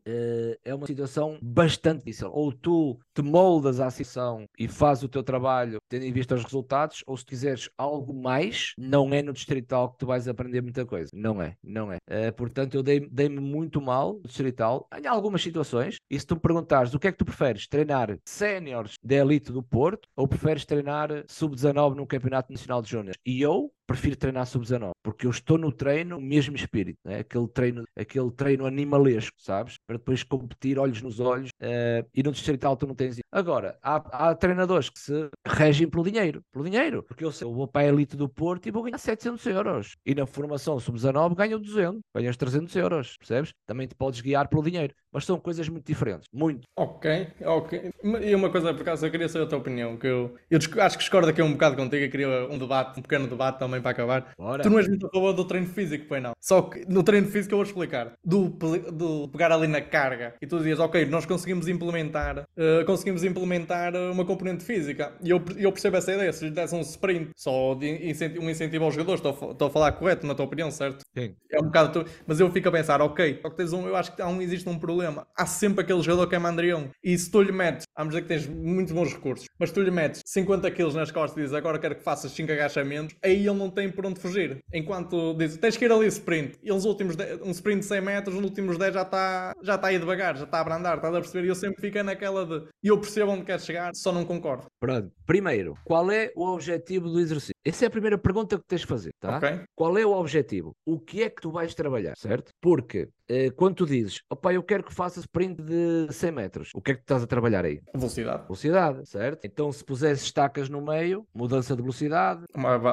é 0.65 0.75
uma 0.75 0.87
situação 0.87 1.39
bastante 1.43 1.99
difícil. 1.99 2.31
Ou 2.33 2.53
tu 2.53 2.99
te 3.15 3.23
moldas 3.23 3.81
à 3.81 3.91
situação 3.91 4.45
e 4.59 4.69
fazes 4.69 5.05
o 5.05 5.09
teu 5.09 5.23
trabalho 5.23 5.79
tendo 5.89 6.05
em 6.05 6.13
vista 6.13 6.35
os 6.35 6.45
resultados, 6.45 7.03
ou 7.07 7.17
se 7.17 7.25
quiseres 7.25 7.71
algo 7.77 8.13
mais, 8.15 8.73
não 8.79 9.13
é 9.13 9.23
no 9.23 9.33
distrital 9.33 9.91
que 9.91 9.99
tu 9.99 10.07
vais 10.07 10.29
aprender 10.29 10.61
muita 10.61 10.85
coisa. 10.85 11.11
Não 11.15 11.41
é, 11.41 11.57
não 11.63 11.93
é. 11.93 11.99
Uh, 12.29 12.33
portanto, 12.33 12.75
eu 12.75 12.83
dei-me 12.83 13.09
dei 13.09 13.29
muito 13.29 13.81
mal 13.81 14.15
no 14.15 14.23
distrital 14.23 14.89
em 14.99 15.07
algumas 15.07 15.43
situações. 15.43 15.97
E 16.11 16.19
se 16.19 16.27
tu 16.27 16.35
me 16.35 16.41
perguntares 16.41 16.95
o 16.95 16.99
que 16.99 17.09
é 17.09 17.13
que 17.13 17.19
tu 17.19 17.25
preferes, 17.25 17.67
treinar 17.67 18.19
séniores 18.25 18.95
da 19.03 19.17
elite 19.17 19.53
do 19.53 19.63
Porto 19.63 20.09
ou 20.17 20.29
preferes 20.29 20.65
treinar 20.65 21.25
sub-19 21.29 21.95
no 21.95 22.07
Campeonato 22.07 22.53
Nacional 22.53 22.83
de 22.83 22.91
Júnior? 22.91 23.17
E 23.25 23.41
eu 23.41 23.71
prefiro 23.87 24.17
treinar 24.17 24.47
sub-19, 24.47 24.91
porque 25.03 25.27
eu 25.27 25.31
estou 25.31 25.57
no 25.57 25.71
treino, 25.71 26.19
o 26.19 26.21
mesmo 26.21 26.57
espírito, 26.57 26.99
né? 27.05 27.21
aquele, 27.21 27.49
treino, 27.49 27.85
aquele 27.97 28.31
treino 28.31 28.67
animalesco, 28.67 29.37
sabes? 29.39 29.77
Para 29.87 29.97
depois 29.97 30.23
competir 30.23 30.79
olhos 30.79 31.01
nos 31.03 31.21
olhos 31.21 31.51
uh, 31.63 32.07
e 32.15 32.23
no 32.23 32.33
distrital 32.33 32.77
tu 32.77 32.87
não 32.87 32.95
tens. 32.95 33.19
Agora, 33.31 33.79
há, 33.83 34.31
há, 34.31 34.35
treinadores 34.35 34.91
que 34.91 34.99
se 34.99 35.29
regem 35.47 35.89
pelo 35.89 36.05
dinheiro, 36.05 36.43
pelo 36.53 36.65
dinheiro, 36.65 37.03
porque 37.03 37.25
eu, 37.25 37.31
sei, 37.31 37.47
eu 37.47 37.53
vou 37.53 37.69
para 37.69 37.83
a 37.83 37.89
elite 37.89 38.17
do 38.17 38.29
Porto 38.29 38.67
e 38.67 38.71
vou 38.71 38.83
ganhar 38.83 38.99
700 38.99 39.47
euros, 39.47 39.97
e 40.05 40.15
na 40.15 40.27
formação 40.27 40.79
sub-19 40.81 41.35
ganho 41.35 41.59
200, 41.59 42.01
ganhas 42.15 42.37
300 42.37 42.75
euros, 42.77 43.17
percebes? 43.19 43.53
Também 43.67 43.87
te 43.87 43.95
podes 43.95 44.21
guiar 44.21 44.49
pelo 44.49 44.63
dinheiro, 44.63 44.93
mas 45.17 45.25
são 45.25 45.41
coisas 45.41 45.67
muito 45.67 45.87
diferentes, 45.87 46.29
muito. 46.31 46.69
Ok, 46.77 47.29
ok. 47.43 47.91
E 48.21 48.35
uma 48.35 48.51
coisa, 48.51 48.75
por 48.75 48.83
acaso, 48.83 49.07
eu 49.07 49.11
queria 49.11 49.31
saber 49.31 49.47
a 49.47 49.49
tua 49.49 49.57
opinião, 49.57 49.97
que 49.97 50.07
eu, 50.07 50.37
eu 50.51 50.59
acho 50.59 50.99
que 50.99 50.99
discordo 50.99 51.31
aqui 51.31 51.41
um 51.41 51.53
bocado 51.53 51.75
contigo, 51.75 52.05
eu 52.05 52.11
queria 52.11 52.29
um 52.51 52.59
debate, 52.59 52.99
um 52.99 53.03
pequeno 53.03 53.27
debate 53.27 53.59
também 53.59 53.81
para 53.81 53.93
acabar. 53.93 54.35
Bora. 54.37 54.63
Tu 54.63 54.69
não 54.69 54.79
és 54.79 54.87
muito 54.87 55.07
a 55.07 55.11
favor 55.11 55.33
do 55.33 55.47
treino 55.47 55.69
físico, 55.69 56.05
pois 56.07 56.23
não. 56.23 56.33
Só 56.39 56.61
que 56.61 56.85
no 56.87 57.03
treino 57.03 57.29
físico 57.29 57.55
eu 57.55 57.57
vou 57.57 57.65
explicar. 57.65 58.13
Do, 58.23 58.51
do 58.93 59.29
pegar 59.29 59.51
ali 59.53 59.67
na 59.67 59.81
carga 59.81 60.35
e 60.39 60.47
tu 60.47 60.59
dizias, 60.59 60.79
ok, 60.81 61.07
nós 61.07 61.25
conseguimos 61.25 61.67
implementar, 61.67 62.41
uh, 62.41 62.85
conseguimos 62.85 63.25
implementar 63.25 63.97
uma 63.97 64.25
componente 64.27 64.65
física. 64.65 65.15
E 65.25 65.31
eu, 65.31 65.43
eu 65.57 65.73
percebo 65.73 65.97
essa 65.97 66.13
ideia. 66.13 66.31
Se 66.31 66.45
lhe 66.45 66.51
desse 66.51 66.75
um 66.75 66.83
sprint 66.83 67.31
só 67.35 67.75
de 67.75 68.07
incentivo, 68.07 68.45
um 68.45 68.51
incentivo 68.51 68.85
aos 68.85 68.93
jogadores, 68.93 69.25
estou, 69.25 69.53
estou 69.53 69.69
a 69.69 69.71
falar 69.71 69.93
correto 69.93 70.27
na 70.27 70.35
tua 70.35 70.45
opinião, 70.45 70.71
certo? 70.71 71.07
Sim. 71.17 71.35
É 71.51 71.59
um 71.59 71.65
bocado. 71.65 72.05
Tu, 72.05 72.11
mas 72.27 72.39
eu 72.39 72.53
fico 72.53 72.69
a 72.69 72.73
pensar, 72.73 73.01
ok, 73.01 73.39
só 73.41 73.49
que 73.49 73.57
tens 73.57 73.73
um, 73.73 73.89
eu 73.89 73.97
acho 73.97 74.15
que 74.15 74.21
há 74.21 74.29
um, 74.29 74.43
existe 74.43 74.69
um 74.69 74.79
problema. 74.79 75.06
Há 75.37 75.47
sempre 75.47 75.83
aquele 75.83 76.03
jogador 76.03 76.29
que 76.29 76.35
é 76.35 76.39
mandrião. 76.39 76.91
E 77.03 77.17
se 77.17 77.31
tu 77.31 77.43
lhe 77.43 77.53
metes, 77.53 77.85
vamos 77.97 78.15
dizer 78.15 78.23
que 78.23 78.29
tens 78.29 78.47
muitos 78.47 78.93
bons 78.93 79.13
recursos, 79.13 79.47
mas 79.59 79.71
tu 79.71 79.83
lhe 79.83 79.91
metes 79.91 80.23
50 80.27 80.71
quilos 80.71 80.95
nas 80.95 81.11
costas 81.11 81.37
e 81.39 81.41
dizes 81.43 81.55
agora 81.55 81.79
quero 81.79 81.97
que 81.97 82.03
faças 82.03 82.33
5 82.33 82.53
agachamentos, 82.53 83.17
aí 83.23 83.47
ele 83.47 83.59
não 83.59 83.71
tem 83.71 83.91
por 83.91 84.07
onde 84.07 84.21
fugir. 84.21 84.59
Enquanto 84.73 85.35
diz, 85.35 85.57
tens 85.57 85.77
que 85.77 85.85
ir 85.85 85.93
ali 85.93 86.07
sprint. 86.07 86.57
E 86.63 86.73
os 86.73 86.85
últimos, 86.85 87.17
um 87.43 87.51
sprint 87.51 87.81
de 87.81 87.87
100 87.87 88.01
metros, 88.01 88.35
nos 88.35 88.45
últimos 88.45 88.79
10 88.79 88.95
já 88.95 89.03
está 89.03 89.55
já 89.63 89.79
tá 89.79 89.89
aí 89.89 89.99
devagar, 89.99 90.37
já 90.37 90.45
está 90.45 90.59
a 90.59 90.61
abrandar, 90.61 90.97
estás 90.97 91.15
a 91.15 91.21
perceber? 91.21 91.47
E 91.47 91.49
eu 91.49 91.55
sempre 91.55 91.81
fico 91.81 92.03
naquela 92.03 92.45
de, 92.45 92.69
eu 92.83 92.99
percebo 92.99 93.33
onde 93.33 93.45
quer 93.45 93.61
chegar, 93.61 93.93
só 93.95 94.13
não 94.13 94.25
concordo. 94.25 94.67
Pronto. 94.79 95.11
Primeiro, 95.27 95.75
qual 95.85 96.11
é 96.11 96.31
o 96.37 96.47
objetivo 96.47 97.09
do 97.09 97.19
exercício? 97.19 97.55
Essa 97.65 97.87
é 97.87 97.89
a 97.89 97.91
primeira 97.91 98.17
pergunta 98.17 98.57
que 98.57 98.65
tens 98.67 98.83
de 98.83 98.87
fazer, 98.87 99.11
tá? 99.19 99.39
Okay. 99.39 99.61
Qual 99.75 99.99
é 99.99 100.07
o 100.07 100.13
objetivo? 100.13 100.73
O 100.85 101.01
que 101.01 101.23
é 101.23 101.31
que 101.31 101.43
tu 101.43 101.51
vais 101.51 101.75
trabalhar, 101.75 102.15
certo? 102.17 102.51
Porque 102.61 103.09
quando 103.57 103.77
tu 103.77 103.87
dizes, 103.87 104.23
opá, 104.31 104.53
eu 104.53 104.63
quero 104.63 104.85
que 104.85 104.95
faças 104.95 105.25
sprint 105.25 105.63
de 105.63 106.13
100 106.13 106.33
metros, 106.33 106.71
o 106.75 106.81
que 106.81 106.93
é 106.93 106.95
que 106.95 107.01
tu 107.01 107.05
estás 107.05 107.23
a 107.23 107.27
trabalhar 107.27 107.65
aí? 107.65 107.81
Velocidade. 107.95 108.43
Velocidade, 108.45 109.09
certo? 109.09 109.45
Então 109.45 109.71
se 109.73 109.85
puseres 109.85 110.23
estacas 110.23 110.69
no 110.69 110.81
meio, 110.81 111.27
mudança 111.35 111.75
de 111.75 111.83
velocidade, 111.83 112.45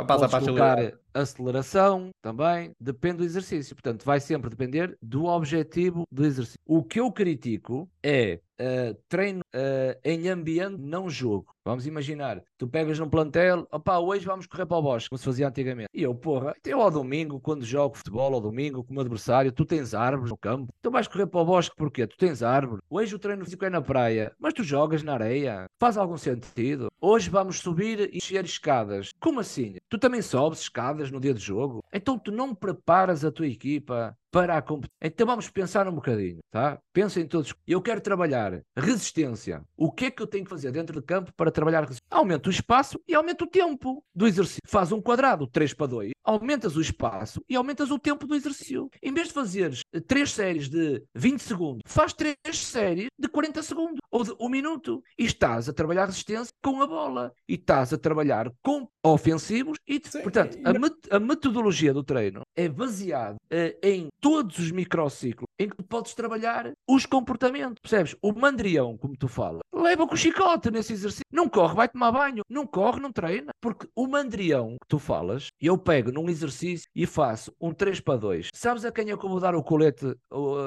passa 0.07 0.27
para 0.27 0.39
colocar 0.45 0.93
aceleração 1.13 2.09
também, 2.21 2.71
depende 2.79 3.17
do 3.17 3.23
exercício. 3.23 3.75
Portanto, 3.75 4.03
vai 4.03 4.19
sempre 4.19 4.49
depender 4.49 4.97
do 5.01 5.25
objetivo 5.25 6.05
do 6.11 6.25
exercício. 6.25 6.59
O 6.65 6.83
que 6.83 6.99
eu 6.99 7.11
critico 7.11 7.89
é 8.01 8.39
uh, 8.59 8.97
treino 9.07 9.41
uh, 9.53 9.99
em 10.03 10.29
ambiente 10.29 10.77
não 10.81 11.09
jogo. 11.09 11.53
Vamos 11.65 11.87
imaginar, 11.87 12.43
tu 12.57 12.67
pegas 12.67 12.99
num 12.99 13.09
plantel, 13.09 13.65
opá, 13.71 13.97
hoje 13.97 14.25
vamos 14.25 14.45
correr 14.45 14.65
para 14.65 14.75
o 14.75 14.81
bosque, 14.81 15.09
como 15.09 15.17
se 15.17 15.23
fazia 15.23 15.47
antigamente. 15.47 15.87
E 15.93 16.03
eu, 16.03 16.13
porra, 16.13 16.53
eu 16.65 16.81
ao 16.81 16.91
domingo, 16.91 17.39
quando 17.39 17.63
jogo 17.63 17.95
futebol, 17.95 18.33
ao 18.33 18.41
domingo, 18.41 18.83
com 18.83 18.91
o 18.91 18.93
meu 18.93 19.01
adversário, 19.01 19.49
tu 19.49 19.63
tens 19.63 19.93
árvores 19.93 20.29
no 20.29 20.37
campo, 20.37 20.73
tu 20.81 20.91
vais 20.91 21.07
correr 21.07 21.25
para 21.25 21.39
o 21.39 21.45
bosque 21.45 21.73
porquê? 21.77 22.05
Tu 22.05 22.17
tens 22.17 22.43
árvore. 22.43 22.81
Hoje 22.89 23.15
o 23.15 23.19
treino 23.19 23.45
físico 23.45 23.63
é 23.63 23.69
na 23.69 23.81
praia, 23.81 24.33
mas 24.37 24.53
tu 24.53 24.61
jogas 24.61 25.03
na 25.03 25.13
areia. 25.13 25.65
Faz 25.79 25.97
algum 25.97 26.17
sentido? 26.17 26.89
Hoje 26.99 27.29
vamos 27.29 27.59
subir 27.59 28.09
e 28.13 28.19
descer 28.19 28.43
escadas. 28.43 29.11
Como 29.17 29.39
assim? 29.39 29.77
Tu 29.87 29.97
também 29.97 30.21
sobes 30.21 30.59
escadas 30.59 31.11
no 31.11 31.19
dia 31.21 31.33
de 31.33 31.39
jogo? 31.39 31.81
Então 31.93 32.19
tu 32.19 32.29
não 32.29 32.53
preparas 32.53 33.23
a 33.23 33.31
tua 33.31 33.47
equipa 33.47 34.17
para 34.33 34.57
a 34.57 34.61
competição. 34.63 34.97
Então 34.99 35.27
vamos 35.27 35.47
pensar 35.47 35.87
um 35.87 35.93
bocadinho, 35.93 36.39
tá? 36.49 36.79
Pensem 36.91 37.27
todos. 37.27 37.53
Eu 37.67 37.79
quero 37.81 38.01
trabalhar 38.01 38.63
resistência. 38.75 39.61
O 39.77 39.91
que 39.91 40.05
é 40.05 40.11
que 40.11 40.23
eu 40.23 40.27
tenho 40.27 40.43
que 40.43 40.49
fazer 40.49 40.71
dentro 40.71 40.99
de 40.99 41.05
campo 41.05 41.31
para 41.37 41.51
trabalhar 41.53 41.81
resistência? 41.81 42.03
Aumenta 42.09 42.49
o 42.49 42.51
espaço 42.51 42.99
e 43.07 43.15
aumenta 43.15 43.43
o 43.43 43.47
tempo 43.47 44.03
do 44.13 44.27
exercício. 44.27 44.61
Faz 44.67 44.91
um 44.91 45.01
quadrado, 45.01 45.47
3 45.47 45.73
para 45.73 45.87
2, 45.87 46.11
aumentas 46.23 46.75
o 46.75 46.81
espaço 46.81 47.43
e 47.49 47.55
aumentas 47.55 47.91
o 47.91 47.99
tempo 47.99 48.27
do 48.27 48.35
exercício. 48.35 48.89
Em 49.01 49.13
vez 49.13 49.27
de 49.27 49.33
fazeres 49.33 49.81
3 50.07 50.31
séries 50.31 50.69
de 50.69 51.03
20 51.15 51.39
segundos, 51.39 51.81
faz 51.85 52.13
3 52.13 52.35
séries 52.53 53.07
de 53.17 53.27
40 53.27 53.63
segundos 53.63 53.99
ou 54.11 54.23
de 54.23 54.33
1 54.39 54.49
minuto. 54.49 55.03
E 55.17 55.25
estás 55.25 55.69
a 55.69 55.73
trabalhar 55.73 56.05
resistência 56.05 56.53
com 56.61 56.81
a 56.81 56.87
bola. 56.87 57.33
E 57.47 57.55
estás 57.55 57.93
a 57.93 57.97
trabalhar 57.97 58.51
com 58.61 58.87
ofensivos. 59.03 59.77
E, 59.87 60.01
Sim, 60.03 60.21
portanto, 60.21 60.57
a, 60.63 60.73
met 60.73 60.95
a 61.09 61.19
metodologia 61.19 61.93
do 61.93 62.03
treino 62.03 62.41
é 62.55 62.69
baseada 62.69 63.35
uh, 63.35 63.77
em 63.81 64.07
todos 64.21 64.59
os 64.59 64.71
microciclos 64.71 65.47
em 65.59 65.69
que 65.69 65.77
tu 65.77 65.83
podes 65.83 66.13
trabalhar 66.13 66.71
os 66.87 67.05
comportamentos. 67.05 67.79
Percebes? 67.81 68.15
O 68.21 68.33
mandrião, 68.33 68.97
como 68.97 69.15
tu 69.17 69.27
falas, 69.27 69.61
leva 69.73 70.07
com 70.07 70.13
o 70.13 70.17
chicote 70.17 70.71
nesse 70.71 70.93
exercício. 70.93 71.23
Não 71.31 71.42
corre, 71.47 71.75
vai 71.75 71.87
tomar 71.87 72.11
banho. 72.11 72.43
Não 72.49 72.65
corre, 72.65 72.99
não 72.99 73.11
treina. 73.11 73.51
Porque 73.61 73.87
o 73.95 74.07
mandrião 74.07 74.77
que 74.81 74.87
tu 74.87 74.99
falas, 74.99 75.47
eu 75.59 75.77
pego 75.77 76.11
num 76.11 76.29
exercício 76.29 76.87
e 76.95 77.05
faço 77.05 77.53
um 77.59 77.73
3 77.73 77.99
para 77.99 78.19
2. 78.19 78.49
Sabes 78.53 78.85
a 78.85 78.91
quem 78.91 79.11
é 79.11 79.17
que 79.17 79.25
eu 79.25 79.29
vou 79.29 79.39
dar 79.39 79.55
o 79.55 79.63
colete? 79.63 80.15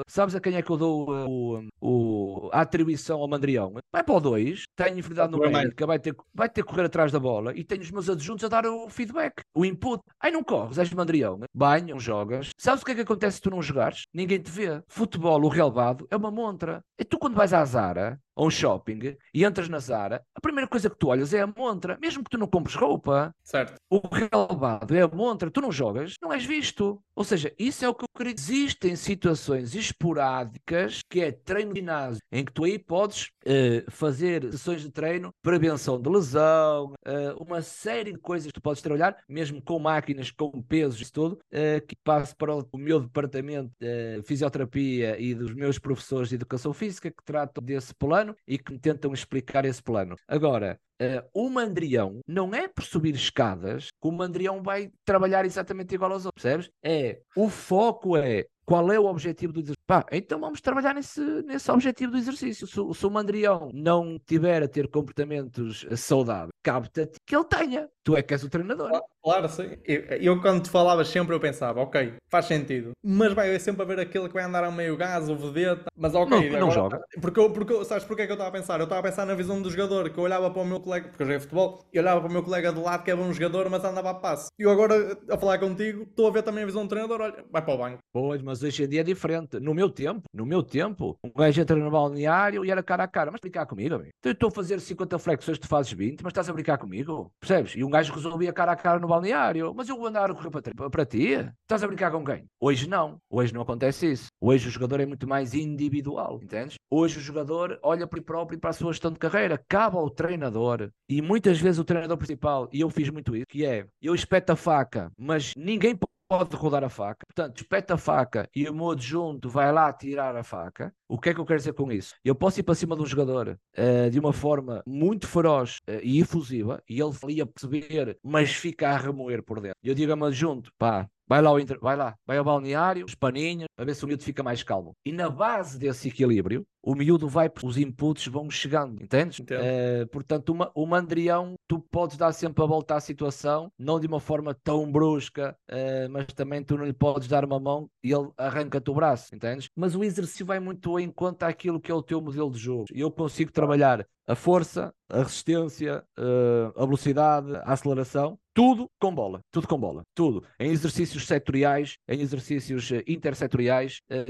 Sabes 0.07 0.35
a 0.35 0.39
quem 0.39 0.55
é 0.55 0.61
que 0.61 0.69
eu 0.69 0.77
dou 0.77 1.09
uh, 1.09 1.67
o, 1.81 2.49
a 2.51 2.61
atribuição 2.61 3.21
ao 3.21 3.27
mandrião? 3.27 3.73
Vai 3.91 4.03
para 4.03 4.15
o 4.15 4.19
2, 4.19 4.63
tenho 4.75 4.99
inferioridade 4.99 5.31
numérica, 5.31 5.85
vai 5.85 5.99
ter, 5.99 6.15
vai 6.33 6.49
ter 6.49 6.63
que 6.63 6.69
correr 6.69 6.85
atrás 6.85 7.11
da 7.11 7.19
bola 7.19 7.53
e 7.55 7.63
tenho 7.63 7.81
os 7.81 7.91
meus 7.91 8.09
adjuntos 8.09 8.43
a 8.43 8.47
dar 8.47 8.65
o 8.65 8.89
feedback, 8.89 9.41
o 9.55 9.65
input. 9.65 10.01
Aí 10.19 10.31
não 10.31 10.43
corres, 10.43 10.77
és 10.77 10.91
mandrião. 10.93 11.39
Banho, 11.53 11.99
jogas. 11.99 12.49
Sabes 12.57 12.81
o 12.81 12.85
que 12.85 12.91
é 12.91 12.95
que 12.95 13.01
acontece 13.01 13.37
se 13.37 13.41
tu 13.41 13.49
não 13.49 13.61
jogares? 13.61 14.03
Ninguém 14.13 14.39
te 14.39 14.51
vê. 14.51 14.81
Futebol, 14.87 15.41
o 15.43 15.47
relevado, 15.47 16.07
é 16.09 16.17
uma 16.17 16.31
montra. 16.31 16.81
E 16.99 17.05
tu 17.05 17.17
quando 17.17 17.35
vais 17.35 17.53
à 17.53 17.63
Zara, 17.63 18.19
a 18.37 18.43
um 18.43 18.49
shopping 18.49 19.17
e 19.33 19.43
entras 19.43 19.67
na 19.67 19.79
Zara, 19.79 20.23
a 20.35 20.39
primeira 20.39 20.67
coisa 20.67 20.89
que 20.89 20.95
tu 20.95 21.07
olhas 21.07 21.33
é 21.33 21.41
a 21.41 21.47
montra, 21.47 21.97
mesmo 21.99 22.23
que 22.23 22.29
tu 22.29 22.37
não 22.37 22.47
compres 22.47 22.75
roupa. 22.75 23.33
Certo. 23.43 23.75
O 23.89 23.99
relevado 24.07 24.95
é 24.95 25.01
a 25.01 25.07
montra, 25.07 25.49
tu 25.49 25.59
não 25.59 25.71
jogas, 25.71 26.13
não 26.21 26.31
és 26.31 26.45
visto. 26.45 27.01
Ou 27.15 27.23
seja, 27.23 27.51
isso 27.57 27.83
é 27.83 27.89
o 27.89 27.95
que 27.95 28.03
eu 28.03 28.09
queria. 28.15 28.27
Existem 28.37 28.95
situações 28.95 29.73
esporádicas 29.73 31.01
que 31.09 31.21
é 31.21 31.31
treino 31.31 31.73
de 31.73 31.79
ginásio, 31.79 32.21
em 32.31 32.45
que 32.45 32.51
tu 32.53 32.63
aí 32.63 32.77
podes 32.77 33.31
uh, 33.47 33.91
fazer 33.91 34.43
sessões 34.51 34.81
de 34.81 34.91
treino, 34.91 35.33
prevenção 35.41 35.99
de 35.99 36.09
lesão, 36.09 36.93
uh, 37.07 37.43
uma 37.43 37.61
série 37.61 38.11
de 38.11 38.19
coisas 38.19 38.47
que 38.47 38.53
tu 38.53 38.61
podes 38.61 38.81
trabalhar, 38.81 39.17
mesmo 39.27 39.61
com 39.61 39.79
máquinas, 39.79 40.29
com 40.31 40.61
pesos 40.61 41.07
e 41.07 41.11
tudo, 41.11 41.39
uh, 41.53 41.85
que 41.87 41.95
passo 42.03 42.35
para 42.35 42.53
o 42.53 42.77
meu 42.77 42.99
departamento 42.99 43.71
de 43.79 44.21
fisioterapia 44.23 45.19
e 45.19 45.33
dos 45.33 45.53
meus 45.53 45.79
professores 45.79 46.29
de 46.29 46.35
educação 46.35 46.73
física 46.73 47.09
que 47.09 47.23
tratam 47.23 47.63
desse 47.63 47.93
plano 47.95 48.35
e 48.47 48.57
que 48.57 48.71
me 48.71 48.79
tentam 48.79 49.13
explicar 49.13 49.65
esse 49.65 49.81
plano. 49.81 50.15
Agora, 50.27 50.77
Uh, 50.99 51.21
o 51.31 51.47
mandrião 51.47 52.21
não 52.27 52.55
é 52.55 52.67
por 52.67 52.83
subir 52.83 53.13
escadas 53.13 53.89
que 54.01 54.07
o 54.07 54.11
mandrião 54.11 54.63
vai 54.63 54.89
trabalhar 55.05 55.45
exatamente 55.45 55.93
igual 55.93 56.11
aos 56.11 56.25
outros, 56.25 56.41
percebes? 56.41 56.71
É, 56.83 57.19
o 57.35 57.49
foco 57.49 58.17
é 58.17 58.47
qual 58.65 58.91
é 58.91 58.99
o 58.99 59.05
objetivo 59.05 59.53
do? 59.53 59.76
Pá, 59.87 60.05
então 60.11 60.37
vamos 60.37 60.59
trabalhar 60.59 60.93
nesse, 60.93 61.21
nesse 61.43 61.71
objetivo 61.71 62.11
do 62.11 62.17
exercício. 62.17 62.67
Se, 62.67 62.73
se 62.73 63.05
o 63.05 63.09
mandrião 63.09 63.71
não 63.73 64.19
tiver 64.19 64.61
a 64.61 64.67
ter 64.67 64.89
comportamentos 64.89 65.87
saudáveis, 65.95 66.51
cabe-te 66.61 67.01
a 67.01 67.07
ti 67.07 67.17
que 67.25 67.33
ele 67.33 67.45
tenha. 67.45 67.89
Tu 68.03 68.15
é 68.17 68.21
que 68.21 68.33
és 68.33 68.43
o 68.43 68.49
treinador. 68.49 69.01
Claro, 69.23 69.49
sim. 69.49 69.77
Eu, 69.85 70.01
eu, 70.19 70.41
quando 70.41 70.63
te 70.63 70.69
falavas 70.69 71.09
sempre 71.09 71.35
eu 71.35 71.39
pensava, 71.39 71.81
ok, 71.81 72.13
faz 72.29 72.45
sentido. 72.45 72.91
Mas 73.03 73.33
vai 73.33 73.53
eu 73.53 73.59
sempre 73.59 73.81
a 73.81 73.85
ver 73.85 73.99
aquele 73.99 74.27
que 74.27 74.33
vai 74.33 74.43
andar 74.43 74.63
a 74.63 74.71
meio 74.71 74.95
gás, 74.95 75.29
o 75.29 75.35
vedeta. 75.35 75.85
Mas 75.95 76.15
ok, 76.15 76.29
não, 76.29 76.45
agora, 76.45 76.59
não 76.59 76.71
joga. 76.71 77.01
Porque, 77.21 77.39
eu, 77.39 77.51
porque 77.51 77.85
sabes 77.85 78.05
porquê 78.05 78.25
que 78.25 78.31
eu 78.31 78.35
estava 78.35 78.49
a 78.49 78.53
pensar? 78.53 78.79
Eu 78.79 78.85
estava 78.85 78.99
a 78.99 79.03
pensar 79.03 79.25
na 79.25 79.35
visão 79.35 79.61
do 79.61 79.69
jogador, 79.69 80.09
que 80.09 80.17
eu 80.17 80.23
olhava 80.23 80.49
para 80.49 80.61
o 80.61 80.65
meu 80.65 80.79
colega, 80.79 81.09
porque 81.09 81.23
eu 81.23 81.27
joguei 81.27 81.39
futebol, 81.39 81.85
e 81.93 81.99
olhava 81.99 82.21
para 82.21 82.29
o 82.29 82.31
meu 82.31 82.43
colega 82.43 82.71
do 82.71 82.81
lado 82.81 83.03
que 83.03 83.11
era 83.11 83.19
um 83.19 83.33
jogador, 83.33 83.69
mas 83.69 83.83
andava 83.83 84.11
a 84.11 84.13
passo. 84.13 84.47
E 84.57 84.63
eu 84.63 84.69
agora, 84.69 85.17
a 85.29 85.37
falar 85.37 85.59
contigo, 85.59 86.03
estou 86.03 86.27
a 86.27 86.31
ver 86.31 86.43
também 86.43 86.63
a 86.63 86.65
visão 86.65 86.83
do 86.83 86.89
treinador, 86.89 87.19
olha, 87.19 87.43
vai 87.51 87.61
para 87.61 87.73
o 87.73 87.77
banco. 87.77 87.97
Pois, 88.13 88.41
mas 88.41 88.63
hoje 88.63 88.83
em 88.83 88.87
dia 88.87 89.01
é 89.01 89.03
diferente. 89.03 89.59
No 89.59 89.73
meu 89.77 89.91
tempo, 89.91 90.23
no 90.33 90.43
meu 90.43 90.63
tempo, 90.63 91.15
um 91.23 91.29
gajo 91.29 91.61
entra 91.61 91.75
no 91.75 91.91
balneário 91.91 92.65
e 92.65 92.71
era 92.71 92.81
cara 92.81 93.03
a 93.03 93.07
cara. 93.07 93.29
Mas 93.29 93.39
brincar 93.39 93.67
comigo, 93.67 93.93
amigo. 93.93 94.09
Então 94.19 94.31
eu 94.31 94.33
estou 94.33 94.49
a 94.49 94.51
fazer 94.51 94.79
50 94.79 95.19
flexões, 95.19 95.59
tu 95.59 95.67
fazes 95.67 95.91
20, 95.93 96.23
mas 96.23 96.31
estás 96.31 96.49
a 96.49 96.53
brincar 96.53 96.79
comigo? 96.79 97.31
Percebes? 97.39 97.75
E 97.75 97.83
um 97.83 97.89
gajo 97.89 98.11
resolvia 98.11 98.51
cara 98.51 98.71
a 98.71 98.75
cara 98.75 98.97
no 98.97 99.07
balneário. 99.07 99.73
Mas 99.75 99.87
eu 99.87 99.95
vou 99.95 100.07
andar 100.07 100.31
a 100.31 100.33
correr 100.33 100.49
para, 100.49 100.89
para 100.89 101.05
ti? 101.05 101.47
Estás 101.61 101.83
a 101.83 101.87
brincar 101.87 102.11
com 102.11 102.25
quem? 102.25 102.45
Hoje 102.59 102.89
não. 102.89 103.17
Hoje 103.29 103.53
não 103.53 103.61
acontece 103.61 104.11
isso. 104.11 104.27
Hoje 104.41 104.67
o 104.67 104.71
jogador 104.71 104.99
é 104.99 105.05
muito 105.05 105.27
mais 105.27 105.53
individual, 105.53 106.39
entendes? 106.41 106.75
Hoje 106.89 107.19
o 107.19 107.21
jogador 107.21 107.77
olha 107.83 108.07
para 108.07 108.17
si 108.17 108.25
próprio 108.25 108.57
e 108.57 108.59
para 108.59 108.71
a 108.71 108.73
sua 108.73 108.91
gestão 108.91 109.11
de 109.11 109.19
carreira. 109.19 109.63
Cabe 109.69 109.97
ao 109.97 110.09
treinador. 110.09 110.89
E 111.07 111.21
muitas 111.21 111.59
vezes 111.59 111.79
o 111.79 111.83
treinador 111.83 112.17
principal, 112.17 112.67
e 112.73 112.81
eu 112.81 112.89
fiz 112.89 113.09
muito 113.09 113.35
isso, 113.35 113.45
que 113.47 113.63
é, 113.63 113.85
eu 114.01 114.15
espeto 114.15 114.53
a 114.53 114.55
faca, 114.55 115.11
mas 115.17 115.53
ninguém 115.55 115.95
pode 115.95 116.16
pode 116.27 116.55
rodar 116.55 116.83
a 116.83 116.89
faca. 116.89 117.25
Portanto, 117.25 117.57
espeta 117.57 117.93
a 117.93 117.97
faca 117.97 118.49
e 118.55 118.67
o 118.67 118.73
meu 118.73 118.91
adjunto 118.91 119.49
vai 119.49 119.71
lá 119.71 119.91
tirar 119.93 120.35
a 120.35 120.43
faca. 120.43 120.93
O 121.07 121.19
que 121.19 121.29
é 121.29 121.33
que 121.33 121.39
eu 121.39 121.45
quero 121.45 121.59
dizer 121.59 121.73
com 121.73 121.91
isso? 121.91 122.15
Eu 122.23 122.35
posso 122.35 122.59
ir 122.59 122.63
para 122.63 122.75
cima 122.75 122.95
de 122.95 123.01
um 123.01 123.05
jogador 123.05 123.57
uh, 123.77 124.09
de 124.09 124.19
uma 124.19 124.33
forma 124.33 124.83
muito 124.85 125.27
feroz 125.27 125.77
uh, 125.89 125.99
e 126.03 126.19
efusiva 126.19 126.81
e 126.89 127.01
ele 127.01 127.13
ali 127.23 127.41
a 127.41 127.45
perceber, 127.45 128.17
mas 128.23 128.51
fica 128.51 128.89
a 128.89 128.97
remoer 128.97 129.43
por 129.43 129.61
dentro. 129.61 129.77
Eu 129.83 129.95
digo 129.95 130.11
ao 130.11 130.17
meu 130.17 130.27
adjunto, 130.27 130.71
pá, 130.77 131.07
Vai 131.29 131.41
lá, 131.41 131.51
vai 131.81 131.97
lá, 131.97 132.15
vai 132.25 132.37
ao 132.37 132.45
balneário, 132.45 133.05
os 133.05 133.13
paninhos, 133.13 133.66
a 133.77 133.85
ver 133.85 133.95
se 133.95 134.03
o 134.03 134.07
miúdo 134.07 134.23
fica 134.23 134.41
mais 134.43 134.63
calmo. 134.63 134.93
E 135.05 135.11
na 135.11 135.29
base 135.29 135.77
desse 135.77 136.07
equilíbrio, 136.07 136.65
o 136.87 136.95
miúdo 136.95 137.27
vai, 137.27 137.51
os 137.63 137.77
inputs 137.77 138.27
vão 138.27 138.49
chegando, 138.49 139.03
entendes? 139.03 139.39
Uh, 139.39 140.07
portanto, 140.09 140.49
uma, 140.49 140.71
o 140.73 140.85
mandrião, 140.85 141.55
tu 141.67 141.79
podes 141.79 142.15
dar 142.15 142.31
sempre 142.31 142.63
a 142.63 142.67
volta 142.67 142.95
à 142.95 142.99
situação, 142.99 143.69
não 143.77 143.99
de 143.99 144.07
uma 144.07 144.21
forma 144.21 144.53
tão 144.63 144.89
brusca, 144.89 145.55
uh, 145.69 146.09
mas 146.09 146.27
também 146.27 146.63
tu 146.63 146.77
não 146.77 146.85
lhe 146.85 146.93
podes 146.93 147.27
dar 147.27 147.43
uma 147.43 147.59
mão 147.59 147.89
e 148.01 148.11
ele 148.11 148.29
arranca-te 148.37 148.89
o 148.89 148.93
braço, 148.93 149.35
entendes? 149.35 149.69
Mas 149.75 149.95
o 149.95 150.03
exercício 150.03 150.45
vai 150.45 150.61
muito 150.61 150.97
em 150.97 151.11
conta 151.11 151.45
aquilo 151.45 151.79
que 151.79 151.91
é 151.91 151.93
o 151.93 152.01
teu 152.01 152.21
modelo 152.21 152.49
de 152.49 152.57
jogo. 152.57 152.85
E 152.93 153.01
eu 153.01 153.11
consigo 153.11 153.51
trabalhar 153.51 154.07
a 154.25 154.35
força, 154.35 154.93
a 155.09 155.19
resistência, 155.19 156.03
uh, 156.17 156.81
a 156.81 156.85
velocidade, 156.85 157.55
a 157.55 157.73
aceleração, 157.73 158.37
tudo 158.53 158.89
com 158.99 159.13
bola, 159.13 159.41
tudo 159.51 159.67
com 159.67 159.77
bola, 159.77 160.03
tudo. 160.15 160.43
Em 160.59 160.71
exercícios 160.71 161.27
setoriais, 161.27 161.97
em 162.07 162.21
exercícios 162.21 162.91
intersetoriais, 163.07 163.66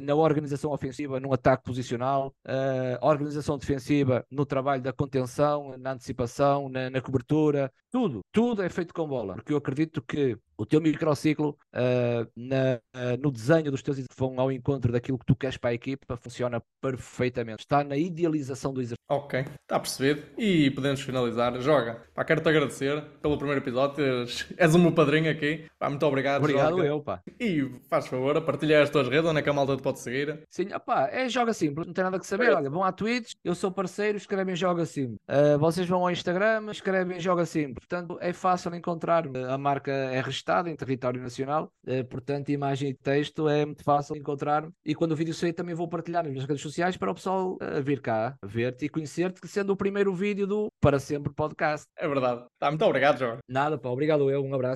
na 0.04 0.16
organização 0.16 0.72
ofensiva, 0.72 1.20
num 1.20 1.34
ataque 1.34 1.64
posicional, 1.64 2.34
uh, 2.46 3.06
organização 3.06 3.58
defensiva, 3.58 4.26
no 4.30 4.46
trabalho 4.46 4.82
da 4.82 4.94
contenção, 4.94 5.78
na 5.78 5.94
antecipação, 5.94 6.70
na, 6.70 6.90
na, 6.90 7.02
cobertura, 7.02 7.72
tudo, 7.92 8.22
tudo 8.32 8.64
é 8.64 8.70
feito 8.70 8.94
com 8.94 9.08
bola. 9.08 9.36
Porque 9.36 9.54
eu 9.54 9.58
acredito 9.58 10.02
que 10.02 10.38
o 10.58 10.66
teu 10.66 10.82
microciclo 10.82 11.58
uh, 11.74 12.30
na, 12.36 12.80
uh, 12.96 13.18
no 13.22 13.32
desenho 13.32 13.72
dos 13.72 13.82
teus 13.82 13.98
exercícios 13.98 14.18
vão 14.18 14.40
ao 14.40 14.52
encontro 14.52 14.92
daquilo 14.92 15.20
que 15.20 15.26
tu 15.26 15.36
queres 15.36 15.58
para 15.58 15.70
a 15.70 15.74
equipa, 15.74 16.18
funciona 16.18 16.62
perfeitamente. 16.82 17.60
Está 17.60 17.84
na 17.84 17.96
idealização 17.96 18.74
do 18.74 18.82
exercício. 18.82 18.98
Ok, 19.10 19.40
está 19.40 19.80
percebido. 19.80 20.24
E 20.38 20.70
podemos 20.72 21.02
finalizar. 21.02 21.60
Joga, 21.62 22.04
pá, 22.14 22.26
quero-te 22.26 22.50
agradecer 22.50 23.02
pelo 23.22 23.38
primeiro 23.38 23.62
episódio. 23.62 24.26
És 24.58 24.76
o 24.76 24.80
meu 24.80 24.92
padrinho 24.92 25.32
aqui. 25.32 25.66
Pá, 25.80 25.90
muito 25.90 26.06
obrigado. 26.06 26.42
Obrigado 26.42 26.72
Joga. 26.72 26.86
eu, 26.86 27.02
pá. 27.02 27.22
E 27.40 27.70
faz 27.90 28.08
favor, 28.08 28.42
partilhar 28.42 28.84
as 28.84 28.90
tuas 28.90 29.08
redes, 29.08 29.30
onde 29.30 29.40
é 29.40 29.42
que 29.42 29.50
a 29.50 29.54
malta 29.54 29.76
te 29.76 29.82
pode 29.82 30.00
seguir. 30.00 30.44
Sim, 30.50 30.74
opá, 30.74 31.08
é 31.12 31.30
Joga 31.30 31.54
Simples, 31.54 31.88
não 31.88 31.94
tem 31.94 32.04
nada 32.04 32.20
que 32.20 32.28
saber. 32.28 32.54
Olha, 32.54 32.70
vão 32.70 32.84
à 32.84 32.92
Twitch, 32.92 33.34
eu 33.44 33.56
sou 33.56 33.72
parceiro, 33.72 34.18
escrevem 34.18 34.56
Joga 34.56 34.86
Simples. 34.86 35.20
Uh, 35.30 35.58
vocês 35.58 35.88
vão 35.88 36.02
ao 36.02 36.12
Instagram, 36.12 36.70
escrevem 36.72 37.20
Joga 37.20 37.46
Simples. 37.46 37.86
Portanto, 37.88 38.18
é 38.20 38.34
fácil 38.34 38.74
encontrar. 38.76 39.26
A 39.50 39.58
marca 39.58 39.92
é 39.92 40.20
registrada 40.48 40.70
em 40.70 40.76
território 40.76 41.22
nacional, 41.22 41.72
uh, 41.86 42.06
portanto, 42.06 42.50
imagem 42.50 42.90
e 42.90 42.94
texto 42.94 43.50
é 43.50 43.66
muito 43.66 43.84
fácil 43.84 44.16
encontrar. 44.16 44.68
E 44.86 44.96
quando 44.96 45.12
o 45.12 45.16
vídeo 45.16 45.34
sair, 45.34 45.54
também 45.54 45.76
vou 45.76 45.88
partilhar 45.88 46.24
nas 46.24 46.32
minhas 46.32 46.48
redes 46.48 46.62
sociais 46.62 46.96
para 46.96 47.12
o 47.12 47.16
pessoal 47.16 47.58
uh, 47.62 47.82
vir 47.84 48.02
cá, 48.02 48.36
ver-te 48.44 48.86
e 48.86 48.90
conhecer-te, 48.90 49.46
sendo 49.48 49.74
o 49.74 49.78
primeiro 49.78 50.14
vídeo 50.14 50.48
do 50.48 50.68
Para 50.80 51.00
Sempre 51.00 51.34
Podcast. 51.34 51.88
É 51.98 52.08
verdade. 52.08 52.46
Tá, 52.60 52.72
muito 52.72 52.86
obrigado, 52.86 53.20
Jorge. 53.20 53.40
Nada, 53.48 53.78
pá, 53.78 53.90
obrigado 53.90 54.30
eu, 54.32 54.44
um 54.44 54.54
abraço. 54.54 54.76